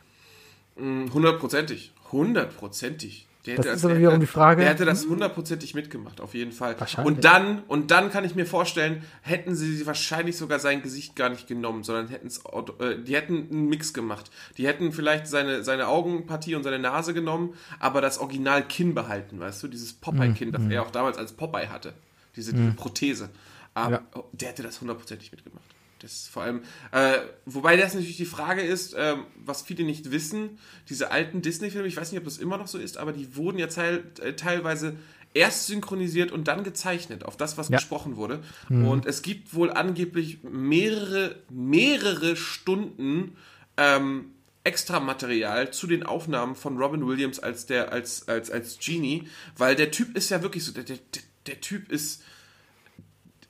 Mm, 0.79 1.07
Hundertprozentig. 1.13 1.93
Hundertprozentig. 2.11 3.25
Der 3.45 3.55
Das 3.55 3.65
hätte 3.65 3.75
ist 3.77 3.85
aber 3.85 3.97
wiederum 3.97 4.19
die 4.19 4.25
Frage. 4.27 4.61
Der 4.61 4.71
hätte 4.71 4.83
das 4.83 5.05
hundertprozentig 5.07 5.73
mitgemacht, 5.73 6.19
auf 6.19 6.33
jeden 6.33 6.51
Fall. 6.51 6.77
Wahrscheinlich. 6.77 7.15
Und 7.15 7.23
dann, 7.23 7.63
und 7.69 7.91
dann 7.91 8.11
kann 8.11 8.25
ich 8.25 8.35
mir 8.35 8.45
vorstellen, 8.45 9.03
hätten 9.21 9.55
sie 9.55 9.85
wahrscheinlich 9.85 10.35
sogar 10.35 10.59
sein 10.59 10.81
Gesicht 10.81 11.15
gar 11.15 11.29
nicht 11.29 11.47
genommen, 11.47 11.83
sondern 11.85 12.09
hätten 12.09 12.27
es, 12.27 12.39
äh, 12.79 12.97
die 13.01 13.15
hätten 13.15 13.47
einen 13.49 13.69
Mix 13.69 13.93
gemacht. 13.93 14.29
Die 14.57 14.67
hätten 14.67 14.91
vielleicht 14.91 15.27
seine, 15.27 15.63
seine 15.63 15.87
Augenpartie 15.87 16.55
und 16.55 16.63
seine 16.63 16.79
Nase 16.79 17.13
genommen, 17.13 17.53
aber 17.79 18.01
das 18.01 18.17
Original 18.19 18.67
Kinn 18.67 18.93
behalten, 18.93 19.39
weißt 19.39 19.63
du? 19.63 19.69
Dieses 19.69 19.93
Popeye-Kinn, 19.93 20.51
das 20.51 20.63
er 20.69 20.81
auch 20.81 20.91
damals 20.91 21.17
als 21.17 21.31
Popeye 21.31 21.69
hatte. 21.69 21.93
Diese, 22.35 22.53
diese 22.53 22.71
Prothese. 22.71 23.29
Aber 23.73 23.91
Ja. 23.91 24.23
der 24.33 24.49
hätte 24.49 24.63
das 24.63 24.81
hundertprozentig 24.81 25.31
mitgemacht. 25.31 25.63
Das 25.99 26.13
ist 26.13 26.29
vor 26.29 26.43
allem, 26.43 26.61
äh, 26.91 27.17
wobei 27.45 27.75
das 27.75 27.93
natürlich 27.95 28.17
die 28.17 28.25
Frage 28.25 28.61
ist, 28.61 28.93
ähm, 28.97 29.25
was 29.43 29.63
viele 29.63 29.83
nicht 29.83 30.11
wissen, 30.11 30.59
diese 30.89 31.09
alten 31.11 31.41
Disney-Filme, 31.41 31.87
ich 31.87 31.97
weiß 31.97 32.11
nicht, 32.11 32.19
ob 32.19 32.25
das 32.25 32.37
immer 32.37 32.57
noch 32.57 32.67
so 32.67 32.77
ist, 32.77 32.97
aber 32.97 33.13
die 33.13 33.35
wurden 33.35 33.57
ja 33.57 33.67
teil, 33.67 34.03
äh, 34.21 34.33
teilweise 34.33 34.95
erst 35.33 35.67
synchronisiert 35.67 36.31
und 36.31 36.47
dann 36.47 36.63
gezeichnet 36.63 37.25
auf 37.25 37.35
das, 37.37 37.57
was 37.57 37.69
Ja. 37.69 37.77
gesprochen 37.77 38.15
wurde. 38.15 38.41
Und 38.69 39.05
es 39.05 39.21
gibt 39.21 39.53
wohl 39.53 39.71
angeblich 39.71 40.39
mehrere, 40.43 41.35
mehrere 41.49 42.35
Stunden 42.35 43.35
ähm, 43.77 44.31
Extramaterial 44.63 45.71
zu 45.71 45.87
den 45.87 46.03
Aufnahmen 46.03 46.55
von 46.55 46.77
Robin 46.77 47.07
Williams 47.07 47.39
als 47.39 47.65
der, 47.65 47.91
als, 47.91 48.27
als, 48.27 48.51
als 48.51 48.77
Genie, 48.79 49.27
weil 49.57 49.75
der 49.75 49.91
Typ 49.91 50.15
ist 50.15 50.29
ja 50.29 50.41
wirklich 50.43 50.63
so, 50.63 50.71
der, 50.71 50.83
der- 50.83 50.99
der 51.47 51.61
Typ 51.61 51.89
ist 51.91 52.21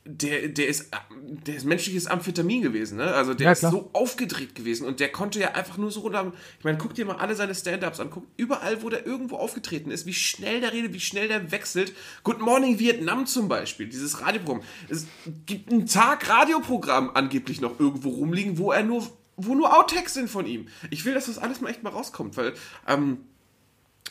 der, 0.08 0.48
der 0.48 0.68
ist, 0.68 0.90
der 1.22 1.56
ist 1.58 1.66
menschliches 1.66 2.08
Amphetamin 2.08 2.62
gewesen, 2.62 2.98
ne? 2.98 3.14
Also 3.14 3.34
der 3.34 3.46
Ja, 3.48 3.52
ist 3.52 3.62
so 3.62 3.90
aufgedreht 3.94 4.56
gewesen 4.56 4.88
und 4.88 5.00
der 5.00 5.12
konnte 5.12 5.40
ja 5.40 5.52
einfach 5.52 5.78
nur 5.78 5.92
so 5.92 6.00
runter. 6.00 6.32
Ich 6.58 6.64
meine, 6.64 6.78
guck 6.78 6.94
dir 6.94 7.06
mal 7.06 7.18
alle 7.18 7.36
seine 7.36 7.54
Stand-ups 7.54 8.00
an, 8.00 8.10
guck 8.10 8.26
überall, 8.38 8.82
wo 8.82 8.90
der 8.90 9.06
irgendwo 9.06 9.36
aufgetreten 9.36 9.92
ist, 9.92 10.06
wie 10.06 10.14
schnell 10.14 10.62
der 10.62 10.72
redet, 10.72 10.94
wie 10.94 11.00
schnell 11.00 11.28
der 11.28 11.52
wechselt. 11.52 11.94
Good 12.24 12.40
Morning 12.40 12.80
Vietnam 12.80 13.26
zum 13.26 13.50
Beispiel, 13.50 13.88
dieses 13.88 14.22
Radioprogramm. 14.22 14.64
Es 14.88 15.06
gibt 15.46 15.72
einen 15.72 15.86
Tag 15.86 16.30
Radioprogramm 16.30 17.12
angeblich 17.14 17.60
noch 17.60 17.80
irgendwo 17.80 18.10
rumliegen, 18.10 18.58
wo 18.58 18.72
er 18.72 18.84
nur, 18.84 19.06
wo 19.36 19.56
nur 19.56 19.78
Outtakes 19.78 20.14
sind 20.14 20.30
von 20.30 20.46
ihm. 20.46 20.68
Ich 20.90 21.04
will, 21.04 21.14
dass 21.14 21.26
das 21.26 21.38
alles 21.38 21.60
mal 21.60 21.70
echt 21.70 21.84
mal 21.84 21.90
rauskommt, 21.90 22.38
weil, 22.38 22.54
ähm, 22.88 23.20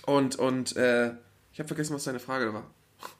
und, 0.04 0.36
und, 0.36 0.76
äh, 0.76 1.12
ich 1.52 1.58
habe 1.58 1.68
vergessen, 1.68 1.94
was 1.94 2.04
deine 2.04 2.20
Frage 2.20 2.52
war. 2.52 2.70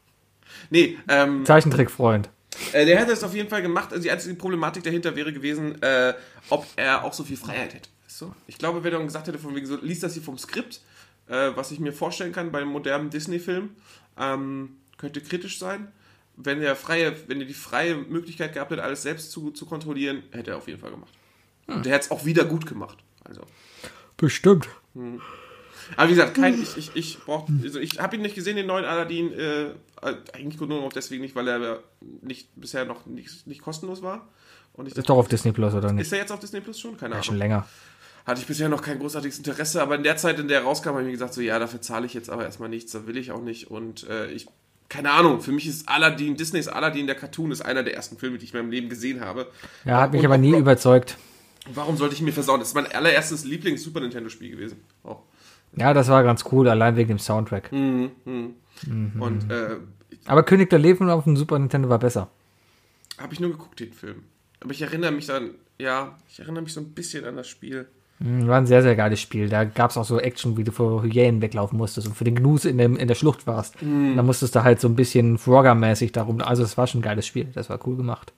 Nee, 0.71 0.97
ähm, 1.09 1.45
Zeichentrickfreund. 1.45 2.31
Äh, 2.73 2.87
der 2.87 2.99
hätte 2.99 3.13
es 3.13 3.23
auf 3.23 3.35
jeden 3.35 3.49
Fall 3.49 3.63
gemacht. 3.63 3.93
Also 3.93 4.03
die 4.03 4.11
einzige 4.11 4.35
Problematik 4.35 4.83
dahinter 4.83 5.15
wäre 5.17 5.33
gewesen, 5.33 5.81
äh, 5.83 6.15
ob 6.49 6.67
er 6.77 7.05
auch 7.05 7.13
so 7.13 7.25
viel 7.25 7.37
Freiheit 7.37 7.75
hätte. 7.75 7.89
Weißt 8.05 8.21
du? 8.21 8.35
Ich 8.47 8.59
glaube, 8.59 8.83
wenn 8.85 8.93
er 8.93 9.03
gesagt 9.03 9.27
hätte, 9.29 9.39
von 9.39 9.55
wegen 9.55 9.67
so, 9.67 9.77
liest 9.81 10.03
das 10.03 10.15
hier 10.15 10.23
vom 10.23 10.39
Skript, 10.39 10.81
äh, 11.29 11.51
was 11.55 11.71
ich 11.71 11.81
mir 11.81 11.93
vorstellen 11.93 12.33
kann 12.33 12.53
bei 12.53 12.59
einem 12.61 12.71
modernen 12.71 13.11
Disney-Film, 13.11 13.71
ähm, 14.19 14.77
könnte 14.97 15.21
kritisch 15.21 15.59
sein. 15.59 15.93
Wenn 16.37 16.61
er 16.61 16.77
freie, 16.77 17.17
wenn 17.29 17.41
er 17.41 17.47
die 17.47 17.55
freie 17.55 17.97
Möglichkeit 17.97 18.53
gehabt 18.53 18.71
hätte, 18.71 18.83
alles 18.83 19.03
selbst 19.03 19.31
zu, 19.31 19.51
zu 19.51 19.65
kontrollieren, 19.67 20.23
hätte 20.33 20.51
er 20.53 20.59
auf 20.59 20.69
jeden 20.69 20.81
Fall 20.81 20.91
gemacht. 20.91 21.13
Und 21.67 21.85
der 21.85 21.95
hätte 21.95 22.07
es 22.07 22.11
auch 22.11 22.25
wieder 22.25 22.45
gut 22.45 22.67
gemacht. 22.67 22.99
Also. 23.25 23.43
Bestimmt. 24.17 24.69
Aber 25.97 26.09
wie 26.09 26.15
gesagt, 26.15 26.35
kein, 26.35 26.61
ich, 26.61 26.77
ich, 26.77 26.91
ich 26.95 27.19
brauch, 27.21 27.49
also 27.63 27.79
ich 27.79 28.01
habe 28.01 28.17
ihn 28.17 28.23
nicht 28.23 28.35
gesehen, 28.35 28.57
den 28.57 28.67
neuen 28.67 28.85
Aladdin, 28.85 29.33
äh, 29.33 29.67
eigentlich 30.33 30.61
nur 30.61 30.69
noch 30.81 30.93
deswegen 30.93 31.23
nicht, 31.23 31.35
weil 31.35 31.49
er 31.49 31.81
nicht, 32.23 32.49
bisher 32.57 32.85
noch 32.85 33.07
nicht, 33.07 33.47
nicht 33.47 33.63
kostenlos 33.63 34.03
war. 34.03 34.29
Und 34.73 34.89
ich 34.89 34.97
Ist 34.97 35.09
doch 35.09 35.17
auf 35.17 35.29
Disney 35.29 35.53
Plus, 35.53 35.75
oder 35.75 35.93
nicht? 35.93 36.03
ist 36.07 36.13
er 36.13 36.19
jetzt 36.19 36.33
auf 36.33 36.41
Disney 36.41 36.61
Plus 36.61 36.79
schon? 36.79 36.97
Keine 36.97 37.11
Ja, 37.11 37.15
Ahnung. 37.17 37.25
schon 37.25 37.37
länger. 37.39 37.67
Hatte 38.27 38.41
ich 38.41 38.47
bisher 38.47 38.69
noch 38.69 38.83
kein 38.83 38.99
großartiges 38.99 39.39
Interesse, 39.39 39.81
aber 39.81 39.95
in 39.95 40.03
der 40.03 40.17
Zeit, 40.17 40.39
in 40.41 40.49
der 40.49 40.59
er 40.61 40.65
rauskam, 40.65 40.89
habe 40.91 41.01
ich 41.03 41.07
mir 41.07 41.13
gesagt, 41.13 41.33
so 41.33 41.41
ja, 41.41 41.59
dafür 41.59 41.81
zahle 41.81 42.07
ich 42.07 42.15
jetzt 42.15 42.29
aber 42.29 42.45
erstmal 42.45 42.69
nichts, 42.69 42.91
da 42.93 43.07
will 43.07 43.17
ich 43.17 43.31
auch 43.31 43.41
nicht. 43.41 43.71
Und 43.71 44.07
äh, 44.09 44.27
ich, 44.33 44.49
keine 44.89 45.13
Ahnung, 45.13 45.41
für 45.41 45.53
mich 45.53 45.67
ist 45.69 45.89
Aladdin, 45.89 46.37
Disneys 46.37 46.67
Aladdin, 46.69 47.07
der 47.07 47.15
Cartoon, 47.15 47.53
ist 47.53 47.61
einer 47.63 47.85
der 47.85 47.95
ersten 47.95 48.19
Filme, 48.19 48.39
die 48.39 48.45
ich 48.45 48.53
in 48.53 48.59
meinem 48.61 48.71
Leben 48.73 48.89
gesehen 48.89 49.21
habe. 49.21 49.47
Ja, 49.85 50.01
hat 50.01 50.13
mich 50.13 50.21
Und 50.21 50.27
aber 50.27 50.39
nie 50.39 50.57
überzeugt. 50.57 51.17
Warum 51.73 51.97
sollte 51.97 52.15
ich 52.15 52.21
mir 52.23 52.33
versauen? 52.33 52.59
Das 52.61 52.69
ist 52.69 52.75
mein 52.75 52.87
allererstes 52.87 53.45
Lieblings-Super 53.45 54.01
Nintendo-Spiel 54.01 54.51
gewesen. 54.51 54.81
Auch. 55.05 55.23
Ja, 55.77 55.93
das 55.95 56.09
war 56.09 56.23
ganz 56.23 56.45
cool, 56.53 56.69
allein 56.69 56.97
wegen 56.97 57.09
dem 57.09 57.19
Soundtrack. 57.19 57.71
Mhm. 57.73 58.11
Und 59.19 59.51
äh, 59.51 59.77
Aber 60.27 60.43
König 60.43 60.71
der 60.71 60.79
Löwen 60.79 61.11
auf 61.11 61.25
dem 61.25 61.37
Super 61.37 61.59
Nintendo 61.59 61.89
war 61.89 61.99
besser. 61.99 62.29
habe 63.19 63.33
ich 63.35 63.41
nur 63.41 63.51
geguckt, 63.51 63.81
den 63.81 63.93
Film. 63.93 64.23
Aber 64.61 64.73
ich 64.73 64.81
erinnere 64.83 65.13
mich 65.13 65.27
dann, 65.27 65.51
ja, 65.79 66.17
ich 66.29 66.41
erinnere 66.41 66.63
mich 66.63 66.73
so 66.73 66.81
ein 66.81 66.93
bisschen 66.93 67.25
an 67.25 67.37
das 67.37 67.47
Spiel. 67.49 67.87
Mhm, 68.19 68.47
War 68.49 68.57
ein 68.57 68.67
sehr, 68.67 68.83
sehr 68.83 68.97
geiles 68.97 69.21
Spiel. 69.21 69.51
Da 69.51 69.65
gab 69.65 69.91
es 69.91 69.99
auch 69.99 70.05
so 70.07 70.19
Action, 70.19 70.57
wie 70.57 70.65
du 70.65 70.73
vor 70.73 71.03
Hyänen 71.03 71.43
weglaufen 71.43 71.77
musstest 71.77 72.07
und 72.09 72.15
für 72.15 72.25
den 72.25 72.37
Gnus 72.37 72.65
in, 72.65 72.79
dem, 72.79 72.97
in 72.97 73.09
der 73.09 73.15
Schlucht 73.15 73.47
warst. 73.47 73.75
Da 73.83 74.23
musstest 74.23 74.55
du 74.55 74.65
halt 74.65 74.81
so 74.81 74.89
ein 74.89 74.97
bisschen 74.97 75.37
Frogger-mäßig 75.37 76.13
darum. 76.13 76.41
Also 76.41 76.63
es 76.63 76.79
war 76.79 76.87
schon 76.87 77.01
ein 77.01 77.03
geiles 77.03 77.27
Spiel. 77.27 77.49
Das 77.55 77.69
war 77.69 77.79
cool 77.87 77.97
gemacht. 77.97 78.33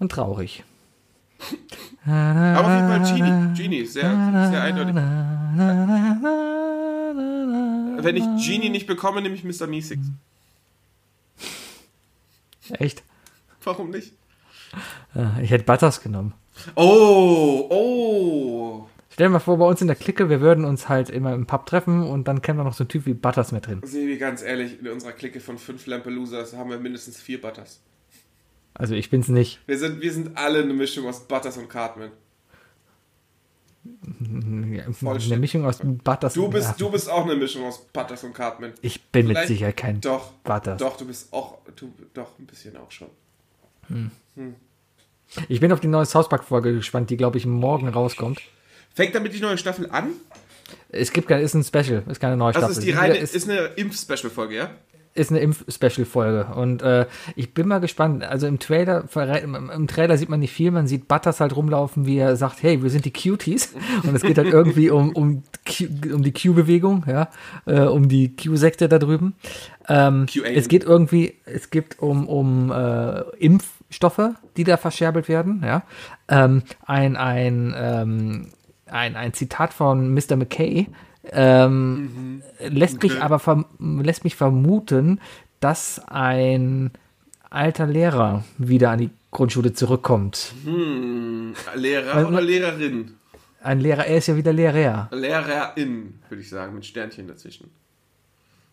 Und 0.00 0.10
traurig. 0.10 0.64
Aber 2.06 2.60
auf 2.60 2.74
jeden 2.74 2.88
Fall 2.88 3.00
Genie. 3.16 3.54
Genie, 3.56 3.84
sehr, 3.86 4.10
sehr 4.50 4.62
eindeutig. 4.62 4.94
Wenn 8.04 8.16
ich 8.16 8.24
Genie 8.44 8.70
nicht 8.70 8.86
bekomme, 8.86 9.20
nehme 9.22 9.34
ich 9.34 9.44
Mr. 9.44 9.66
Meeseeks. 9.66 10.06
Echt? 12.70 13.02
Warum 13.62 13.90
nicht? 13.90 14.12
Äh, 15.14 15.42
Ich 15.44 15.50
hätte 15.50 15.64
Butters 15.64 16.00
genommen. 16.02 16.34
Oh, 16.74 17.66
oh. 17.70 18.88
Stell 19.10 19.26
dir 19.26 19.32
mal 19.32 19.40
vor, 19.40 19.58
bei 19.58 19.66
uns 19.66 19.80
in 19.82 19.88
der 19.88 19.96
Clique, 19.96 20.30
wir 20.30 20.40
würden 20.40 20.64
uns 20.64 20.88
halt 20.88 21.10
immer 21.10 21.34
im 21.34 21.46
Pub 21.46 21.66
treffen 21.66 22.02
und 22.02 22.26
dann 22.28 22.40
käme 22.40 22.58
da 22.58 22.64
noch 22.64 22.72
so 22.72 22.84
ein 22.84 22.88
Typ 22.88 23.04
wie 23.04 23.12
Butters 23.14 23.52
mit 23.52 23.66
drin. 23.66 23.80
Sebi, 23.84 24.16
ganz 24.16 24.42
ehrlich, 24.42 24.80
in 24.80 24.88
unserer 24.88 25.12
Clique 25.12 25.40
von 25.40 25.58
fünf 25.58 25.86
Lampelosers 25.86 26.54
haben 26.56 26.70
wir 26.70 26.78
mindestens 26.78 27.20
vier 27.20 27.40
Butters. 27.40 27.80
Also 28.74 28.94
ich 28.94 29.10
bin's 29.10 29.28
nicht. 29.28 29.60
Wir 29.66 29.78
sind, 29.78 30.00
wir 30.00 30.12
sind 30.12 30.36
alle 30.36 30.62
eine 30.62 30.72
Mischung 30.74 31.06
aus 31.06 31.20
Butters 31.26 31.56
und 31.58 31.68
Cartman. 31.68 32.10
Eine 34.20 35.36
Mischung 35.38 35.64
aus 35.64 35.78
Butters 35.82 36.34
Du 36.34 36.44
und- 36.44 36.50
bist, 36.52 36.68
Ja, 36.68 36.74
du 36.78 36.90
bist 36.90 37.10
auch 37.10 37.24
eine 37.24 37.34
Mischung 37.36 37.64
aus 37.64 37.84
Butters 37.92 38.22
und 38.24 38.32
Cartman. 38.32 38.72
Ich 38.80 39.02
bin 39.10 39.26
mit 39.26 39.36
Vielleicht- 39.36 39.48
Sicherheit 39.48 39.76
kein 39.76 40.00
Doch, 40.00 40.30
Butters. 40.44 40.78
doch, 40.78 40.96
du 40.96 41.06
bist 41.06 41.32
auch, 41.32 41.58
du, 41.76 41.92
doch, 42.14 42.38
ein 42.38 42.46
bisschen 42.46 42.76
auch 42.76 42.90
schon. 42.90 43.08
Ich 45.48 45.60
bin 45.60 45.72
auf 45.72 45.80
die 45.80 45.88
neue 45.88 46.06
South 46.06 46.28
Park-Folge 46.28 46.74
gespannt, 46.74 47.10
die, 47.10 47.16
glaube 47.16 47.38
ich, 47.38 47.46
morgen 47.46 47.88
rauskommt. 47.88 48.40
Fängt 48.94 49.14
damit 49.14 49.34
die 49.34 49.40
neue 49.40 49.58
Staffel 49.58 49.90
an? 49.90 50.10
Es 50.90 51.12
gibt 51.12 51.28
kein, 51.28 51.40
ist 51.42 51.54
ein 51.54 51.64
Special, 51.64 52.02
ist 52.08 52.20
keine 52.20 52.36
neue 52.36 52.52
Das 52.52 52.60
Staffel. 52.60 52.78
ist 52.78 52.86
die 52.86 52.90
reine, 52.92 53.16
ist, 53.16 53.34
ist 53.34 53.48
eine 53.50 53.66
Impf-Special-Folge, 53.76 54.54
ja? 54.56 54.70
Ist 55.14 55.30
eine 55.30 55.40
Impf-Special-Folge. 55.40 56.54
Und 56.54 56.82
äh, 56.82 57.06
ich 57.36 57.52
bin 57.52 57.68
mal 57.68 57.80
gespannt. 57.80 58.24
Also 58.24 58.46
im 58.46 58.58
Trailer, 58.58 59.04
im, 59.42 59.86
Trailer 59.86 60.16
sieht 60.16 60.28
man 60.28 60.40
nicht 60.40 60.52
viel. 60.52 60.70
Man 60.70 60.86
sieht 60.86 61.06
Butters 61.06 61.40
halt 61.40 61.54
rumlaufen, 61.54 62.06
wie 62.06 62.18
er 62.18 62.36
sagt, 62.36 62.62
hey, 62.62 62.82
wir 62.82 62.90
sind 62.90 63.04
die 63.04 63.12
Cuties. 63.12 63.74
Und 64.02 64.14
es 64.14 64.22
geht 64.22 64.38
halt 64.38 64.48
irgendwie 64.48 64.90
um, 64.90 65.10
um, 65.14 65.42
Q, 65.66 65.84
um 66.14 66.22
die 66.22 66.32
Q-Bewegung, 66.32 67.04
ja, 67.06 67.28
äh, 67.66 67.80
um 67.80 68.08
die 68.08 68.34
Q-Sekte 68.34 68.88
da 68.88 68.98
drüben. 68.98 69.34
Ähm, 69.88 70.26
es 70.44 70.68
geht 70.68 70.84
irgendwie, 70.84 71.34
es 71.44 71.70
geht 71.70 71.98
um, 71.98 72.26
um 72.26 72.70
äh, 72.70 73.20
Impfstoffe, 73.38 74.30
die 74.56 74.64
da 74.64 74.76
verscherbelt 74.76 75.28
werden, 75.28 75.62
ja. 75.64 75.82
Ähm, 76.28 76.62
ein, 76.86 77.16
ein, 77.16 77.74
ähm, 77.76 78.48
ein, 78.86 79.16
ein 79.16 79.34
Zitat 79.34 79.74
von 79.74 80.14
Mr. 80.14 80.36
McKay, 80.36 80.86
ähm, 81.30 82.42
lässt 82.58 83.02
mich 83.02 83.12
Okay. 83.12 83.20
aber 83.22 83.38
verm 83.38 83.66
lässt 83.78 84.24
mich 84.24 84.36
vermuten, 84.36 85.20
dass 85.60 86.00
ein 86.06 86.90
alter 87.50 87.86
Lehrer 87.86 88.44
wieder 88.58 88.90
an 88.90 88.98
die 88.98 89.10
Grundschule 89.30 89.72
zurückkommt. 89.72 90.52
Lehrer 91.74 92.28
oder 92.28 92.40
Lehrerin? 92.40 93.12
Ein 93.62 93.80
Lehrer, 93.80 94.06
er 94.06 94.18
ist 94.18 94.26
ja 94.26 94.36
wieder 94.36 94.52
Lehrer. 94.52 95.08
Lehrerin, 95.12 96.14
würde 96.28 96.42
ich 96.42 96.48
sagen, 96.48 96.74
mit 96.74 96.84
Sternchen 96.84 97.28
dazwischen. 97.28 97.70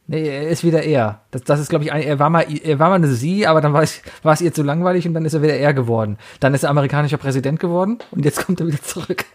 Nee, 0.08 0.28
er 0.28 0.50
ist 0.50 0.64
wieder 0.64 0.82
er. 0.82 1.22
Das, 1.30 1.43
das 1.43 1.60
ist, 1.60 1.70
glaube 1.70 1.86
ich, 1.86 1.91
ein, 1.91 2.02
er 2.02 2.18
war 2.18 2.32
mal, 2.32 2.41
er 2.50 2.80
war 2.80 2.89
mal 2.89 2.95
eine 2.95 3.08
sie, 3.10 3.45
aber 3.45 3.62
dann 3.62 3.74
war 3.74 3.84
es, 3.84 4.02
war 4.24 4.34
es 4.34 4.41
ihr 4.41 4.52
zu 4.52 4.64
langweilig 4.64 5.08
und 5.08 5.14
dann 5.14 5.24
ist 5.24 5.36
er 5.36 5.43
wieder 5.43 5.56
er 5.56 5.76
geworden. 5.76 6.18
Dann 6.39 6.56
ist 6.56 6.64
er 6.64 6.72
amerikanischer 6.72 7.18
Präsident 7.18 7.60
geworden 7.60 8.00
und 8.10 8.26
jetzt 8.26 8.43
kommt 8.43 8.60
er 8.60 8.66
wieder 8.66 8.82
zurück. 8.82 9.26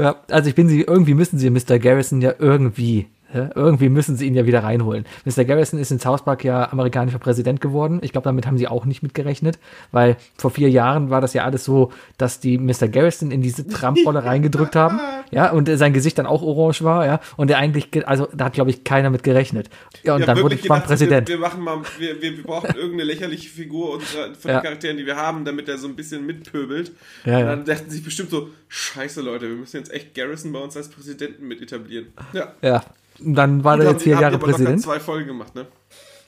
ja, 0.00 0.16
also 0.30 0.48
ich 0.48 0.54
bin 0.54 0.68
sie, 0.68 0.82
irgendwie 0.82 1.14
müssen 1.14 1.38
sie 1.38 1.50
Mr. 1.50 1.78
Garrison 1.78 2.20
ja 2.20 2.34
irgendwie 2.38 3.08
Hä? 3.32 3.48
Irgendwie 3.54 3.88
müssen 3.88 4.16
sie 4.16 4.26
ihn 4.26 4.34
ja 4.34 4.44
wieder 4.46 4.64
reinholen. 4.64 5.04
Mr. 5.24 5.44
Garrison 5.44 5.78
ist 5.78 5.90
in 5.92 6.00
South 6.00 6.24
Park 6.24 6.42
ja 6.44 6.70
amerikanischer 6.72 7.18
Präsident 7.20 7.60
geworden. 7.60 8.00
Ich 8.02 8.12
glaube, 8.12 8.24
damit 8.24 8.46
haben 8.46 8.58
sie 8.58 8.66
auch 8.66 8.84
nicht 8.86 9.02
mitgerechnet, 9.02 9.58
weil 9.92 10.16
vor 10.36 10.50
vier 10.50 10.68
Jahren 10.68 11.10
war 11.10 11.20
das 11.20 11.32
ja 11.32 11.44
alles 11.44 11.64
so, 11.64 11.92
dass 12.18 12.40
die 12.40 12.58
Mr. 12.58 12.88
Garrison 12.88 13.30
in 13.30 13.40
diese 13.42 13.66
Trump-Rolle 13.66 14.24
reingedrückt 14.24 14.74
haben. 14.74 14.98
Ja, 15.30 15.52
und 15.52 15.68
sein 15.68 15.92
Gesicht 15.92 16.18
dann 16.18 16.26
auch 16.26 16.42
orange 16.42 16.82
war, 16.82 17.06
ja. 17.06 17.20
Und 17.36 17.50
er 17.52 17.58
eigentlich, 17.58 17.92
ge- 17.92 18.02
also 18.04 18.26
da 18.34 18.46
hat, 18.46 18.54
glaube 18.54 18.70
ich, 18.70 18.82
keiner 18.82 19.10
mit 19.10 19.22
gerechnet. 19.22 19.70
Ja, 20.02 20.14
und 20.14 20.20
Ja, 20.22 20.26
dann 20.26 20.42
wurde 20.42 20.56
Trump 20.56 20.62
gedacht, 20.64 20.86
Präsident. 20.86 21.28
Wir, 21.28 21.36
wir 21.36 21.40
machen 21.40 21.62
mal, 21.62 21.78
wir, 21.98 22.20
wir, 22.20 22.36
wir 22.36 22.42
brauchen 22.42 22.74
irgendeine 22.74 23.04
lächerliche 23.04 23.48
Figur 23.48 23.92
unserer, 23.94 24.34
von 24.34 24.50
Ja. 24.50 24.58
den 24.58 24.64
Charakteren, 24.64 24.96
die 24.96 25.06
wir 25.06 25.14
haben, 25.16 25.44
damit 25.44 25.68
er 25.68 25.78
so 25.78 25.86
ein 25.86 25.94
bisschen 25.94 26.26
mitpöbelt. 26.26 26.90
Ja, 27.24 27.34
und 27.36 27.40
ja. 27.40 27.46
dann 27.46 27.64
dachten 27.64 27.90
sich 27.90 28.02
bestimmt 28.02 28.30
so, 28.30 28.50
scheiße 28.66 29.20
Leute, 29.20 29.48
wir 29.48 29.54
müssen 29.56 29.76
jetzt 29.76 29.92
echt 29.92 30.14
Garrison 30.14 30.52
bei 30.52 30.58
uns 30.58 30.76
als 30.76 30.88
Präsidenten 30.88 31.46
mit 31.46 31.62
etablieren. 31.62 32.06
Ja. 32.32 32.54
ja. 32.62 32.82
Dann 33.22 33.64
war 33.64 33.78
er 33.78 33.92
jetzt 33.92 34.02
vier 34.02 34.18
Jahre 34.20 34.38
Präsident. 34.38 34.82
zwei 34.82 35.00
Folgen 35.00 35.28
gemacht, 35.28 35.54
ne? 35.54 35.66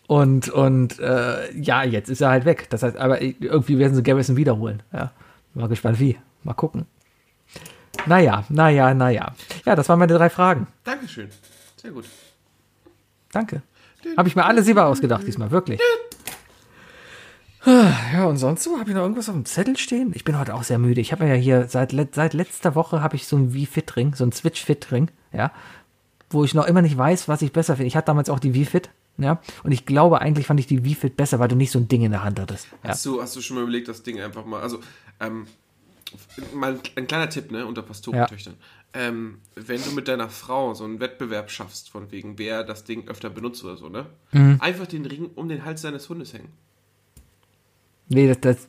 Und, 0.06 0.50
und 0.50 0.98
äh, 0.98 1.52
ja, 1.56 1.84
jetzt 1.84 2.10
ist 2.10 2.20
er 2.20 2.30
halt 2.30 2.44
weg. 2.44 2.68
Das 2.70 2.82
heißt, 2.82 2.96
aber 2.96 3.22
irgendwie 3.22 3.78
werden 3.78 3.94
sie 3.94 4.02
Garrison 4.02 4.36
wiederholen. 4.36 4.82
Ja. 4.92 5.12
Mal 5.54 5.68
gespannt 5.68 6.00
wie. 6.00 6.18
Mal 6.42 6.54
gucken. 6.54 6.86
Naja, 8.06 8.44
naja, 8.48 8.94
naja. 8.94 9.34
Ja, 9.64 9.76
das 9.76 9.88
waren 9.88 9.98
meine 9.98 10.14
drei 10.14 10.28
Fragen. 10.28 10.66
Dankeschön. 10.84 11.28
Sehr 11.76 11.92
gut. 11.92 12.04
Danke. 13.30 13.62
Habe 14.16 14.28
ich 14.28 14.36
mir 14.36 14.44
alle 14.44 14.62
selber 14.62 14.86
ausgedacht 14.86 15.26
diesmal, 15.26 15.50
wirklich. 15.50 15.80
Ja, 17.64 18.24
und 18.24 18.38
sonst 18.38 18.64
so? 18.64 18.78
Habe 18.78 18.90
ich 18.90 18.96
noch 18.96 19.02
irgendwas 19.02 19.28
auf 19.28 19.36
dem 19.36 19.44
Zettel 19.44 19.76
stehen? 19.76 20.10
Ich 20.14 20.24
bin 20.24 20.36
heute 20.36 20.54
auch 20.54 20.64
sehr 20.64 20.78
müde. 20.78 21.00
Ich 21.00 21.12
habe 21.12 21.26
ja 21.26 21.34
hier 21.34 21.68
seit, 21.68 21.94
seit 22.12 22.34
letzter 22.34 22.74
Woche 22.74 23.02
habe 23.02 23.14
ich 23.14 23.28
so 23.28 23.36
ein 23.36 23.54
Wii-Fit-Ring, 23.54 24.16
so 24.16 24.24
ein 24.24 24.32
Switch-Fit-Ring, 24.32 25.10
ja, 25.32 25.52
wo 26.32 26.44
ich 26.44 26.54
noch 26.54 26.66
immer 26.66 26.82
nicht 26.82 26.96
weiß, 26.96 27.28
was 27.28 27.42
ich 27.42 27.52
besser 27.52 27.76
finde. 27.76 27.88
Ich 27.88 27.96
hatte 27.96 28.06
damals 28.06 28.30
auch 28.30 28.40
die 28.40 28.54
Wii-Fit, 28.54 28.90
ja, 29.18 29.40
und 29.62 29.72
ich 29.72 29.84
glaube, 29.84 30.20
eigentlich 30.20 30.46
fand 30.46 30.60
ich 30.60 30.66
die 30.66 30.84
Wii-Fit 30.84 31.16
besser, 31.16 31.38
weil 31.38 31.48
du 31.48 31.56
nicht 31.56 31.70
so 31.70 31.78
ein 31.78 31.88
Ding 31.88 32.02
in 32.02 32.12
der 32.12 32.24
Hand 32.24 32.40
hattest. 32.40 32.66
Ja. 32.82 32.90
Hast, 32.90 33.04
du, 33.04 33.20
hast 33.20 33.36
du 33.36 33.40
schon 33.40 33.56
mal 33.56 33.62
überlegt, 33.62 33.88
das 33.88 34.02
Ding 34.02 34.20
einfach 34.20 34.44
mal, 34.44 34.60
also, 34.60 34.80
ähm, 35.20 35.46
mal 36.54 36.78
ein 36.96 37.06
kleiner 37.06 37.28
Tipp, 37.28 37.50
ne, 37.50 37.66
unter 37.66 37.82
Pastorentöchtern. 37.82 38.54
Ähm, 38.94 39.38
wenn 39.54 39.82
du 39.82 39.92
mit 39.92 40.08
deiner 40.08 40.28
Frau 40.28 40.74
so 40.74 40.84
einen 40.84 41.00
Wettbewerb 41.00 41.50
schaffst, 41.50 41.90
von 41.90 42.10
wegen, 42.10 42.38
wer 42.38 42.62
das 42.62 42.84
Ding 42.84 43.08
öfter 43.08 43.30
benutzt 43.30 43.64
oder 43.64 43.76
so, 43.76 43.88
ne? 43.88 44.06
Mhm. 44.32 44.58
Einfach 44.60 44.86
den 44.86 45.06
Ring 45.06 45.30
um 45.34 45.48
den 45.48 45.64
Hals 45.64 45.82
deines 45.82 46.08
Hundes 46.08 46.34
hängen. 46.34 46.52
Nee, 48.08 48.28
das, 48.28 48.40
das 48.40 48.68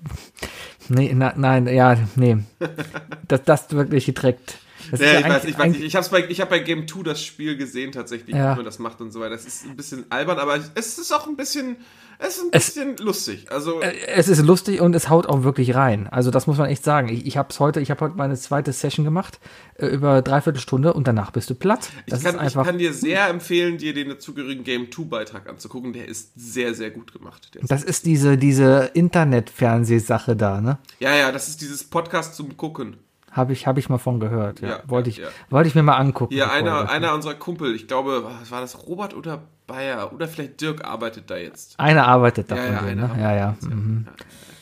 nee, 0.88 1.14
na, 1.14 1.34
nein, 1.36 1.68
ja, 1.68 1.98
nee. 2.16 2.38
Das, 3.28 3.44
das 3.44 3.72
wirklich 3.72 4.06
geträgt. 4.06 4.60
Das 4.92 5.00
Ja, 5.00 5.14
ja 5.14 5.20
ich 5.20 5.26
weiß, 5.30 5.46
ich 5.46 5.58
weiß 5.58 5.72
nicht. 5.74 5.84
Ich 5.84 5.96
habe 5.96 6.08
bei, 6.10 6.26
ich 6.30 6.42
hab 6.42 6.50
bei 6.50 6.60
Game 6.60 6.88
2 6.88 7.04
das 7.04 7.24
Spiel 7.24 7.58
gesehen, 7.58 7.92
tatsächlich, 7.92 8.36
Ja. 8.36 8.54
wie 8.54 8.58
man 8.58 8.66
das 8.66 8.80
macht 8.80 9.02
und 9.02 9.12
so 9.12 9.20
weiter. 9.20 9.32
Das 9.32 9.46
ist 9.46 9.66
ein 9.66 9.76
bisschen 9.76 10.06
albern, 10.10 10.40
aber 10.40 10.60
es 10.76 10.98
ist 10.98 11.12
auch 11.14 11.28
ein 11.28 11.36
bisschen, 11.36 11.78
es 12.20 12.38
ist 12.38 12.42
ein 12.44 12.48
Es- 12.52 12.66
bisschen 12.72 12.98
lustig. 12.98 13.52
Also, 13.52 13.82
Es 13.82 14.28
ist 14.28 14.42
lustig 14.44 14.82
und 14.82 14.96
es 14.96 15.10
haut 15.10 15.26
auch 15.28 15.44
wirklich 15.44 15.76
rein. 15.76 16.08
Also 16.08 16.32
das 16.32 16.48
muss 16.48 16.58
man 16.58 16.70
echt 16.70 16.84
sagen. 16.84 17.10
Ich, 17.10 17.26
ich 17.26 17.38
habe 17.38 17.50
es 17.50 17.60
heute, 17.60 17.80
ich 17.82 17.90
habe 17.92 18.02
heute 18.02 18.16
meine 18.16 18.36
zweite 18.36 18.72
Session 18.72 19.04
gemacht 19.04 19.40
äh, 19.76 19.88
über 19.88 20.22
dreiviertel 20.22 20.60
Stunde 20.60 20.94
und 20.94 21.08
danach 21.08 21.32
bist 21.32 21.50
du 21.50 21.56
platt. 21.56 21.90
Das 22.08 22.20
ich, 22.20 22.26
kann, 22.26 22.40
einfach. 22.40 22.62
ich 22.62 22.68
kann 22.68 22.78
dir 22.78 22.94
sehr 22.94 23.28
empfehlen, 23.30 23.78
dir 23.78 23.94
den 23.94 24.10
dazugehörigen 24.10 24.64
Game 24.64 24.92
2 24.92 25.04
Beitrag 25.06 25.50
anzugucken. 25.50 25.94
Der 25.94 26.08
ist 26.08 26.32
sehr, 26.36 26.74
sehr 26.74 26.92
gut 26.92 27.12
gemacht. 27.14 27.56
Ist, 27.56 27.72
das 27.72 27.84
ist 27.84 28.06
diese 28.06 28.38
diese 28.38 28.92
Internet-Fernsehsache 28.94 30.36
da, 30.36 30.62
ne? 30.62 30.78
ja, 31.00 31.16
ja, 31.16 31.32
das 31.32 31.48
ist 31.50 31.62
dieses 31.62 31.84
Podcast 31.84 32.36
zum 32.36 32.56
Gucken. 32.58 32.98
Habe 33.34 33.52
ich 33.54 33.68
habe 33.68 33.80
ich 33.80 33.90
mal 33.90 33.98
von 33.98 34.20
gehört. 34.20 34.62
Ja. 34.62 34.70
Ja, 34.70 34.80
wollte 34.88 35.10
ja, 35.10 35.16
ich 35.18 35.22
ja. 35.24 35.28
wollte 35.50 35.68
ich 35.68 35.76
mir 35.76 35.84
mal 35.84 35.98
angucken. 35.98 36.34
Bevor 36.36 36.52
einer, 36.52 36.90
einer 36.90 37.14
unserer 37.14 37.34
Kumpel, 37.34 37.76
ich 37.76 37.88
glaube, 37.88 38.24
was 38.24 38.50
war 38.52 38.62
das 38.62 38.88
Robert 38.88 39.14
oder 39.16 39.42
Bayer 39.68 40.14
oder 40.14 40.28
vielleicht 40.28 40.62
Dirk 40.62 40.84
arbeitet 40.86 41.30
da 41.30 41.38
jetzt. 41.38 41.80
einer 41.80 42.08
arbeitet 42.08 42.50
Ja, 42.50 42.56
davon. 42.56 42.74
ja, 42.74 42.80
drin, 42.82 43.00
einer 43.00 43.16
ne? 43.16 43.22
ja, 43.22 43.36
ja. 43.36 43.56
Mhm. 43.62 44.08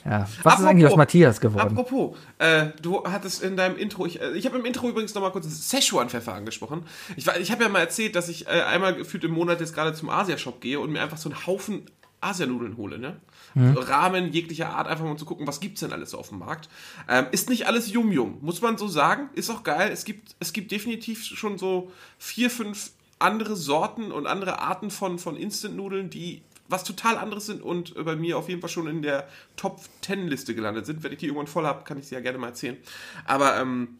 ja. 0.05 0.19
Was 0.21 0.29
ist 0.31 0.45
Apropos- 0.45 0.65
eigentlich 0.65 0.87
aus 0.87 0.95
Matthias 0.95 1.41
geworden? 1.41 1.77
Apropos, 1.77 2.17
äh, 2.37 2.67
du 2.81 3.03
hattest 3.03 3.43
in 3.43 3.57
deinem 3.57 3.77
Intro, 3.77 4.05
ich, 4.05 4.21
äh, 4.21 4.31
ich 4.33 4.45
habe 4.45 4.57
im 4.59 4.65
Intro 4.65 4.87
übrigens 4.89 5.13
nochmal 5.15 5.31
kurz 5.31 5.47
Szechuan-Pfeffer 5.49 6.33
angesprochen. 6.33 6.83
Ich, 7.17 7.27
ich 7.27 7.51
habe 7.51 7.63
ja 7.63 7.69
mal 7.69 7.79
erzählt, 7.79 8.15
dass 8.15 8.29
ich 8.29 8.47
äh, 8.47 8.61
einmal 8.61 8.95
gefühlt 8.95 9.23
im 9.23 9.31
Monat 9.31 9.59
jetzt 9.59 9.73
gerade 9.73 9.93
zum 9.93 10.09
Asia-Shop 10.09 10.61
gehe 10.61 10.79
und 10.79 10.91
mir 10.91 11.01
einfach 11.01 11.17
so 11.17 11.29
einen 11.29 11.45
Haufen 11.47 11.83
Asianudeln 12.21 12.77
hole, 12.77 12.99
ne? 12.99 13.17
Rahmen 13.55 14.31
jeglicher 14.31 14.69
Art, 14.69 14.87
einfach 14.87 15.05
mal 15.05 15.17
zu 15.17 15.25
gucken, 15.25 15.47
was 15.47 15.59
gibt's 15.59 15.81
denn 15.81 15.91
alles 15.91 16.11
so 16.11 16.17
auf 16.17 16.29
dem 16.29 16.39
Markt. 16.39 16.69
Ähm, 17.07 17.25
ist 17.31 17.49
nicht 17.49 17.67
alles 17.67 17.91
Yum-Yum, 17.91 18.37
muss 18.41 18.61
man 18.61 18.77
so 18.77 18.87
sagen. 18.87 19.29
Ist 19.33 19.49
auch 19.49 19.63
geil. 19.63 19.91
Es 19.91 20.05
gibt, 20.05 20.35
es 20.39 20.53
gibt 20.53 20.71
definitiv 20.71 21.23
schon 21.23 21.57
so 21.57 21.91
vier, 22.17 22.49
fünf 22.49 22.91
andere 23.19 23.55
Sorten 23.55 24.11
und 24.11 24.25
andere 24.25 24.59
Arten 24.59 24.89
von, 24.89 25.19
von 25.19 25.35
Instant-Nudeln, 25.35 26.09
die 26.09 26.41
was 26.67 26.83
total 26.83 27.17
anderes 27.17 27.45
sind 27.45 27.61
und 27.61 27.95
äh, 27.97 28.03
bei 28.03 28.15
mir 28.15 28.37
auf 28.37 28.49
jeden 28.49 28.61
Fall 28.61 28.69
schon 28.69 28.87
in 28.87 29.01
der 29.01 29.27
Top 29.57 29.81
10 30.01 30.27
Liste 30.27 30.55
gelandet 30.55 30.85
sind. 30.85 31.03
Wenn 31.03 31.11
ich 31.11 31.19
die 31.19 31.27
irgendwann 31.27 31.47
voll 31.47 31.65
habe, 31.65 31.83
kann 31.83 31.99
ich 31.99 32.07
sie 32.07 32.15
ja 32.15 32.21
gerne 32.21 32.37
mal 32.37 32.47
erzählen. 32.47 32.77
Aber 33.25 33.59
ähm, 33.59 33.99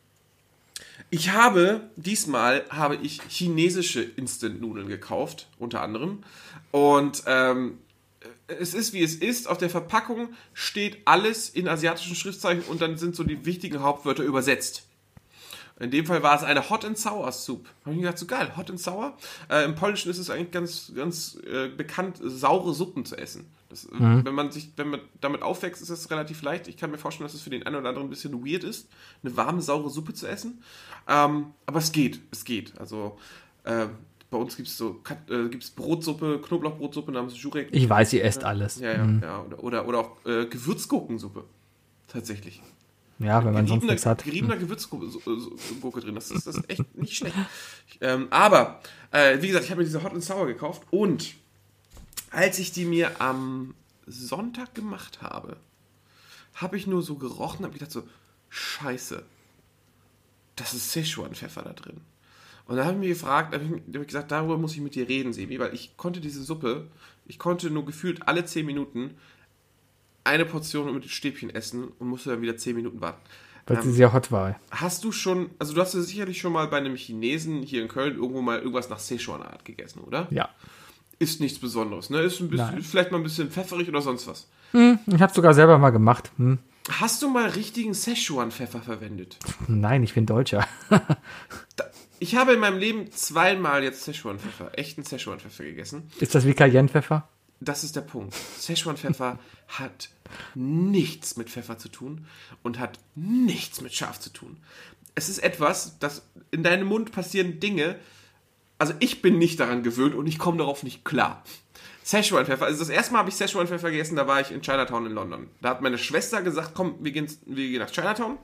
ich 1.10 1.32
habe, 1.32 1.90
diesmal 1.98 2.64
habe 2.70 2.96
ich 2.96 3.22
chinesische 3.28 4.02
Instant-Nudeln 4.02 4.88
gekauft, 4.88 5.48
unter 5.60 5.82
anderem. 5.82 6.24
Und 6.72 7.24
ähm, 7.28 7.80
es 8.48 8.74
ist 8.74 8.94
wie 8.94 9.04
es 9.04 9.16
ist. 9.16 9.48
Auf 9.48 9.58
der 9.58 9.70
Verpackung 9.70 10.34
steht 10.54 11.00
alles 11.06 11.50
in 11.50 11.68
asiatischen 11.68 12.16
Schriftzeichen 12.16 12.64
und 12.64 12.82
dann 12.82 12.98
sind 12.98 13.16
so 13.16 13.24
die 13.24 13.46
wichtigen 13.46 13.82
Hauptwörter 13.82 14.24
übersetzt. 14.24 14.88
In 15.80 15.90
dem 15.90 16.06
Fall 16.06 16.22
war 16.22 16.36
es 16.36 16.44
eine 16.44 16.70
Hot 16.70 16.86
and 16.86 16.98
Sour 16.98 17.32
Soup. 17.32 17.68
Habe 17.82 17.92
ich 17.92 17.96
mir 17.96 18.02
gedacht, 18.04 18.20
so 18.20 18.28
geil, 18.28 18.56
Hot 18.56 18.70
and 18.70 18.80
Sour. 18.80 19.18
Äh, 19.50 19.66
Im 19.66 19.74
Polnischen 19.74 20.12
ist 20.12 20.20
es 20.20 20.30
eigentlich 20.30 20.52
ganz, 20.52 20.92
ganz 20.96 21.40
äh, 21.52 21.70
bekannt, 21.70 22.20
saure 22.22 22.74
Suppen 22.74 23.04
zu 23.04 23.18
essen. 23.18 23.48
Das, 23.68 23.86
äh, 23.86 23.90
Wenn 24.00 24.36
man 24.36 24.52
sich, 24.52 24.74
wenn 24.76 24.90
man 24.90 25.00
damit 25.22 25.42
aufwächst, 25.42 25.82
ist 25.82 25.90
es 25.90 26.12
relativ 26.12 26.44
leicht. 26.44 26.68
Ich 26.68 26.78
kann 26.78 26.92
mir 26.92 27.00
vorstellen, 27.00 27.26
dass 27.26 27.34
es 27.34 27.42
für 27.42 27.50
den 27.50 27.66
einen 27.66 27.78
oder 27.78 27.90
anderen 27.90 28.08
ein 28.08 28.12
bisschen 28.12 28.46
weird 28.46 28.64
ist, 28.64 28.90
eine 29.24 29.36
warme, 29.36 29.62
saure 29.62 29.90
Suppe 29.90 30.14
zu 30.14 30.28
essen. 30.28 30.62
Ähm, 31.08 31.48
aber 31.66 31.80
es 31.80 31.92
geht, 31.92 32.22
es 32.30 32.46
geht. 32.46 32.80
Also 32.80 33.18
äh, 33.64 33.88
bei 34.32 34.38
uns 34.38 34.56
gibt 34.56 34.70
es 34.70 34.78
so 34.78 35.04
äh, 35.30 35.50
gibt's 35.50 35.70
Brotsuppe, 35.70 36.42
Knoblauchbrotsuppe 36.42 37.12
namens 37.12 37.40
Jurek. 37.40 37.68
Ich 37.72 37.88
weiß, 37.88 38.14
ihr 38.14 38.24
esst 38.24 38.44
alles. 38.44 38.80
Ja, 38.80 38.94
ja, 38.94 39.06
ja. 39.22 39.42
Oder, 39.44 39.64
oder, 39.64 39.88
oder 39.88 40.00
auch 40.00 40.26
äh, 40.26 40.46
Gewürzgurkensuppe. 40.46 41.44
Tatsächlich. 42.08 42.62
Ja, 43.20 43.44
wenn 43.46 43.54
man 43.54 43.68
sonst 43.68 43.84
nichts 43.84 44.06
hat. 44.06 44.24
geriebener 44.24 44.56
Gewürzgurke 44.56 46.00
drin. 46.00 46.16
Das 46.16 46.32
ist, 46.32 46.48
das 46.48 46.56
ist 46.56 46.70
echt 46.70 46.98
nicht 46.98 47.16
schlecht. 47.16 47.36
Ähm, 48.00 48.28
aber, 48.32 48.82
äh, 49.12 49.42
wie 49.42 49.48
gesagt, 49.48 49.66
ich 49.66 49.72
habe 49.72 49.82
mir 49.82 49.86
diese 49.86 50.02
Hot 50.02 50.14
and 50.14 50.24
Sour 50.24 50.48
gekauft 50.48 50.82
und 50.92 51.36
als 52.32 52.58
ich 52.58 52.72
die 52.72 52.86
mir 52.86 53.22
am 53.22 53.76
Sonntag 54.08 54.74
gemacht 54.74 55.22
habe, 55.22 55.58
habe 56.56 56.78
ich 56.78 56.88
nur 56.88 57.04
so 57.04 57.16
gerochen, 57.16 57.66
habe 57.66 57.74
gedacht 57.74 57.92
so, 57.92 58.04
scheiße, 58.50 59.24
das 60.56 60.74
ist 60.74 60.90
Szechuan-Pfeffer 60.90 61.64
da 61.64 61.74
drin. 61.74 62.02
Und 62.72 62.78
dann 62.78 62.86
habe 62.86 62.96
ich 62.96 63.02
mir 63.02 63.10
gefragt, 63.10 63.54
habe 63.54 63.66
ich, 63.66 63.70
hab 63.70 64.02
ich 64.02 64.08
gesagt, 64.08 64.32
darüber 64.32 64.58
muss 64.58 64.74
ich 64.74 64.80
mit 64.80 64.96
dir 64.96 65.06
reden, 65.10 65.34
Sebi, 65.34 65.60
weil 65.60 65.74
ich 65.74 65.98
konnte 65.98 66.22
diese 66.22 66.42
Suppe, 66.42 66.88
ich 67.28 67.38
konnte 67.38 67.70
nur 67.70 67.86
gefühlt 67.86 68.26
alle 68.30 68.46
10 68.46 68.66
Minuten 68.66 69.12
eine 70.24 70.46
Portion 70.46 70.94
mit 70.94 71.04
Stäbchen 71.10 71.50
essen 71.50 71.90
und 72.00 72.08
musste 72.08 72.30
dann 72.30 72.42
wieder 72.42 72.56
10 72.56 72.78
Minuten 72.78 73.02
warten. 73.02 73.20
Weil 73.66 73.84
sie 73.84 73.92
sehr 73.92 74.14
hot 74.14 74.32
war. 74.32 74.58
Hast 74.72 75.04
du 75.04 75.12
schon, 75.12 75.50
also 75.60 75.74
du 75.74 75.82
hast 75.82 75.94
ja 75.96 76.00
sicherlich 76.00 76.40
schon 76.40 76.54
mal 76.54 76.66
bei 76.68 76.78
einem 76.78 76.96
Chinesen 76.96 77.62
hier 77.62 77.82
in 77.82 77.90
Köln 77.90 78.16
irgendwo 78.16 78.42
mal 78.42 78.60
irgendwas 78.60 78.90
nach 78.90 79.00
Szechuan-Art 79.00 79.66
gegessen, 79.66 80.00
oder? 80.00 80.30
Ja. 80.32 80.48
Ist 81.20 81.42
nichts 81.42 81.60
Besonderes, 81.60 82.10
ne? 82.10 82.22
Ist 82.22 82.40
ein 82.40 82.50
bisschen, 82.50 82.68
Nein. 82.68 82.84
vielleicht 82.84 83.12
mal 83.12 83.18
ein 83.18 83.24
bisschen 83.24 83.52
pfefferig 83.52 83.90
oder 83.90 84.02
sonst 84.02 84.28
was. 84.28 84.48
Ich 84.72 85.22
habe 85.22 85.34
sogar 85.34 85.54
selber 85.54 85.78
mal 85.78 85.90
gemacht. 85.90 86.32
Hm. 86.38 86.60
Hast 86.90 87.22
du 87.22 87.30
mal 87.30 87.50
richtigen 87.50 87.94
Szechuan-Pfeffer 87.94 88.82
verwendet? 88.82 89.38
Nein, 89.68 90.04
ich 90.04 90.14
bin 90.14 90.26
Deutscher. 90.26 90.66
Ich 92.22 92.36
habe 92.36 92.54
in 92.54 92.60
meinem 92.60 92.78
Leben 92.78 93.12
zweimal 93.12 93.84
jetzt 93.84 94.02
Szechuan-Pfeffer, 94.02 94.78
echten 94.78 95.04
Szechuan-Pfeffer 95.04 95.64
gegessen. 95.64 96.04
Ist 96.20 96.36
das 96.36 96.46
wie 96.46 96.54
Cayenne-Pfeffer? 96.54 97.28
Das 97.60 97.84
ist 97.84 97.96
der 97.96 98.02
Punkt. 98.02 98.36
Szechuan-Pfeffer 98.36 99.40
hat 99.68 100.10
nichts 100.54 101.36
mit 101.36 101.50
Pfeffer 101.50 101.80
zu 101.80 101.90
tun 101.90 102.28
und 102.62 102.78
hat 102.78 103.00
nichts 103.16 103.82
mit 103.82 103.96
Schaf 103.96 104.20
zu 104.20 104.30
tun. 104.32 104.58
Es 105.16 105.30
ist 105.30 105.40
etwas, 105.40 105.98
das 105.98 106.22
in 106.52 106.62
deinem 106.62 106.86
Mund 106.86 107.12
passieren 107.12 107.60
Dinge. 107.60 107.96
Also 108.78 108.94
ich 109.00 109.24
bin 109.24 109.40
nicht 109.40 109.60
daran 109.60 109.82
gewöhnt 109.82 110.14
und 110.14 110.28
ich 110.28 110.38
komme 110.38 110.60
darauf 110.60 110.84
nicht 110.84 111.04
klar. 111.04 111.44
Szechuan-Pfeffer. 112.06 112.66
Also 112.68 112.78
das 112.78 112.90
erste 112.90 113.14
Mal 113.14 113.20
habe 113.20 113.30
ich 113.30 113.36
Szechuan-Pfeffer 113.36 113.90
gegessen, 113.90 114.16
da 114.16 114.28
war 114.28 114.42
ich 114.42 114.52
in 114.52 114.62
Chinatown 114.62 115.08
in 115.08 115.14
London. 115.14 115.48
Da 115.60 115.70
hat 115.70 115.82
meine 115.82 115.98
Schwester 115.98 116.44
gesagt, 116.44 116.74
komm, 116.76 116.98
wir 117.00 117.14
gehen, 117.14 117.26
wir 117.48 117.68
gehen 117.68 117.80
nach 117.80 117.90
Chinatown. 117.90 118.38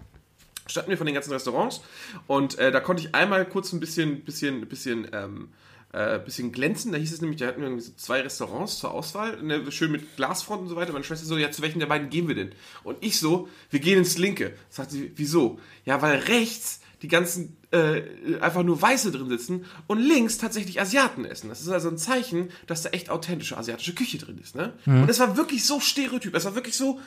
Standen 0.67 0.89
wir 0.89 0.97
von 0.97 1.05
den 1.05 1.15
ganzen 1.15 1.31
Restaurants 1.33 1.81
und 2.27 2.57
äh, 2.59 2.71
da 2.71 2.79
konnte 2.79 3.03
ich 3.03 3.15
einmal 3.15 3.45
kurz 3.45 3.73
ein 3.73 3.79
bisschen, 3.79 4.21
bisschen, 4.21 4.67
bisschen, 4.67 5.07
ähm, 5.13 5.49
äh, 5.93 6.19
bisschen 6.19 6.51
glänzen. 6.51 6.91
Da 6.91 6.97
hieß 6.97 7.13
es 7.13 7.21
nämlich, 7.21 7.39
da 7.39 7.47
hatten 7.47 7.61
wir 7.61 7.67
irgendwie 7.67 7.83
so 7.83 7.93
zwei 7.95 8.21
Restaurants 8.21 8.79
zur 8.79 8.91
Auswahl, 8.91 9.41
ne, 9.41 9.71
schön 9.71 9.91
mit 9.91 10.15
Glasfront 10.15 10.61
und 10.61 10.67
so 10.69 10.75
weiter. 10.75 10.93
Meine 10.93 11.03
Schwester 11.03 11.25
so, 11.25 11.37
ja, 11.37 11.51
zu 11.51 11.61
welchen 11.61 11.79
der 11.79 11.87
beiden 11.87 12.09
gehen 12.09 12.27
wir 12.27 12.35
denn? 12.35 12.51
Und 12.83 12.97
ich 13.01 13.19
so, 13.19 13.47
wir 13.69 13.79
gehen 13.79 13.97
ins 13.97 14.17
linke. 14.17 14.53
Sagt 14.69 14.91
sie, 14.91 15.11
wieso? 15.15 15.59
Ja, 15.85 16.01
weil 16.01 16.19
rechts, 16.19 16.81
die 17.01 17.07
ganzen 17.07 17.57
äh, 17.71 18.01
einfach 18.41 18.63
nur 18.63 18.81
Weiße 18.81 19.11
drin 19.11 19.29
sitzen 19.29 19.65
und 19.85 19.99
links 19.99 20.37
tatsächlich 20.37 20.81
Asiaten 20.81 21.25
essen. 21.25 21.47
Das 21.47 21.61
ist 21.61 21.69
also 21.69 21.89
ein 21.89 21.97
Zeichen, 21.97 22.49
dass 22.65 22.81
da 22.81 22.89
echt 22.89 23.09
authentische 23.09 23.57
asiatische 23.57 23.93
Küche 23.93 24.17
drin 24.17 24.39
ist. 24.41 24.55
Ne? 24.55 24.73
Und 24.85 25.09
es 25.09 25.19
war 25.19 25.37
wirklich 25.37 25.63
so 25.63 25.79
stereotyp. 25.79 26.33
Es 26.33 26.45
war 26.45 26.55
wirklich 26.55 26.75
so 26.75 26.99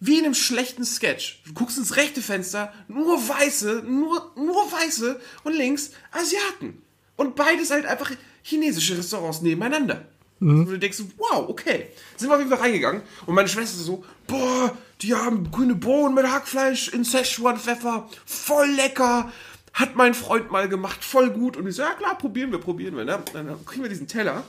wie 0.00 0.18
in 0.18 0.24
einem 0.24 0.34
schlechten 0.34 0.84
Sketch. 0.84 1.42
Du 1.46 1.52
guckst 1.52 1.78
ins 1.78 1.96
rechte 1.96 2.22
Fenster, 2.22 2.72
nur 2.88 3.16
Weiße, 3.28 3.82
nur, 3.86 4.32
nur 4.34 4.72
Weiße 4.72 5.20
und 5.44 5.52
links 5.52 5.92
Asiaten. 6.10 6.82
Und 7.16 7.36
beides 7.36 7.70
halt 7.70 7.84
einfach 7.84 8.10
chinesische 8.42 8.96
Restaurants 8.96 9.42
nebeneinander. 9.42 10.06
Und 10.40 10.66
du 10.70 10.78
denkst, 10.78 11.02
wow, 11.18 11.46
okay. 11.48 11.88
Sind 12.16 12.30
wir 12.30 12.34
auf 12.34 12.40
jeden 12.40 12.50
Fall 12.50 12.60
reingegangen 12.60 13.02
und 13.26 13.34
meine 13.34 13.48
Schwester 13.48 13.78
so, 13.78 14.04
boah, 14.26 14.76
die 15.02 15.14
haben 15.14 15.50
grüne 15.50 15.74
Bohnen 15.74 16.14
mit 16.14 16.26
Hackfleisch 16.26 16.88
in 16.88 17.04
Szechuan-Pfeffer, 17.04 18.08
voll 18.24 18.68
lecker. 18.70 19.30
Hat 19.74 19.96
mein 19.96 20.14
Freund 20.14 20.50
mal 20.50 20.68
gemacht, 20.68 21.04
voll 21.04 21.30
gut. 21.30 21.56
Und 21.58 21.66
ich 21.68 21.76
so, 21.76 21.82
ja 21.82 21.90
klar, 21.90 22.16
probieren 22.16 22.50
wir, 22.50 22.58
probieren 22.58 22.96
wir. 22.96 23.04
Ne? 23.04 23.22
Dann 23.32 23.64
kriegen 23.66 23.82
wir 23.82 23.90
diesen 23.90 24.08
Teller. 24.08 24.42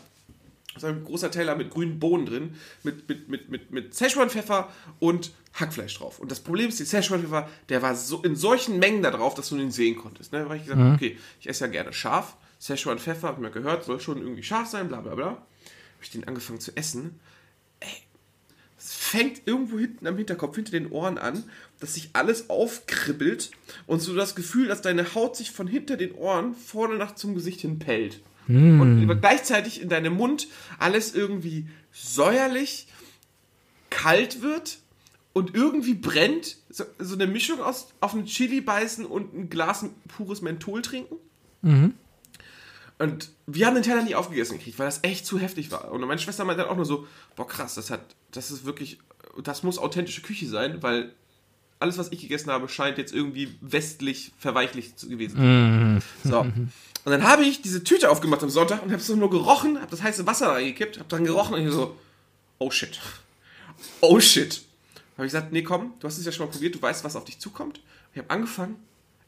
Das 0.73 0.83
ist 0.83 0.89
ein 0.89 1.03
großer 1.03 1.31
Teller 1.31 1.55
mit 1.55 1.69
grünen 1.69 1.99
Bohnen 1.99 2.25
drin, 2.25 2.55
mit, 2.83 3.07
mit, 3.09 3.27
mit, 3.27 3.49
mit, 3.49 3.71
mit 3.71 3.93
Szechuan-Pfeffer 3.93 4.69
und 4.99 5.31
Hackfleisch 5.53 5.97
drauf. 5.97 6.19
Und 6.19 6.31
das 6.31 6.39
Problem 6.39 6.69
ist, 6.69 6.79
die 6.79 6.85
Szechuan-Pfeffer, 6.85 7.49
der 7.67 7.81
war 7.81 7.95
so 7.95 8.21
in 8.21 8.35
solchen 8.37 8.79
Mengen 8.79 9.03
da 9.03 9.11
drauf, 9.11 9.33
dass 9.33 9.49
du 9.49 9.57
ihn 9.57 9.71
sehen 9.71 9.97
konntest. 9.97 10.31
Ne? 10.31 10.39
Da 10.39 10.45
habe 10.45 10.55
ich 10.55 10.63
gesagt, 10.63 10.95
okay, 10.95 11.17
ich 11.41 11.49
esse 11.49 11.65
ja 11.65 11.71
gerne 11.71 11.91
scharf. 11.91 12.37
Szechuan-Pfeffer, 12.61 13.27
habe 13.27 13.41
ich 13.41 13.47
mir 13.47 13.51
gehört, 13.51 13.83
soll 13.83 13.99
schon 13.99 14.21
irgendwie 14.21 14.43
scharf 14.43 14.67
sein, 14.67 14.87
bla 14.87 15.01
bla 15.01 15.15
bla. 15.15 15.25
Habe 15.25 16.03
ich 16.03 16.11
den 16.11 16.27
angefangen 16.27 16.61
zu 16.61 16.75
essen. 16.77 17.19
Ey, 17.81 17.89
es 18.77 18.93
fängt 18.93 19.41
irgendwo 19.45 19.77
hinten 19.77 20.07
am 20.07 20.15
Hinterkopf, 20.15 20.55
hinter 20.55 20.71
den 20.71 20.89
Ohren 20.91 21.17
an, 21.17 21.43
dass 21.79 21.95
sich 21.95 22.11
alles 22.13 22.49
aufkribbelt 22.49 23.51
und 23.87 23.99
so 23.99 24.15
das 24.15 24.35
Gefühl, 24.35 24.67
dass 24.67 24.81
deine 24.81 25.15
Haut 25.15 25.35
sich 25.35 25.51
von 25.51 25.67
hinter 25.67 25.97
den 25.97 26.13
Ohren 26.13 26.55
vorne 26.55 26.95
nach 26.95 27.15
zum 27.15 27.35
Gesicht 27.35 27.61
hin 27.61 27.79
pellt. 27.79 28.21
Und 28.81 29.21
gleichzeitig 29.21 29.81
in 29.81 29.89
deinem 29.89 30.13
Mund 30.15 30.47
alles 30.79 31.13
irgendwie 31.13 31.67
säuerlich, 31.91 32.87
kalt 33.89 34.41
wird 34.41 34.79
und 35.33 35.53
irgendwie 35.55 35.93
brennt. 35.93 36.57
So, 36.69 36.85
so 36.99 37.15
eine 37.15 37.27
Mischung 37.27 37.61
aus 37.61 37.89
auf 37.99 38.13
einen 38.13 38.25
Chili 38.25 38.61
beißen 38.61 39.05
und 39.05 39.33
ein 39.33 39.49
Glas 39.49 39.85
pures 40.07 40.41
Menthol 40.41 40.81
trinken. 40.81 41.15
Und 42.99 43.31
wir 43.47 43.65
haben 43.65 43.73
den 43.73 43.83
Teller 43.83 44.03
nie 44.03 44.15
aufgegessen 44.15 44.57
gekriegt, 44.57 44.77
weil 44.77 44.85
das 44.85 44.99
echt 45.03 45.25
zu 45.25 45.39
heftig 45.39 45.71
war. 45.71 45.91
Und 45.91 46.01
meine 46.01 46.19
Schwester 46.19 46.45
meinte 46.45 46.63
dann 46.63 46.71
auch 46.71 46.75
nur 46.75 46.85
so, 46.85 47.07
boah 47.35 47.47
krass, 47.47 47.75
das 47.75 47.89
hat, 47.89 48.01
das 48.31 48.51
ist 48.51 48.65
wirklich, 48.65 48.99
das 49.43 49.63
muss 49.63 49.77
authentische 49.77 50.21
Küche 50.21 50.47
sein, 50.47 50.83
weil 50.83 51.13
alles, 51.79 51.97
was 51.97 52.11
ich 52.11 52.21
gegessen 52.21 52.51
habe, 52.51 52.69
scheint 52.69 52.99
jetzt 52.99 53.13
irgendwie 53.13 53.55
westlich 53.59 54.31
verweichlicht 54.37 54.99
zu 54.99 55.09
gewesen. 55.09 56.01
zu 56.21 56.29
sein. 56.29 56.45
So. 56.45 56.45
Und 57.03 57.11
dann 57.11 57.23
habe 57.23 57.43
ich 57.43 57.61
diese 57.61 57.83
Tüte 57.83 58.09
aufgemacht 58.09 58.43
am 58.43 58.49
Sonntag 58.49 58.83
und 58.83 58.91
habe 58.91 59.01
es 59.01 59.09
nur 59.09 59.29
gerochen, 59.29 59.79
habe 59.79 59.89
das 59.89 60.03
heiße 60.03 60.27
Wasser 60.27 60.49
reingekippt, 60.49 60.99
habe 60.99 61.09
dran 61.09 61.25
gerochen 61.25 61.55
und 61.55 61.65
ich 61.65 61.73
so, 61.73 61.97
oh 62.59 62.69
shit. 62.69 62.99
Oh 64.01 64.19
shit. 64.19 64.61
Habe 65.17 65.25
ich 65.25 65.33
gesagt, 65.33 65.51
nee, 65.51 65.63
komm, 65.63 65.93
du 65.99 66.07
hast 66.07 66.17
es 66.17 66.25
ja 66.25 66.31
schon 66.31 66.45
mal 66.45 66.51
probiert, 66.51 66.75
du 66.75 66.81
weißt, 66.81 67.03
was 67.03 67.15
auf 67.15 67.25
dich 67.25 67.39
zukommt. 67.39 67.81
Ich 68.13 68.19
habe 68.19 68.29
angefangen, 68.29 68.75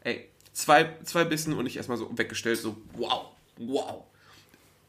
ey, 0.01 0.29
zwei, 0.53 0.95
zwei 1.03 1.23
Bissen 1.23 1.53
und 1.53 1.65
ich 1.65 1.77
erstmal 1.77 1.97
so 1.97 2.09
weggestellt, 2.15 2.59
so, 2.59 2.77
wow, 2.93 3.31
wow. 3.57 4.03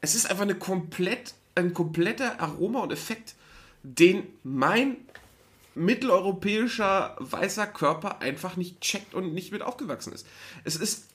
Es 0.01 0.15
ist 0.15 0.31
einfach 0.31 0.43
eine 0.43 0.55
komplett, 0.55 1.35
ein 1.55 1.73
kompletter 1.73 2.41
Aroma 2.41 2.81
und 2.81 2.93
Effekt, 2.93 3.35
den 3.83 4.27
mein 4.43 4.97
mitteleuropäischer 5.75 7.17
weißer 7.19 7.67
Körper 7.67 8.21
einfach 8.21 8.57
nicht 8.57 8.81
checkt 8.81 9.15
und 9.15 9.35
nicht 9.35 9.53
mit 9.53 9.63
aufgewachsen 9.63 10.13
ist. 10.13 10.27
Es 10.65 10.77
ist, 10.77 11.07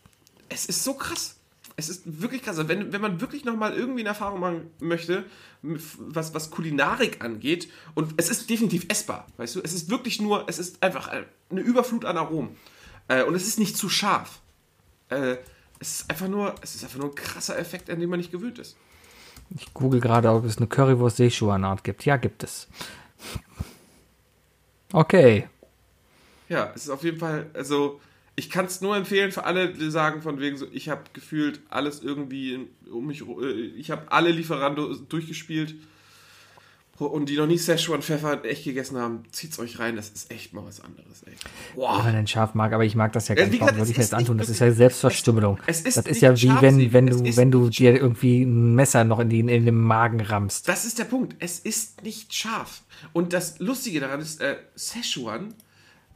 es 0.49 0.65
ist 0.65 0.83
so 0.83 0.95
krass. 0.95 1.35
Es 1.79 1.87
ist 1.89 2.21
wirklich 2.21 2.43
krass. 2.43 2.57
Also 2.57 2.67
Wenn, 2.67 2.91
wenn 2.91 3.01
man 3.01 3.21
wirklich 3.21 3.45
nochmal 3.45 3.73
irgendwie 3.73 4.01
eine 4.01 4.09
Erfahrung 4.09 4.39
machen 4.41 4.69
möchte, 4.79 5.23
was, 5.61 6.33
was 6.33 6.51
Kulinarik 6.51 7.23
angeht, 7.23 7.69
und 7.95 8.13
es 8.17 8.29
ist 8.29 8.49
definitiv 8.49 8.85
essbar, 8.89 9.25
weißt 9.37 9.55
du, 9.55 9.61
es 9.61 9.73
ist 9.73 9.89
wirklich 9.89 10.21
nur, 10.21 10.47
es 10.47 10.59
ist 10.59 10.83
einfach 10.83 11.09
eine 11.49 11.61
Überflut 11.61 12.03
an 12.03 12.17
Aromen. 12.17 12.55
Äh, 13.07 13.23
und 13.23 13.33
es 13.33 13.47
ist 13.47 13.59
nicht 13.59 13.77
zu 13.77 13.87
scharf. 13.87 14.41
Äh, 15.07 15.37
es 15.79 16.01
ist 16.01 16.09
einfach 16.09 16.27
nur, 16.27 16.53
es 16.61 16.75
ist 16.75 16.83
einfach 16.83 16.99
nur 16.99 17.09
ein 17.09 17.15
krasser 17.15 17.57
Effekt, 17.57 17.89
an 17.89 17.99
den 17.99 18.09
man 18.09 18.19
nicht 18.19 18.31
gewöhnt 18.31 18.59
ist. 18.59 18.75
Ich 19.55 19.73
google 19.73 20.01
gerade, 20.01 20.29
ob 20.29 20.43
es 20.43 20.57
eine 20.57 20.67
Currywurst 20.67 21.17
Sichuan 21.17 21.63
Art 21.63 21.83
gibt. 21.83 22.05
Ja, 22.05 22.17
gibt 22.17 22.43
es. 22.43 22.67
Okay. 24.91 25.47
Ja, 26.49 26.71
es 26.75 26.83
ist 26.83 26.89
auf 26.89 27.03
jeden 27.03 27.19
Fall, 27.19 27.49
also 27.53 28.01
ich 28.39 28.49
kann 28.49 28.65
es 28.65 28.79
nur 28.79 28.95
empfehlen 28.95 29.33
für 29.33 29.43
alle, 29.43 29.73
die 29.73 29.91
sagen 29.91 30.21
von 30.21 30.39
wegen 30.39 30.55
so, 30.55 30.65
ich 30.71 30.87
habe 30.87 31.01
gefühlt 31.11 31.59
alles 31.69 32.01
irgendwie 32.01 32.67
um 32.89 33.05
mich, 33.05 33.21
äh, 33.21 33.51
ich 33.77 33.91
habe 33.91 34.09
alle 34.11 34.31
Lieferando 34.31 34.95
durchgespielt 34.95 35.75
und 36.97 37.27
die 37.27 37.35
noch 37.35 37.47
nie 37.47 37.57
Szechuan 37.57 38.01
Pfeffer 38.01 38.43
echt 38.45 38.63
gegessen 38.63 38.97
haben, 38.97 39.23
zieht's 39.31 39.59
euch 39.59 39.79
rein, 39.79 39.97
das 39.97 40.09
ist 40.09 40.31
echt 40.31 40.53
mal 40.53 40.65
was 40.65 40.79
anderes, 40.79 41.23
ey. 41.25 41.33
Wenn 41.75 42.03
man 42.03 42.13
den 42.13 42.27
scharf 42.27 42.53
mag, 42.55 42.71
aber 42.71 42.85
ich 42.85 42.95
mag 42.95 43.11
das 43.11 43.27
ja 43.27 43.35
gar 43.35 43.45
nicht. 43.45 43.59
Warum 43.59 43.75
würde 43.75 43.91
ich 43.91 43.97
mir 43.97 44.03
das 44.03 44.13
antun? 44.13 44.37
Das 44.37 44.49
ist 44.49 44.59
ja 44.59 44.71
Selbstverstümmelung. 44.71 45.59
Es 45.65 45.81
ist 45.81 45.97
das 45.97 46.05
ist 46.07 46.21
ja 46.21 46.33
wie 46.41 46.61
wenn, 46.61 46.93
wenn 46.93 47.07
du, 47.07 47.35
wenn 47.37 47.51
du 47.51 47.69
dir 47.69 47.93
irgendwie 47.95 48.43
ein 48.43 48.73
Messer 48.75 49.03
noch 49.03 49.19
in, 49.19 49.29
die, 49.29 49.39
in 49.39 49.65
den 49.65 49.75
Magen 49.75 50.21
rammst. 50.21 50.67
Das 50.67 50.85
ist 50.85 50.97
der 50.97 51.05
Punkt. 51.05 51.35
Es 51.39 51.59
ist 51.59 52.03
nicht 52.03 52.33
scharf. 52.33 52.83
Und 53.11 53.33
das 53.33 53.59
Lustige 53.59 53.99
daran 53.99 54.21
ist, 54.21 54.41
äh, 54.41 54.57
Szechuan, 54.77 55.53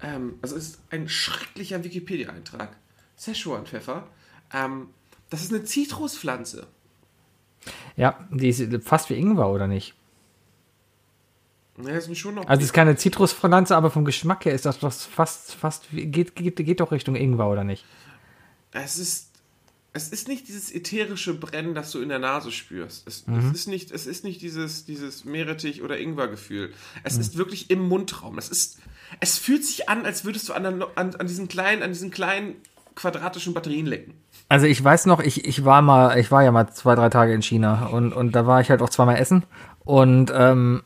ähm, 0.04 0.36
also 0.42 0.56
es 0.56 0.70
ist 0.70 0.82
ein 0.92 1.10
schrecklicher 1.10 1.84
Wikipedia-Eintrag. 1.84 2.76
Szechuan-Pfeffer, 3.18 4.08
ähm, 4.54 4.88
das 5.30 5.42
ist 5.42 5.54
eine 5.54 5.64
Zitruspflanze. 5.64 6.68
Ja, 7.96 8.28
die 8.32 8.50
ist 8.50 8.62
fast 8.84 9.10
wie 9.10 9.16
Ingwer, 9.16 9.50
oder 9.50 9.68
nicht? 9.68 9.96
Ja, 11.84 12.00
sind 12.00 12.18
schon 12.18 12.36
noch. 12.36 12.46
Also 12.48 12.60
es 12.62 12.68
ist 12.68 12.74
keine 12.74 12.96
Zitruspflanze, 12.98 13.76
aber 13.76 13.90
vom 13.90 14.06
Geschmack 14.06 14.46
her 14.46 14.54
ist 14.54 14.66
das 14.66 14.80
doch 14.80 14.92
fast, 14.94 15.56
fast, 15.56 15.86
geht, 15.92 16.36
geht, 16.36 16.58
geht 16.58 16.80
doch 16.80 16.92
Richtung 16.92 17.16
Ingwer, 17.16 17.50
oder 17.50 17.64
nicht? 17.64 17.86
es 18.72 18.98
ist. 18.98 19.30
Es 19.96 20.10
ist 20.10 20.28
nicht 20.28 20.48
dieses 20.48 20.74
ätherische 20.74 21.36
Brennen, 21.36 21.76
das 21.76 21.92
du 21.92 22.02
in 22.02 22.10
der 22.10 22.18
Nase 22.18 22.52
spürst. 22.52 23.08
Es, 23.08 23.28
Mhm. 23.28 23.50
es 23.52 23.60
ist 23.60 23.68
nicht, 23.68 23.92
es 23.92 24.08
ist 24.08 24.24
nicht 24.24 24.42
dieses, 24.42 24.86
dieses 24.86 25.24
Meerrettich- 25.24 25.84
oder 25.84 26.00
Ingwergefühl. 26.00 26.70
Mhm. 26.70 26.74
Es 27.04 27.18
ist 27.18 27.38
wirklich 27.38 27.70
im 27.70 27.88
Mundraum. 27.88 28.40
Es 28.40 28.50
ist, 28.50 28.80
es 29.20 29.38
fühlt 29.38 29.66
sich 29.66 29.90
an, 29.90 30.06
als 30.06 30.26
würdest 30.26 30.50
du 30.50 30.54
an, 30.54 30.66
an, 30.66 30.84
an 30.96 31.28
diesen 31.28 31.48
kleinen, 31.48 31.84
an 31.84 31.92
diesen 31.92 32.12
kleinen 32.12 32.56
quadratischen 32.96 33.54
Batterien 33.54 33.86
lecken. 33.86 34.14
Also 34.50 34.66
ich 34.68 34.84
weiß 34.84 35.08
noch, 35.08 35.20
ich, 35.20 35.46
ich 35.46 35.66
war 35.66 35.82
mal, 35.82 36.18
ich 36.20 36.32
war 36.32 36.44
ja 36.44 36.52
mal 36.52 36.70
zwei, 36.70 36.96
drei 36.96 37.10
Tage 37.10 37.34
in 37.34 37.42
China 37.42 37.88
und, 37.88 38.14
und 38.14 38.34
da 38.36 38.46
war 38.46 38.62
ich 38.62 38.70
halt 38.70 38.82
auch 38.82 38.90
zweimal 38.90 39.18
essen 39.18 39.44
und 39.84 40.32
ähm, 40.36 40.84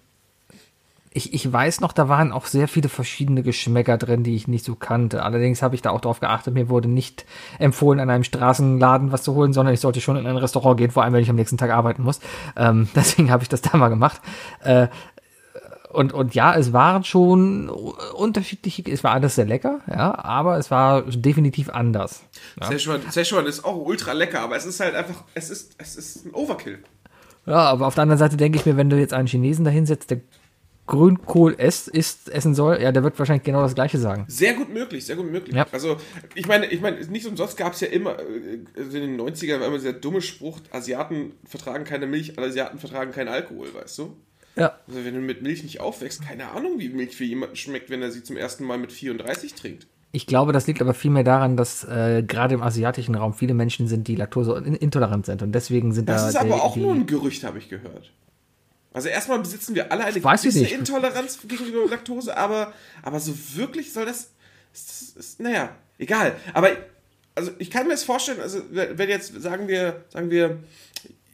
ich, 1.17 1.33
ich 1.33 1.51
weiß 1.51 1.81
noch, 1.81 1.93
da 1.93 2.09
waren 2.09 2.31
auch 2.31 2.45
sehr 2.45 2.67
viele 2.67 2.89
verschiedene 2.89 3.41
Geschmäcker 3.41 3.97
drin, 3.97 4.23
die 4.23 4.35
ich 4.35 4.47
nicht 4.47 4.63
so 4.63 4.75
kannte. 4.75 5.23
Allerdings 5.23 5.63
habe 5.63 5.73
ich 5.73 5.81
da 5.81 5.89
auch 5.89 5.99
darauf 5.99 6.19
geachtet, 6.19 6.53
mir 6.53 6.69
wurde 6.69 6.87
nicht 6.87 7.25
empfohlen, 7.57 7.99
an 7.99 8.11
einem 8.11 8.23
Straßenladen 8.23 9.11
was 9.11 9.23
zu 9.23 9.33
holen, 9.33 9.51
sondern 9.51 9.73
ich 9.73 9.79
sollte 9.79 9.99
schon 9.99 10.15
in 10.15 10.27
ein 10.27 10.37
Restaurant 10.37 10.77
gehen, 10.77 10.91
vor 10.91 11.03
allem 11.03 11.13
wenn 11.13 11.23
ich 11.23 11.29
am 11.29 11.35
nächsten 11.35 11.57
Tag 11.57 11.71
arbeiten 11.71 12.03
muss. 12.03 12.19
Ähm, 12.55 12.87
deswegen 12.95 13.31
habe 13.31 13.41
ich 13.41 13.49
das 13.49 13.61
da 13.61 13.75
mal 13.77 13.89
gemacht. 13.89 14.21
Äh, 14.63 14.89
und, 15.89 16.13
und 16.13 16.35
ja, 16.35 16.55
es 16.55 16.73
waren 16.73 17.03
schon 17.03 17.69
unterschiedliche, 17.69 18.83
es 18.91 19.03
war 19.03 19.11
alles 19.11 19.35
sehr 19.35 19.45
lecker, 19.45 19.79
ja, 19.87 20.17
aber 20.17 20.57
es 20.57 20.69
war 20.69 21.03
definitiv 21.03 21.69
anders. 21.69 22.23
Szechuan, 22.61 23.01
Szechuan 23.09 23.45
ist 23.45 23.63
auch 23.63 23.77
ultra 23.77 24.11
lecker, 24.13 24.41
aber 24.41 24.57
es 24.57 24.65
ist 24.65 24.79
halt 24.79 24.95
einfach, 24.95 25.23
es 25.33 25.49
ist, 25.49 25.75
es 25.77 25.95
ist 25.95 26.25
ein 26.25 26.33
Overkill. 26.33 26.79
Ja, 27.45 27.55
aber 27.55 27.87
auf 27.87 27.95
der 27.95 28.03
anderen 28.03 28.19
Seite 28.19 28.35
denke 28.35 28.57
ich 28.57 28.65
mir, 28.65 28.75
wenn 28.75 28.89
du 28.89 28.97
jetzt 28.97 29.13
einen 29.13 29.27
Chinesen 29.27 29.63
da 29.63 29.71
hinsetzt, 29.71 30.11
der 30.11 30.19
Grünkohl 30.87 31.53
isst, 31.53 31.89
isst, 31.89 32.29
essen 32.29 32.55
soll, 32.55 32.81
ja, 32.81 32.91
der 32.91 33.03
wird 33.03 33.19
wahrscheinlich 33.19 33.43
genau 33.43 33.61
das 33.61 33.75
Gleiche 33.75 33.97
sagen. 33.97 34.25
Sehr 34.27 34.53
gut 34.53 34.73
möglich, 34.73 35.05
sehr 35.05 35.17
gut 35.17 35.29
möglich. 35.29 35.55
Ja. 35.55 35.67
Also, 35.71 35.97
ich 36.33 36.47
meine, 36.47 36.65
ich 36.67 36.81
meine, 36.81 36.97
nicht 37.05 37.25
umsonst 37.25 37.57
gab 37.57 37.73
es 37.73 37.81
ja 37.81 37.87
immer, 37.87 38.17
also 38.75 38.97
in 38.97 39.17
den 39.17 39.21
90ern 39.21 39.59
war 39.59 39.67
immer 39.67 39.77
dieser 39.77 39.93
dumme 39.93 40.21
Spruch, 40.21 40.59
Asiaten 40.71 41.33
vertragen 41.45 41.83
keine 41.83 42.07
Milch, 42.07 42.39
Asiaten 42.39 42.79
vertragen 42.79 43.11
keinen 43.11 43.27
Alkohol, 43.27 43.73
weißt 43.73 43.97
du? 43.99 44.15
Ja. 44.57 44.77
Also 44.87 45.05
wenn 45.05 45.13
du 45.13 45.21
mit 45.21 45.41
Milch 45.41 45.63
nicht 45.63 45.79
aufwächst, 45.79 46.21
keine 46.23 46.49
Ahnung, 46.51 46.79
wie 46.79 46.89
Milch 46.89 47.15
für 47.15 47.23
jemanden 47.23 47.55
schmeckt, 47.55 47.89
wenn 47.89 48.01
er 48.01 48.11
sie 48.11 48.23
zum 48.23 48.37
ersten 48.37 48.63
Mal 48.65 48.77
mit 48.77 48.91
34 48.91 49.53
trinkt. 49.53 49.87
Ich 50.13 50.25
glaube, 50.25 50.51
das 50.53 50.65
liegt 50.67 50.81
aber 50.81 50.93
vielmehr 50.93 51.23
daran, 51.23 51.57
dass 51.57 51.83
äh, 51.83 52.23
gerade 52.25 52.55
im 52.55 52.63
asiatischen 52.63 53.13
Raum 53.15 53.33
viele 53.33 53.53
Menschen 53.53 53.87
sind, 53.87 54.07
die 54.07 54.15
laktoseintolerant 54.15 55.25
sind. 55.25 55.41
Und 55.43 55.51
deswegen 55.51 55.93
sind 55.93 56.09
Das 56.09 56.21
da. 56.21 56.27
ist 56.27 56.33
die- 56.33 56.39
aber 56.39 56.63
auch 56.63 56.73
die, 56.73 56.79
nur 56.79 56.93
ein 56.95 57.05
Gerücht, 57.05 57.43
habe 57.43 57.57
ich 57.59 57.69
gehört. 57.69 58.11
Also 58.93 59.09
erstmal 59.09 59.37
besitzen 59.39 59.75
wir 59.75 59.91
alle 59.91 60.05
eine 60.05 60.19
gewisse. 60.19 60.65
Intoleranz 60.73 61.39
gegenüber 61.47 61.87
Laktose, 61.87 62.35
aber, 62.35 62.73
aber 63.03 63.19
so 63.19 63.33
wirklich 63.55 63.93
soll 63.93 64.05
das, 64.05 64.31
ist, 64.73 65.17
ist, 65.17 65.39
naja, 65.39 65.75
egal. 65.99 66.35
Aber 66.53 66.69
also 67.35 67.51
ich 67.59 67.69
kann 67.69 67.83
mir 67.85 67.91
das 67.93 68.03
vorstellen, 68.03 68.39
also 68.39 68.61
wenn 68.71 69.09
jetzt, 69.09 69.39
sagen 69.39 69.67
wir, 69.67 70.05
sagen 70.09 70.31
wir, 70.31 70.57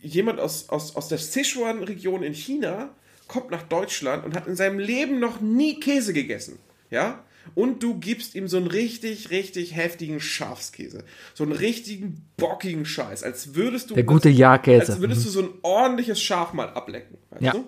jemand 0.02 0.42
aus, 0.42 0.68
aus, 0.68 0.96
aus 0.98 1.08
der 1.08 1.20
Sichuan-Region 1.20 2.24
in 2.24 2.34
China 2.34 2.90
kommt 3.34 3.50
nach 3.50 3.64
Deutschland 3.64 4.24
und 4.24 4.36
hat 4.36 4.46
in 4.48 4.56
seinem 4.56 4.78
Leben 4.78 5.20
noch 5.20 5.42
nie 5.42 5.80
Käse 5.80 6.14
gegessen, 6.14 6.60
ja? 6.92 7.24
und 7.56 7.84
du 7.84 8.00
gibst 8.00 8.36
ihm 8.36 8.48
so 8.48 8.58
einen 8.58 8.68
richtig, 8.68 9.30
richtig 9.30 9.76
heftigen 9.76 10.20
Schafskäse. 10.20 11.04
So 11.34 11.44
einen 11.44 11.52
richtigen 11.52 12.26
bockigen 12.38 12.86
Scheiß, 12.86 13.24
als 13.24 13.56
würdest 13.56 13.90
du. 13.90 13.96
Der 13.96 14.04
gute 14.04 14.30
Jahrkäse. 14.30 14.94
Als 14.94 15.02
würdest 15.02 15.26
du 15.26 15.30
so 15.30 15.42
ein 15.42 15.50
ordentliches 15.62 16.22
Schaf 16.22 16.54
mal 16.54 16.70
ablecken. 16.70 17.18
Weißt 17.32 17.42
Ja. 17.42 17.52
du? 17.52 17.66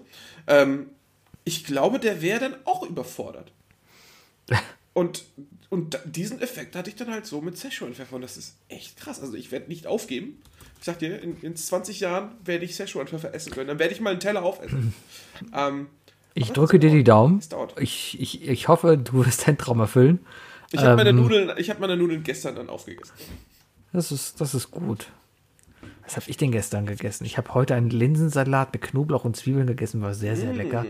Ähm, 0.47 0.89
ich 1.43 1.65
glaube, 1.65 1.99
der 1.99 2.21
wäre 2.21 2.39
dann 2.39 2.55
auch 2.65 2.83
überfordert. 2.87 3.51
Und, 4.93 5.25
und 5.69 5.99
diesen 6.05 6.39
Effekt 6.41 6.73
hatte 6.73 6.89
ich 6.89 6.95
dann 6.95 7.11
halt 7.11 7.25
so 7.25 7.41
mit 7.41 7.57
Szechuan-Pfeffer 7.57 8.15
und 8.15 8.21
das 8.21 8.37
ist 8.37 8.55
echt 8.69 8.95
krass. 8.95 9.19
Also 9.19 9.33
ich 9.33 9.51
werde 9.51 9.67
nicht 9.67 9.87
aufgeben. 9.87 10.41
Ich 10.79 10.85
sag 10.85 10.99
dir, 10.99 11.21
in, 11.21 11.39
in 11.41 11.55
20 11.55 11.99
Jahren 11.99 12.31
werde 12.43 12.65
ich 12.65 12.75
Szechuan-Pfeffer 12.75 13.33
essen 13.33 13.51
können. 13.51 13.67
Dann 13.67 13.79
werde 13.79 13.93
ich 13.93 14.01
mal 14.01 14.11
einen 14.11 14.19
Teller 14.19 14.43
aufessen. 14.43 14.93
ähm, 15.55 15.87
Ich 16.33 16.51
drücke 16.51 16.79
dir 16.79 16.91
die. 16.91 17.03
Daumen. 17.03 17.41
Ich, 17.79 18.19
ich, 18.19 18.47
ich 18.47 18.67
hoffe, 18.67 18.97
du 18.97 19.25
wirst 19.25 19.47
deinen 19.47 19.57
Traum 19.57 19.79
erfüllen. 19.79 20.25
Ich 20.71 20.81
habe 20.81 20.95
meine 20.97 21.09
Ähm, 21.09 21.17
Nudeln, 21.17 21.51
ich 21.57 21.69
habe 21.69 21.79
meine 21.79 21.95
Nudeln 21.95 22.23
gestern 22.23 22.55
dann 22.55 22.69
aufgegessen. 22.69 23.13
Das 23.93 24.11
ist, 24.11 24.41
das 24.41 24.53
ist 24.53 24.71
gut. 24.71 25.07
Was 26.05 26.15
habe 26.17 26.29
ich 26.29 26.37
denn 26.37 26.51
gestern 26.51 26.85
gegessen? 26.85 27.25
Ich 27.25 27.37
habe 27.37 27.53
heute 27.53 27.73
einen 27.75 27.89
Linsensalat 27.89 28.71
mit 28.73 28.83
Knoblauch 28.83 29.25
und 29.25 29.35
Zwiebeln 29.35 29.65
gegessen, 29.67 30.01
war 30.01 30.13
sehr, 30.13 30.35
sehr 30.35 30.53
lecker. 30.53 30.85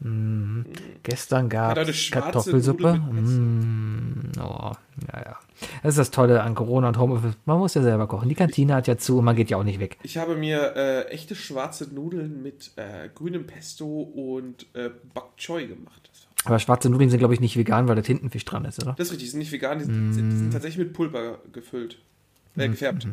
Mm. 0.00 0.62
Gestern 1.04 1.48
gab 1.48 1.78
es 1.78 2.10
Kartoffelsuppe. 2.10 2.94
Mm. 2.94 4.32
Oh, 4.40 4.72
ja, 5.12 5.22
ja. 5.24 5.38
Das 5.82 5.90
ist 5.90 5.98
das 5.98 6.10
Tolle 6.10 6.42
an 6.42 6.54
Corona 6.54 6.88
und 6.88 6.98
Homeoffice. 6.98 7.34
Man 7.44 7.58
muss 7.58 7.74
ja 7.74 7.82
selber 7.82 8.06
kochen. 8.08 8.28
Die 8.28 8.34
Kantine 8.34 8.74
hat 8.74 8.88
ja 8.88 8.98
zu 8.98 9.18
und 9.18 9.24
man 9.24 9.36
geht 9.36 9.50
ja 9.50 9.56
auch 9.56 9.64
nicht 9.64 9.78
weg. 9.78 9.98
Ich 10.02 10.18
habe 10.18 10.36
mir 10.36 10.74
äh, 10.76 11.04
echte 11.10 11.34
schwarze 11.34 11.84
Nudeln 11.94 12.42
mit 12.42 12.72
äh, 12.76 13.08
grünem 13.14 13.46
Pesto 13.46 13.86
und 14.02 14.66
äh, 14.74 14.90
Bok 15.14 15.36
Choy 15.36 15.68
gemacht. 15.68 16.10
Aber 16.44 16.58
schwarze 16.58 16.90
Nudeln 16.90 17.10
sind, 17.10 17.18
glaube 17.18 17.34
ich, 17.34 17.40
nicht 17.40 17.56
vegan, 17.56 17.88
weil 17.88 17.96
da 17.96 18.02
Tintenfisch 18.02 18.44
dran 18.44 18.64
ist, 18.64 18.80
oder? 18.82 18.94
das 18.96 19.08
ist 19.08 19.12
richtig, 19.12 19.26
die 19.26 19.30
sind 19.30 19.38
nicht 19.40 19.52
vegan, 19.52 19.78
die 19.78 19.84
sind, 19.84 20.12
die 20.14 20.22
Mm. 20.22 20.38
sind 20.38 20.52
tatsächlich 20.52 20.78
mit 20.86 20.92
Pulver 20.92 21.38
gefüllt. 21.52 21.98
Äh, 22.56 22.68
gefärbt. 22.68 23.06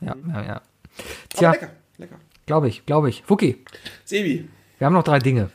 Ja, 0.00 0.16
ja, 0.28 0.42
ja. 0.42 0.62
Aber 0.98 1.06
Tja, 1.38 1.50
lecker, 1.52 1.70
lecker. 1.98 2.16
glaube 2.46 2.68
ich, 2.68 2.84
glaube 2.86 3.08
ich. 3.08 3.22
Fuki, 3.26 3.64
Sebi, 4.04 4.48
wir 4.78 4.86
haben 4.86 4.94
noch 4.94 5.04
drei 5.04 5.18
Dinge. 5.18 5.50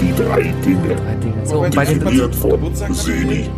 Die 0.00 0.12
drei 0.14 0.42
Dinge. 0.64 0.94
Drei 0.96 1.14
Dinge. 1.16 1.46
So, 1.46 1.56
Moment, 1.56 1.74
bei 1.76 1.84
die 1.84 1.98
den, 1.98 2.94
Sebi. 2.94 3.50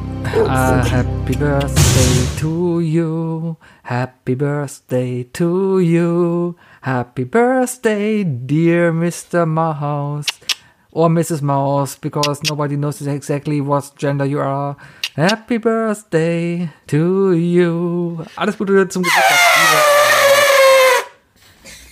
Ah, 0.47 0.85
happy 0.85 1.37
birthday 1.37 2.41
to 2.41 2.81
you. 2.81 3.57
Happy 3.83 4.35
birthday 4.35 5.25
to 5.33 5.79
you. 5.81 6.55
Happy 6.83 7.25
birthday, 7.25 8.25
dear 8.25 8.93
Mr. 8.93 9.47
Mouse. 9.47 10.27
Or 10.93 11.09
Mrs. 11.09 11.43
Mouse, 11.43 11.97
because 11.97 12.41
nobody 12.49 12.77
knows 12.77 13.01
exactly 13.01 13.61
what 13.61 13.97
gender 13.97 14.27
you 14.27 14.41
are. 14.41 14.77
Happy 15.17 15.59
birthday 15.59 16.69
to 16.87 17.33
you. 17.33 18.25
Alles 18.37 18.57
Gute 18.59 18.89
zum 18.89 19.03
Geburtstag. 19.03 19.92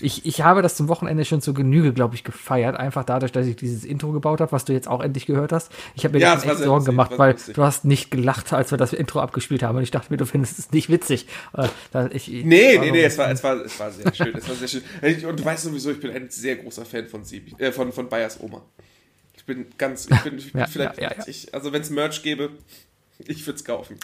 Ich, 0.03 0.27
ich 0.27 0.43
habe 0.43 0.63
das 0.63 0.77
zum 0.77 0.89
Wochenende 0.89 1.25
schon 1.25 1.41
zur 1.41 1.55
Genüge, 1.55 1.93
glaube 1.93 2.15
ich, 2.15 2.25
gefeiert. 2.25 2.77
Einfach 2.77 3.05
dadurch, 3.05 3.33
dass 3.33 3.47
ich 3.47 3.57
dieses 3.57 3.85
Intro 3.85 4.13
gebaut 4.13 4.41
habe, 4.41 4.53
was 4.53 4.65
du 4.65 4.73
jetzt 4.73 4.89
auch 4.89 5.01
endlich 5.01 5.27
gehört 5.27 5.53
hast. 5.53 5.71
Ich 5.95 6.05
habe 6.05 6.15
mir 6.17 6.21
Ja, 6.21 6.35
echt 6.35 6.59
Sorgen 6.59 6.85
gemacht, 6.85 7.13
weil 7.17 7.33
lustig. 7.33 7.55
du 7.55 7.63
hast 7.63 7.85
nicht 7.85 8.11
gelacht, 8.11 8.53
als 8.53 8.71
wir 8.71 8.79
das 8.79 8.93
Intro 8.93 9.21
abgespielt 9.21 9.63
haben. 9.63 9.77
Und 9.77 9.83
ich 9.83 9.91
dachte 9.91 10.13
mir, 10.13 10.17
du 10.17 10.27
findest 10.27 10.59
es 10.59 10.71
nicht 10.73 10.89
witzig. 10.91 11.27
Äh, 11.55 11.69
ich, 12.15 12.29
Nee, 12.29 12.79
nee, 12.79 12.91
nee, 12.91 13.03
es 13.05 13.19
war, 13.19 13.31
es 13.31 13.43
war, 13.43 13.57
es 13.65 13.79
war 13.79 13.91
sehr 13.91 14.13
schön. 14.15 14.35
Es 14.37 14.49
war 14.49 14.57
sehr 14.57 14.69
schön. 14.69 14.83
Und 15.29 15.41
du 15.41 15.45
weißt 15.45 15.65
sowieso, 15.65 15.91
ich 15.91 16.01
bin 16.01 16.11
ein 16.11 16.31
sehr 16.31 16.57
großer 16.57 16.85
Fan 16.85 17.07
von 17.07 17.25
Sebi, 17.25 17.55
äh, 17.59 17.73
von, 17.73 17.93
von 17.93 18.09
Bayers 18.09 18.41
Oma. 18.41 18.63
Ich 19.37 19.45
bin 19.45 19.67
ganz, 19.79 20.07
ich 20.11 20.21
bin, 20.21 20.39
ich 20.39 20.53
Ja, 20.53 20.67
vielleicht, 20.67 21.01
ja, 21.01 21.13
ja. 21.17 21.25
Ich, 21.27 21.53
also 21.55 21.73
wenn 21.73 21.83
es 21.83 21.91
Merch 21.91 22.23
gäbe, 22.23 22.51
ich 23.27 23.47
würde 23.47 23.57
es 23.57 23.65
kaufen. 23.65 23.97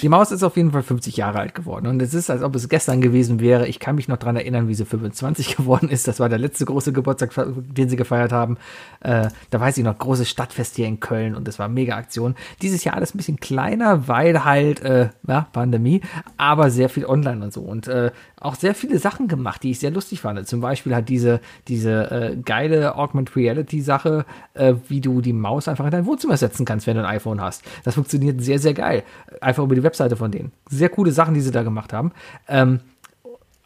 Die 0.00 0.08
Maus 0.08 0.30
ist 0.30 0.42
auf 0.42 0.56
jeden 0.56 0.72
Fall 0.72 0.82
50 0.82 1.16
Jahre 1.16 1.38
alt 1.40 1.54
geworden. 1.54 1.86
Und 1.86 2.00
es 2.00 2.14
ist, 2.14 2.30
als 2.30 2.42
ob 2.42 2.54
es 2.54 2.68
gestern 2.68 3.00
gewesen 3.00 3.40
wäre. 3.40 3.66
Ich 3.66 3.78
kann 3.78 3.96
mich 3.96 4.08
noch 4.08 4.16
dran 4.16 4.36
erinnern, 4.36 4.68
wie 4.68 4.74
sie 4.74 4.84
25 4.84 5.56
geworden 5.56 5.88
ist. 5.88 6.08
Das 6.08 6.20
war 6.20 6.28
der 6.28 6.38
letzte 6.38 6.64
große 6.64 6.92
Geburtstag, 6.92 7.32
den 7.36 7.88
sie 7.88 7.96
gefeiert 7.96 8.32
haben. 8.32 8.58
Äh, 9.00 9.28
da 9.50 9.60
weiß 9.60 9.78
ich 9.78 9.84
noch, 9.84 9.98
großes 9.98 10.28
Stadtfest 10.28 10.76
hier 10.76 10.86
in 10.86 11.00
Köln 11.00 11.34
und 11.34 11.48
das 11.48 11.58
war 11.58 11.68
mega 11.68 11.96
Aktion. 11.96 12.34
Dieses 12.62 12.84
Jahr 12.84 12.96
alles 12.96 13.14
ein 13.14 13.18
bisschen 13.18 13.40
kleiner, 13.40 14.08
weil 14.08 14.44
halt, 14.44 14.80
äh, 14.80 15.10
ja, 15.26 15.48
Pandemie, 15.52 16.00
aber 16.36 16.70
sehr 16.70 16.88
viel 16.88 17.06
online 17.06 17.44
und 17.44 17.52
so. 17.52 17.62
Und 17.62 17.88
äh, 17.88 18.10
auch 18.40 18.54
sehr 18.54 18.74
viele 18.74 18.98
Sachen 18.98 19.28
gemacht, 19.28 19.62
die 19.62 19.70
ich 19.70 19.78
sehr 19.78 19.90
lustig 19.90 20.20
fand. 20.20 20.46
Zum 20.48 20.60
Beispiel 20.60 20.94
hat 20.94 21.08
diese, 21.08 21.40
diese 21.68 22.10
äh, 22.10 22.36
geile 22.36 22.96
Augmented 22.96 23.36
Reality 23.36 23.80
Sache, 23.82 24.24
äh, 24.54 24.74
wie 24.88 25.00
du 25.00 25.20
die 25.20 25.34
Maus 25.34 25.68
einfach 25.68 25.84
in 25.84 25.90
dein 25.90 26.06
Wohnzimmer 26.06 26.36
setzen 26.36 26.64
kannst, 26.64 26.86
wenn 26.86 26.96
du 26.96 27.04
ein 27.04 27.16
iPhone 27.16 27.40
hast. 27.40 27.62
Das 27.84 27.94
funktioniert 27.94 28.40
sehr, 28.42 28.58
sehr 28.58 28.74
geil. 28.74 29.04
Einfach 29.40 29.62
über 29.62 29.74
die 29.74 29.82
Webseite 29.82 30.16
von 30.16 30.30
denen. 30.30 30.52
Sehr 30.68 30.88
coole 30.88 31.12
Sachen, 31.12 31.34
die 31.34 31.40
sie 31.40 31.50
da 31.50 31.62
gemacht 31.62 31.92
haben. 31.92 32.12
Ähm, 32.48 32.80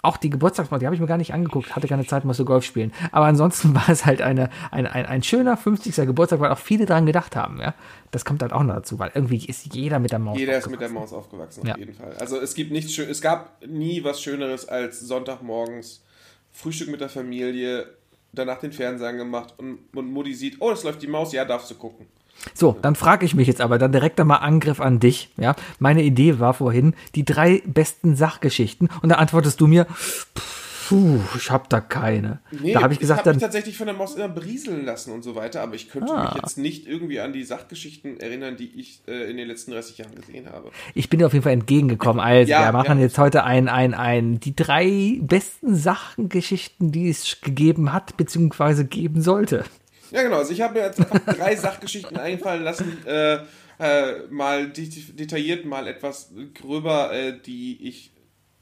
auch 0.05 0.17
die 0.17 0.31
Geburtstagsparty, 0.31 0.81
die 0.83 0.87
habe 0.87 0.95
ich 0.95 1.01
mir 1.01 1.07
gar 1.07 1.19
nicht 1.19 1.35
angeguckt, 1.35 1.75
hatte 1.75 1.89
keine 1.89 2.07
Zeit, 2.07 2.23
so 2.31 2.45
Golf 2.45 2.65
spielen. 2.65 2.93
Aber 3.13 3.27
ansonsten 3.27 3.75
war 3.75 3.89
es 3.89 4.05
halt 4.07 4.23
eine, 4.23 4.51
ein, 4.71 4.87
ein, 4.87 5.07
ein 5.07 5.23
schöner 5.23 5.57
50. 5.57 5.95
Geburtstag, 6.07 6.41
weil 6.41 6.51
auch 6.51 6.59
viele 6.59 6.87
daran 6.87 7.07
gedacht 7.07 7.37
haben. 7.37 7.61
Ja? 7.61 7.75
Das 8.11 8.25
kommt 8.25 8.43
halt 8.43 8.53
auch 8.53 8.63
noch 8.63 8.75
dazu, 8.75 8.99
weil 8.99 9.11
irgendwie 9.15 9.45
ist 9.45 9.75
jeder 9.75 9.99
mit 9.99 10.13
der 10.13 10.19
Maus. 10.19 10.39
Jeder 10.39 10.59
ist 10.59 10.71
mit 10.71 10.81
der. 10.81 10.89
Maus 10.95 11.13
aufgewachsen, 11.13 11.63
auf 11.63 11.67
Ja. 11.69 11.77
jeden 11.77 11.95
Fall. 11.95 12.15
Also 12.21 12.39
es 12.41 12.55
gibt 12.55 12.71
nichts 12.71 12.93
schön, 12.93 13.09
es 13.11 13.21
gab 13.21 13.67
nie 13.67 14.05
was 14.05 14.21
Schöneres 14.23 14.69
als 14.69 15.01
Sonntagmorgens 15.01 16.05
Frühstück 16.53 16.89
mit 16.89 17.01
der 17.01 17.09
Familie, 17.09 17.87
danach 18.33 18.61
den 18.61 18.73
Fernseher 18.73 19.13
gemacht 19.13 19.55
und, 19.59 19.81
und 19.95 20.13
Mutti 20.13 20.35
sieht, 20.35 20.57
oh, 20.61 20.71
das 20.71 20.85
läuft 20.85 21.03
die 21.03 21.09
Maus, 21.09 21.33
ja, 21.33 21.45
darfst 21.45 21.71
du 21.71 21.75
gucken. 21.75 22.07
So, 22.53 22.77
dann 22.83 22.95
frage 22.95 23.25
ich 23.25 23.35
mich 23.35 23.49
jetzt 23.49 23.61
aber, 23.61 23.79
dann 23.79 23.93
direkt 23.93 24.21
einmal 24.21 24.41
Angriff 24.41 24.81
an 24.81 25.01
dich. 25.01 25.31
Ja, 25.39 25.55
meine 25.79 26.03
Idee 26.03 26.39
war 26.41 26.55
vorhin 26.55 26.95
die 27.15 27.25
drei 27.25 27.63
besten 27.67 28.17
Sachgeschichten 28.17 28.89
und 29.03 29.09
da 29.09 29.15
antwortest 29.17 29.61
du 29.61 29.67
mir, 29.67 29.87
puh, 30.89 31.19
ich 31.39 31.51
habe 31.51 31.65
da 31.71 31.81
keine. 31.81 32.41
da 32.75 32.83
habe 32.83 32.93
ich 32.93 32.99
gesagt, 32.99 33.21
hab 33.21 33.27
mich 33.27 33.33
dann 33.35 33.41
tatsächlich 33.41 33.79
von 33.79 33.87
der 33.87 33.97
Maus 33.97 34.15
immer 34.17 34.29
berieseln 34.29 34.85
lassen 34.85 35.13
und 35.13 35.23
so 35.25 35.35
weiter, 35.35 35.63
aber 35.63 35.75
ich 35.75 35.89
könnte 35.89 36.13
Ah. 36.13 36.25
mich 36.35 36.43
jetzt 36.43 36.59
nicht 36.59 36.87
irgendwie 36.87 37.21
an 37.21 37.33
die 37.33 37.43
Sachgeschichten 37.45 38.21
erinnern, 38.21 38.57
die 38.59 38.71
ich 38.79 39.01
äh, 39.09 39.31
in 39.31 39.39
den 39.39 39.49
letzten 39.49 39.71
30 39.71 39.97
Jahren 39.99 40.15
gesehen 40.15 40.47
habe. 40.53 40.71
ich 40.95 41.09
bin 41.09 41.21
dir 41.21 41.27
auf 41.27 41.33
jeden 41.33 41.43
Fall 41.45 41.53
entgegengekommen. 41.55 42.21
Also, 42.21 42.51
Ja, 42.51 42.67
wir 42.67 42.73
machen 42.73 42.99
ja. 42.99 43.05
jetzt 43.05 43.17
heute 43.17 43.45
ein, 43.45 43.69
ein, 43.69 43.95
ein, 43.95 44.39
die 44.41 44.55
drei 44.55 45.19
besten 45.23 45.75
Sachengeschichten, 45.75 46.93
die 46.93 47.09
es 47.09 47.41
gegeben 47.41 47.93
hat, 47.95 48.19
beziehungsweise 48.19 48.85
geben 48.85 49.23
sollte. 49.23 49.65
Ja, 50.15 50.23
genau. 50.23 50.37
Also 50.37 50.53
ich 50.53 50.61
habe 50.61 50.75
mir 50.75 50.85
jetzt 50.87 51.01
einfach 51.01 51.19
drei 51.35 51.57
Sachgeschichten 51.57 52.17
einfallen 52.17 52.63
lassen, 52.63 53.05
äh, 53.05 53.39
äh, 53.81 54.27
mal 54.31 54.69
det 54.69 55.19
detailliert, 55.19 55.65
mal 55.65 55.89
etwas 55.89 56.31
gröber, 56.55 57.13
äh, 57.13 57.37
die 57.45 57.89
ich 57.89 58.13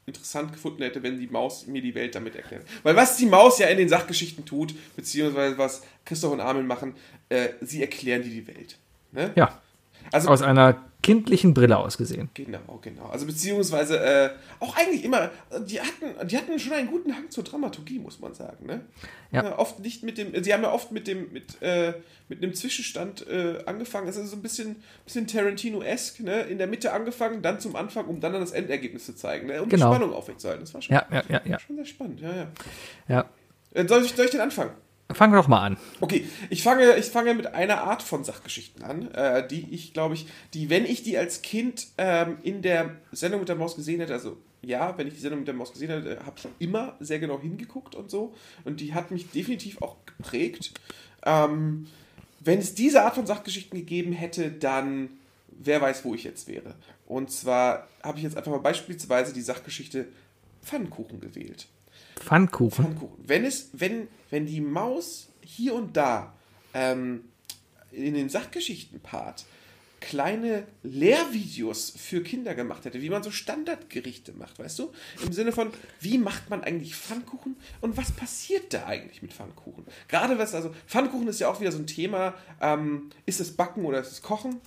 interessant 0.07 0.53
gefunden 0.53 0.83
hätte, 0.83 1.03
wenn 1.03 1.21
die 1.21 1.27
Maus 1.27 1.67
mir 1.67 1.83
die 1.83 1.95
Welt 1.95 2.15
damit 2.15 2.37
erklärt. 2.37 2.65
Weil 2.83 2.97
was 2.97 3.19
die 3.19 3.27
Maus 3.27 3.59
ja 3.59 3.67
in 3.67 3.77
den 3.77 3.89
Sachgeschichten 3.91 4.47
tut, 4.47 4.75
beziehungsweise 4.97 5.59
was 5.59 5.83
Christoph 6.07 6.33
und 6.33 6.41
Armin 6.41 6.67
machen, 6.67 6.95
äh, 7.29 7.51
sie 7.61 7.83
erklären 7.83 8.23
dir 8.23 8.31
die 8.31 8.47
Welt. 8.49 8.79
Ne? 9.13 9.31
Ja, 9.37 9.61
Also 10.11 10.31
aus 10.31 10.41
einer 10.41 10.83
kindlichen 11.03 11.53
Brille 11.55 11.77
ausgesehen. 11.77 12.31
Genau, 12.35 12.79
genau. 12.81 13.07
Also 13.07 13.27
beziehungsweise 13.27 13.99
äh, 14.01 14.31
auch 14.61 14.77
eigentlich 14.77 15.05
immer, 15.05 15.31
die 15.67 15.81
hatten, 15.81 16.29
die 16.29 16.37
hatten 16.37 16.59
schon 16.59 16.73
einen 16.73 16.89
guten 16.89 17.15
Hang 17.15 17.31
zur 17.31 17.45
Dramaturgie, 17.45 17.99
muss 17.99 18.21
man 18.21 18.35
sagen. 18.35 18.67
Ne? 18.67 18.81
Ja. 19.33 19.51
Äh, 19.51 19.53
oft 19.55 19.81
nicht 19.81 20.03
mit 20.05 20.19
dem, 20.19 20.43
sie 20.43 20.53
haben 20.55 20.63
ja 20.63 20.73
oft 20.73 20.93
mit 20.93 21.07
dem, 21.09 21.33
mit, 21.33 21.61
äh, 21.61 21.95
mit 22.29 22.43
einem 22.43 22.55
Zwischenstand 22.55 23.27
äh, 23.29 23.63
angefangen. 23.67 24.09
Es 24.09 24.17
ist 24.17 24.31
so 24.31 24.37
ein 24.37 24.43
bisschen, 24.43 24.77
bisschen 25.05 25.27
Tarantino-esque, 25.27 26.21
ne? 26.21 26.43
In 26.43 26.59
der 26.59 26.67
Mitte 26.67 26.93
angefangen, 26.93 27.43
dann 27.43 27.61
zum 27.61 27.77
Anfang, 27.77 28.07
um 28.07 28.21
dann 28.21 28.33
das 28.35 28.53
Endergebnis 28.53 29.05
zu 29.07 29.15
zeigen, 29.15 29.49
ne? 29.49 29.63
Um 29.63 29.69
Genau. 29.69 29.91
die 29.91 29.97
Spannung 29.97 30.15
aufrechtzuerhalten. 30.15 30.65
Das 30.65 30.73
war 30.75 30.83
schon, 30.83 30.95
Ja, 30.95 31.07
ja, 31.11 31.23
ja, 31.29 31.41
ja. 31.45 31.59
schon 31.59 31.77
sehr 31.77 31.85
spannend, 31.85 32.21
ja, 32.21 32.35
ja. 32.35 32.47
ja. 33.09 33.25
Äh, 33.75 33.87
soll, 33.89 34.05
ich, 34.05 34.13
soll 34.15 34.25
ich 34.27 34.31
den 34.31 34.41
anfangen? 34.41 34.71
Fangen 35.15 35.33
wir 35.33 35.41
doch 35.41 35.49
mal 35.49 35.63
an. 35.63 35.77
Okay, 36.01 36.27
ich 36.51 36.63
fange, 36.63 36.97
ich 36.97 37.07
fange 37.07 37.35
mit 37.35 37.47
einer 37.49 37.83
Art 37.83 38.03
von 38.03 38.25
Sachgeschichten 38.25 38.83
an, 38.83 39.11
äh, 39.13 39.47
die 39.47 39.67
ich, 39.71 39.93
glaube 39.93 40.15
ich, 40.15 40.27
die, 40.55 40.71
wenn 40.71 40.85
ich 40.85 41.03
die 41.03 41.19
als 41.19 41.43
Kind 41.43 41.89
ähm, 41.99 42.39
in 42.43 42.63
der 42.63 42.97
Sendung 43.13 43.41
mit 43.41 43.49
der 43.49 43.57
Maus 43.57 43.77
gesehen 43.77 44.01
hätte, 44.01 44.13
also 44.13 44.39
ja, 44.63 44.97
wenn 44.97 45.09
ich 45.09 45.15
die 45.15 45.21
Sendung 45.21 45.41
mit 45.41 45.49
der 45.49 45.55
Maus 45.55 45.73
gesehen 45.73 45.91
hätte, 45.91 46.25
habe 46.25 46.37
ich 46.37 46.49
immer 46.59 46.97
sehr 47.01 47.19
genau 47.19 47.41
hingeguckt 47.41 47.95
und 47.95 48.11
so. 48.11 48.35
Und 48.65 48.81
die 48.81 48.95
hat 48.95 49.11
mich 49.11 49.31
definitiv 49.31 49.83
auch 49.83 49.97
geprägt. 50.07 50.73
Ähm, 51.25 51.89
wenn 52.41 52.59
es 52.59 52.75
diese 52.75 53.03
Art 53.03 53.15
von 53.15 53.27
Sachgeschichten 53.27 53.79
gegeben 53.79 54.13
hätte, 54.13 54.51
dann 54.51 55.11
wer 55.49 55.81
weiß, 55.81 56.05
wo 56.05 56.15
ich 56.15 56.25
jetzt 56.25 56.49
wäre. 56.49 56.75
Und 57.07 57.31
zwar 57.31 57.89
habe 58.03 58.19
ich 58.19 58.25
jetzt 58.25 58.37
einfach 58.37 58.51
mal 58.51 58.59
beispielsweise 58.59 59.33
die 59.33 59.43
Sachgeschichte 59.43 60.07
Pfannkuchen 60.63 61.21
gewählt. 61.21 61.67
Pfannkuchen. 62.23 62.85
Pfannkuchen. 62.85 63.25
Wenn 63.27 63.45
es, 63.45 63.71
wenn, 63.73 64.09
wenn 64.31 64.47
die 64.47 64.61
Maus 64.61 65.29
hier 65.41 65.75
und 65.75 65.97
da 65.97 66.35
ähm, 66.75 67.25
in 67.91 68.15
den 68.15 68.29
Sachgeschichten-Part 68.29 69.45
kleine 70.01 70.67
Lehrvideos 70.83 71.91
für 71.97 72.25
Kinder 72.25 72.57
gemacht 72.57 72.85
hätte, 72.85 73.01
wie 73.03 73.11
man 73.11 73.23
so 73.23 73.31
Standardgerichte 73.31 74.33
macht, 74.33 74.59
weißt 74.59 74.81
du? 74.81 74.93
Im 75.25 75.33
Sinne 75.33 75.53
von, 75.53 75.71
wie 76.01 76.19
macht 76.19 76.51
man 76.51 76.65
eigentlich 76.65 76.97
Pfannkuchen 76.97 77.55
und 77.81 77.97
was 77.97 78.11
passiert 78.11 78.75
da 78.75 78.87
eigentlich 78.87 79.23
mit 79.23 79.33
Pfannkuchen? 79.33 79.85
Gerade 80.09 80.39
was, 80.39 80.55
also 80.55 80.75
Pfannkuchen 80.89 81.29
ist 81.29 81.39
ja 81.39 81.49
auch 81.49 81.61
wieder 81.61 81.71
so 81.71 81.79
ein 81.79 81.87
Thema, 81.87 82.35
ähm, 82.61 83.11
ist 83.27 83.41
es 83.41 83.53
Backen 83.53 83.85
oder 83.85 84.01
ist 84.01 84.11
es 84.11 84.23
Kochen? 84.23 84.61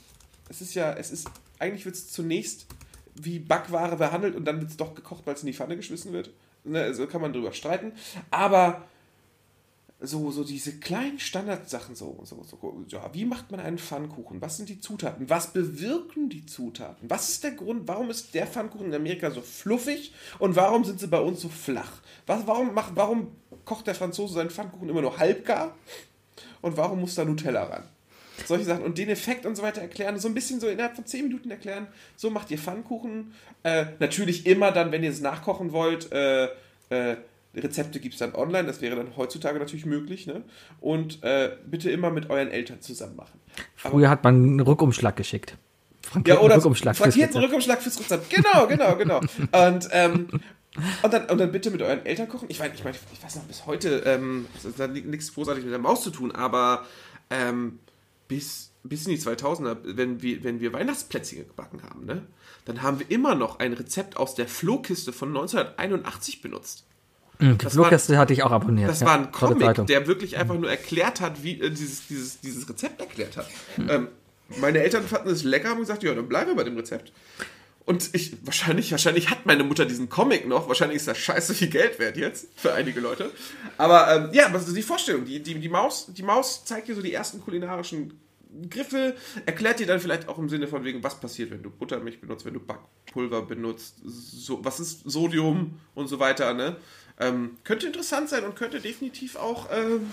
es 0.50 0.62
ist 0.62 0.74
ja, 0.76 0.94
es 0.94 1.12
ist, 1.12 1.30
eigentlich 1.60 1.86
wird 1.86 1.96
es 1.96 2.12
zunächst 2.12 2.68
wie 3.16 3.40
Backware 3.40 3.96
behandelt 3.96 4.36
und 4.36 4.46
dann 4.46 4.60
wird 4.60 4.72
es 4.72 4.78
doch 4.78 4.94
gekocht, 4.94 5.26
weil 5.26 5.36
es 5.36 5.42
in 5.42 5.48
die 5.48 5.54
Pfanne 5.54 5.76
geschmissen 5.76 6.12
wird. 6.12 6.32
Ne, 6.66 6.82
also 6.82 7.08
kann 7.08 7.22
man 7.22 7.32
drüber 7.32 7.54
streiten. 7.54 7.94
Aber 8.32 8.84
so, 10.02 10.32
so 10.32 10.44
diese 10.44 10.80
kleinen 10.80 11.20
Standardsachen, 11.20 11.96
so, 11.96 12.20
so, 12.24 12.44
so, 12.44 12.86
ja, 12.88 13.10
wie 13.14 13.26
macht 13.26 13.52
man 13.52 13.60
einen 13.60 13.78
Pfannkuchen? 13.78 14.42
Was 14.42 14.58
sind 14.58 14.70
die 14.70 14.80
Zutaten? 14.80 15.30
Was 15.30 15.54
bewirken 15.54 16.30
die 16.30 16.46
Zutaten? 16.46 17.10
Was 17.10 17.30
ist 17.30 17.44
der 17.44 17.52
Grund, 17.52 17.88
warum 17.88 18.10
ist 18.10 18.34
der 18.34 18.48
Pfannkuchen 18.48 18.88
in 18.88 18.94
Amerika 18.94 19.32
so 19.32 19.42
fluffig 19.42 20.14
und 20.40 20.56
warum 20.56 20.84
sind 20.84 21.00
sie 21.00 21.08
bei 21.08 21.20
uns 21.20 21.42
so 21.42 21.50
flach? 21.50 22.02
Was, 22.26 22.46
warum, 22.46 22.74
macht, 22.74 22.96
warum 22.96 23.36
kocht 23.64 23.88
der 23.88 23.96
Franzose 23.96 24.34
seinen 24.34 24.50
Pfannkuchen 24.50 24.90
immer 24.90 25.02
nur 25.02 25.18
halbgar? 25.18 25.76
Und 26.62 26.78
warum 26.78 27.00
muss 27.00 27.16
da 27.16 27.24
Nutella 27.24 27.64
ran? 27.64 27.84
Solche 28.46 28.66
Sachen 28.66 28.84
und 28.84 28.98
den 28.98 29.10
Effekt 29.10 29.46
und 29.46 29.56
so 29.56 29.64
weiter 29.64 29.82
erklären, 29.82 30.20
so 30.20 30.28
ein 30.28 30.34
bisschen 30.34 30.60
so 30.60 30.68
innerhalb 30.68 30.96
von 30.96 31.06
10 31.06 31.28
Minuten 31.28 31.52
erklären, 31.52 31.88
so 32.16 32.30
macht 32.30 32.52
ihr 32.52 32.58
Pfannkuchen. 32.58 33.34
Äh, 33.64 33.86
natürlich 34.00 34.46
immer 34.46 34.72
dann, 34.72 34.92
wenn 34.92 35.04
ihr 35.04 35.10
es 35.10 35.22
nachkochen 35.22 35.72
wollt, 35.72 36.12
äh, 36.12 36.50
äh, 36.90 37.18
Rezepte 37.56 38.00
gibt 38.00 38.16
es 38.16 38.20
dann 38.20 38.36
online, 38.36 38.68
das 38.68 38.82
wäre 38.82 38.96
dann 38.96 39.16
heutzutage 39.16 39.60
natürlich 39.60 39.86
möglich. 39.86 40.28
Ne? 40.28 40.44
Und 40.82 41.24
äh, 41.24 41.52
bitte 41.66 41.90
immer 41.90 42.10
mit 42.12 42.30
euren 42.30 42.52
Eltern 42.52 42.82
zusammen 42.82 43.16
machen. 43.16 43.40
Früher 43.76 44.10
hat 44.10 44.24
man 44.24 44.36
einen 44.36 44.60
Rückumschlag 44.60 45.16
geschickt. 45.16 45.58
Ja, 46.26 46.40
oder 46.40 46.58
Rückumschlag 46.58 46.96
frankierten. 46.96 47.42
Rückumschlag 47.42 47.82
fürs 47.82 48.00
Rezept. 48.00 48.30
Genau, 48.30 48.68
genau, 48.68 48.96
genau. 48.96 49.20
Und, 49.20 49.90
ähm, 49.92 50.28
und, 51.02 51.14
dann, 51.14 51.26
und 51.26 51.38
dann 51.38 51.52
bitte 51.52 51.72
mit 51.72 51.82
euren 51.82 52.06
Eltern 52.06 52.30
kochen. 52.30 52.46
Ich 52.50 52.60
meine, 52.60 52.74
ich, 52.74 52.84
mein, 52.84 52.94
ich 52.94 53.24
weiß 53.24 53.38
noch, 53.38 53.44
bis 53.44 53.66
heute, 53.66 54.04
ähm, 54.06 54.48
das 54.62 54.78
hat 54.78 54.92
nichts 54.92 55.34
großartig 55.34 55.64
mit 55.64 55.74
der 55.74 55.80
Maus 55.80 56.04
zu 56.04 56.12
tun, 56.12 56.32
aber 56.32 56.86
ähm, 57.30 57.80
bis, 58.28 58.72
bis 58.84 59.06
in 59.06 59.16
die 59.16 59.22
2000er, 59.22 59.78
wenn 59.84 60.22
wir, 60.22 60.44
wenn 60.44 60.60
wir 60.60 60.74
Weihnachtsplätzchen 60.74 61.48
gebacken 61.48 61.84
haben, 61.84 62.06
ne, 62.06 62.26
dann 62.66 62.82
haben 62.82 63.00
wir 63.00 63.10
immer 63.10 63.36
noch 63.36 63.60
ein 63.60 63.74
Rezept 63.74 64.18
aus 64.18 64.36
der 64.36 64.48
Flohkiste 64.48 65.14
von 65.14 65.30
1981 65.30 66.42
benutzt. 66.42 66.86
Mhm, 67.40 67.58
Die 67.58 67.66
das 67.66 67.74
Flohkäste 67.74 68.18
hatte 68.18 68.34
ich 68.34 68.44
auch 68.44 68.52
abonniert. 68.52 68.90
Das 68.90 69.02
ja, 69.02 69.08
war 69.08 69.16
ein 69.16 69.32
Comic, 69.32 69.86
der 69.88 70.08
wirklich 70.08 70.38
einfach 70.38 70.56
nur 70.56 70.70
erklärt 70.70 71.22
hat, 71.22 71.44
wie 71.44 71.60
äh, 71.60 71.70
dieses, 71.70 72.08
dieses, 72.08 72.40
dieses 72.40 72.68
Rezept 72.68 73.02
erklärt 73.02 73.38
hat. 73.38 73.50
Ähm, 73.90 74.08
meine 74.58 74.80
Eltern 74.80 75.04
fanden 75.04 75.30
es 75.30 75.44
lecker 75.44 75.72
und 75.74 75.80
gesagt, 75.80 76.04
ja, 76.04 76.14
dann 76.14 76.30
bleiben 76.30 76.52
wir 76.52 76.56
bei 76.56 76.64
dem 76.64 76.78
Rezept. 76.78 77.12
Und 77.86 78.10
ich, 78.14 78.36
wahrscheinlich, 78.44 78.92
wahrscheinlich 78.92 79.30
hat 79.30 79.46
meine 79.46 79.64
Mutter 79.64 79.86
diesen 79.86 80.10
Comic 80.10 80.48
noch, 80.48 80.68
wahrscheinlich 80.68 80.98
ist 80.98 81.08
das 81.08 81.20
scheiße 81.20 81.54
viel 81.54 81.68
Geld 81.68 82.00
wert 82.00 82.18
jetzt 82.18 82.48
für 82.56 82.74
einige 82.74 83.00
Leute. 83.00 83.32
Aber 83.78 84.12
ähm, 84.12 84.30
ja, 84.34 84.52
was 84.52 84.68
ist 84.68 84.76
die 84.76 84.82
Vorstellung? 84.82 85.24
Die, 85.26 85.40
die, 85.42 85.54
die, 85.60 85.70
Maus, 85.70 86.08
die 86.12 86.24
Maus 86.24 86.66
zeigt 86.66 86.88
dir 86.88 86.96
so 86.96 87.04
die 87.04 87.14
ersten 87.14 87.42
kulinarischen 87.42 88.20
Griffe, 88.70 89.16
erklärt 89.46 89.80
dir 89.80 89.86
dann 89.86 90.00
vielleicht 90.00 90.28
auch 90.28 90.40
im 90.40 90.50
Sinne 90.50 90.68
von 90.68 90.84
wegen, 90.84 91.04
was 91.04 91.20
passiert, 91.20 91.52
wenn 91.52 91.62
du 91.62 91.70
Buttermilch 91.70 92.22
benutzt, 92.22 92.46
wenn 92.46 92.54
du 92.54 92.60
Backpulver 92.60 93.44
benutzt, 93.44 93.98
so, 94.04 94.64
was 94.64 94.80
ist 94.80 95.02
Sodium 95.10 95.80
und 95.94 96.08
so 96.08 96.20
weiter, 96.20 96.54
ne? 96.54 96.78
Ähm, 97.20 97.58
könnte 97.64 97.88
interessant 97.88 98.30
sein 98.30 98.44
und 98.46 98.56
könnte 98.56 98.80
definitiv 98.82 99.36
auch 99.36 99.70
ähm, 99.72 100.12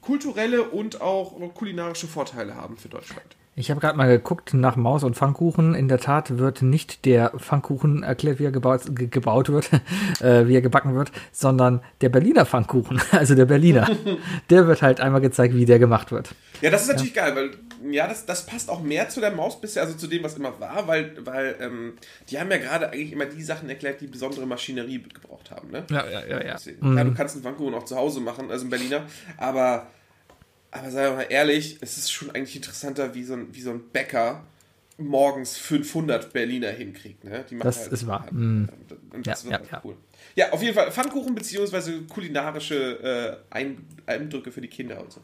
kulturelle 0.00 0.64
und 0.64 1.00
auch 1.00 1.38
kulinarische 1.54 2.06
Vorteile 2.06 2.56
haben 2.56 2.76
für 2.76 2.88
Deutschland. 2.88 3.36
Ich 3.56 3.70
habe 3.70 3.80
gerade 3.80 3.96
mal 3.96 4.08
geguckt 4.08 4.52
nach 4.52 4.74
Maus 4.74 5.04
und 5.04 5.14
Pfannkuchen. 5.14 5.76
In 5.76 5.86
der 5.86 6.00
Tat 6.00 6.38
wird 6.38 6.62
nicht 6.62 7.04
der 7.04 7.30
Pfannkuchen 7.38 8.02
erklärt, 8.02 8.40
wie 8.40 8.46
er 8.46 8.50
gebaut, 8.50 8.82
ge 8.96 9.06
gebaut 9.06 9.48
wird, 9.48 9.70
äh, 10.20 10.48
wie 10.48 10.56
er 10.56 10.60
gebacken 10.60 10.96
wird, 10.96 11.12
sondern 11.30 11.80
der 12.00 12.08
Berliner 12.08 12.46
Pfannkuchen, 12.46 13.00
also 13.12 13.36
der 13.36 13.44
Berliner. 13.44 13.88
der 14.50 14.66
wird 14.66 14.82
halt 14.82 15.00
einmal 15.00 15.20
gezeigt, 15.20 15.54
wie 15.54 15.66
der 15.66 15.78
gemacht 15.78 16.10
wird. 16.10 16.34
Ja, 16.62 16.70
das 16.70 16.82
ist 16.82 16.88
natürlich 16.88 17.14
geil, 17.14 17.36
weil 17.36 17.50
ja, 17.92 18.08
das, 18.08 18.26
das 18.26 18.44
passt 18.46 18.70
auch 18.70 18.82
mehr 18.82 19.08
zu 19.08 19.20
der 19.20 19.30
Maus 19.30 19.60
bisher, 19.60 19.82
also 19.82 19.94
zu 19.96 20.08
dem, 20.08 20.24
was 20.24 20.36
immer 20.36 20.58
war, 20.58 20.88
weil, 20.88 21.12
weil 21.24 21.56
ähm, 21.60 21.94
die 22.30 22.40
haben 22.40 22.50
ja 22.50 22.58
gerade 22.58 22.90
eigentlich 22.90 23.12
immer 23.12 23.26
die 23.26 23.42
Sachen 23.42 23.68
erklärt, 23.68 24.00
die 24.00 24.06
besondere 24.08 24.46
Maschinerie 24.46 25.00
gebraucht 25.02 25.50
haben. 25.52 25.70
Ne? 25.70 25.84
Ja, 25.90 26.04
ja, 26.08 26.26
ja, 26.26 26.44
ja. 26.44 26.56
Ja, 26.56 27.04
du 27.04 27.14
kannst 27.14 27.36
einen 27.36 27.44
Pfannkuchen 27.44 27.74
auch 27.74 27.84
zu 27.84 27.96
Hause 27.96 28.20
machen, 28.20 28.50
also 28.50 28.66
ein 28.66 28.70
Berliner, 28.70 29.02
aber, 29.36 29.86
aber 30.74 30.90
sei 30.90 31.08
mal 31.10 31.26
ehrlich, 31.28 31.78
es 31.80 31.96
ist 31.98 32.10
schon 32.10 32.30
eigentlich 32.32 32.56
interessanter, 32.56 33.14
wie 33.14 33.22
so 33.24 33.34
ein, 33.34 33.54
wie 33.54 33.60
so 33.60 33.70
ein 33.70 33.88
Bäcker 33.90 34.44
morgens 34.98 35.56
500 35.56 36.32
Berliner 36.32 36.70
hinkriegt. 36.70 37.24
Ne? 37.24 37.44
Die 37.48 37.54
machen 37.54 37.66
Das 37.66 37.86
ist 37.88 38.06
wahr. 38.06 38.26
Mm. 38.32 38.68
Und 39.12 39.26
das 39.26 39.44
Ja, 39.44 39.50
wird 39.50 39.66
ja, 39.66 39.72
halt 39.72 39.72
ja. 39.72 39.80
cool. 39.84 39.96
Ja, 40.36 40.50
auf 40.52 40.62
jeden 40.62 40.74
Fall 40.74 40.90
Pfannkuchen 40.90 41.34
beziehungsweise 41.34 42.02
kulinarische 42.02 43.40
äh, 43.50 43.54
Ein 43.54 43.86
Eindrücke 44.06 44.50
für 44.50 44.60
die 44.60 44.68
Kinder 44.68 45.00
und 45.00 45.12
so. 45.12 45.20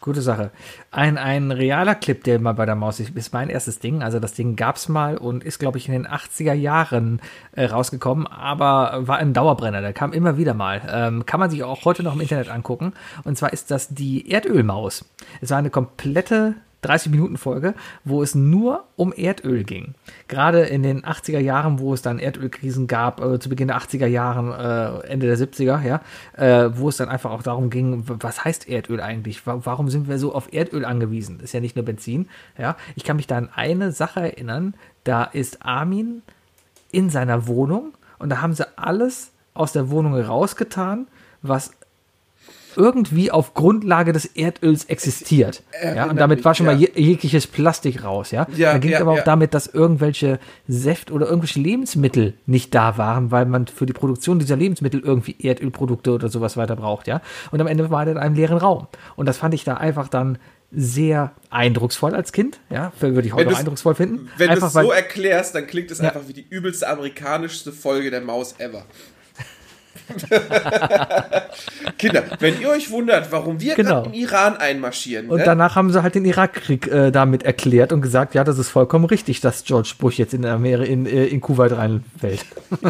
Gute 0.00 0.22
Sache. 0.22 0.50
Ein, 0.90 1.18
ein 1.18 1.50
realer 1.50 1.94
Clip, 1.94 2.24
der 2.24 2.40
mal 2.40 2.54
bei 2.54 2.64
der 2.64 2.74
Maus 2.74 3.00
ist, 3.00 3.14
ist 3.14 3.34
mein 3.34 3.50
erstes 3.50 3.80
Ding. 3.80 4.02
Also 4.02 4.18
das 4.18 4.32
Ding 4.32 4.56
gab's 4.56 4.88
mal 4.88 5.18
und 5.18 5.44
ist, 5.44 5.58
glaube 5.58 5.76
ich, 5.76 5.88
in 5.88 5.92
den 5.92 6.06
80er 6.06 6.54
Jahren 6.54 7.20
äh, 7.52 7.66
rausgekommen, 7.66 8.26
aber 8.26 9.06
war 9.06 9.18
ein 9.18 9.34
Dauerbrenner. 9.34 9.82
Der 9.82 9.92
kam 9.92 10.14
immer 10.14 10.38
wieder 10.38 10.54
mal. 10.54 10.80
Ähm, 10.90 11.26
kann 11.26 11.38
man 11.38 11.50
sich 11.50 11.62
auch 11.64 11.84
heute 11.84 12.02
noch 12.02 12.14
im 12.14 12.22
Internet 12.22 12.48
angucken. 12.48 12.94
Und 13.24 13.36
zwar 13.36 13.52
ist 13.52 13.70
das 13.70 13.88
die 13.88 14.30
Erdölmaus. 14.30 15.04
Es 15.42 15.50
war 15.50 15.58
eine 15.58 15.68
komplette 15.68 16.54
30-Minuten-Folge, 16.82 17.74
wo 18.04 18.22
es 18.22 18.34
nur 18.34 18.84
um 18.96 19.12
Erdöl 19.12 19.64
ging. 19.64 19.94
Gerade 20.28 20.60
in 20.62 20.82
den 20.82 21.02
80er 21.04 21.38
Jahren, 21.38 21.78
wo 21.78 21.92
es 21.94 22.02
dann 22.02 22.18
Erdölkrisen 22.18 22.86
gab, 22.86 23.20
äh, 23.22 23.38
zu 23.38 23.48
Beginn 23.48 23.68
der 23.68 23.78
80er 23.78 24.06
Jahren, 24.06 24.50
äh, 24.52 25.06
Ende 25.08 25.26
der 25.26 25.36
70er, 25.36 25.82
ja, 25.82 26.00
äh, 26.36 26.70
wo 26.76 26.88
es 26.88 26.96
dann 26.96 27.08
einfach 27.08 27.30
auch 27.30 27.42
darum 27.42 27.70
ging, 27.70 28.04
was 28.06 28.44
heißt 28.44 28.68
Erdöl 28.68 29.00
eigentlich? 29.00 29.46
Wa- 29.46 29.60
Warum 29.64 29.88
sind 29.90 30.08
wir 30.08 30.18
so 30.18 30.34
auf 30.34 30.52
Erdöl 30.52 30.84
angewiesen? 30.84 31.36
Das 31.38 31.46
ist 31.46 31.52
ja 31.52 31.60
nicht 31.60 31.76
nur 31.76 31.84
Benzin, 31.84 32.28
ja. 32.58 32.76
Ich 32.96 33.04
kann 33.04 33.16
mich 33.16 33.26
da 33.26 33.36
an 33.36 33.50
eine 33.54 33.92
Sache 33.92 34.20
erinnern, 34.20 34.74
da 35.04 35.24
ist 35.24 35.64
Armin 35.64 36.22
in 36.92 37.10
seiner 37.10 37.46
Wohnung 37.46 37.92
und 38.18 38.30
da 38.30 38.40
haben 38.40 38.54
sie 38.54 38.66
alles 38.78 39.32
aus 39.54 39.72
der 39.72 39.90
Wohnung 39.90 40.14
rausgetan, 40.18 41.06
was 41.42 41.72
irgendwie 42.76 43.30
auf 43.30 43.54
Grundlage 43.54 44.12
des 44.12 44.24
Erdöls 44.24 44.84
existiert. 44.84 45.62
Ja, 45.72 45.78
Erinnert 45.80 46.10
und 46.10 46.16
damit 46.16 46.38
mich, 46.38 46.44
war 46.44 46.54
schon 46.54 46.66
mal 46.66 46.80
ja. 46.80 46.88
je, 46.94 47.02
jegliches 47.02 47.46
Plastik 47.46 48.04
raus, 48.04 48.30
ja. 48.30 48.46
Ja, 48.56 48.72
da 48.72 48.78
ging 48.78 48.92
ja, 48.92 49.00
aber 49.00 49.12
auch 49.12 49.16
ja. 49.18 49.24
damit, 49.24 49.54
dass 49.54 49.66
irgendwelche 49.66 50.38
Säft 50.68 51.10
oder 51.10 51.26
irgendwelche 51.26 51.60
Lebensmittel 51.60 52.34
nicht 52.46 52.74
da 52.74 52.98
waren, 52.98 53.30
weil 53.30 53.46
man 53.46 53.66
für 53.66 53.86
die 53.86 53.92
Produktion 53.92 54.38
dieser 54.38 54.56
Lebensmittel 54.56 55.00
irgendwie 55.00 55.36
Erdölprodukte 55.38 56.12
oder 56.12 56.28
sowas 56.28 56.56
weiter 56.56 56.76
braucht, 56.76 57.06
ja. 57.06 57.20
Und 57.50 57.60
am 57.60 57.66
Ende 57.66 57.90
war 57.90 58.04
der 58.04 58.14
in 58.14 58.20
einem 58.20 58.34
leeren 58.34 58.58
Raum. 58.58 58.86
Und 59.16 59.26
das 59.26 59.38
fand 59.38 59.54
ich 59.54 59.64
da 59.64 59.74
einfach 59.74 60.08
dann 60.08 60.38
sehr 60.72 61.32
eindrucksvoll 61.50 62.14
als 62.14 62.32
Kind, 62.32 62.60
ja, 62.70 62.92
würde 63.00 63.26
ich 63.26 63.34
heute 63.34 63.56
eindrucksvoll 63.56 63.94
finden. 63.96 64.28
Wenn 64.36 64.50
du 64.50 64.64
es 64.64 64.72
so 64.72 64.92
erklärst, 64.92 65.54
dann 65.54 65.66
klingt 65.66 65.90
es 65.90 65.98
Ja. 65.98 66.08
einfach 66.08 66.28
wie 66.28 66.32
die 66.32 66.46
übelste 66.48 66.88
amerikanischste 66.88 67.72
Folge 67.72 68.10
der 68.10 68.20
Maus 68.20 68.54
ever. 68.58 68.84
Kinder, 71.98 72.22
wenn 72.38 72.60
ihr 72.60 72.70
euch 72.70 72.90
wundert, 72.90 73.30
warum 73.32 73.60
wir 73.60 73.74
Genau. 73.74 74.04
im 74.04 74.12
Iran 74.12 74.56
einmarschieren, 74.56 75.28
Und 75.28 75.38
ne? 75.38 75.44
danach 75.44 75.76
haben 75.76 75.92
sie 75.92 76.02
halt 76.02 76.14
den 76.14 76.24
Irakkrieg 76.24 76.86
äh, 76.88 77.10
damit 77.10 77.42
erklärt 77.42 77.92
und 77.92 78.00
gesagt, 78.00 78.34
ja, 78.34 78.44
das 78.44 78.58
ist 78.58 78.68
vollkommen 78.68 79.04
richtig, 79.04 79.40
dass 79.40 79.64
George 79.64 79.94
Bush 79.98 80.18
jetzt 80.18 80.34
in, 80.34 80.44
Amer 80.46 80.80
in, 80.80 81.06
äh, 81.06 81.26
in 81.26 81.40
Kuwait 81.40 81.72
reinfällt. 81.72 82.44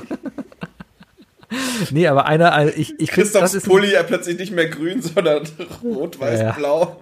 nee, 1.90 2.06
aber 2.06 2.26
einer, 2.26 2.52
also 2.52 2.72
ich, 2.76 2.94
ich 2.98 3.10
Christophs 3.10 3.54
ein- 3.54 3.62
Pulli 3.62 3.92
ja 3.92 4.02
plötzlich 4.02 4.38
nicht 4.38 4.52
mehr 4.52 4.68
grün, 4.68 5.02
sondern 5.02 5.42
rot, 5.82 6.20
weiß, 6.20 6.40
Ja. 6.40 6.52
blau. 6.52 7.00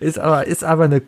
ist 0.00 0.18
aber, 0.18 0.46
ist 0.46 0.64
aber 0.64 0.84
eine, 0.84 1.02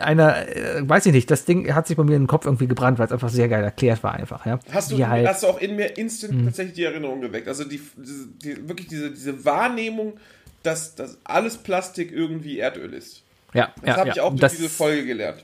einer, 0.00 0.48
äh, 0.48 0.88
weiß 0.88 1.06
ich 1.06 1.12
nicht, 1.12 1.30
das 1.30 1.44
Ding 1.44 1.74
hat 1.74 1.86
sich 1.86 1.96
bei 1.96 2.04
mir 2.04 2.16
in 2.16 2.22
den 2.22 2.28
Kopf 2.28 2.44
irgendwie 2.46 2.66
gebrannt, 2.66 2.98
weil 2.98 3.06
es 3.06 3.12
einfach 3.12 3.28
sehr 3.28 3.48
geil 3.48 3.62
erklärt 3.64 4.02
war 4.02 4.14
einfach, 4.14 4.46
ja. 4.46 4.58
Hast 4.72 4.90
du, 4.92 5.06
halt, 5.06 5.26
hast 5.28 5.42
du 5.42 5.46
auch 5.48 5.60
in 5.60 5.76
mir 5.76 5.96
instant 5.98 6.34
Mhm. 6.34 6.44
tatsächlich 6.46 6.74
die 6.76 6.84
Erinnerung 6.84 7.20
geweckt? 7.20 7.48
Also 7.48 7.64
die, 7.64 7.80
diese, 7.96 8.26
die 8.42 8.68
wirklich 8.68 8.88
diese, 8.88 9.10
diese 9.10 9.44
Wahrnehmung, 9.44 10.14
dass, 10.62 10.94
dass 10.94 11.18
alles 11.24 11.58
Plastik 11.58 12.10
irgendwie 12.12 12.58
Erdöl 12.58 12.92
ist. 12.94 13.22
ja, 13.54 13.68
Das 13.80 13.86
ja, 13.88 13.96
habe 13.96 14.08
ja. 14.08 14.14
ich 14.14 14.20
auch 14.20 14.30
durch 14.30 14.40
das 14.40 14.56
diese 14.56 14.68
Folge 14.68 15.04
gelernt. 15.06 15.42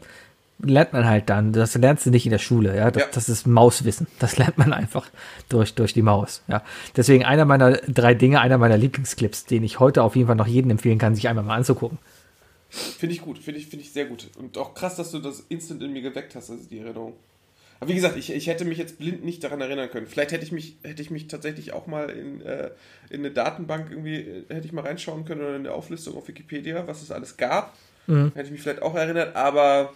lernt 0.64 0.92
man 0.92 1.04
halt 1.06 1.28
dann, 1.28 1.52
das 1.52 1.74
lernst 1.74 2.06
du 2.06 2.10
nicht 2.10 2.24
in 2.24 2.30
der 2.32 2.38
Schule, 2.38 2.76
ja, 2.76 2.90
das, 2.90 3.02
Ja. 3.02 3.09
das 3.12 3.28
ist 3.28 3.46
Mauswissen, 3.46 4.06
das 4.18 4.36
lernt 4.38 4.59
man 4.59 4.72
einfach 4.72 5.09
durch, 5.48 5.74
durch 5.74 5.92
die 5.92 6.02
Maus, 6.02 6.42
ja. 6.48 6.62
Deswegen 6.96 7.24
einer 7.24 7.44
meiner 7.44 7.72
drei 7.88 8.14
Dinge, 8.14 8.40
einer 8.40 8.59
meiner 8.59 8.76
Lieblingsclips, 8.78 9.44
den 9.44 9.62
ich 9.64 9.78
heute 9.80 10.02
auf 10.02 10.16
jeden 10.16 10.26
Fall 10.28 10.36
noch 10.36 10.46
jedem 10.46 10.70
empfehlen 10.70 10.98
kann, 10.98 11.14
sich 11.14 11.28
einmal 11.28 11.44
mal 11.44 11.56
anzugucken. 11.56 11.98
Finde 12.73 13.15
ich 13.15 13.20
gut, 13.20 13.39
finde 13.39 13.61
ich, 13.61 13.66
finde 13.66 13.85
ich 13.85 13.93
sehr 13.93 14.07
gut. 14.07 14.31
Und 14.39 14.57
auch 14.57 14.73
krass, 14.73 14.97
dass 14.97 15.11
du 15.11 15.19
das 15.19 15.44
instant 15.51 15.82
in 15.82 15.93
mir 15.93 16.01
geweckt 16.01 16.35
hast, 16.35 16.51
also 16.51 16.65
die 16.65 16.78
Erinnerung. 16.78 17.12
Aber 17.81 17.90
wie 17.90 17.94
gesagt, 17.94 18.16
ich, 18.16 18.32
ich 18.32 18.47
hätte 18.47 18.65
mich 18.65 18.78
jetzt 18.78 18.99
blind 18.99 19.24
nicht 19.24 19.44
daran 19.44 19.61
erinnern 19.61 19.90
können. 19.90 20.07
Vielleicht 20.07 20.32
hätte 20.32 20.44
ich 20.44 20.53
mich, 20.53 20.77
hätte 20.82 21.03
ich 21.03 21.11
mich 21.11 21.27
tatsächlich 21.27 21.73
auch 21.73 21.86
mal 21.86 22.09
in, 22.09 22.40
äh, 22.40 22.70
in 23.11 23.20
eine 23.20 23.31
Datenbank 23.31 23.90
irgendwie, 23.90 24.20
äh, 24.20 24.44
hätte 24.49 24.66
ich 24.66 24.73
mal 24.73 24.85
reinschauen 24.85 25.24
können 25.27 25.43
oder 25.43 25.57
in 25.57 25.66
eine 25.66 25.73
Auflistung 25.73 26.16
auf 26.16 26.28
Wikipedia, 26.28 26.86
was 26.86 27.03
es 27.03 27.11
alles 27.11 27.36
gab. 27.36 27.77
Hätte 28.35 28.47
ich 28.47 28.53
mich 28.53 28.62
vielleicht 28.62 28.82
auch 28.82 28.94
erinnert, 28.94 29.36
aber 29.36 29.93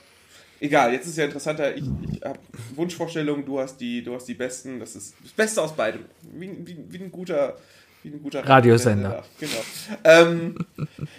egal, 0.61 0.93
jetzt 0.93 1.07
ist 1.07 1.17
ja 1.17 1.25
interessanter, 1.25 1.75
ich, 1.77 1.85
ich 2.11 2.23
habe 2.23 2.39
Wunschvorstellungen, 2.75 3.47
du 3.47 3.59
hast 3.59 3.79
die, 3.79 4.03
du 4.03 4.15
hast 4.15 4.27
die 4.27 4.35
besten, 4.35 4.81
das 4.81 4.97
ist 4.97 5.15
das 5.23 5.33
Beste 5.33 5.63
aus 5.63 5.75
beidem. 5.75 6.05
Wie, 6.35 6.51
wie, 6.67 6.77
wie 6.89 6.99
ein 6.99 7.11
guter, 7.11 7.57
Wie 8.07 8.13
ein 8.13 8.23
guter 8.23 8.49
Radiosender. 8.49 9.25
Genau. 9.41 9.65
Ähm, 10.05 10.57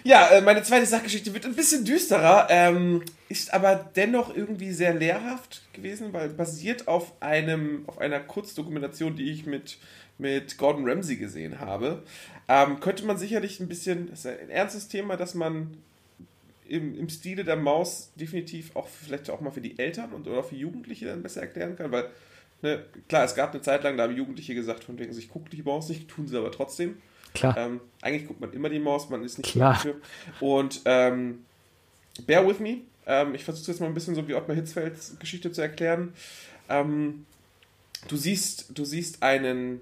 ja, 0.04 0.28
äh, 0.30 0.40
meine 0.40 0.62
zweite 0.62 0.86
Sachgeschichte 0.86 1.34
wird 1.34 1.44
ein 1.44 1.54
bisschen 1.54 1.84
düsterer, 1.84 2.46
ähm, 2.48 3.02
ist 3.28 3.52
aber 3.52 3.90
dennoch 3.94 4.34
irgendwie 4.34 4.72
sehr 4.72 4.94
lehrhaft 4.94 5.60
gewesen, 5.74 6.14
weil 6.14 6.30
basiert 6.30 6.88
auf 6.88 7.12
einem, 7.20 7.84
auf 7.86 7.98
einer 7.98 8.20
Kurzdokumentation, 8.20 9.16
die 9.16 9.30
ich 9.30 9.44
mit, 9.44 9.76
mit 10.16 10.56
Gordon 10.56 10.88
Ramsay 10.88 11.16
gesehen 11.16 11.60
habe. 11.60 12.04
Ähm, 12.48 12.80
könnte 12.80 13.04
man 13.04 13.18
sicherlich 13.18 13.60
ein 13.60 13.68
bisschen, 13.68 14.08
das 14.08 14.20
ist 14.20 14.40
ein 14.40 14.48
ernstes 14.48 14.88
Thema, 14.88 15.18
dass 15.18 15.34
man 15.34 15.76
im, 16.66 16.98
im 16.98 17.10
Stile 17.10 17.44
der 17.44 17.56
Maus 17.56 18.12
definitiv 18.16 18.74
auch 18.74 18.88
vielleicht 18.88 19.28
auch 19.28 19.42
mal 19.42 19.50
für 19.50 19.60
die 19.60 19.78
Eltern 19.78 20.14
und 20.14 20.26
oder 20.26 20.42
für 20.42 20.56
Jugendliche 20.56 21.04
dann 21.04 21.22
besser 21.22 21.42
erklären 21.42 21.76
kann, 21.76 21.92
weil 21.92 22.08
ne, 22.62 22.84
klar, 23.08 23.24
es 23.24 23.34
gab 23.34 23.52
eine 23.52 23.62
Zeit 23.62 23.84
lang, 23.84 23.96
da 23.96 24.04
haben 24.04 24.16
Jugendliche 24.16 24.54
gesagt, 24.54 24.84
von 24.84 24.98
wegen, 24.98 25.16
ich 25.16 25.28
gucke 25.28 25.50
die 25.50 25.62
Maus 25.62 25.88
nicht, 25.88 26.08
tun 26.08 26.26
sie 26.28 26.36
aber 26.36 26.50
trotzdem. 26.50 26.96
Klar. 27.34 27.56
Ähm, 27.56 27.80
eigentlich 28.00 28.26
guckt 28.26 28.40
man 28.40 28.52
immer 28.52 28.68
die 28.68 28.78
Maus, 28.78 29.10
man 29.10 29.22
ist 29.22 29.38
nicht 29.38 29.52
Klar. 29.52 29.74
dafür. 29.74 29.96
Und 30.40 30.80
ähm, 30.84 31.44
bear 32.26 32.46
with 32.46 32.58
me. 32.58 32.78
Ähm, 33.06 33.34
ich 33.34 33.44
versuche 33.44 33.70
jetzt 33.70 33.80
mal 33.80 33.86
ein 33.86 33.94
bisschen 33.94 34.14
so 34.14 34.26
wie 34.28 34.34
Ottmar 34.34 34.56
Hitzfelds 34.56 35.18
Geschichte 35.18 35.52
zu 35.52 35.60
erklären. 35.60 36.12
Ähm, 36.68 37.26
du 38.08 38.16
siehst, 38.16 38.66
du 38.74 38.84
siehst 38.84 39.22
einen, 39.22 39.80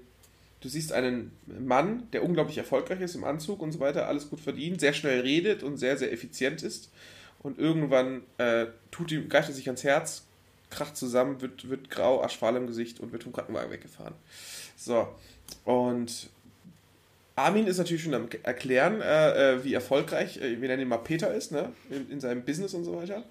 du 0.61 0.69
siehst 0.69 0.93
einen 0.93 1.31
Mann, 1.45 2.07
der 2.13 2.23
unglaublich 2.23 2.57
erfolgreich 2.57 3.01
ist 3.01 3.15
im 3.15 3.23
Anzug 3.23 3.61
und 3.61 3.71
so 3.71 3.79
weiter, 3.79 4.07
alles 4.07 4.29
gut 4.29 4.39
verdient, 4.39 4.79
sehr 4.79 4.93
schnell 4.93 5.21
redet 5.21 5.63
und 5.63 5.77
sehr, 5.77 5.97
sehr 5.97 6.11
effizient 6.11 6.63
ist. 6.63 6.91
Und 7.39 7.59
irgendwann 7.59 8.23
äh, 8.37 8.67
tut 8.91 9.11
ihm, 9.11 9.29
greift 9.29 9.49
er 9.49 9.55
sich 9.55 9.67
ans 9.67 9.83
Herz, 9.83 10.26
kracht 10.69 10.97
zusammen, 10.97 11.41
wird, 11.41 11.69
wird 11.69 11.89
grau, 11.89 12.23
aschfahl 12.23 12.55
im 12.55 12.67
Gesicht 12.67 12.99
und 12.99 13.11
wird 13.11 13.23
vom 13.23 13.33
Krankenwagen 13.33 13.71
weggefahren. 13.71 14.13
So. 14.75 15.07
Und 15.63 16.29
Armin 17.37 17.67
ist 17.67 17.77
natürlich 17.77 18.01
schon 18.01 18.15
am 18.15 18.27
erklären, 18.41 18.99
äh, 18.99 19.53
äh, 19.53 19.63
wie 19.63 19.75
erfolgreich, 19.75 20.41
äh, 20.41 20.59
wir 20.59 20.67
nennen 20.69 20.81
ihn 20.81 20.87
mal 20.87 20.97
Peter 20.97 21.31
ist, 21.31 21.51
ne? 21.51 21.71
in, 21.91 22.09
in 22.09 22.19
seinem 22.19 22.43
Business 22.43 22.73
und 22.73 22.83
so 22.83 22.95
weiter. 22.95 23.23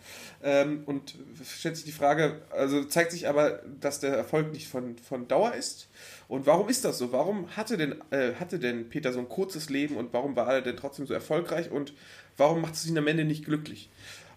Ähm, 0.45 0.85
und 0.87 1.17
stellt 1.45 1.75
sich 1.75 1.85
die 1.85 1.93
Frage, 1.93 2.41
also 2.51 2.85
zeigt 2.85 3.11
sich 3.11 3.27
aber, 3.27 3.63
dass 3.81 3.99
der 3.99 4.15
Erfolg 4.15 4.53
nicht 4.53 4.69
von, 4.69 4.97
von 4.97 5.27
Dauer 5.27 5.55
ist. 5.55 5.89
Und 6.29 6.47
warum 6.47 6.69
ist 6.69 6.85
das 6.85 6.99
so? 6.99 7.11
Warum 7.11 7.57
hatte 7.57 7.77
denn, 7.77 7.97
äh, 8.13 8.35
hatte 8.39 8.61
denn 8.61 8.89
Peter 8.89 9.13
so 9.13 9.19
ein 9.19 9.29
kurzes 9.29 9.71
Leben 9.71 9.97
und 9.97 10.13
warum 10.13 10.37
war 10.37 10.55
er 10.55 10.63
denn 10.63 10.77
trotzdem 10.77 11.09
so 11.09 11.13
erfolgreich 11.13 11.73
und 11.73 11.93
warum 12.37 12.61
macht 12.61 12.75
es 12.75 12.87
ihn 12.87 12.97
am 12.99 13.09
Ende 13.09 13.25
nicht 13.25 13.45
glücklich? 13.45 13.91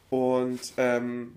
Und 0.10 0.60
ähm, 0.78 1.36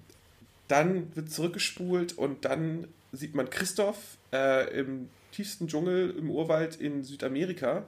dann 0.68 1.14
wird 1.14 1.30
zurückgespult 1.30 2.16
und 2.16 2.44
dann 2.44 2.86
sieht 3.12 3.34
man 3.34 3.50
Christoph 3.50 3.96
äh, 4.32 4.78
im 4.78 5.08
tiefsten 5.32 5.66
Dschungel 5.66 6.14
im 6.18 6.30
Urwald 6.30 6.76
in 6.76 7.02
Südamerika, 7.02 7.84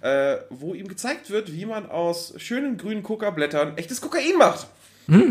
äh, 0.00 0.38
wo 0.50 0.74
ihm 0.74 0.88
gezeigt 0.88 1.30
wird, 1.30 1.52
wie 1.52 1.66
man 1.66 1.88
aus 1.88 2.34
schönen 2.38 2.78
grünen 2.78 3.02
Kokablättern 3.02 3.76
echtes 3.76 4.00
Kokain 4.00 4.36
macht. 4.38 4.66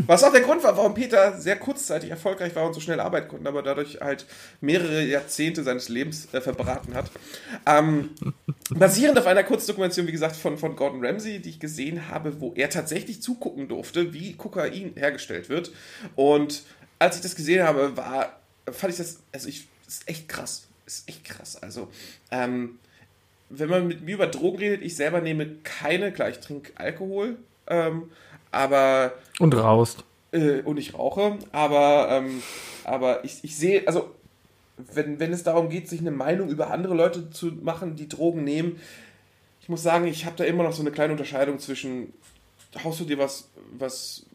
Was 0.07 0.23
auch 0.23 0.31
der 0.31 0.41
Grund 0.41 0.63
war, 0.63 0.77
warum 0.77 0.93
Peter 0.93 1.37
sehr 1.37 1.57
kurzzeitig 1.57 2.09
erfolgreich 2.09 2.55
war 2.55 2.65
und 2.65 2.73
so 2.73 2.79
schnell 2.79 3.01
arbeiten 3.01 3.27
konnte, 3.27 3.49
aber 3.49 3.61
dadurch 3.61 3.99
halt 3.99 4.25
mehrere 4.61 5.03
Jahrzehnte 5.03 5.63
seines 5.63 5.89
Lebens 5.89 6.33
äh, 6.33 6.39
verbraten 6.39 6.93
hat. 6.93 7.11
Ähm, 7.65 8.11
basierend 8.69 9.19
auf 9.19 9.27
einer 9.27 9.43
Kurzdokumentation, 9.43 10.07
wie 10.07 10.13
gesagt, 10.13 10.37
von, 10.37 10.57
von 10.57 10.77
Gordon 10.77 11.05
Ramsay, 11.05 11.39
die 11.39 11.49
ich 11.49 11.59
gesehen 11.59 12.09
habe, 12.09 12.39
wo 12.39 12.53
er 12.55 12.69
tatsächlich 12.69 13.21
zugucken 13.21 13.67
durfte, 13.67 14.13
wie 14.13 14.33
Kokain 14.33 14.93
hergestellt 14.95 15.49
wird. 15.49 15.73
Und 16.15 16.63
als 16.99 17.17
ich 17.17 17.21
das 17.21 17.35
gesehen 17.35 17.65
habe, 17.65 17.95
war, 17.97 18.39
fand 18.71 18.91
ich 18.93 18.97
das, 18.97 19.19
also 19.31 19.47
ich, 19.49 19.67
ist 19.87 20.07
echt 20.07 20.27
krass. 20.29 20.67
Ist 20.85 21.07
echt 21.09 21.23
krass. 21.23 21.61
Also, 21.61 21.87
ähm, 22.31 22.77
wenn 23.49 23.69
man 23.69 23.87
mit 23.87 24.01
mir 24.01 24.15
über 24.15 24.27
Drogen 24.27 24.57
redet, 24.59 24.81
ich 24.81 24.95
selber 24.95 25.21
nehme 25.21 25.47
keine, 25.63 26.11
klar, 26.11 26.29
ich 26.29 26.39
trinke 26.39 26.71
Alkohol, 26.75 27.37
ähm, 27.67 28.11
aber 28.51 29.13
Und 29.39 29.53
raust. 29.55 30.03
äh, 30.31 30.61
und 30.61 30.77
ich 30.77 30.93
rauche, 30.93 31.37
aber, 31.51 32.07
ähm, 32.11 32.41
aber 32.83 33.23
ich, 33.23 33.43
ich 33.43 33.55
sehe, 33.57 33.87
also 33.87 34.13
wenn, 34.77 35.19
wenn 35.19 35.31
es 35.33 35.43
darum 35.43 35.69
geht, 35.69 35.87
sich 35.87 36.01
eine 36.01 36.11
Meinung 36.11 36.49
über 36.49 36.69
andere 36.71 36.93
Leute 36.95 37.29
zu 37.29 37.47
machen, 37.47 37.95
die 37.95 38.09
Drogen 38.09 38.43
nehmen, 38.43 38.79
ich 39.61 39.69
muss 39.69 39.81
sagen, 39.81 40.05
ich 40.05 40.25
habe 40.25 40.35
da 40.35 40.43
immer 40.43 40.63
noch 40.63 40.73
so 40.73 40.81
eine 40.81 40.91
kleine 40.91 41.13
Unterscheidung 41.13 41.57
zwischen, 41.59 42.13
haust 42.83 42.99
du 42.99 43.05
dir 43.05 43.17
was, 43.17 43.49
was 43.77 44.25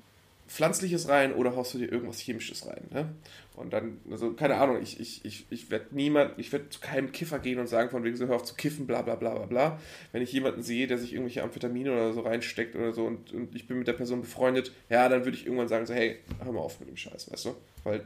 Pflanzliches 0.51 1.09
rein 1.09 1.33
oder 1.33 1.55
haust 1.55 1.75
du 1.75 1.79
dir 1.79 1.91
irgendwas 1.93 2.19
Chemisches 2.19 2.67
rein, 2.67 2.83
ne? 2.91 3.09
Und 3.55 3.73
dann, 3.73 4.01
also 4.11 4.33
keine 4.33 4.57
Ahnung, 4.57 4.83
ich, 4.83 4.99
ich, 4.99 5.25
ich, 5.25 5.47
ich 5.51 5.71
werde 5.71 5.87
niemand, 5.93 6.33
ich 6.39 6.51
werde 6.51 6.69
zu 6.71 6.81
keinem 6.81 7.13
Kiffer 7.13 7.39
gehen 7.39 7.61
und 7.61 7.69
sagen, 7.69 7.91
von 7.91 8.03
wegen 8.03 8.17
so, 8.17 8.27
hör 8.27 8.35
auf 8.37 8.43
zu 8.43 8.55
kiffen, 8.55 8.87
bla 8.87 9.03
bla 9.03 9.15
bla 9.15 9.35
bla 9.35 9.47
bla. 9.47 9.81
Wenn 10.11 10.23
ich 10.23 10.33
jemanden 10.33 10.63
sehe, 10.63 10.89
der 10.89 10.99
sich 10.99 11.13
irgendwelche 11.13 11.45
Amphetamine 11.45 11.93
oder 11.93 12.13
so 12.13 12.23
reinsteckt 12.23 12.75
oder 12.75 12.93
so 12.93 13.05
und, 13.05 13.33
und 13.33 13.55
ich 13.55 13.69
bin 13.69 13.79
mit 13.79 13.87
der 13.87 13.93
Person 13.93 14.23
befreundet, 14.23 14.73
ja, 14.89 15.09
dann 15.09 15.25
würde 15.25 15.37
ich 15.37 15.47
irgendwann 15.47 15.69
sagen, 15.69 15.87
so, 15.87 15.95
hey, 15.95 16.17
hör 16.43 16.53
mal 16.53 16.61
auf 16.61 16.81
mit 16.81 16.89
dem 16.89 16.97
Scheiß, 16.97 17.31
weißt 17.31 17.45
du? 17.45 17.55
Weil 17.85 18.03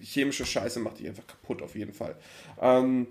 chemische 0.00 0.46
Scheiße 0.46 0.78
macht 0.78 1.00
dich 1.00 1.08
einfach 1.08 1.26
kaputt, 1.26 1.62
auf 1.62 1.74
jeden 1.74 1.94
Fall. 1.94 2.14
Ähm, 2.60 3.08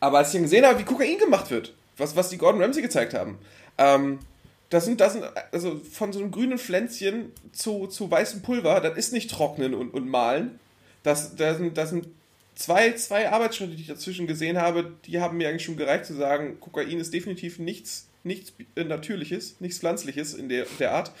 aber 0.00 0.18
als 0.18 0.28
ich 0.28 0.34
dann 0.34 0.42
gesehen 0.42 0.64
habe, 0.64 0.78
wie 0.78 0.84
Kokain 0.84 1.18
gemacht 1.18 1.50
wird, 1.50 1.74
was, 1.98 2.16
was 2.16 2.30
die 2.30 2.38
Gordon 2.38 2.62
Ramsay 2.62 2.80
gezeigt 2.80 3.12
haben, 3.12 3.38
ähm, 3.76 4.20
das 4.70 4.84
sind, 4.84 5.00
das 5.00 5.12
sind, 5.12 5.24
also 5.52 5.80
von 5.92 6.12
so 6.12 6.18
einem 6.18 6.30
grünen 6.30 6.58
Pflänzchen 6.58 7.32
zu, 7.52 7.86
zu 7.86 8.10
weißem 8.10 8.42
Pulver, 8.42 8.80
das 8.80 8.96
ist 8.98 9.12
nicht 9.12 9.30
trocknen 9.30 9.74
und, 9.74 9.94
und 9.94 10.08
malen. 10.08 10.58
Das, 11.02 11.36
das, 11.36 11.58
sind, 11.58 11.76
das 11.76 11.90
sind 11.90 12.08
zwei, 12.56 12.92
zwei 12.92 13.30
Arbeitsschritte, 13.30 13.76
die 13.76 13.82
ich 13.82 13.88
dazwischen 13.88 14.26
gesehen 14.26 14.58
habe, 14.58 14.92
die 15.06 15.20
haben 15.20 15.36
mir 15.36 15.48
eigentlich 15.48 15.64
schon 15.64 15.76
gereicht 15.76 16.06
zu 16.06 16.14
sagen, 16.14 16.58
Kokain 16.58 16.98
ist 16.98 17.14
definitiv 17.14 17.60
nichts, 17.60 18.08
nichts 18.24 18.52
Natürliches, 18.74 19.56
nichts 19.60 19.78
Pflanzliches 19.78 20.34
in 20.34 20.48
der, 20.48 20.66
der 20.80 20.92
Art. 20.92 21.12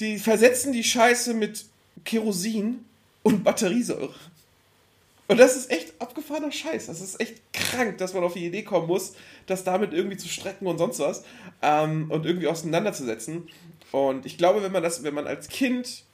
Die 0.00 0.18
versetzen 0.18 0.72
die 0.72 0.84
Scheiße 0.84 1.32
mit 1.32 1.64
Kerosin 2.04 2.84
und 3.22 3.44
Batteriesäure. 3.44 4.14
Und 5.28 5.38
das 5.38 5.56
ist 5.56 5.70
echt 5.70 5.94
abgefahrener 5.98 6.52
Scheiß. 6.52 6.86
Das 6.86 7.00
ist 7.00 7.20
echt 7.20 7.40
krank, 7.52 7.98
dass 7.98 8.12
man 8.12 8.24
auf 8.24 8.34
die 8.34 8.44
Idee 8.44 8.62
kommen 8.62 8.86
muss, 8.86 9.14
das 9.46 9.64
damit 9.64 9.92
irgendwie 9.92 10.16
zu 10.16 10.28
strecken 10.28 10.66
und 10.66 10.78
sonst 10.78 10.98
was 10.98 11.24
ähm, 11.62 12.10
und 12.10 12.26
irgendwie 12.26 12.48
auseinanderzusetzen. 12.48 13.48
Und 13.92 14.26
ich 14.26 14.36
glaube, 14.36 14.62
wenn 14.62 14.72
man 14.72 14.82
das, 14.82 15.04
wenn 15.04 15.14
man 15.14 15.26
als 15.26 15.48
Kind 15.48 16.04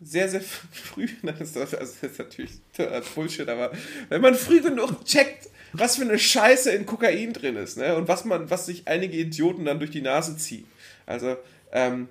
sehr, 0.00 0.28
sehr 0.28 0.40
früh, 0.72 1.08
das 1.22 1.40
ist, 1.40 1.56
also 1.56 1.76
das 1.76 2.02
ist 2.02 2.18
natürlich 2.18 2.52
Bullshit, 3.14 3.48
aber 3.48 3.72
wenn 4.08 4.20
man 4.20 4.34
früh 4.34 4.60
genug 4.60 5.04
checkt, 5.04 5.48
was 5.72 5.96
für 5.96 6.02
eine 6.02 6.18
Scheiße 6.18 6.70
in 6.70 6.86
Kokain 6.86 7.32
drin 7.34 7.56
ist, 7.56 7.76
ne? 7.76 7.94
Und 7.94 8.08
was 8.08 8.24
man, 8.24 8.48
was 8.48 8.66
sich 8.66 8.88
einige 8.88 9.18
Idioten 9.18 9.66
dann 9.66 9.78
durch 9.78 9.90
die 9.90 10.00
Nase 10.00 10.36
ziehen. 10.36 10.64
Also, 11.04 11.36
ähm, 11.72 12.08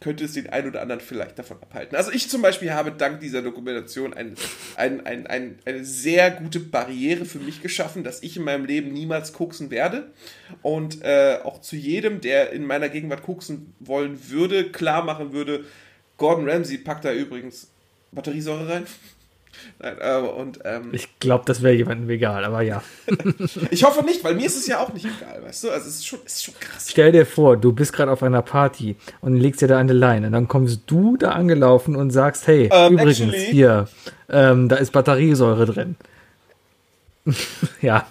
könnte 0.00 0.24
es 0.24 0.32
den 0.32 0.50
einen 0.50 0.68
oder 0.68 0.82
anderen 0.82 1.00
vielleicht 1.00 1.38
davon 1.38 1.56
abhalten. 1.62 1.96
Also 1.96 2.10
ich 2.10 2.28
zum 2.28 2.42
Beispiel 2.42 2.72
habe 2.72 2.92
dank 2.92 3.20
dieser 3.20 3.42
Dokumentation 3.42 4.12
ein, 4.12 4.34
ein, 4.76 5.06
ein, 5.06 5.26
ein, 5.26 5.58
eine 5.64 5.84
sehr 5.84 6.30
gute 6.30 6.60
Barriere 6.60 7.24
für 7.24 7.38
mich 7.38 7.62
geschaffen, 7.62 8.04
dass 8.04 8.22
ich 8.22 8.36
in 8.36 8.44
meinem 8.44 8.64
Leben 8.64 8.92
niemals 8.92 9.32
koksen 9.32 9.70
werde. 9.70 10.10
Und 10.62 11.02
äh, 11.02 11.38
auch 11.42 11.60
zu 11.60 11.76
jedem, 11.76 12.20
der 12.20 12.52
in 12.52 12.66
meiner 12.66 12.88
Gegenwart 12.88 13.22
koksen 13.22 13.74
wollen 13.80 14.30
würde, 14.30 14.70
klar 14.70 15.04
machen 15.04 15.32
würde, 15.32 15.64
Gordon 16.16 16.48
Ramsay 16.48 16.78
packt 16.78 17.04
da 17.04 17.12
übrigens 17.12 17.70
Batteriesäure 18.12 18.68
rein. 18.68 18.86
Nein, 19.78 19.96
äh, 20.00 20.16
und 20.18 20.60
ähm, 20.64 20.90
Ich 20.92 21.18
glaube, 21.20 21.44
das 21.46 21.62
wäre 21.62 21.74
jemandem 21.74 22.08
egal, 22.10 22.44
aber 22.44 22.62
ja. 22.62 22.82
ich 23.70 23.84
hoffe 23.84 24.04
nicht, 24.04 24.22
weil 24.24 24.34
mir 24.34 24.46
ist 24.46 24.56
es 24.56 24.66
ja 24.66 24.80
auch 24.80 24.92
nicht 24.92 25.06
egal, 25.06 25.42
weißt 25.44 25.64
du? 25.64 25.70
Also 25.70 25.88
es 25.88 25.96
ist 25.96 26.06
schon, 26.06 26.18
es 26.24 26.34
ist 26.34 26.44
schon 26.44 26.54
krass. 26.60 26.86
Stell 26.90 27.12
dir 27.12 27.26
vor, 27.26 27.56
du 27.56 27.72
bist 27.72 27.92
gerade 27.92 28.10
auf 28.12 28.22
einer 28.22 28.42
Party 28.42 28.96
und 29.20 29.36
legst 29.36 29.60
dir 29.60 29.68
da 29.68 29.78
eine 29.78 29.92
Leine. 29.92 30.26
Und 30.28 30.32
dann 30.32 30.48
kommst 30.48 30.82
du 30.86 31.16
da 31.16 31.32
angelaufen 31.32 31.96
und 31.96 32.10
sagst, 32.10 32.46
hey, 32.46 32.68
Ähm, 32.72 32.94
übrigens, 32.94 33.20
actually- 33.34 33.50
hier, 33.50 33.88
ähm, 34.28 34.68
da 34.68 34.76
ist 34.76 34.92
Batteriesäure 34.92 35.66
drin. 35.66 35.96
ja, 37.80 38.06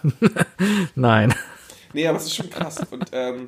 nein. 0.95 1.33
Nee, 1.95 2.07
aber 2.07 2.17
es 2.17 2.23
ist 2.25 2.35
schon 2.35 2.49
krass. 2.49 2.81
Und 2.89 3.05
ähm, 3.11 3.47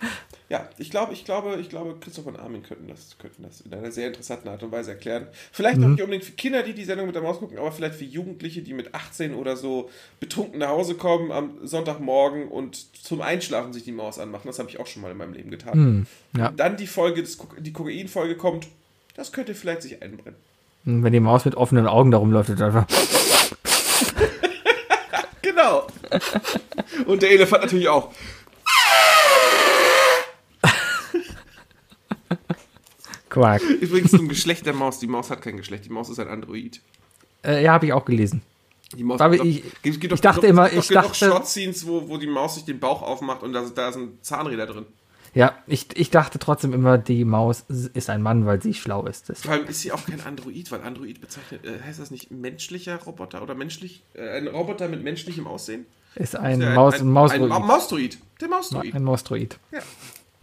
ja, 0.50 0.70
ich 0.78 0.92
glaube, 0.92 1.14
ich 1.14 1.26
glaube, 1.26 1.58
ich 1.60 1.70
glaube, 1.70 1.96
Christoph 2.00 2.28
und 2.28 2.40
Armin 2.40 2.62
könnten 2.62 2.88
das, 2.88 3.18
könnten 3.18 3.44
das 3.44 3.62
in 3.62 3.74
einer 3.74 3.92
sehr 3.92 4.08
interessanten 4.08 4.48
Art 4.48 4.62
und 4.62 4.72
Weise 4.72 4.92
erklären. 4.92 5.28
Vielleicht 5.52 5.78
noch 5.78 5.88
nicht 5.88 6.02
unbedingt 6.02 6.24
für 6.24 6.34
Kinder, 6.34 6.62
die 6.62 6.74
die 6.74 6.84
Sendung 6.84 7.08
mit 7.08 7.16
der 7.16 7.24
Maus 7.24 7.40
gucken, 7.40 7.58
aber 7.58 7.72
vielleicht 7.72 7.96
für 7.96 8.06
Jugendliche, 8.06 8.62
die 8.62 8.74
mit 8.74 8.94
18 8.94 9.34
oder 9.34 9.58
so 9.58 9.90
betrunken 10.20 10.60
nach 10.60 10.70
Hause 10.70 10.96
kommen 10.96 11.32
am 11.32 11.66
Sonntagmorgen 11.66 12.48
und 12.48 12.96
zum 12.96 13.22
Einschlafen 13.22 13.74
sich 13.74 13.84
die 13.84 13.92
Maus 13.92 14.20
anmachen. 14.20 14.48
Das 14.48 14.60
habe 14.60 14.70
ich 14.70 14.80
auch 14.80 14.88
schon 14.88 15.02
mal 15.02 15.12
in 15.12 15.18
meinem 15.18 15.34
Leben 15.34 15.50
getan. 15.50 16.08
ja. 16.38 16.52
Dann 16.52 16.78
die 16.78 16.88
Folge, 16.88 17.24
des, 17.24 17.40
die 17.60 17.74
Kokain-Folge 17.74 18.38
kommt. 18.38 18.68
Das 19.16 19.32
könnte 19.32 19.56
vielleicht 19.56 19.82
sich 19.82 20.02
einbrennen. 20.04 20.36
Und 20.86 21.04
wenn 21.04 21.14
die 21.14 21.20
Maus 21.20 21.46
mit 21.46 21.56
offenen 21.56 21.88
Augen 21.88 22.12
darum 22.12 22.32
läuft, 22.32 22.50
dann 22.50 22.62
einfach. 22.62 22.86
Genau. 25.42 25.88
Und 27.06 27.22
der 27.22 27.32
Elefant 27.32 27.64
natürlich 27.64 27.88
auch. 27.88 28.12
Quark. 33.36 33.62
Übrigens 33.82 34.12
zum 34.12 34.28
Geschlecht 34.28 34.66
der 34.66 34.74
Maus. 34.74 35.00
Die 35.00 35.08
Maus 35.08 35.30
hat 35.30 35.42
kein 35.42 35.58
Geschlecht. 35.58 35.86
Die 35.86 35.90
Maus 35.90 36.10
ist 36.10 36.20
ein 36.20 36.28
Android. 36.28 36.82
Äh, 37.44 37.64
ja, 37.64 37.74
habe 37.74 37.86
ich 37.86 37.94
auch 37.94 38.06
gelesen. 38.06 38.42
Die 38.96 39.04
Maus, 39.04 39.20
doch- 39.20 39.32
ich- 39.32 39.62
gibt, 39.82 40.00
gibt 40.00 40.04
ich 40.04 40.10
doch, 40.10 40.20
dachte 40.20 40.42
doch, 40.42 40.48
immer- 40.50 40.70
doch 40.70 40.78
ich 40.78 40.88
dachte- 40.88 41.14
Shot-Scenes, 41.26 41.86
wo, 41.86 42.08
wo 42.08 42.18
die 42.18 42.28
Maus 42.28 42.56
sich 42.56 42.66
den 42.66 42.80
Bauch 42.80 43.02
aufmacht 43.02 43.44
und 43.44 43.54
da, 43.54 43.64
da 43.74 43.92
sind 43.92 44.24
Zahnräder 44.26 44.66
drin. 44.68 44.86
Ja, 45.34 45.54
ich, 45.68 45.88
ich 45.96 46.12
dachte 46.12 46.40
trotzdem 46.40 46.72
immer, 46.72 46.98
die 46.98 47.26
Maus 47.26 47.66
ist 47.68 48.10
ein 48.10 48.22
Mann, 48.22 48.46
weil 48.46 48.62
sie 48.62 48.74
schlau 48.74 49.06
ist. 49.06 49.28
Das, 49.28 49.42
Vor 49.42 49.52
allem 49.52 49.66
ist 49.68 49.82
sie 49.82 49.92
auch 49.92 50.06
kein 50.06 50.22
Android, 50.22 50.72
weil 50.72 50.82
Android 50.82 51.20
bezeichnet, 51.20 51.66
äh, 51.66 51.84
heißt 51.86 52.00
das 52.00 52.10
nicht 52.10 52.32
menschlicher 52.32 52.96
Roboter 53.04 53.42
oder 53.44 53.54
menschlich, 53.54 54.02
äh, 54.14 54.38
ein 54.38 54.48
Roboter 54.48 54.88
mit 54.88 55.04
menschlichem 55.04 55.46
Aussehen? 55.46 55.86
ist 56.16 56.38
ein 56.38 56.62
Ja, 56.62 56.70
Maus, 56.74 57.02
ein, 57.02 57.10
Maus, 57.10 57.32
ein 57.32 57.46
Ma 57.50 57.60
Mausdroid. 57.60 58.18
Der 58.40 58.48
Mausdroid. 58.48 58.96
ein 58.96 59.04
Mausdroid. 59.04 59.58
Ja. 59.74 59.80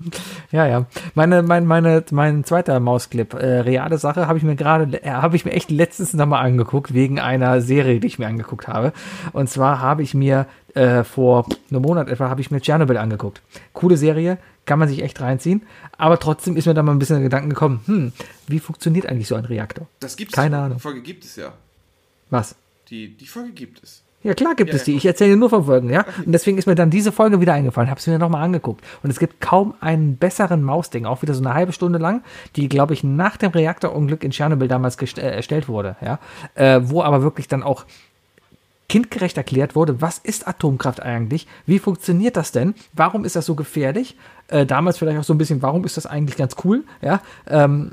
Ja, 0.53 0.67
ja. 0.67 0.87
Meine, 1.15 1.43
mein, 1.43 1.65
meine, 1.65 2.05
mein 2.11 2.45
zweiter 2.45 2.79
Mausclip, 2.79 3.33
äh, 3.33 3.61
reale 3.61 3.97
Sache, 3.97 4.27
habe 4.29 4.37
ich 4.37 4.45
mir 4.45 4.55
gerade, 4.55 5.03
äh, 5.03 5.11
habe 5.11 5.35
ich 5.35 5.47
mir 5.47 5.53
echt 5.53 5.71
letztens 5.71 6.13
nochmal 6.13 6.45
angeguckt, 6.45 6.93
wegen 6.93 7.19
einer 7.19 7.63
Serie, 7.63 8.01
die 8.01 8.07
ich 8.07 8.19
mir 8.19 8.27
angeguckt 8.27 8.69
habe. 8.69 8.93
Und 9.33 9.49
zwar 9.49 9.81
habe 9.81 10.03
ich 10.03 10.13
mir 10.13 10.47
äh, 10.75 11.05
vor 11.05 11.47
einem 11.71 11.83
Monat 11.83 12.09
etwa, 12.09 12.29
habe 12.29 12.43
ich 12.43 12.51
mir 12.51 12.61
Chernobyl 12.61 12.99
angeguckt. 12.99 13.41
Coole 13.73 13.97
Serie, 13.97 14.37
kann 14.67 14.79
man 14.79 14.89
sich 14.89 15.03
echt 15.03 15.21
reinziehen. 15.21 15.63
Aber 15.97 16.19
trotzdem 16.19 16.57
ist 16.57 16.67
mir 16.67 16.75
da 16.75 16.83
mal 16.83 16.93
ein 16.93 16.99
bisschen 16.99 17.17
der 17.17 17.25
Gedanken 17.25 17.51
gekommen, 17.51 17.81
hm, 17.87 18.13
wie 18.47 18.61
funktioniert 18.61 19.07
eigentlich 19.07 19.29
so 19.29 19.35
ein 19.35 19.45
Reaktor? 19.45 19.87
Das 20.01 20.17
gibt's. 20.17 20.35
Keine 20.35 20.57
Die 20.57 20.63
Ahnung. 20.63 20.79
Folge 20.79 21.03
gibt 21.03 21.25
es 21.25 21.37
ja. 21.37 21.53
Was? 22.31 22.55
Die, 22.91 23.17
die 23.17 23.27
Folge 23.27 23.53
gibt 23.53 23.83
es. 23.83 24.03
Ja, 24.23 24.35
klar 24.35 24.55
gibt 24.55 24.71
Ja, 24.71 24.77
es 24.77 24.85
die. 24.85 24.95
Ich 24.95 25.05
erzähle 25.05 25.37
nur 25.37 25.51
von 25.51 25.65
Folgen, 25.65 25.91
ja. 25.91 26.05
Und 26.25 26.33
deswegen 26.33 26.57
ist 26.59 26.67
mir 26.67 26.75
dann 26.75 26.91
diese 26.91 27.11
Folge 27.13 27.41
wieder 27.41 27.55
eingefallen, 27.55 27.91
habe 27.91 28.01
sie 28.01 28.11
mir 28.11 28.19
nochmal 28.19 28.43
angeguckt. 28.45 28.85
Und 29.03 29.11
es 29.11 29.19
gibt 29.19 29.41
kaum 29.41 29.75
einen 29.81 30.17
besseren 30.17 30.63
Mausding, 30.63 31.07
auch 31.07 31.23
wieder 31.23 31.35
so 31.35 31.43
eine 31.45 31.55
halbe 31.55 31.73
Stunde 31.73 31.99
lang, 31.99 32.23
die, 32.57 32.69
glaube 32.69 32.95
ich, 32.95 33.03
nach 33.03 33.37
dem 33.37 33.51
Reaktorunglück 33.51 34.23
in 34.23 34.31
Tschernobyl 34.31 34.69
damals 34.69 34.99
gest- 34.99 35.19
äh, 35.21 35.35
erstellt 35.35 35.69
wurde, 35.69 35.97
ja. 36.01 36.19
Äh, 36.55 36.81
wo 36.85 37.03
aber 37.03 37.23
wirklich 37.23 37.49
dann 37.49 37.63
auch 37.63 37.85
kindgerecht 38.89 39.39
erklärt 39.39 39.75
wurde, 39.75 40.01
was 40.03 40.19
ist 40.19 40.47
Atomkraft 40.47 41.01
eigentlich? 41.01 41.47
Wie 41.67 41.79
funktioniert 41.79 42.37
das 42.37 42.53
denn? 42.53 42.75
Warum 42.93 43.25
ist 43.25 43.37
das 43.37 43.47
so 43.47 43.55
gefährlich? 43.55 44.17
Äh, 44.49 44.67
damals 44.67 44.99
vielleicht 44.99 45.19
auch 45.19 45.25
so 45.25 45.33
ein 45.33 45.39
bisschen, 45.39 45.63
warum 45.63 45.85
ist 45.85 45.97
das 45.97 46.05
eigentlich 46.05 46.37
ganz 46.37 46.57
cool? 46.65 46.85
Ja, 47.01 47.23
ähm, 47.49 47.93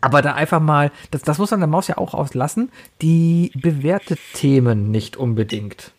aber 0.00 0.22
da 0.22 0.34
einfach 0.34 0.60
mal, 0.60 0.90
das, 1.10 1.22
das 1.22 1.38
muss 1.38 1.50
man 1.50 1.60
der 1.60 1.66
Maus 1.68 1.88
ja 1.88 1.98
auch 1.98 2.14
auslassen, 2.14 2.70
die 3.02 3.52
bewertet 3.54 4.18
Themen 4.34 4.90
nicht 4.90 5.16
unbedingt. 5.16 5.92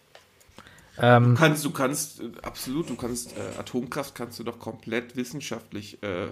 Du 0.99 1.35
kannst, 1.35 1.63
du 1.63 1.69
kannst, 1.69 2.21
äh, 2.21 2.23
absolut, 2.41 2.89
du 2.89 2.95
kannst, 2.95 3.37
äh, 3.37 3.59
Atomkraft 3.59 4.15
kannst 4.15 4.39
du 4.39 4.43
doch 4.43 4.57
komplett 4.57 5.15
wissenschaftlich 5.15 6.01
äh, 6.01 6.25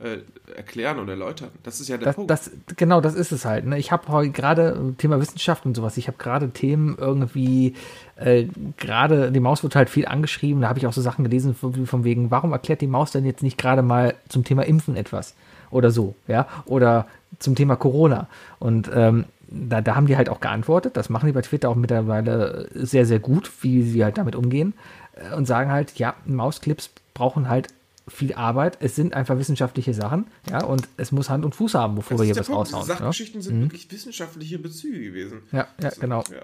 äh, 0.00 0.22
erklären 0.56 0.98
und 0.98 1.08
erläutern. 1.08 1.50
Das 1.62 1.80
ist 1.80 1.88
ja 1.88 1.96
der 1.96 2.06
Das, 2.06 2.16
Punkt. 2.16 2.30
das, 2.30 2.50
genau, 2.76 3.00
das 3.00 3.14
ist 3.14 3.30
es 3.30 3.44
halt. 3.44 3.66
Ne? 3.66 3.78
Ich 3.78 3.92
habe 3.92 4.08
heute 4.08 4.30
gerade 4.30 4.94
Thema 4.98 5.20
Wissenschaft 5.20 5.64
und 5.64 5.76
sowas. 5.76 5.96
Ich 5.96 6.08
habe 6.08 6.18
gerade 6.18 6.50
Themen 6.50 6.96
irgendwie, 6.98 7.74
äh, 8.16 8.46
gerade 8.78 9.30
die 9.30 9.40
Maus 9.40 9.62
wird 9.62 9.76
halt 9.76 9.90
viel 9.90 10.06
angeschrieben. 10.06 10.62
Da 10.62 10.68
habe 10.68 10.78
ich 10.78 10.86
auch 10.86 10.92
so 10.92 11.02
Sachen 11.02 11.22
gelesen 11.22 11.54
von, 11.54 11.86
von 11.86 12.02
wegen, 12.02 12.30
warum 12.32 12.52
erklärt 12.52 12.80
die 12.80 12.88
Maus 12.88 13.12
denn 13.12 13.24
jetzt 13.24 13.42
nicht 13.42 13.58
gerade 13.58 13.82
mal 13.82 14.14
zum 14.28 14.42
Thema 14.42 14.66
Impfen 14.66 14.96
etwas 14.96 15.34
oder 15.70 15.90
so, 15.90 16.14
ja? 16.28 16.46
Oder 16.64 17.06
zum 17.38 17.54
Thema 17.54 17.76
Corona. 17.76 18.28
Und 18.58 18.90
ähm, 18.92 19.24
da, 19.48 19.80
da 19.80 19.96
haben 19.96 20.06
die 20.06 20.16
halt 20.16 20.28
auch 20.28 20.40
geantwortet. 20.40 20.96
Das 20.96 21.08
machen 21.08 21.26
die 21.26 21.32
bei 21.32 21.42
Twitter 21.42 21.68
auch 21.68 21.74
mittlerweile 21.74 22.68
sehr, 22.74 23.06
sehr 23.06 23.18
gut, 23.18 23.50
wie 23.62 23.82
sie 23.82 24.04
halt 24.04 24.18
damit 24.18 24.36
umgehen. 24.36 24.74
Äh, 25.14 25.34
Und 25.34 25.46
sagen 25.46 25.70
halt, 25.70 25.98
ja, 25.98 26.14
Mausclips 26.26 26.90
brauchen 27.14 27.48
halt 27.48 27.68
viel 28.08 28.34
Arbeit. 28.34 28.78
Es 28.80 28.96
sind 28.96 29.14
einfach 29.14 29.38
wissenschaftliche 29.38 29.94
Sachen, 29.94 30.26
ja, 30.50 30.64
und 30.64 30.88
es 30.96 31.12
muss 31.12 31.30
Hand 31.30 31.44
und 31.44 31.54
Fuß 31.54 31.74
haben, 31.74 31.94
bevor 31.94 32.16
das 32.16 32.26
wir 32.26 32.32
hier 32.32 32.40
was 32.40 32.46
Punkt. 32.48 32.66
Diese 32.66 32.76
raushauen. 32.76 32.88
Ja? 32.88 32.98
Sachgeschichten 32.98 33.42
sind 33.42 33.62
wirklich 33.62 33.90
wissenschaftliche 33.92 34.58
Bezüge 34.58 35.00
gewesen. 35.00 35.42
Ja, 35.52 35.68
ja, 35.80 35.90
genau. 36.00 36.24
Ja. 36.30 36.42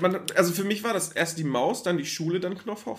Man, 0.00 0.16
also 0.34 0.52
für 0.52 0.64
mich 0.64 0.82
war 0.82 0.92
das 0.92 1.12
erst 1.12 1.38
die 1.38 1.44
Maus, 1.44 1.84
dann 1.84 1.98
die 1.98 2.06
Schule, 2.06 2.40
dann 2.40 2.58
Knopfhoff. 2.58 2.98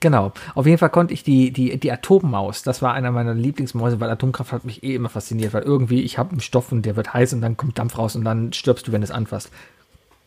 Genau. 0.00 0.32
Auf 0.54 0.66
jeden 0.66 0.78
Fall 0.78 0.90
konnte 0.90 1.12
ich 1.12 1.24
die, 1.24 1.50
die, 1.50 1.78
die 1.78 1.90
Atommaus, 1.90 2.62
das 2.62 2.82
war 2.82 2.94
einer 2.94 3.10
meiner 3.10 3.34
Lieblingsmäuse, 3.34 3.98
weil 3.98 4.10
Atomkraft 4.10 4.52
hat 4.52 4.64
mich 4.64 4.84
eh 4.84 4.94
immer 4.94 5.08
fasziniert, 5.08 5.52
weil 5.52 5.62
irgendwie, 5.62 6.02
ich 6.02 6.18
habe 6.18 6.30
einen 6.30 6.40
Stoff 6.40 6.70
und 6.70 6.82
der 6.82 6.94
wird 6.94 7.14
heiß 7.14 7.32
und 7.32 7.40
dann 7.40 7.56
kommt 7.56 7.78
Dampf 7.78 7.98
raus 7.98 8.14
und 8.14 8.24
dann 8.24 8.52
stirbst 8.52 8.86
du, 8.86 8.92
wenn 8.92 9.02
es 9.02 9.10
anfasst. 9.10 9.50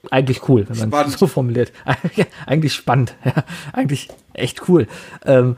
Eigentlich 0.09 0.49
cool, 0.49 0.65
wenn 0.67 0.77
man 0.77 0.89
Spannend. 0.89 1.17
so 1.19 1.27
formuliert. 1.27 1.71
Eigentlich 2.45 2.73
spannend, 2.73 3.15
ja. 3.25 3.43
Eigentlich 3.71 4.09
echt 4.33 4.67
cool. 4.67 4.87
Ähm, 5.25 5.57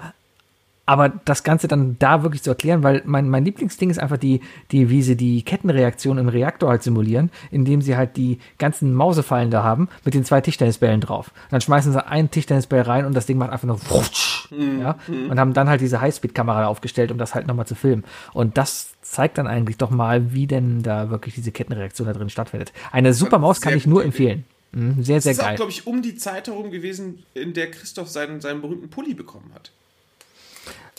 aber 0.86 1.10
das 1.10 1.44
Ganze 1.44 1.68
dann 1.68 1.96
da 2.00 2.24
wirklich 2.24 2.44
zu 2.44 2.50
erklären, 2.50 2.84
weil 2.84 3.02
mein, 3.06 3.30
mein 3.30 3.46
Lieblingsding 3.46 3.90
ist 3.90 4.00
einfach 4.00 4.18
die, 4.18 4.42
die, 4.72 4.90
wie 4.90 5.02
sie 5.02 5.16
die 5.16 5.42
Kettenreaktion 5.44 6.18
im 6.18 6.28
Reaktor 6.28 6.70
halt 6.70 6.84
simulieren, 6.84 7.32
indem 7.52 7.82
sie 7.82 7.96
halt 7.96 8.18
die 8.18 8.40
ganzen 8.58 8.94
Mausefallen 8.94 9.50
da 9.50 9.64
haben 9.64 9.88
mit 10.04 10.14
den 10.14 10.26
zwei 10.26 10.42
Tischtennisbällen 10.42 11.00
drauf. 11.00 11.32
Dann 11.52 11.62
schmeißen 11.62 11.94
sie 11.94 12.06
einen 12.06 12.32
Tischtennisball 12.32 12.82
rein 12.82 13.06
und 13.06 13.14
das 13.14 13.26
Ding 13.26 13.38
macht 13.38 13.52
einfach 13.52 13.68
nur 13.68 13.80
wutsch, 13.90 14.50
ja, 14.52 14.98
und 15.08 15.40
haben 15.40 15.54
dann 15.54 15.70
halt 15.70 15.80
diese 15.80 16.02
Highspeed-Kamera 16.02 16.66
aufgestellt, 16.68 17.12
um 17.12 17.18
das 17.18 17.34
halt 17.34 17.48
nochmal 17.48 17.66
zu 17.66 17.76
filmen. 17.76 18.04
Und 18.34 18.58
das 18.58 18.94
zeigt 19.02 19.38
dann 19.38 19.48
eigentlich 19.48 19.78
doch 19.78 19.90
mal, 19.90 20.34
wie 20.34 20.48
denn 20.48 20.84
da 20.84 21.10
wirklich 21.10 21.36
diese 21.36 21.52
Kettenreaktion 21.52 22.08
da 22.08 22.14
drin 22.14 22.30
stattfindet. 22.30 22.74
Eine 22.92 23.14
super 23.14 23.40
Maus 23.40 23.62
kann 23.62 23.76
ich 23.78 23.88
nur 23.88 24.04
empfehlen. 24.04 24.44
Mhm, 24.74 25.04
sehr, 25.04 25.22
sehr 25.22 25.32
Das 25.32 25.38
ist 25.38 25.40
auch, 25.40 25.46
geil. 25.48 25.56
glaube 25.56 25.72
ich, 25.72 25.88
um 25.88 26.02
die 26.02 26.16
Zeit 26.16 26.48
herum 26.48 26.72
gewesen, 26.72 27.24
in 27.34 27.54
der 27.54 27.72
Christoph 27.72 28.10
seinen, 28.10 28.42
seinen 28.42 28.62
berühmten 28.62 28.90
Pulli 28.90 29.14
bekommen 29.14 29.52
hat. 29.54 29.72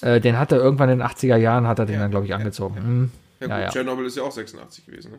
Äh, 0.05 0.21
den 0.21 0.39
hat 0.39 0.53
er 0.53 0.59
irgendwann 0.59 0.91
in 0.91 0.99
den 0.99 1.07
80er 1.09 1.37
Jahren, 1.37 1.67
hat 1.67 1.79
er 1.79 1.87
den 1.87 1.95
Ja, 1.95 2.01
dann, 2.03 2.11
glaube 2.11 2.27
ich, 2.27 2.35
angezogen. 2.35 2.75
ja. 2.77 2.83
Mhm. 2.83 3.11
Ja, 3.41 3.47
Ja, 3.49 3.55
gut, 3.57 3.65
ja. 3.65 3.71
Tschernobyl 3.71 4.07
ist 4.07 4.17
ja 4.17 4.23
auch 4.23 4.33
86 4.33 4.87
gewesen. 4.87 5.13
Ne? 5.13 5.19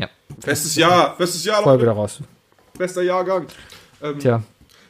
ja. 0.00 0.08
Bestes 0.44 0.74
Jahr, 0.76 1.16
bestes 1.16 1.44
Jahr, 1.44 1.62
Folge 1.62 1.84
daraus. 1.86 2.20
bester 2.76 3.02
Jahrgang. 3.02 3.46
Ähm, 4.02 4.18
Tja. 4.18 4.42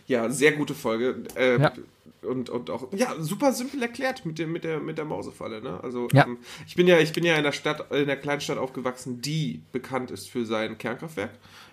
Ja, 0.07 0.29
sehr 0.31 0.53
gute 0.53 0.75
Folge. 0.75 1.17
Äh, 1.37 1.61
Ja. 1.61 1.73
Und, 2.23 2.49
und 2.49 2.71
auch, 2.71 2.89
ja, 2.93 3.15
super 3.21 3.53
simpel 3.53 3.83
erklärt 3.83 4.25
mit, 4.25 4.39
dem, 4.39 4.51
mit, 4.51 4.65
der, 4.65 4.81
mit 4.81 4.97
der 4.97 5.05
Mausefalle. 5.05 5.61
Ne? 5.61 5.79
Also, 5.83 6.09
Ja. 6.15 6.25
ähm, 6.25 6.39
ich, 6.67 6.75
bin 6.75 6.87
ja, 6.87 6.99
ich 6.99 7.13
bin 7.13 7.23
ja 7.23 7.37
in 7.37 7.43
der 7.45 7.53
Stadt, 7.53 7.93
in 7.93 8.07
der 8.07 8.17
Kleinstadt 8.17 8.57
aufgewachsen, 8.57 9.21
die 9.21 9.61
bekannt 9.73 10.11
ist 10.11 10.31
für 10.31 10.47
sein 10.47 10.79
Kernkraftwerk. 10.79 11.33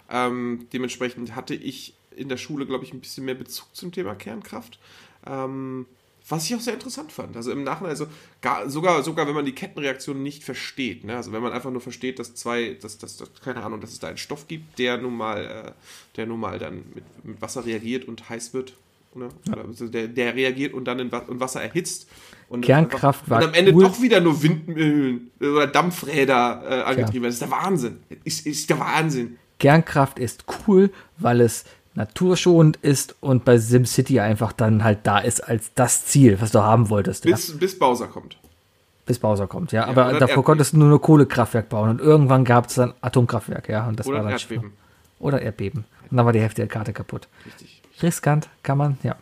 Ähm, 0.10 0.68
dementsprechend 0.74 1.36
hatte 1.38 1.56
ich 1.56 1.94
in 2.14 2.28
der 2.28 2.36
Schule, 2.36 2.66
glaube 2.66 2.84
ich, 2.84 2.92
ein 2.94 3.00
bisschen 3.00 3.24
mehr 3.24 3.36
Bezug 3.36 3.68
zum 3.74 3.94
Thema 3.94 4.14
Kernkraft. 4.14 4.78
Ähm, 5.26 5.86
was 6.32 6.46
ich 6.46 6.56
auch 6.56 6.60
sehr 6.60 6.74
interessant 6.74 7.12
fand. 7.12 7.36
Also 7.36 7.52
im 7.52 7.64
Nachhinein, 7.64 7.92
also 7.92 8.08
gar, 8.42 8.70
sogar, 8.70 9.04
sogar 9.04 9.28
wenn 9.28 9.36
man 9.36 9.46
die 9.46 9.54
Kettenreaktion 9.54 10.24
nicht 10.24 10.44
versteht, 10.44 11.04
ne? 11.04 11.18
also 11.18 11.32
wenn 11.32 11.44
man 11.44 11.52
einfach 11.52 11.72
nur 11.72 11.82
versteht, 11.82 12.20
dass 12.20 12.34
zwei, 12.34 12.78
dass, 12.82 12.98
dass, 12.98 13.18
dass 13.18 13.30
keine 13.44 13.64
Ahnung, 13.64 13.82
dass 13.82 13.92
es 13.92 14.00
da 14.00 14.08
einen 14.08 14.18
Stoff 14.18 14.48
gibt, 14.48 14.80
der 14.80 14.98
nun 14.98 15.16
mal, 15.16 15.46
äh, 15.46 15.72
der 16.16 16.26
nun 16.26 16.40
mal 16.40 16.58
dann 16.58 16.84
mit, 16.96 17.04
mit 17.24 17.42
Wasser 17.42 17.66
reagiert 17.66 18.06
und 18.06 18.30
heiß 18.30 18.54
wird. 18.54 18.74
Ne? 19.14 19.30
Oder 19.52 19.66
also 19.66 19.88
der, 19.88 20.08
der 20.08 20.36
reagiert 20.36 20.74
und 20.74 20.86
dann 20.86 21.00
in 21.00 21.10
und 21.10 21.40
Wasser 21.40 21.62
erhitzt. 21.62 22.08
Und 22.48 22.66
Kernkraft 22.66 23.24
einfach, 23.24 23.30
war 23.30 23.38
Und 23.40 23.50
am 23.50 23.54
Ende 23.54 23.74
cool. 23.74 23.84
doch 23.84 24.02
wieder 24.02 24.22
nur 24.22 24.42
Windmühlen 24.42 25.32
äh, 25.40 25.48
oder 25.48 25.68
Dampfräder 25.68 26.64
äh, 26.64 26.82
angetrieben 26.84 27.24
werden. 27.24 27.32
Das 27.32 27.34
ist 27.36 27.42
der 27.42 27.52
Wahnsinn. 27.52 27.98
Ist, 28.24 28.46
ist 28.46 28.70
der 28.70 28.80
Wahnsinn. 28.80 29.38
Kernkraft 29.60 30.18
ist 30.18 30.46
cool, 30.68 30.92
weil 31.18 31.42
es 31.42 31.66
naturschonend 31.94 32.78
ist 32.78 33.16
und 33.22 33.44
bei 33.46 33.58
SimCity 33.58 34.20
einfach 34.20 34.54
dann 34.54 34.84
halt 34.84 35.00
da 35.04 35.20
ist 35.20 35.42
als 35.42 35.74
das 35.76 36.06
Ziel, 36.06 36.40
was 36.42 36.52
du 36.52 36.62
haben 36.62 36.90
wolltest. 36.90 37.26
ja? 37.26 37.32
Bis, 37.32 37.58
bis 37.58 37.78
Bowser 37.78 38.08
kommt. 38.08 38.38
bis 39.06 39.20
Bowser 39.20 39.48
kommt, 39.48 39.72
ja. 39.72 39.84
Aber 39.86 39.92
oder 39.92 40.06
ein 40.06 40.14
davor 40.14 40.22
Erdbeben. 40.30 40.44
konntest 40.44 40.74
du 40.74 40.78
nur 40.78 40.98
ein 40.98 41.02
Kohlekraftwerk 41.02 41.70
bauen 41.70 41.90
und 41.90 42.00
irgendwann 42.02 42.46
gab 42.46 42.68
es 42.68 42.76
dann 42.76 42.94
Atomkraftwerk, 43.02 43.68
ja. 43.70 43.88
Und 43.88 44.00
das 44.00 44.08
Oder 44.08 44.18
war 44.18 44.24
dann 44.24 44.32
Erdbeben. 44.34 44.62
schwer. 44.70 44.72
Oder 45.20 45.42
Erdbeben. 45.42 45.86
Und 46.10 46.18
dann 46.18 46.26
war 46.26 46.34
die 46.34 46.40
Hälfte 46.42 46.62
der 46.62 46.68
Karte 46.70 46.94
kaputt. 46.94 47.28
Richtig. 47.46 47.82
Riskant, 48.02 48.50
kann 48.64 48.78
man, 48.78 48.98
ja. 49.04 49.16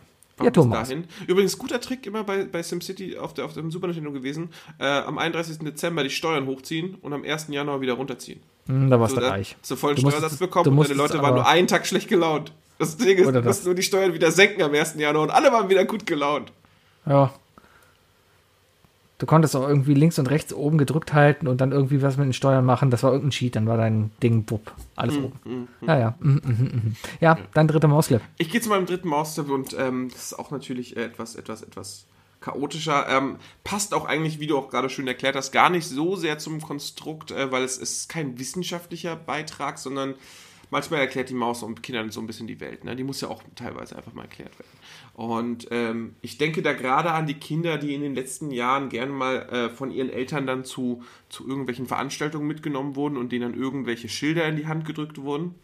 Ja, 0.44 0.50
Thomas. 0.50 0.88
dahin. 0.88 1.04
Übrigens, 1.26 1.58
guter 1.58 1.80
Trick 1.80 2.06
immer 2.06 2.24
bei, 2.24 2.44
bei 2.44 2.62
SimCity 2.62 3.16
auf, 3.18 3.34
der, 3.34 3.44
auf 3.44 3.54
dem 3.54 3.70
Super 3.70 3.86
Nintendo 3.88 4.12
gewesen. 4.12 4.50
Äh, 4.78 4.86
am 4.86 5.18
31. 5.18 5.58
Dezember 5.58 6.02
die 6.02 6.10
Steuern 6.10 6.46
hochziehen 6.46 6.96
und 7.02 7.12
am 7.12 7.24
1. 7.24 7.48
Januar 7.48 7.80
wieder 7.80 7.94
runterziehen. 7.94 8.40
Hm, 8.66 8.90
da 8.90 9.00
warst 9.00 9.14
So, 9.14 9.20
du 9.20 9.26
reich. 9.26 9.56
Zur 9.62 9.76
vollen 9.76 9.96
Du 9.96 10.02
Steuersatz 10.02 10.32
du 10.32 10.38
bekommen 10.38 10.78
und 10.78 10.88
deine 10.88 10.94
Leute 10.98 11.20
waren 11.22 11.34
nur 11.34 11.46
einen 11.46 11.66
Tag 11.66 11.86
schlecht 11.86 12.08
gelaunt. 12.08 12.52
Das 12.78 12.96
Ding 12.96 13.18
ist, 13.18 13.30
du 13.30 13.42
musst 13.42 13.64
nur 13.66 13.74
die 13.74 13.82
Steuern 13.82 14.14
wieder 14.14 14.30
senken 14.30 14.62
am 14.62 14.72
1. 14.72 14.94
Januar 14.96 15.24
und 15.24 15.30
alle 15.30 15.52
waren 15.52 15.68
wieder 15.68 15.84
gut 15.84 16.06
gelaunt. 16.06 16.52
Ja. 17.06 17.32
Du 19.20 19.26
konntest 19.26 19.54
auch 19.54 19.68
irgendwie 19.68 19.92
links 19.92 20.18
und 20.18 20.30
rechts 20.30 20.54
oben 20.54 20.78
gedrückt 20.78 21.12
halten 21.12 21.46
und 21.46 21.60
dann 21.60 21.72
irgendwie 21.72 22.00
was 22.00 22.16
mit 22.16 22.24
den 22.24 22.32
Steuern 22.32 22.64
machen. 22.64 22.90
Das 22.90 23.02
war 23.02 23.12
irgendein 23.12 23.32
Cheat, 23.32 23.54
dann 23.54 23.66
war 23.66 23.76
dein 23.76 24.10
Ding, 24.22 24.44
bupp, 24.44 24.72
alles 24.96 25.14
Mhm, 25.14 25.24
oben. 25.24 25.68
Ja, 25.86 25.98
ja. 25.98 26.14
Mhm, 26.20 26.40
mhm, 26.42 26.70
mhm. 26.72 26.96
Ja, 27.20 27.38
dein 27.52 27.68
dritter 27.68 27.86
Mausclip. 27.86 28.22
Ich 28.38 28.48
gehe 28.48 28.62
zu 28.62 28.70
meinem 28.70 28.86
dritten 28.86 29.08
Maustipp 29.08 29.50
und 29.50 29.76
ähm, 29.78 30.08
das 30.10 30.32
ist 30.32 30.38
auch 30.38 30.50
natürlich 30.50 30.96
äh, 30.96 31.04
etwas, 31.04 31.34
etwas, 31.36 31.62
etwas 31.62 32.06
chaotischer. 32.40 33.06
Ähm, 33.10 33.36
passt 33.62 33.92
auch 33.92 34.06
eigentlich, 34.06 34.40
wie 34.40 34.46
du 34.46 34.56
auch 34.56 34.70
gerade 34.70 34.88
schön 34.88 35.06
erklärt 35.06 35.36
hast, 35.36 35.52
gar 35.52 35.68
nicht 35.68 35.86
so 35.86 36.16
sehr 36.16 36.38
zum 36.38 36.62
Konstrukt, 36.62 37.30
äh, 37.30 37.52
weil 37.52 37.62
es 37.62 37.76
ist 37.76 38.08
kein 38.08 38.38
wissenschaftlicher 38.38 39.16
Beitrag, 39.16 39.78
sondern 39.78 40.14
manchmal 40.70 41.00
erklärt 41.00 41.28
die 41.28 41.34
Maus 41.34 41.62
und 41.62 41.82
Kindern 41.82 42.10
so 42.10 42.20
ein 42.20 42.26
bisschen 42.26 42.46
die 42.46 42.60
Welt. 42.60 42.84
Ne? 42.84 42.96
Die 42.96 43.04
muss 43.04 43.20
ja 43.20 43.28
auch 43.28 43.42
teilweise 43.54 43.96
einfach 43.96 44.14
mal 44.14 44.22
erklärt 44.22 44.58
werden. 44.58 44.70
Und 45.20 45.68
ähm, 45.70 46.14
ich 46.22 46.38
denke 46.38 46.62
da 46.62 46.72
gerade 46.72 47.10
an 47.10 47.26
die 47.26 47.34
Kinder, 47.34 47.76
die 47.76 47.94
in 47.94 48.00
den 48.00 48.14
letzten 48.14 48.50
Jahren 48.50 48.88
gerne 48.88 49.12
mal 49.12 49.36
äh, 49.50 49.68
von 49.68 49.90
ihren 49.90 50.08
Eltern 50.08 50.46
dann 50.46 50.64
zu, 50.64 51.02
zu 51.28 51.46
irgendwelchen 51.46 51.86
Veranstaltungen 51.86 52.46
mitgenommen 52.46 52.96
wurden 52.96 53.18
und 53.18 53.30
denen 53.30 53.52
dann 53.52 53.60
irgendwelche 53.62 54.08
Schilder 54.08 54.48
in 54.48 54.56
die 54.56 54.66
Hand 54.66 54.86
gedrückt 54.86 55.20
wurden. 55.20 55.56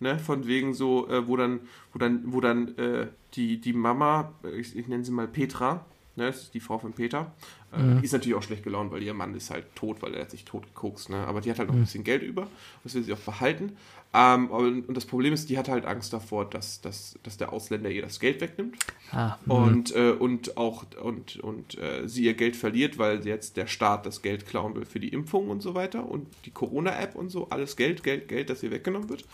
ne, 0.00 0.18
von 0.18 0.48
wegen 0.48 0.74
so, 0.74 1.08
äh, 1.08 1.28
wo 1.28 1.36
dann, 1.36 1.60
wo 1.92 2.00
dann, 2.00 2.22
wo 2.32 2.40
dann 2.40 2.76
äh, 2.76 3.06
die, 3.34 3.60
die 3.60 3.72
Mama, 3.72 4.32
äh, 4.42 4.58
ich, 4.58 4.76
ich 4.76 4.88
nenne 4.88 5.04
sie 5.04 5.12
mal 5.12 5.28
Petra, 5.28 5.86
ne, 6.16 6.26
das 6.26 6.42
ist 6.42 6.54
die 6.54 6.60
Frau 6.60 6.78
von 6.78 6.92
Peter, 6.92 7.32
äh, 7.70 8.00
die 8.00 8.04
ist 8.04 8.12
natürlich 8.12 8.34
auch 8.34 8.42
schlecht 8.42 8.64
gelaunt, 8.64 8.90
weil 8.90 9.02
ihr 9.04 9.14
Mann 9.14 9.34
ist 9.34 9.50
halt 9.50 9.76
tot, 9.76 10.02
weil 10.02 10.14
er 10.14 10.22
hat 10.22 10.32
sich 10.32 10.44
tot 10.44 10.64
gekokst, 10.64 11.10
ne, 11.10 11.18
aber 11.18 11.40
die 11.40 11.50
hat 11.50 11.58
halt 11.58 11.68
noch 11.68 11.76
ein 11.76 11.82
bisschen 11.82 12.04
Geld 12.04 12.22
über, 12.22 12.48
das 12.82 12.94
will 12.94 13.04
sie 13.04 13.12
auch 13.12 13.18
behalten. 13.18 13.76
Ähm, 14.16 14.48
und, 14.48 14.96
das 14.96 15.06
Problem 15.06 15.32
ist, 15.32 15.50
die 15.50 15.58
hat 15.58 15.68
halt 15.68 15.84
Angst 15.86 16.12
davor, 16.12 16.48
dass, 16.48 16.80
dass, 16.80 17.18
dass 17.24 17.36
der 17.36 17.52
Ausländer 17.52 17.90
ihr 17.90 18.02
das 18.02 18.20
Geld 18.20 18.40
wegnimmt 18.40 18.76
Ah, 19.10 19.38
und, 19.46 19.94
äh, 19.94 20.12
und 20.12 20.56
auch 20.56 20.84
und, 21.02 21.36
und 21.40 21.76
äh, 21.78 22.08
sie 22.08 22.24
ihr 22.24 22.34
Geld 22.34 22.54
verliert, 22.54 22.96
weil 22.98 23.26
jetzt 23.26 23.56
der 23.56 23.66
Staat 23.66 24.06
das 24.06 24.22
Geld 24.22 24.46
klauen 24.46 24.76
will 24.76 24.84
für 24.84 25.00
die 25.00 25.08
Impfung 25.08 25.50
und 25.50 25.62
so 25.62 25.74
weiter 25.74 26.08
und 26.08 26.28
die 26.44 26.52
Corona-App 26.52 27.16
und 27.16 27.30
so, 27.30 27.48
alles 27.50 27.76
Geld, 27.76 28.04
Geld, 28.04 28.28
Geld, 28.28 28.50
das 28.50 28.62
ihr 28.62 28.70
weggenommen 28.70 29.08
wird. 29.08 29.24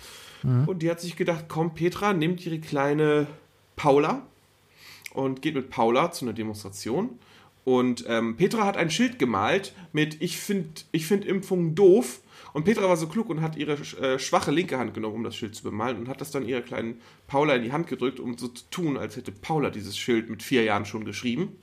Und 0.66 0.82
die 0.82 0.90
hat 0.90 1.00
sich 1.00 1.16
gedacht, 1.16 1.46
komm, 1.48 1.74
Petra, 1.74 2.14
nimmt 2.14 2.44
ihre 2.46 2.58
kleine 2.58 3.26
Paula 3.76 4.22
und 5.12 5.42
geht 5.42 5.54
mit 5.54 5.68
Paula 5.70 6.12
zu 6.12 6.24
einer 6.24 6.32
Demonstration. 6.32 7.18
Und 7.64 8.04
ähm, 8.08 8.36
Petra 8.36 8.64
hat 8.64 8.76
ein 8.76 8.90
Schild 8.90 9.18
gemalt 9.18 9.74
mit 9.92 10.20
Ich 10.20 10.38
finde 10.38 10.68
ich 10.92 11.06
find 11.06 11.24
Impfungen 11.24 11.74
doof. 11.74 12.20
Und 12.52 12.64
Petra 12.64 12.88
war 12.88 12.96
so 12.96 13.06
klug 13.06 13.28
und 13.28 13.42
hat 13.42 13.56
ihre 13.56 13.72
äh, 13.72 14.18
schwache 14.18 14.50
linke 14.50 14.78
Hand 14.78 14.94
genommen, 14.94 15.16
um 15.16 15.24
das 15.24 15.36
Schild 15.36 15.54
zu 15.54 15.62
bemalen 15.62 15.98
und 15.98 16.08
hat 16.08 16.20
das 16.20 16.30
dann 16.30 16.46
ihrer 16.46 16.62
kleinen 16.62 17.00
Paula 17.26 17.54
in 17.54 17.62
die 17.62 17.72
Hand 17.72 17.86
gedrückt, 17.86 18.20
um 18.20 18.36
so 18.36 18.48
zu 18.48 18.64
tun, 18.70 18.96
als 18.96 19.16
hätte 19.16 19.32
Paula 19.32 19.70
dieses 19.70 19.96
Schild 19.96 20.28
mit 20.30 20.42
vier 20.42 20.64
Jahren 20.64 20.84
schon 20.84 21.04
geschrieben. 21.04 21.56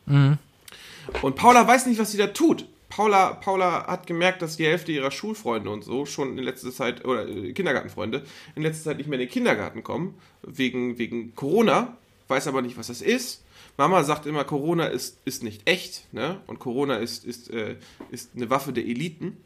Und 1.21 1.35
Paula 1.35 1.67
weiß 1.67 1.87
nicht, 1.87 1.99
was 1.99 2.11
sie 2.11 2.17
da 2.17 2.27
tut. 2.27 2.65
Paula, 2.89 3.33
Paula 3.33 3.85
hat 3.87 4.07
gemerkt, 4.07 4.41
dass 4.41 4.57
die 4.57 4.65
Hälfte 4.65 4.91
ihrer 4.91 5.11
Schulfreunde 5.11 5.69
und 5.69 5.83
so 5.83 6.05
schon 6.05 6.37
in 6.37 6.43
letzter 6.43 6.71
Zeit, 6.71 7.03
oder 7.05 7.27
äh, 7.27 7.51
Kindergartenfreunde, 7.51 8.23
in 8.55 8.63
letzter 8.63 8.91
Zeit 8.91 8.97
nicht 8.97 9.07
mehr 9.07 9.19
in 9.19 9.25
den 9.25 9.31
Kindergarten 9.31 9.83
kommen, 9.83 10.15
wegen, 10.41 10.97
wegen 10.97 11.35
Corona, 11.35 11.97
weiß 12.29 12.47
aber 12.47 12.61
nicht, 12.61 12.77
was 12.77 12.87
das 12.87 13.01
ist. 13.01 13.43
Mama 13.77 14.03
sagt 14.03 14.25
immer, 14.25 14.43
Corona 14.43 14.85
ist, 14.85 15.19
ist 15.25 15.43
nicht 15.43 15.69
echt, 15.69 16.11
ne? 16.13 16.41
Und 16.47 16.59
Corona 16.59 16.95
ist, 16.95 17.25
ist, 17.25 17.49
äh, 17.51 17.75
ist 18.09 18.31
eine 18.35 18.49
Waffe 18.49 18.73
der 18.73 18.85
Eliten. 18.85 19.37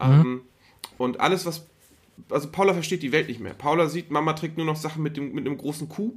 Ähm, 0.00 0.40
und 0.98 1.20
alles, 1.20 1.46
was. 1.46 1.66
Also 2.30 2.48
Paula 2.50 2.72
versteht 2.72 3.02
die 3.02 3.12
Welt 3.12 3.28
nicht 3.28 3.40
mehr. 3.40 3.52
Paula 3.52 3.88
sieht, 3.88 4.10
Mama 4.10 4.32
trägt 4.32 4.56
nur 4.56 4.64
noch 4.64 4.76
Sachen 4.76 5.02
mit, 5.02 5.18
dem, 5.18 5.34
mit 5.34 5.46
einem 5.46 5.58
großen 5.58 5.86
Kuh 5.88 6.14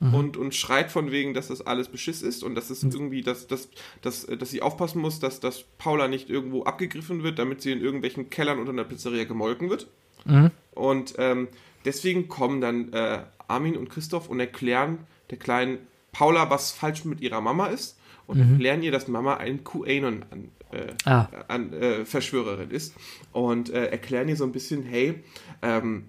und, 0.00 0.36
und 0.36 0.54
schreit 0.54 0.90
von 0.90 1.10
wegen, 1.10 1.34
dass 1.34 1.48
das 1.48 1.62
alles 1.66 1.88
Beschiss 1.88 2.22
ist 2.22 2.42
und 2.42 2.54
dass 2.54 2.70
es 2.70 2.82
irgendwie, 2.82 3.22
dass, 3.22 3.46
dass, 3.46 3.68
dass, 4.02 4.26
dass 4.26 4.50
sie 4.50 4.60
aufpassen 4.60 5.00
muss, 5.00 5.20
dass, 5.20 5.40
dass 5.40 5.64
Paula 5.78 6.08
nicht 6.08 6.28
irgendwo 6.28 6.64
abgegriffen 6.64 7.22
wird, 7.22 7.38
damit 7.38 7.62
sie 7.62 7.72
in 7.72 7.80
irgendwelchen 7.80 8.28
Kellern 8.28 8.58
unter 8.58 8.72
einer 8.72 8.84
Pizzeria 8.84 9.24
gemolken 9.24 9.70
wird. 9.70 9.86
Und 10.72 11.14
ähm, 11.18 11.48
deswegen 11.84 12.28
kommen 12.28 12.60
dann 12.60 12.92
äh, 12.92 13.20
Armin 13.48 13.76
und 13.76 13.88
Christoph 13.88 14.28
und 14.28 14.40
erklären 14.40 14.98
der 15.30 15.38
kleinen 15.38 15.78
Paula, 16.12 16.50
was 16.50 16.72
falsch 16.72 17.04
mit 17.04 17.20
ihrer 17.20 17.40
Mama 17.40 17.66
ist 17.66 17.98
und 18.26 18.38
erklären 18.52 18.82
ihr, 18.82 18.92
dass 18.92 19.08
Mama 19.08 19.36
ein 19.36 19.64
QAnon 19.64 20.24
an, 20.30 20.48
äh, 20.72 20.92
Ah. 21.04 21.28
an 21.48 21.72
äh, 21.72 22.04
Verschwörerin 22.04 22.70
ist 22.70 22.94
und 23.32 23.70
äh, 23.70 23.86
erklären 23.86 24.28
ihr 24.28 24.36
so 24.36 24.44
ein 24.44 24.52
bisschen, 24.52 24.82
hey, 24.82 25.22
ähm, 25.62 26.06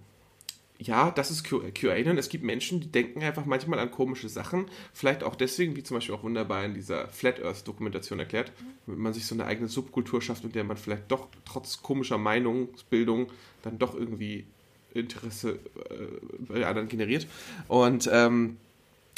ja, 0.79 1.09
das 1.09 1.31
ist 1.31 1.49
Q- 1.49 1.63
QAnon. 1.73 2.19
Es 2.19 2.29
gibt 2.29 2.43
Menschen, 2.43 2.79
die 2.79 2.91
denken 2.91 3.23
einfach 3.23 3.45
manchmal 3.45 3.79
an 3.79 3.89
komische 3.89 4.29
Sachen. 4.29 4.67
Vielleicht 4.93 5.23
auch 5.23 5.33
deswegen, 5.35 5.75
wie 5.75 5.81
zum 5.81 5.97
Beispiel 5.97 6.13
auch 6.13 6.21
wunderbar 6.21 6.63
in 6.65 6.75
dieser 6.75 7.07
Flat 7.07 7.43
Earth 7.43 7.67
Dokumentation 7.67 8.19
erklärt, 8.19 8.51
wenn 8.85 8.99
man 8.99 9.11
sich 9.11 9.25
so 9.25 9.33
eine 9.33 9.45
eigene 9.45 9.69
Subkultur 9.69 10.21
schafft, 10.21 10.43
in 10.43 10.51
der 10.51 10.63
man 10.63 10.77
vielleicht 10.77 11.09
doch 11.11 11.29
trotz 11.45 11.81
komischer 11.81 12.19
Meinungsbildung 12.19 13.31
dann 13.63 13.79
doch 13.79 13.95
irgendwie 13.95 14.45
Interesse 14.93 15.53
äh, 15.89 15.95
bei 16.47 16.63
anderen 16.65 16.87
generiert. 16.87 17.25
Und 17.67 18.07
ähm, 18.13 18.57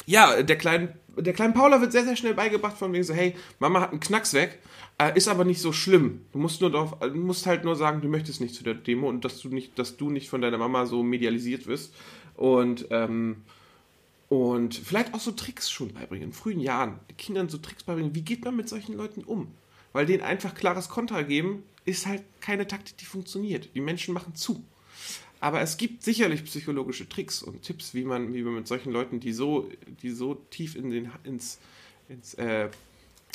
ja, 0.06 0.42
der 0.42 0.56
kleinen, 0.56 0.88
der 1.18 1.34
kleinen 1.34 1.52
Paula 1.52 1.82
wird 1.82 1.92
sehr, 1.92 2.04
sehr 2.04 2.16
schnell 2.16 2.32
beigebracht 2.34 2.78
von 2.78 2.90
wegen 2.94 3.04
so, 3.04 3.12
hey, 3.12 3.34
Mama 3.58 3.82
hat 3.82 3.90
einen 3.90 4.00
Knacks 4.00 4.32
weg, 4.32 4.58
äh, 4.58 4.60
ist 5.08 5.28
aber 5.28 5.44
nicht 5.44 5.60
so 5.60 5.72
schlimm. 5.72 6.22
Du 6.32 6.38
musst 6.38 6.60
nur 6.60 6.70
darauf, 6.70 6.98
du 6.98 7.14
musst 7.14 7.46
halt 7.46 7.64
nur 7.64 7.76
sagen, 7.76 8.00
du 8.00 8.08
möchtest 8.08 8.40
nicht 8.40 8.54
zu 8.54 8.62
der 8.62 8.74
Demo 8.74 9.08
und 9.08 9.24
dass 9.24 9.40
du 9.40 9.48
nicht, 9.48 9.78
dass 9.78 9.96
du 9.96 10.10
nicht 10.10 10.28
von 10.28 10.40
deiner 10.40 10.58
Mama 10.58 10.86
so 10.86 11.02
medialisiert 11.02 11.66
wirst. 11.66 11.94
Und, 12.36 12.86
ähm, 12.90 13.42
und 14.28 14.74
vielleicht 14.74 15.14
auch 15.14 15.20
so 15.20 15.32
Tricks 15.32 15.70
schon 15.70 15.92
beibringen, 15.92 16.28
in 16.28 16.32
frühen 16.32 16.60
Jahren. 16.60 16.98
Den 17.08 17.16
Kindern 17.16 17.48
so 17.48 17.58
Tricks 17.58 17.82
beibringen. 17.82 18.14
Wie 18.14 18.22
geht 18.22 18.44
man 18.44 18.56
mit 18.56 18.68
solchen 18.68 18.96
Leuten 18.96 19.24
um? 19.24 19.48
Weil 19.92 20.06
denen 20.06 20.22
einfach 20.22 20.54
klares 20.54 20.88
Kontra 20.88 21.22
geben, 21.22 21.64
ist 21.84 22.06
halt 22.06 22.22
keine 22.40 22.66
Taktik, 22.66 22.96
die 22.98 23.04
funktioniert. 23.04 23.70
Die 23.74 23.80
Menschen 23.80 24.14
machen 24.14 24.34
zu. 24.34 24.62
Aber 25.40 25.62
es 25.62 25.78
gibt 25.78 26.02
sicherlich 26.02 26.44
psychologische 26.44 27.08
Tricks 27.08 27.42
und 27.42 27.62
Tipps, 27.62 27.94
wie 27.94 28.04
man, 28.04 28.34
wie 28.34 28.42
man 28.42 28.54
mit 28.54 28.68
solchen 28.68 28.92
Leuten, 28.92 29.20
die 29.20 29.32
so, 29.32 29.70
die 30.02 30.10
so 30.10 30.34
tief 30.50 30.76
in 30.76 30.90
den, 30.90 31.10
ins, 31.24 31.58
ins, 32.08 32.34
äh, 32.34 32.68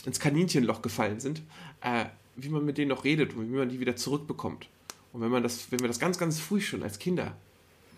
ins 0.06 0.19
Kaninchenloch 0.19 0.82
gefallen 0.82 1.19
sind, 1.19 1.41
äh, 1.82 2.06
wie 2.36 2.49
man 2.49 2.65
mit 2.65 2.77
denen 2.77 2.90
noch 2.90 3.03
redet 3.03 3.34
und 3.34 3.52
wie 3.52 3.56
man 3.56 3.69
die 3.69 3.80
wieder 3.80 3.95
zurückbekommt. 3.95 4.69
Und 5.14 5.22
wenn 5.22 5.32
man 5.32 5.44
das, 5.44 5.72
wenn 5.72 5.80
wir 5.80 5.88
das 5.88 5.99
ganz, 5.99 6.18
ganz 6.18 6.40
früh 6.40 6.61
schon 6.61 6.84
als 6.84 6.99
Kinder 6.99 7.36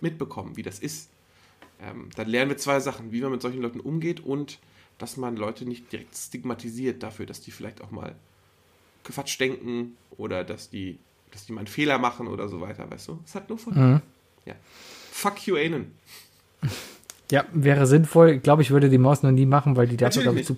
mitbekommen, 0.01 0.55
wie 0.55 0.63
das 0.63 0.79
ist, 0.79 1.09
ähm, 1.81 2.09
dann 2.15 2.27
lernen 2.27 2.51
wir 2.51 2.57
zwei 2.57 2.79
Sachen, 2.79 3.11
wie 3.11 3.21
man 3.21 3.31
mit 3.31 3.41
solchen 3.41 3.61
Leuten 3.61 3.79
umgeht 3.79 4.19
und 4.19 4.59
dass 4.97 5.17
man 5.17 5.35
Leute 5.35 5.65
nicht 5.65 5.91
direkt 5.91 6.15
stigmatisiert 6.15 7.03
dafür, 7.03 7.25
dass 7.25 7.41
die 7.41 7.51
vielleicht 7.51 7.81
auch 7.81 7.91
mal 7.91 8.15
Quatsch 9.03 9.39
denken 9.39 9.95
oder 10.17 10.43
dass 10.43 10.69
die, 10.69 10.97
dass 11.31 11.45
die 11.45 11.53
mal 11.53 11.61
einen 11.61 11.67
Fehler 11.67 11.99
machen 11.99 12.27
oder 12.27 12.49
so 12.49 12.61
weiter, 12.61 12.89
weißt 12.89 13.09
du? 13.09 13.19
Es 13.25 13.35
hat 13.35 13.49
nur 13.49 13.57
von. 13.57 13.75
Ja. 14.45 14.55
Fuck 15.11 15.45
you, 15.47 15.55
Anen. 15.55 15.93
Ja, 17.31 17.43
wäre 17.51 17.85
sinnvoll. 17.87 18.31
Ich 18.31 18.43
glaube, 18.43 18.61
ich 18.61 18.71
würde 18.71 18.89
die 18.89 18.97
Maus 18.97 19.23
noch 19.23 19.31
nie 19.31 19.45
machen, 19.45 19.75
weil 19.75 19.87
die 19.87 19.97
dafür, 19.97 20.23
glaube 20.23 20.39
ich, 20.39 20.45
zu. 20.45 20.55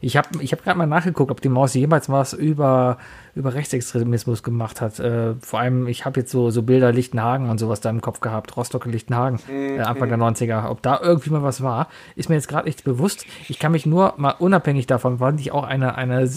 Ich 0.00 0.16
habe 0.16 0.28
ich 0.40 0.52
hab 0.52 0.62
gerade 0.62 0.78
mal 0.78 0.86
nachgeguckt, 0.86 1.30
ob 1.30 1.40
die 1.40 1.48
Maus 1.48 1.74
jemals 1.74 2.08
was 2.08 2.32
über, 2.32 2.98
über 3.34 3.54
Rechtsextremismus 3.54 4.44
gemacht 4.44 4.80
hat. 4.80 5.00
Äh, 5.00 5.34
vor 5.40 5.58
allem, 5.58 5.88
ich 5.88 6.04
habe 6.04 6.20
jetzt 6.20 6.30
so, 6.30 6.50
so 6.50 6.62
Bilder 6.62 6.92
Lichtenhagen 6.92 7.50
und 7.50 7.58
sowas 7.58 7.80
da 7.80 7.90
im 7.90 8.00
Kopf 8.00 8.20
gehabt. 8.20 8.56
Rostock 8.56 8.86
und 8.86 8.92
Lichtenhagen, 8.92 9.40
äh, 9.48 9.80
Anfang 9.80 10.08
der 10.08 10.18
90er. 10.18 10.68
Ob 10.68 10.82
da 10.82 11.00
irgendwie 11.02 11.30
mal 11.30 11.42
was 11.42 11.62
war, 11.62 11.88
ist 12.14 12.28
mir 12.28 12.36
jetzt 12.36 12.48
gerade 12.48 12.66
nicht 12.66 12.84
bewusst. 12.84 13.26
Ich 13.48 13.58
kann 13.58 13.72
mich 13.72 13.86
nur 13.86 14.14
mal 14.18 14.34
unabhängig 14.38 14.86
davon, 14.86 15.18
fand 15.18 15.40
ich 15.40 15.50
auch 15.50 15.64
eine, 15.64 15.96
eine, 15.96 16.28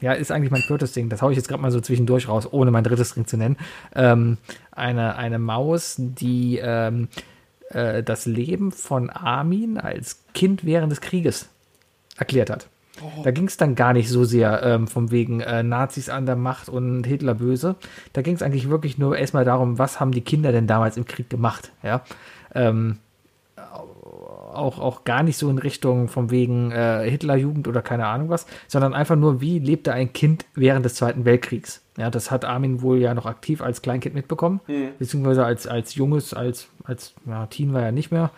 ja, 0.00 0.12
ist 0.12 0.32
eigentlich 0.32 0.50
mein 0.50 0.62
viertes 0.62 0.92
Ding. 0.92 1.08
Das 1.08 1.22
haue 1.22 1.30
ich 1.30 1.36
jetzt 1.36 1.48
gerade 1.48 1.62
mal 1.62 1.70
so 1.70 1.80
zwischendurch 1.80 2.28
raus, 2.28 2.48
ohne 2.50 2.72
mein 2.72 2.84
drittes 2.84 3.14
Ding 3.14 3.26
zu 3.26 3.36
nennen. 3.36 3.56
Ähm, 3.94 4.38
eine, 4.72 5.16
eine 5.16 5.38
Maus, 5.38 5.94
die, 5.98 6.58
ähm, 6.60 7.08
äh, 7.70 8.02
das 8.02 8.26
Leben 8.26 8.72
von 8.72 9.10
Armin 9.10 9.78
als 9.78 10.24
Kind 10.34 10.64
während 10.64 10.92
des 10.92 11.00
Krieges 11.00 11.48
erklärt 12.16 12.50
hat. 12.50 12.68
Da 13.24 13.32
ging 13.32 13.46
es 13.46 13.56
dann 13.56 13.74
gar 13.74 13.92
nicht 13.92 14.08
so 14.08 14.24
sehr 14.24 14.62
ähm, 14.62 14.86
von 14.86 15.10
wegen 15.10 15.40
äh, 15.40 15.64
Nazis 15.64 16.08
an 16.08 16.26
der 16.26 16.36
Macht 16.36 16.68
und 16.68 17.04
Hitler 17.04 17.34
böse. 17.34 17.74
Da 18.12 18.22
ging 18.22 18.36
es 18.36 18.42
eigentlich 18.42 18.68
wirklich 18.68 18.98
nur 18.98 19.18
erstmal 19.18 19.44
darum, 19.44 19.78
was 19.78 19.98
haben 19.98 20.12
die 20.12 20.20
Kinder 20.20 20.52
denn 20.52 20.68
damals 20.68 20.96
im 20.96 21.04
Krieg 21.04 21.28
gemacht. 21.28 21.72
Ja? 21.82 22.04
Ähm, 22.54 22.98
auch, 24.54 24.78
auch 24.78 25.04
gar 25.04 25.22
nicht 25.22 25.36
so 25.36 25.50
in 25.50 25.58
Richtung 25.58 26.08
von 26.08 26.30
wegen 26.30 26.70
äh, 26.70 27.08
Hitlerjugend 27.08 27.68
oder 27.68 27.82
keine 27.82 28.06
Ahnung 28.06 28.28
was, 28.28 28.46
sondern 28.68 28.94
einfach 28.94 29.16
nur, 29.16 29.40
wie 29.40 29.58
lebte 29.58 29.92
ein 29.92 30.12
Kind 30.12 30.46
während 30.54 30.84
des 30.84 30.94
Zweiten 30.94 31.24
Weltkriegs. 31.24 31.82
Ja, 31.96 32.10
das 32.10 32.30
hat 32.30 32.44
Armin 32.44 32.82
wohl 32.82 32.98
ja 32.98 33.14
noch 33.14 33.26
aktiv 33.26 33.62
als 33.62 33.80
Kleinkind 33.80 34.14
mitbekommen, 34.14 34.60
beziehungsweise 34.98 35.44
als, 35.44 35.66
als 35.66 35.94
Junges, 35.94 36.34
als, 36.34 36.68
als 36.82 37.14
ja, 37.26 37.46
Teen 37.46 37.72
war 37.72 37.82
er 37.82 37.92
nicht 37.92 38.10
mehr. 38.10 38.30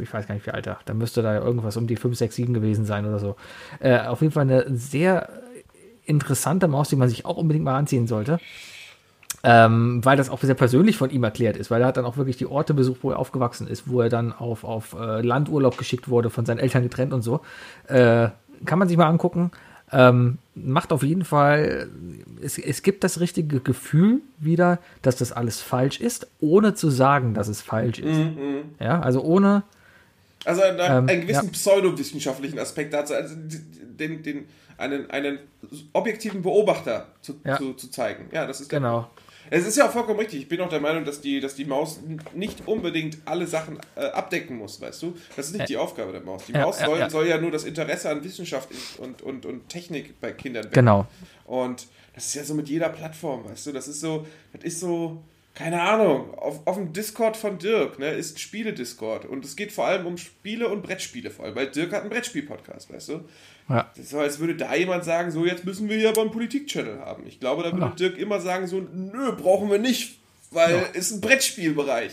Ich 0.00 0.12
weiß 0.12 0.26
gar 0.26 0.34
nicht, 0.34 0.46
wie 0.46 0.52
alt 0.52 0.66
er. 0.66 0.78
Da 0.84 0.94
müsste 0.94 1.22
da 1.22 1.36
irgendwas 1.36 1.76
um 1.76 1.86
die 1.86 1.96
5, 1.96 2.16
6, 2.16 2.34
7 2.34 2.54
gewesen 2.54 2.84
sein 2.84 3.06
oder 3.06 3.18
so. 3.18 3.36
Äh, 3.80 4.00
auf 4.00 4.20
jeden 4.20 4.32
Fall 4.32 4.42
eine 4.42 4.64
sehr 4.74 5.28
interessante 6.04 6.68
Maus, 6.68 6.88
die 6.88 6.96
man 6.96 7.08
sich 7.08 7.24
auch 7.26 7.36
unbedingt 7.36 7.64
mal 7.64 7.76
anziehen 7.76 8.06
sollte. 8.06 8.38
Ähm, 9.44 10.04
weil 10.04 10.16
das 10.16 10.30
auch 10.30 10.40
sehr 10.40 10.54
persönlich 10.54 10.96
von 10.96 11.10
ihm 11.10 11.24
erklärt 11.24 11.56
ist, 11.56 11.70
weil 11.70 11.80
er 11.80 11.88
hat 11.88 11.96
dann 11.96 12.04
auch 12.04 12.16
wirklich 12.16 12.36
die 12.36 12.46
Orte 12.46 12.74
besucht, 12.74 13.00
wo 13.02 13.10
er 13.10 13.18
aufgewachsen 13.18 13.66
ist, 13.66 13.88
wo 13.90 14.00
er 14.00 14.08
dann 14.08 14.32
auf, 14.32 14.62
auf 14.62 14.92
äh, 14.92 15.20
Landurlaub 15.20 15.76
geschickt 15.76 16.08
wurde, 16.08 16.30
von 16.30 16.46
seinen 16.46 16.58
Eltern 16.58 16.82
getrennt 16.84 17.12
und 17.12 17.22
so. 17.22 17.40
Äh, 17.88 18.28
kann 18.64 18.78
man 18.78 18.86
sich 18.88 18.96
mal 18.96 19.08
angucken. 19.08 19.50
Ähm, 19.90 20.38
macht 20.54 20.92
auf 20.92 21.02
jeden 21.02 21.24
Fall, 21.24 21.88
es, 22.40 22.56
es 22.56 22.82
gibt 22.82 23.02
das 23.04 23.20
richtige 23.20 23.60
Gefühl 23.60 24.20
wieder, 24.38 24.78
dass 25.02 25.16
das 25.16 25.32
alles 25.32 25.60
falsch 25.60 26.00
ist, 26.00 26.28
ohne 26.40 26.74
zu 26.74 26.88
sagen, 26.88 27.34
dass 27.34 27.48
es 27.48 27.60
falsch 27.60 27.98
ist. 27.98 28.18
Ja, 28.78 29.00
also 29.00 29.22
ohne, 29.22 29.64
Also 30.44 30.62
einen, 30.62 30.78
Ähm, 30.80 31.08
einen 31.08 31.20
gewissen 31.22 31.46
ja. 31.46 31.52
pseudowissenschaftlichen 31.52 32.58
Aspekt 32.58 32.94
dazu, 32.94 33.12
also 33.14 33.34
den, 33.36 34.22
den, 34.22 34.44
einen, 34.78 35.10
einen 35.10 35.38
objektiven 35.92 36.42
Beobachter 36.42 37.08
zu, 37.20 37.34
Ja. 37.44 37.58
zu, 37.58 37.74
zu 37.74 37.90
zeigen. 37.90 38.26
Ja, 38.32 38.46
das 38.46 38.60
ist 38.60 38.72
der 38.72 38.78
genau. 38.80 39.10
Es 39.54 39.66
ist 39.66 39.76
ja 39.76 39.86
auch 39.86 39.92
vollkommen 39.92 40.18
richtig. 40.18 40.40
Ich 40.40 40.48
bin 40.48 40.62
auch 40.62 40.70
der 40.70 40.80
Meinung, 40.80 41.04
dass 41.04 41.20
die, 41.20 41.38
dass 41.38 41.54
die 41.54 41.66
Maus 41.66 42.00
nicht 42.34 42.66
unbedingt 42.66 43.18
alle 43.26 43.46
Sachen 43.46 43.78
äh, 43.96 44.06
abdecken 44.06 44.56
muss, 44.56 44.80
weißt 44.80 45.02
du? 45.02 45.14
Das 45.36 45.48
ist 45.48 45.56
nicht 45.56 45.68
die 45.68 45.76
Aufgabe 45.76 46.10
der 46.10 46.22
Maus. 46.22 46.46
Die 46.46 46.52
Ja, 46.52 46.62
Maus 46.62 46.78
soll, 46.78 46.98
ja. 46.98 47.10
soll 47.10 47.26
ja 47.28 47.38
nur 47.38 47.50
das 47.50 47.64
Interesse 47.64 48.08
an 48.08 48.24
Wissenschaft 48.24 48.70
und, 48.96 49.20
und, 49.20 49.44
und 49.44 49.68
Technik 49.68 50.18
bei 50.22 50.32
Kindern 50.32 50.64
wecken. 50.64 50.74
Genau. 50.74 51.06
Und 51.44 51.86
das 52.14 52.28
ist 52.28 52.34
ja 52.34 52.44
so 52.44 52.54
mit 52.54 52.70
jeder 52.70 52.88
Plattform, 52.88 53.44
weißt 53.44 53.66
du? 53.66 53.72
Das 53.72 53.88
ist 53.88 54.00
so, 54.00 54.26
das 54.54 54.64
ist 54.64 54.80
so, 54.80 55.22
keine 55.54 55.82
Ahnung, 55.82 56.32
auf, 56.38 56.66
auf 56.66 56.76
dem 56.76 56.94
Discord 56.94 57.36
von 57.36 57.58
Dirk, 57.58 57.98
ne, 57.98 58.08
ist 58.08 58.40
Spiele-Discord. 58.40 59.26
Und 59.26 59.44
es 59.44 59.54
geht 59.54 59.70
vor 59.70 59.86
allem 59.86 60.06
um 60.06 60.16
Spiele 60.16 60.66
und 60.68 60.82
Brettspiele 60.82 61.30
vor 61.30 61.44
allem, 61.44 61.54
weil 61.56 61.66
Dirk 61.70 61.92
hat 61.92 62.00
einen 62.00 62.10
Brettspiel-Podcast, 62.10 62.90
weißt 62.90 63.10
du? 63.10 63.20
Ja. 63.68 63.88
Das 63.94 64.04
ist 64.04 64.10
so, 64.10 64.18
als 64.18 64.38
würde 64.38 64.56
da 64.56 64.74
jemand 64.74 65.04
sagen, 65.04 65.30
so, 65.30 65.44
jetzt 65.44 65.64
müssen 65.64 65.88
wir 65.88 65.96
hier 65.96 66.10
aber 66.10 66.22
einen 66.22 66.30
Politik-Channel 66.30 67.00
haben. 67.00 67.24
Ich 67.26 67.40
glaube, 67.40 67.62
da 67.62 67.72
würde 67.72 67.86
Ja. 67.86 67.92
Dirk 67.92 68.18
immer 68.18 68.40
sagen, 68.40 68.66
so, 68.66 68.80
nö, 68.80 69.32
brauchen 69.32 69.70
wir 69.70 69.78
nicht, 69.78 70.18
weil 70.50 70.86
es 70.92 71.10
ist 71.10 71.12
ein 71.12 71.20
Brettspielbereich. 71.20 72.12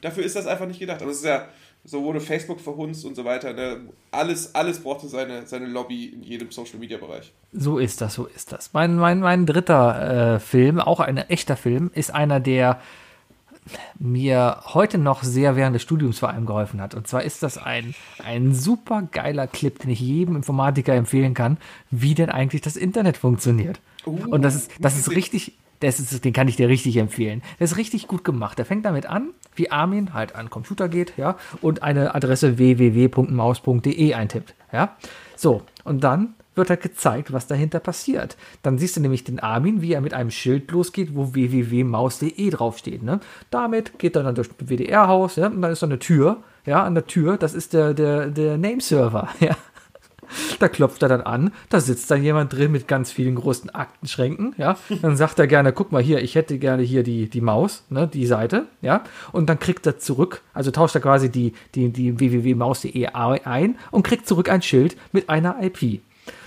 Dafür 0.00 0.24
ist 0.24 0.36
das 0.36 0.46
einfach 0.46 0.66
nicht 0.66 0.80
gedacht. 0.80 1.02
Aber 1.02 1.10
es 1.10 1.18
ist 1.18 1.24
ja, 1.24 1.48
so 1.84 2.02
wurde 2.02 2.20
Facebook 2.20 2.60
verhunzt 2.60 3.04
und 3.04 3.14
so 3.14 3.24
weiter. 3.24 3.52
Ne? 3.52 3.80
Alles, 4.10 4.54
alles 4.54 4.80
brauchte 4.80 5.08
seine, 5.08 5.46
seine 5.46 5.66
Lobby 5.66 6.06
in 6.06 6.22
jedem 6.22 6.50
Social-Media-Bereich. 6.50 7.32
So 7.52 7.78
ist 7.78 8.00
das, 8.00 8.14
so 8.14 8.26
ist 8.26 8.52
das. 8.52 8.70
Mein, 8.72 8.96
mein, 8.96 9.20
mein 9.20 9.46
dritter 9.46 10.36
äh, 10.36 10.40
Film, 10.40 10.80
auch 10.80 11.00
ein 11.00 11.18
echter 11.18 11.56
Film, 11.56 11.90
ist 11.94 12.12
einer, 12.14 12.40
der 12.40 12.80
mir 13.98 14.58
heute 14.64 14.98
noch 14.98 15.22
sehr 15.22 15.56
während 15.56 15.74
des 15.74 15.82
Studiums 15.82 16.18
vor 16.18 16.30
allem 16.30 16.46
geholfen 16.46 16.80
hat. 16.80 16.94
Und 16.94 17.06
zwar 17.06 17.22
ist 17.22 17.42
das 17.42 17.58
ein, 17.58 17.94
ein 18.22 18.54
super 18.54 19.08
geiler 19.10 19.46
Clip, 19.46 19.78
den 19.78 19.90
ich 19.90 20.00
jedem 20.00 20.36
Informatiker 20.36 20.94
empfehlen 20.94 21.34
kann, 21.34 21.58
wie 21.90 22.14
denn 22.14 22.30
eigentlich 22.30 22.62
das 22.62 22.76
Internet 22.76 23.16
funktioniert. 23.16 23.80
Und 24.04 24.42
das 24.42 24.54
ist, 24.54 24.70
das 24.80 24.98
ist 24.98 25.10
richtig, 25.10 25.54
das 25.80 25.98
ist, 25.98 26.24
den 26.24 26.32
kann 26.32 26.48
ich 26.48 26.56
dir 26.56 26.68
richtig 26.68 26.96
empfehlen. 26.96 27.42
Der 27.58 27.64
ist 27.64 27.76
richtig 27.76 28.06
gut 28.06 28.24
gemacht. 28.24 28.58
Der 28.58 28.66
fängt 28.66 28.84
damit 28.84 29.06
an, 29.06 29.30
wie 29.54 29.70
Armin 29.70 30.12
halt 30.12 30.34
an 30.34 30.46
den 30.46 30.50
Computer 30.50 30.88
geht, 30.88 31.14
ja, 31.16 31.36
und 31.62 31.82
eine 31.82 32.14
Adresse 32.14 32.58
www.maus.de 32.58 34.14
eintippt, 34.14 34.54
ja. 34.72 34.96
So, 35.36 35.62
und 35.84 36.04
dann 36.04 36.34
wird 36.54 36.70
halt 36.70 36.82
gezeigt, 36.82 37.32
was 37.32 37.46
dahinter 37.46 37.80
passiert. 37.80 38.36
Dann 38.62 38.78
siehst 38.78 38.96
du 38.96 39.00
nämlich 39.00 39.24
den 39.24 39.40
Armin, 39.40 39.82
wie 39.82 39.92
er 39.92 40.00
mit 40.00 40.14
einem 40.14 40.30
Schild 40.30 40.70
losgeht, 40.70 41.14
wo 41.14 41.34
www.maus.de 41.34 42.50
draufsteht. 42.50 43.02
Ne? 43.02 43.20
Damit 43.50 43.98
geht 43.98 44.16
er 44.16 44.22
dann 44.22 44.34
durch 44.34 44.48
das 44.48 44.68
WDR-Haus, 44.68 45.36
ja, 45.36 45.46
und 45.48 45.62
dann 45.62 45.72
ist 45.72 45.82
da 45.82 45.86
eine 45.86 45.98
Tür, 45.98 46.42
ja, 46.66 46.82
an 46.82 46.94
der 46.94 47.06
Tür, 47.06 47.36
das 47.36 47.54
ist 47.54 47.72
der, 47.72 47.94
der, 47.94 48.28
der 48.28 48.56
Name-Server, 48.58 49.28
ja. 49.40 49.56
Da 50.58 50.68
klopft 50.68 51.02
er 51.02 51.08
dann 51.10 51.20
an, 51.20 51.52
da 51.68 51.80
sitzt 51.80 52.10
dann 52.10 52.22
jemand 52.22 52.52
drin 52.52 52.72
mit 52.72 52.88
ganz 52.88 53.12
vielen 53.12 53.34
großen 53.34 53.70
Aktenschränken, 53.70 54.54
ja. 54.56 54.76
Dann 55.02 55.16
sagt 55.16 55.38
er 55.38 55.46
gerne, 55.46 55.72
guck 55.72 55.92
mal 55.92 56.02
hier, 56.02 56.22
ich 56.22 56.34
hätte 56.34 56.58
gerne 56.58 56.82
hier 56.82 57.02
die, 57.02 57.28
die 57.28 57.42
Maus, 57.42 57.84
ne, 57.90 58.08
die 58.08 58.26
Seite, 58.26 58.66
ja. 58.80 59.04
Und 59.32 59.48
dann 59.48 59.58
kriegt 59.58 59.86
er 59.86 59.98
zurück, 59.98 60.42
also 60.54 60.70
tauscht 60.70 60.94
er 60.94 61.02
quasi 61.02 61.30
die, 61.30 61.52
die, 61.74 61.90
die 61.90 62.18
www.maus.de 62.18 63.06
ein 63.08 63.76
und 63.90 64.02
kriegt 64.02 64.26
zurück 64.26 64.48
ein 64.48 64.62
Schild 64.62 64.96
mit 65.12 65.28
einer 65.28 65.62
IP. 65.62 66.00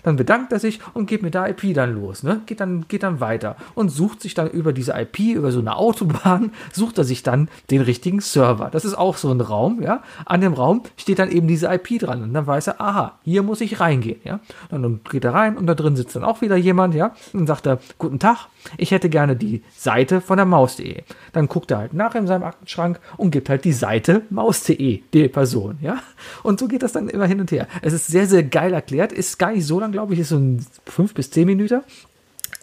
Dann 0.07 0.15
bedankt 0.15 0.53
er 0.53 0.59
sich 0.59 0.79
und 0.93 1.07
geht 1.07 1.21
mit 1.21 1.33
der 1.33 1.49
IP 1.49 1.73
dann 1.73 1.93
los, 1.93 2.23
ne? 2.23 2.39
Geht 2.45 2.61
dann, 2.61 2.87
geht 2.87 3.03
dann 3.03 3.19
weiter 3.19 3.57
und 3.75 3.89
sucht 3.89 4.21
sich 4.21 4.33
dann 4.33 4.49
über 4.49 4.71
diese 4.71 4.93
IP, 4.93 5.19
über 5.19 5.51
so 5.51 5.59
eine 5.59 5.75
Autobahn, 5.75 6.53
sucht 6.71 6.97
er 6.97 7.03
sich 7.03 7.23
dann 7.23 7.49
den 7.71 7.81
richtigen 7.81 8.21
Server. 8.21 8.69
Das 8.71 8.85
ist 8.85 8.97
auch 8.97 9.17
so 9.17 9.29
ein 9.29 9.41
Raum, 9.41 9.81
ja? 9.81 10.01
An 10.25 10.39
dem 10.39 10.53
Raum 10.53 10.83
steht 10.95 11.19
dann 11.19 11.29
eben 11.29 11.49
diese 11.49 11.67
IP 11.67 11.99
dran 11.99 12.23
und 12.23 12.33
dann 12.33 12.47
weiß 12.47 12.67
er, 12.67 12.79
aha, 12.79 13.19
hier 13.25 13.43
muss 13.43 13.59
ich 13.59 13.81
reingehen, 13.81 14.21
ja? 14.23 14.39
Und 14.71 14.81
dann 14.81 15.01
geht 15.11 15.25
er 15.25 15.33
rein 15.33 15.57
und 15.57 15.67
da 15.67 15.75
drin 15.75 15.97
sitzt 15.97 16.15
dann 16.15 16.23
auch 16.23 16.39
wieder 16.39 16.55
jemand, 16.55 16.95
ja? 16.95 17.13
Und 17.33 17.47
sagt 17.47 17.67
er, 17.67 17.79
guten 17.97 18.19
Tag, 18.19 18.47
ich 18.77 18.91
hätte 18.91 19.09
gerne 19.09 19.35
die 19.35 19.61
Seite 19.75 20.21
von 20.21 20.37
der 20.37 20.45
Maus.de. 20.45 21.03
Dann 21.33 21.49
guckt 21.49 21.69
er 21.69 21.79
halt 21.79 21.93
nach 21.93 22.15
in 22.15 22.27
seinem 22.27 22.43
Aktenschrank 22.43 23.01
und 23.17 23.31
gibt 23.31 23.49
halt 23.49 23.65
die 23.65 23.73
Seite 23.73 24.21
Maus.de, 24.29 25.01
die 25.13 25.27
Person, 25.27 25.79
ja? 25.81 25.97
Und 26.43 26.61
so 26.61 26.69
geht 26.69 26.83
das 26.83 26.93
dann 26.93 27.09
immer 27.09 27.25
hin 27.25 27.41
und 27.41 27.51
her. 27.51 27.67
Es 27.81 27.91
ist 27.91 28.07
sehr, 28.07 28.25
sehr 28.25 28.43
geil 28.43 28.71
erklärt, 28.71 29.11
ist 29.11 29.37
gar 29.37 29.51
nicht 29.51 29.65
so 29.65 29.81
lang, 29.81 29.96
glaube 29.97 30.13
ich, 30.13 30.19
ist 30.19 30.29
so 30.29 30.37
ein 30.37 30.63
fünf 30.85 31.15
bis 31.15 31.31
zehn 31.31 31.47
Minuten. 31.47 31.81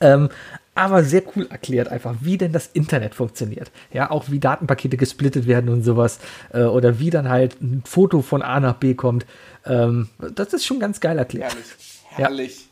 Ähm, 0.00 0.28
aber 0.76 1.02
sehr 1.02 1.24
cool 1.34 1.48
erklärt 1.50 1.88
einfach, 1.88 2.14
wie 2.20 2.38
denn 2.38 2.52
das 2.52 2.68
Internet 2.72 3.16
funktioniert. 3.16 3.72
Ja, 3.92 4.12
auch 4.12 4.30
wie 4.30 4.38
Datenpakete 4.38 4.96
gesplittet 4.96 5.48
werden 5.48 5.68
und 5.68 5.82
sowas. 5.82 6.20
Äh, 6.52 6.62
oder 6.62 7.00
wie 7.00 7.10
dann 7.10 7.28
halt 7.28 7.60
ein 7.60 7.82
Foto 7.84 8.22
von 8.22 8.40
A 8.42 8.60
nach 8.60 8.74
B 8.76 8.94
kommt. 8.94 9.26
Ähm, 9.66 10.10
das 10.34 10.52
ist 10.52 10.64
schon 10.64 10.78
ganz 10.78 11.00
geil 11.00 11.18
erklärt. 11.18 11.50
Herrlich. 11.52 11.74
Herrlich. 12.10 12.68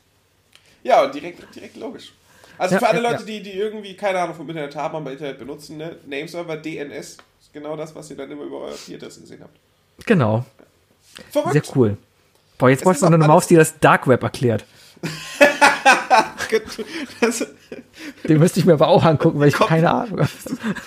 Ja, 0.85 1.03
und 1.05 1.13
direkt, 1.13 1.43
direkt 1.57 1.77
logisch. 1.77 2.13
Also 2.57 2.77
Ja, 2.77 2.79
für 2.79 2.89
alle 2.89 3.03
ja, 3.03 3.11
Leute, 3.11 3.23
ja. 3.23 3.27
Die, 3.27 3.43
die 3.43 3.53
irgendwie 3.59 3.97
keine 3.97 4.21
Ahnung 4.21 4.37
vom 4.37 4.49
Internet 4.49 4.77
haben, 4.77 4.95
aber 4.95 5.11
Internet 5.11 5.41
benutzen, 5.41 5.77
ne? 5.77 5.97
Nameserver 6.07 6.57
DNS 6.57 6.99
ist 6.99 7.53
genau 7.53 7.77
das, 7.77 7.97
was 7.97 8.09
ihr 8.11 8.17
dann 8.17 8.31
immer 8.31 8.45
über 8.45 8.61
euer 8.61 8.75
IP-Adresse 8.75 9.23
gesehen 9.23 9.41
habt. 9.43 9.59
Genau. 10.07 10.45
Verrückt. 11.33 11.53
Sehr 11.53 11.63
cool. 11.75 11.97
Boah, 12.63 12.71
jetzt 12.71 12.85
brauchst 12.85 13.03
du 13.03 13.07
noch 13.07 13.15
eine 13.15 13.27
Maus, 13.27 13.49
die 13.49 13.57
das 13.57 13.81
Dark 13.81 14.07
Web 14.07 14.23
erklärt. 14.23 14.65
Das, 17.21 17.47
Den 18.29 18.39
müsste 18.39 18.61
ich 18.61 18.67
mir 18.67 18.75
aber 18.75 18.89
auch 18.89 19.05
angucken, 19.05 19.41
weil 19.41 19.49
ich 19.49 19.55
Kommt- 19.55 19.71
keine 19.71 19.91
Ahnung 19.91 20.21
habe. 20.21 20.29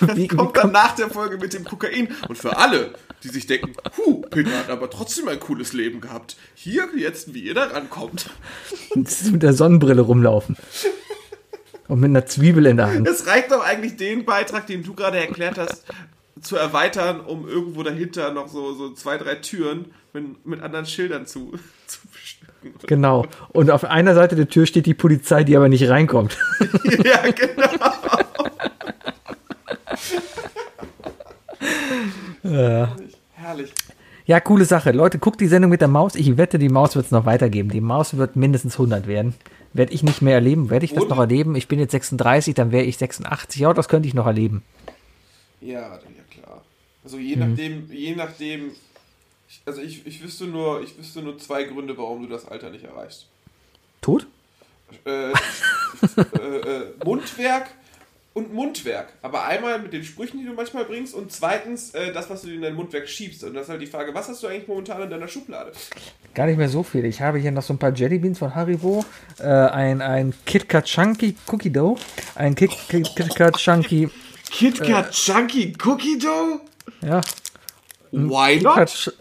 Wie, 0.14 0.22
wie 0.22 0.28
kommt 0.28 0.56
dann 0.56 0.62
kommt, 0.62 0.72
nach 0.72 0.94
der 0.94 1.10
Folge 1.10 1.38
mit 1.38 1.52
dem 1.52 1.64
Kokain. 1.64 2.14
Und 2.28 2.38
für 2.38 2.56
alle, 2.56 2.94
die 3.24 3.28
sich 3.28 3.46
denken, 3.48 3.72
huh, 3.96 4.22
Peter 4.30 4.56
hat 4.56 4.70
aber 4.70 4.88
trotzdem 4.88 5.26
ein 5.26 5.40
cooles 5.40 5.72
Leben 5.72 6.00
gehabt. 6.00 6.36
Hier 6.54 6.86
jetzt, 6.96 7.34
wie 7.34 7.40
ihr 7.40 7.54
da 7.54 7.64
rankommt. 7.64 8.30
mit 8.94 9.42
der 9.42 9.52
Sonnenbrille 9.54 10.02
rumlaufen. 10.02 10.56
Und 11.88 11.98
mit 11.98 12.10
einer 12.10 12.26
Zwiebel 12.26 12.66
in 12.66 12.76
der 12.76 12.86
Hand. 12.86 13.08
Es 13.08 13.26
reicht 13.26 13.50
doch 13.50 13.64
eigentlich 13.64 13.96
den 13.96 14.24
Beitrag, 14.24 14.68
den 14.68 14.84
du 14.84 14.94
gerade 14.94 15.18
erklärt 15.18 15.58
hast, 15.58 15.84
zu 16.40 16.54
erweitern, 16.56 17.20
um 17.20 17.48
irgendwo 17.48 17.82
dahinter 17.82 18.32
noch 18.32 18.46
so, 18.48 18.72
so 18.74 18.92
zwei, 18.92 19.18
drei 19.18 19.34
Türen 19.34 19.86
mit, 20.20 20.46
mit 20.46 20.62
anderen 20.62 20.86
Schildern 20.86 21.26
zu, 21.26 21.52
zu 21.86 21.98
bestücken. 22.08 22.86
Genau. 22.86 23.26
Und 23.50 23.70
auf 23.70 23.84
einer 23.84 24.14
Seite 24.14 24.36
der 24.36 24.48
Tür 24.48 24.66
steht 24.66 24.86
die 24.86 24.94
Polizei, 24.94 25.44
die 25.44 25.56
aber 25.56 25.68
nicht 25.68 25.88
reinkommt. 25.88 26.36
ja, 27.04 27.22
genau. 27.30 27.68
Herrlich. 33.34 33.72
Ja, 34.24 34.40
coole 34.40 34.64
Sache. 34.64 34.90
Leute, 34.90 35.18
guckt 35.18 35.40
die 35.40 35.46
Sendung 35.46 35.70
mit 35.70 35.80
der 35.80 35.88
Maus. 35.88 36.16
Ich 36.16 36.36
wette, 36.36 36.58
die 36.58 36.68
Maus 36.68 36.96
wird 36.96 37.06
es 37.06 37.12
noch 37.12 37.26
weitergeben. 37.26 37.68
Die 37.68 37.80
Maus 37.80 38.16
wird 38.16 38.34
mindestens 38.34 38.74
100 38.74 39.06
werden. 39.06 39.34
Werde 39.72 39.92
ich 39.92 40.02
nicht 40.02 40.22
mehr 40.22 40.34
erleben? 40.34 40.70
Werde 40.70 40.84
ich 40.84 40.92
das 40.92 41.04
Und? 41.04 41.10
noch 41.10 41.18
erleben? 41.18 41.54
Ich 41.54 41.68
bin 41.68 41.78
jetzt 41.78 41.92
36, 41.92 42.54
dann 42.54 42.72
wäre 42.72 42.84
ich 42.84 42.96
86. 42.96 43.60
Ja, 43.60 43.72
das 43.72 43.88
könnte 43.88 44.08
ich 44.08 44.14
noch 44.14 44.26
erleben. 44.26 44.62
Ja, 45.60 45.80
ja 45.80 46.00
klar. 46.30 46.62
Also 47.04 47.18
je 47.18 47.36
nachdem, 47.36 47.88
je 47.92 48.16
nachdem, 48.16 48.72
also 49.66 49.80
ich, 49.82 50.06
ich 50.06 50.22
wüsste 50.22 50.44
nur, 50.44 50.80
ich 50.82 50.96
wüsste 50.96 51.20
nur 51.20 51.38
zwei 51.38 51.64
Gründe, 51.64 51.98
warum 51.98 52.22
du 52.22 52.28
das 52.28 52.46
Alter 52.46 52.70
nicht 52.70 52.84
erreichst. 52.84 53.26
Tot? 54.00 54.26
Äh, 55.04 55.30
äh, 55.30 55.34
äh, 56.40 56.92
Mundwerk 57.04 57.70
und 58.32 58.54
Mundwerk. 58.54 59.12
Aber 59.22 59.44
einmal 59.44 59.80
mit 59.80 59.92
den 59.92 60.04
Sprüchen, 60.04 60.38
die 60.38 60.44
du 60.44 60.52
manchmal 60.52 60.84
bringst 60.84 61.14
und 61.14 61.32
zweitens 61.32 61.90
äh, 61.90 62.12
das, 62.12 62.30
was 62.30 62.42
du 62.42 62.50
in 62.50 62.62
dein 62.62 62.74
Mundwerk 62.74 63.08
schiebst. 63.08 63.42
Und 63.42 63.54
das 63.54 63.64
ist 63.64 63.70
halt 63.70 63.82
die 63.82 63.86
Frage, 63.86 64.14
was 64.14 64.28
hast 64.28 64.42
du 64.44 64.46
eigentlich 64.46 64.68
momentan 64.68 65.02
in 65.02 65.10
deiner 65.10 65.26
Schublade? 65.26 65.72
Gar 66.34 66.46
nicht 66.46 66.58
mehr 66.58 66.68
so 66.68 66.84
viel. 66.84 67.04
Ich 67.04 67.20
habe 67.20 67.38
hier 67.38 67.50
noch 67.50 67.62
so 67.62 67.74
ein 67.74 67.78
paar 67.78 67.92
Jellybeans 67.92 68.38
von 68.38 68.54
Haribo, 68.54 69.04
äh, 69.40 69.44
ein, 69.44 70.00
ein 70.00 70.32
KitKat 70.44 70.84
Chunky 70.84 71.34
Cookie 71.48 71.70
Dough, 71.70 71.98
ein 72.36 72.54
Kit, 72.54 72.70
Kit, 72.88 73.10
KitKat 73.16 73.56
Chunky, 73.56 74.08
KitKat 74.50 75.10
Chunky 75.10 75.72
Cookie 75.82 76.18
Dough? 76.18 76.60
ja, 77.02 77.20
Why 78.12 78.58
KitKat, 78.58 79.12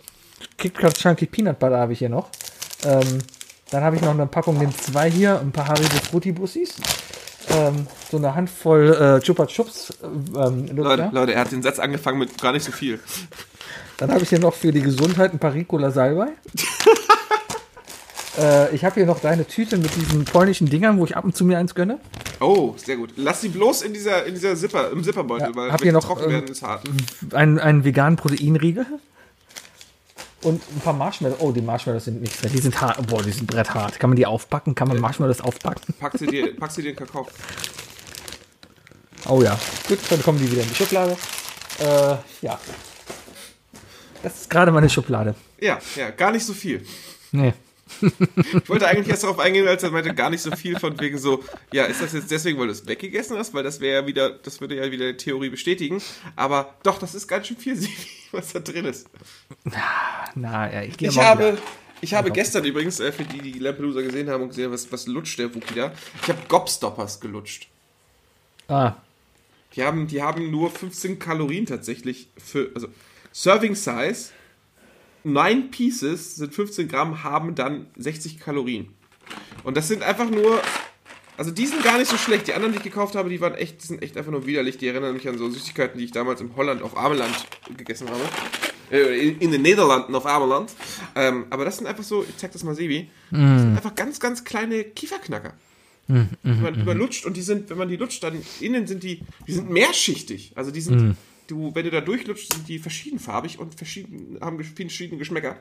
not? 0.58 0.58
Ch- 0.58 0.62
KitKat 0.74 0.98
Chunky 0.98 1.26
Peanut 1.26 1.60
Butter 1.60 1.78
habe 1.78 1.94
ich 1.94 2.00
hier 2.00 2.10
noch. 2.10 2.30
Ähm, 2.86 3.20
dann 3.72 3.84
habe 3.84 3.96
ich 3.96 4.02
noch 4.02 4.12
eine 4.12 4.28
Packung 4.28 4.60
den 4.60 4.74
zwei 4.78 5.10
hier, 5.10 5.40
ein 5.40 5.52
paar 5.52 5.68
Haribo 5.68 5.96
Fruity 6.10 6.32
Bussis. 6.32 6.76
Ähm, 7.50 7.88
so 8.10 8.18
eine 8.18 8.34
Handvoll 8.36 9.18
äh, 9.20 9.24
Chupa 9.24 9.46
Chups. 9.48 9.94
Ähm, 10.04 10.68
Leute. 10.76 11.10
Leute, 11.12 11.34
er 11.34 11.42
hat 11.42 11.52
den 11.52 11.64
Satz 11.64 11.80
angefangen 11.80 12.20
mit 12.20 12.40
gar 12.42 12.52
nicht 12.54 12.64
so 12.64 12.72
viel. 12.72 13.00
Dann 13.98 14.12
habe 14.12 14.24
ich 14.24 14.30
hier 14.30 14.40
noch 14.40 14.54
für 14.54 14.72
die 14.72 14.82
Gesundheit 14.82 15.34
ein 15.34 15.40
paar 15.40 15.54
Ricola 15.54 15.92
Salbei. 15.92 16.28
äh, 18.38 18.74
ich 18.76 18.84
habe 18.84 18.96
hier 18.96 19.06
noch 19.06 19.20
deine 19.20 19.46
Tüte 19.46 19.78
mit 19.78 19.96
diesen 19.96 20.26
polnischen 20.26 20.68
Dingern, 20.70 20.98
wo 20.98 21.06
ich 21.06 21.16
ab 21.16 21.24
und 21.24 21.36
zu 21.36 21.46
mir 21.46 21.58
eins 21.60 21.76
gönne. 21.76 22.00
Oh, 22.40 22.74
sehr 22.78 22.98
gut. 22.98 23.12
Lass 23.16 23.42
sie 23.42 23.50
bloß 23.50 23.84
in 23.84 23.94
dieser, 23.94 24.26
in 24.26 24.34
dieser 24.34 24.56
Zipper, 24.56 24.92
im 24.92 25.04
Zipperbeutel, 25.04 25.50
Ja, 25.50 25.56
weil 25.56 25.72
hab 25.72 25.82
hier 25.82 25.94
noch, 25.94 26.04
trocken 26.04 26.26
ähm, 26.26 26.32
werden 26.32 26.48
ist 26.52 26.64
hart. 26.64 26.84
Einen, 27.34 27.60
einen 27.60 27.84
veganen 27.86 28.18
Proteinriegel. 28.18 28.86
Und 30.46 30.62
ein 30.76 30.80
paar 30.80 30.94
Marshmallows. 30.94 31.40
Oh, 31.40 31.52
die 31.52 31.62
Marshmallows 31.62 32.06
sind 32.06 32.22
nichts 32.22 32.44
mehr. 32.44 32.52
Die 32.52 32.60
sind 32.60 32.80
hart. 32.80 33.08
Boah, 33.08 33.24
die 33.24 33.32
sind 33.32 33.48
bretthart. 33.48 34.00
Kann 34.00 34.12
man 34.12 34.16
die 34.16 34.28
aufbacken? 34.28 34.76
Kann 34.76 34.88
man 34.88 35.00
Marshmallows 35.00 35.42
aufbacken? 35.42 35.96
Pack 36.00 36.20
sie 36.20 36.28
dir, 36.28 36.56
pack 36.56 36.70
sie 36.70 36.84
dir 36.84 36.90
in 36.90 36.96
den 36.96 37.04
Kakao. 37.04 37.28
Oh 39.28 39.42
ja. 39.42 39.58
Gut, 39.88 39.98
dann 40.08 40.22
kommen 40.22 40.38
die 40.38 40.52
wieder 40.52 40.62
in 40.62 40.70
die 40.70 40.76
Schublade. 40.76 41.18
Äh, 41.80 42.46
ja. 42.46 42.60
Das 44.22 44.42
ist 44.42 44.50
gerade 44.52 44.72
meine 44.72 44.88
Schublade. 44.88 45.34
Ja, 45.60 45.80
ja, 45.96 46.12
gar 46.12 46.32
nicht 46.32 46.46
so 46.46 46.54
viel. 46.54 46.86
Nee. 47.32 47.56
Ich 48.64 48.70
wollte 48.70 48.88
eigentlich 48.88 49.10
erst 49.10 49.24
darauf 49.24 49.40
eingehen, 49.40 49.68
als 49.68 49.84
er 49.84 49.92
meinte, 49.92 50.14
gar 50.14 50.30
nicht 50.30 50.42
so 50.42 50.52
viel 50.52 50.78
von 50.80 51.00
wegen 51.00 51.18
so, 51.18 51.44
ja, 51.72 51.86
ist 51.86 52.02
das 52.02 52.14
jetzt 52.14 52.32
deswegen, 52.32 52.60
weil 52.60 52.68
du 52.68 52.74
es 52.74 52.88
weggegessen 52.88 53.38
hast? 53.38 53.54
Weil 53.54 53.64
das 53.64 53.80
wäre 53.80 54.02
ja 54.02 54.08
wieder, 54.08 54.30
das 54.32 54.60
würde 54.62 54.76
ja 54.76 54.92
wieder 54.92 55.12
die 55.14 55.18
Theorie 55.18 55.50
bestätigen. 55.50 56.02
Aber 56.36 56.80
doch, 56.84 56.98
das 57.00 57.16
ist 57.16 57.28
ganz 57.28 57.48
schön 57.48 57.58
viel, 57.58 57.78
was 58.32 58.54
da 58.54 58.60
drin 58.60 58.86
ist. 58.86 59.08
Na, 60.36 60.72
ja, 60.72 60.82
ich 60.84 60.98
gehe 60.98 61.10
Ich 61.10 61.16
mal 61.16 61.26
habe, 61.26 61.44
wieder. 61.44 61.62
ich 62.02 62.14
habe 62.14 62.32
gestern 62.32 62.66
übrigens, 62.66 63.00
äh, 63.00 63.12
für 63.12 63.26
die, 63.26 63.42
die 63.42 63.60
Lampedusa 63.60 64.02
gesehen 64.02 64.30
haben 64.30 64.44
und 64.44 64.50
gesehen, 64.50 64.72
was, 64.72 64.92
was 64.92 65.08
lutscht 65.08 65.40
der 65.40 65.54
Wookie 65.56 65.76
da, 65.76 65.94
ich 66.22 66.30
habe 66.30 66.40
Gobstoppers 66.48 67.20
gelutscht. 67.20 67.70
Ah, 68.68 68.96
Die 69.76 69.84
haben, 69.84 70.08
die 70.08 70.22
haben 70.22 70.52
nur 70.52 70.72
15 70.72 71.20
Kalorien 71.20 71.66
tatsächlich 71.66 72.30
für, 72.38 72.72
also 72.76 72.88
Serving 73.34 73.76
Size, 73.76 74.32
9 75.26 75.72
Pieces 75.72 76.36
sind 76.36 76.54
15 76.54 76.88
Gramm, 76.88 77.24
haben 77.24 77.56
dann 77.56 77.88
60 77.98 78.40
Kalorien. 78.40 78.88
Und 79.64 79.76
das 79.76 79.88
sind 79.88 80.04
einfach 80.04 80.30
nur, 80.30 80.62
also 81.36 81.50
die 81.52 81.66
sind 81.66 81.84
gar 81.84 81.98
nicht 81.98 82.10
so 82.10 82.18
schlecht. 82.18 82.48
Die 82.48 82.54
anderen, 82.54 82.74
die 82.74 82.78
ich 82.78 82.84
gekauft 82.84 83.16
habe, 83.16 83.30
die 83.30 83.42
waren 83.42 83.56
echt, 83.56 83.82
die 83.82 83.88
sind 83.88 84.04
echt 84.04 84.16
einfach 84.18 84.32
nur 84.32 84.46
widerlich. 84.46 84.78
Die 84.78 84.88
erinnern 84.88 85.14
mich 85.14 85.28
an 85.28 85.38
so 85.38 85.50
Süßigkeiten, 85.50 85.98
die 85.98 86.06
ich 86.06 86.12
damals 86.12 86.42
im 86.42 86.56
Holland 86.56 86.84
auf 86.84 86.96
Ameland 86.96 87.34
gegessen 87.76 88.08
habe. 88.08 88.22
Äh, 88.92 89.30
In, 89.30 89.52
den 89.52 89.64
Niederlanden 89.64 90.14
auf 90.14 90.28
Ameland. 90.28 90.72
Ähm, 91.16 91.46
aber 91.50 91.66
das 91.66 91.78
sind 91.78 91.88
einfach 91.88 92.04
so, 92.04 92.24
ich 92.24 92.38
zeig 92.38 92.52
das 92.52 92.64
mal 92.64 92.76
Sebi, 92.76 93.10
das 93.32 93.40
sind 93.62 93.76
einfach 93.76 93.96
ganz, 93.96 94.20
ganz 94.20 94.44
kleine 94.44 94.84
Kieferknacker. 94.84 95.54
die 96.08 96.62
man, 96.62 96.86
man 96.86 96.98
lutscht 97.00 97.26
und 97.26 97.36
die 97.36 97.42
sind, 97.42 97.72
wenn 97.72 97.80
man 97.80 97.90
die 97.90 97.96
lutscht, 97.98 98.22
dann 98.24 98.40
innen 98.62 98.86
sind 98.86 99.02
die, 99.02 99.22
die 99.48 99.54
sind 99.54 99.72
mehrschichtig. 99.72 100.52
Also 100.54 100.70
die 100.70 100.82
sind, 100.82 101.16
du, 101.48 101.74
wenn 101.74 101.84
du 101.84 101.92
da 101.92 102.02
durchlutscht, 102.02 102.54
sind 102.54 102.68
die 102.68 102.80
verschiedenfarbig 102.80 103.60
und 103.60 103.76
verschieden, 103.76 104.38
haben 104.42 104.64
verschiedene 104.64 105.18
Geschmäcker. 105.18 105.58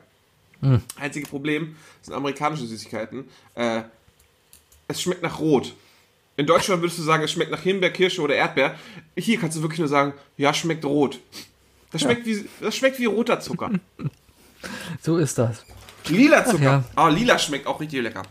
Einzige 0.95 1.27
Problem 1.27 1.75
sind 2.01 2.13
amerikanische 2.13 2.65
Süßigkeiten. 2.65 3.25
Äh, 3.55 3.83
es 4.87 5.01
schmeckt 5.01 5.21
nach 5.21 5.39
Rot. 5.39 5.75
In 6.37 6.45
Deutschland 6.45 6.81
würdest 6.81 6.99
du 6.99 7.03
sagen, 7.03 7.23
es 7.23 7.31
schmeckt 7.31 7.51
nach 7.51 7.61
Himbeer, 7.61 7.91
Kirsche 7.91 8.21
oder 8.21 8.35
Erdbeer. 8.35 8.77
Hier 9.15 9.39
kannst 9.39 9.57
du 9.57 9.61
wirklich 9.61 9.79
nur 9.79 9.87
sagen, 9.87 10.13
ja, 10.37 10.53
schmeckt 10.53 10.83
rot. 10.83 11.19
Das 11.91 12.01
schmeckt, 12.01 12.25
wie, 12.25 12.45
das 12.59 12.75
schmeckt 12.75 12.99
wie 12.99 13.05
roter 13.05 13.39
Zucker. 13.39 13.71
So 14.99 15.17
ist 15.17 15.37
das. 15.37 15.63
Lila 16.07 16.43
Zucker. 16.43 16.63
ja. 16.63 16.83
Aber 16.95 17.11
lila 17.11 17.37
schmeckt 17.37 17.67
auch 17.67 17.79
richtig 17.79 18.01
lecker. 18.01 18.23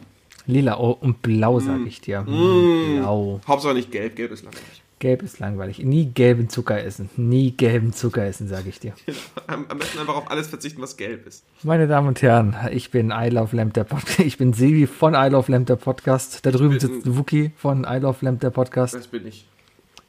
Lila 0.46 0.76
oh, 0.80 0.98
und 1.00 1.22
blau, 1.22 1.60
sag 1.60 1.86
ich 1.86 2.00
dir. 2.00 2.22
Mm. 2.22 2.98
Blau. 2.98 3.40
Hauptsache 3.46 3.74
nicht 3.74 3.92
gelb. 3.92 4.16
Gelb 4.16 4.32
ist 4.32 4.42
langweilig. 4.42 4.82
Gelb 5.04 5.22
ist 5.22 5.38
langweilig. 5.38 5.80
Nie 5.80 6.06
gelben 6.06 6.48
Zucker 6.48 6.82
essen. 6.82 7.10
Nie 7.18 7.50
gelben 7.50 7.92
Zucker 7.92 8.24
essen, 8.24 8.48
sag 8.48 8.64
ich 8.66 8.80
dir. 8.80 8.94
Am, 9.46 9.66
am 9.68 9.76
besten 9.76 9.98
einfach 9.98 10.16
auf 10.16 10.30
alles 10.30 10.46
verzichten, 10.46 10.80
was 10.80 10.96
gelb 10.96 11.26
ist. 11.26 11.44
Meine 11.62 11.86
Damen 11.86 12.08
und 12.08 12.22
Herren, 12.22 12.56
ich 12.70 12.90
bin 12.90 13.10
I 13.14 13.28
Love 13.28 13.54
Lamp 13.54 13.74
der 13.74 13.84
Podcast. 13.84 14.20
Ich 14.24 14.38
bin 14.38 14.54
Sebi 14.54 14.86
von 14.86 15.12
I 15.12 15.28
Love 15.28 15.52
Lamp 15.52 15.66
der 15.66 15.76
Podcast. 15.76 16.46
Da 16.46 16.50
drüben 16.50 16.80
sitzt 16.80 17.02
Wookie 17.18 17.52
von 17.54 17.84
I 17.86 17.98
Love 17.98 18.24
Lamp 18.24 18.40
der 18.40 18.48
Podcast. 18.48 18.94
Das 18.94 19.08
bin 19.08 19.26
ich. 19.26 19.46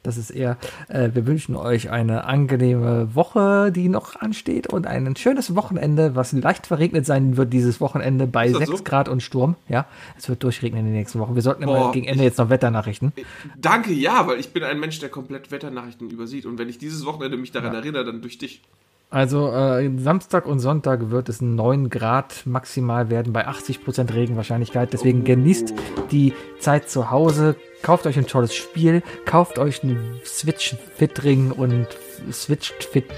Das 0.06 0.16
ist 0.16 0.30
er. 0.30 0.56
Äh, 0.88 1.10
wir 1.14 1.26
wünschen 1.26 1.56
euch 1.56 1.90
eine 1.90 2.24
angenehme 2.24 3.14
Woche, 3.16 3.72
die 3.72 3.88
noch 3.88 4.14
ansteht 4.14 4.68
und 4.68 4.86
ein 4.86 5.16
schönes 5.16 5.56
Wochenende, 5.56 6.14
was 6.14 6.30
leicht 6.30 6.68
verregnet 6.68 7.04
sein 7.06 7.36
wird 7.36 7.52
dieses 7.52 7.80
Wochenende 7.80 8.28
bei 8.28 8.46
Ist 8.46 8.52
das 8.52 8.68
6 8.68 8.78
so? 8.78 8.84
Grad 8.84 9.08
und 9.08 9.20
Sturm. 9.20 9.56
Ja, 9.68 9.86
es 10.16 10.28
wird 10.28 10.44
durchregnen 10.44 10.80
in 10.80 10.86
den 10.86 10.94
nächsten 10.94 11.18
Wochen. 11.18 11.34
Wir 11.34 11.42
sollten 11.42 11.64
immer 11.64 11.74
Boah, 11.74 11.92
gegen 11.92 12.06
Ende 12.06 12.22
jetzt 12.22 12.38
noch 12.38 12.50
Wetternachrichten. 12.50 13.12
Danke, 13.56 13.92
ja, 13.92 14.28
weil 14.28 14.38
ich 14.38 14.52
bin 14.52 14.62
ein 14.62 14.78
Mensch, 14.78 15.00
der 15.00 15.08
komplett 15.08 15.50
Wetternachrichten 15.50 16.08
übersieht. 16.08 16.46
Und 16.46 16.56
wenn 16.58 16.68
ich 16.68 16.78
dieses 16.78 17.04
Wochenende 17.04 17.36
mich 17.36 17.50
daran 17.50 17.74
erinnere, 17.74 18.04
dann 18.04 18.22
durch 18.22 18.38
dich. 18.38 18.62
Also 19.08 19.52
äh, 19.52 19.88
Samstag 19.98 20.46
und 20.46 20.58
Sonntag 20.58 21.10
wird 21.10 21.28
es 21.28 21.40
9 21.40 21.90
Grad 21.90 22.42
maximal 22.44 23.08
werden 23.08 23.32
bei 23.32 23.46
80% 23.46 24.12
Regenwahrscheinlichkeit. 24.12 24.92
Deswegen 24.92 25.24
genießt 25.24 25.72
die 26.10 26.34
Zeit 26.58 26.90
zu 26.90 27.10
Hause. 27.10 27.54
Kauft 27.82 28.06
euch 28.06 28.18
ein 28.18 28.26
tolles 28.26 28.54
Spiel. 28.54 29.02
Kauft 29.24 29.58
euch 29.58 29.84
einen 29.84 30.20
Switch-Fit-Ring 30.24 31.52
und 31.52 31.86
switcht 32.32 32.82
fit, 32.84 33.12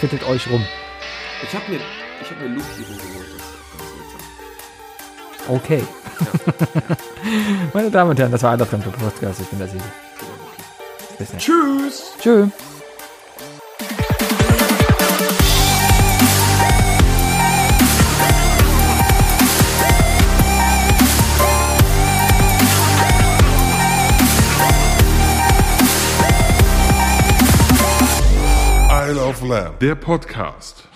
fittet 0.00 0.26
euch 0.26 0.50
rum. 0.50 0.64
Ich 1.42 1.54
habe 1.54 1.70
mir, 1.70 1.80
ich 2.22 2.30
hab 2.30 2.40
mir 2.40 2.48
Luke 2.48 2.66
geholt. 2.78 3.26
Okay. 5.48 5.82
Meine 7.74 7.90
Damen 7.90 8.10
und 8.10 8.18
Herren, 8.18 8.32
das 8.32 8.42
war 8.42 8.52
einer 8.52 8.64
von 8.64 8.80
Podcast. 8.80 9.40
Ich 9.40 9.48
bin 9.48 9.58
der 9.58 9.68
Sieg. 9.68 9.82
Bis 11.18 11.30
dann. 11.30 11.38
Tschüss! 11.38 12.14
Tschüss. 12.18 12.50
Of 29.36 29.42
Lamb. 29.42 29.78
Der 29.80 29.94
Podcast. 29.94 30.88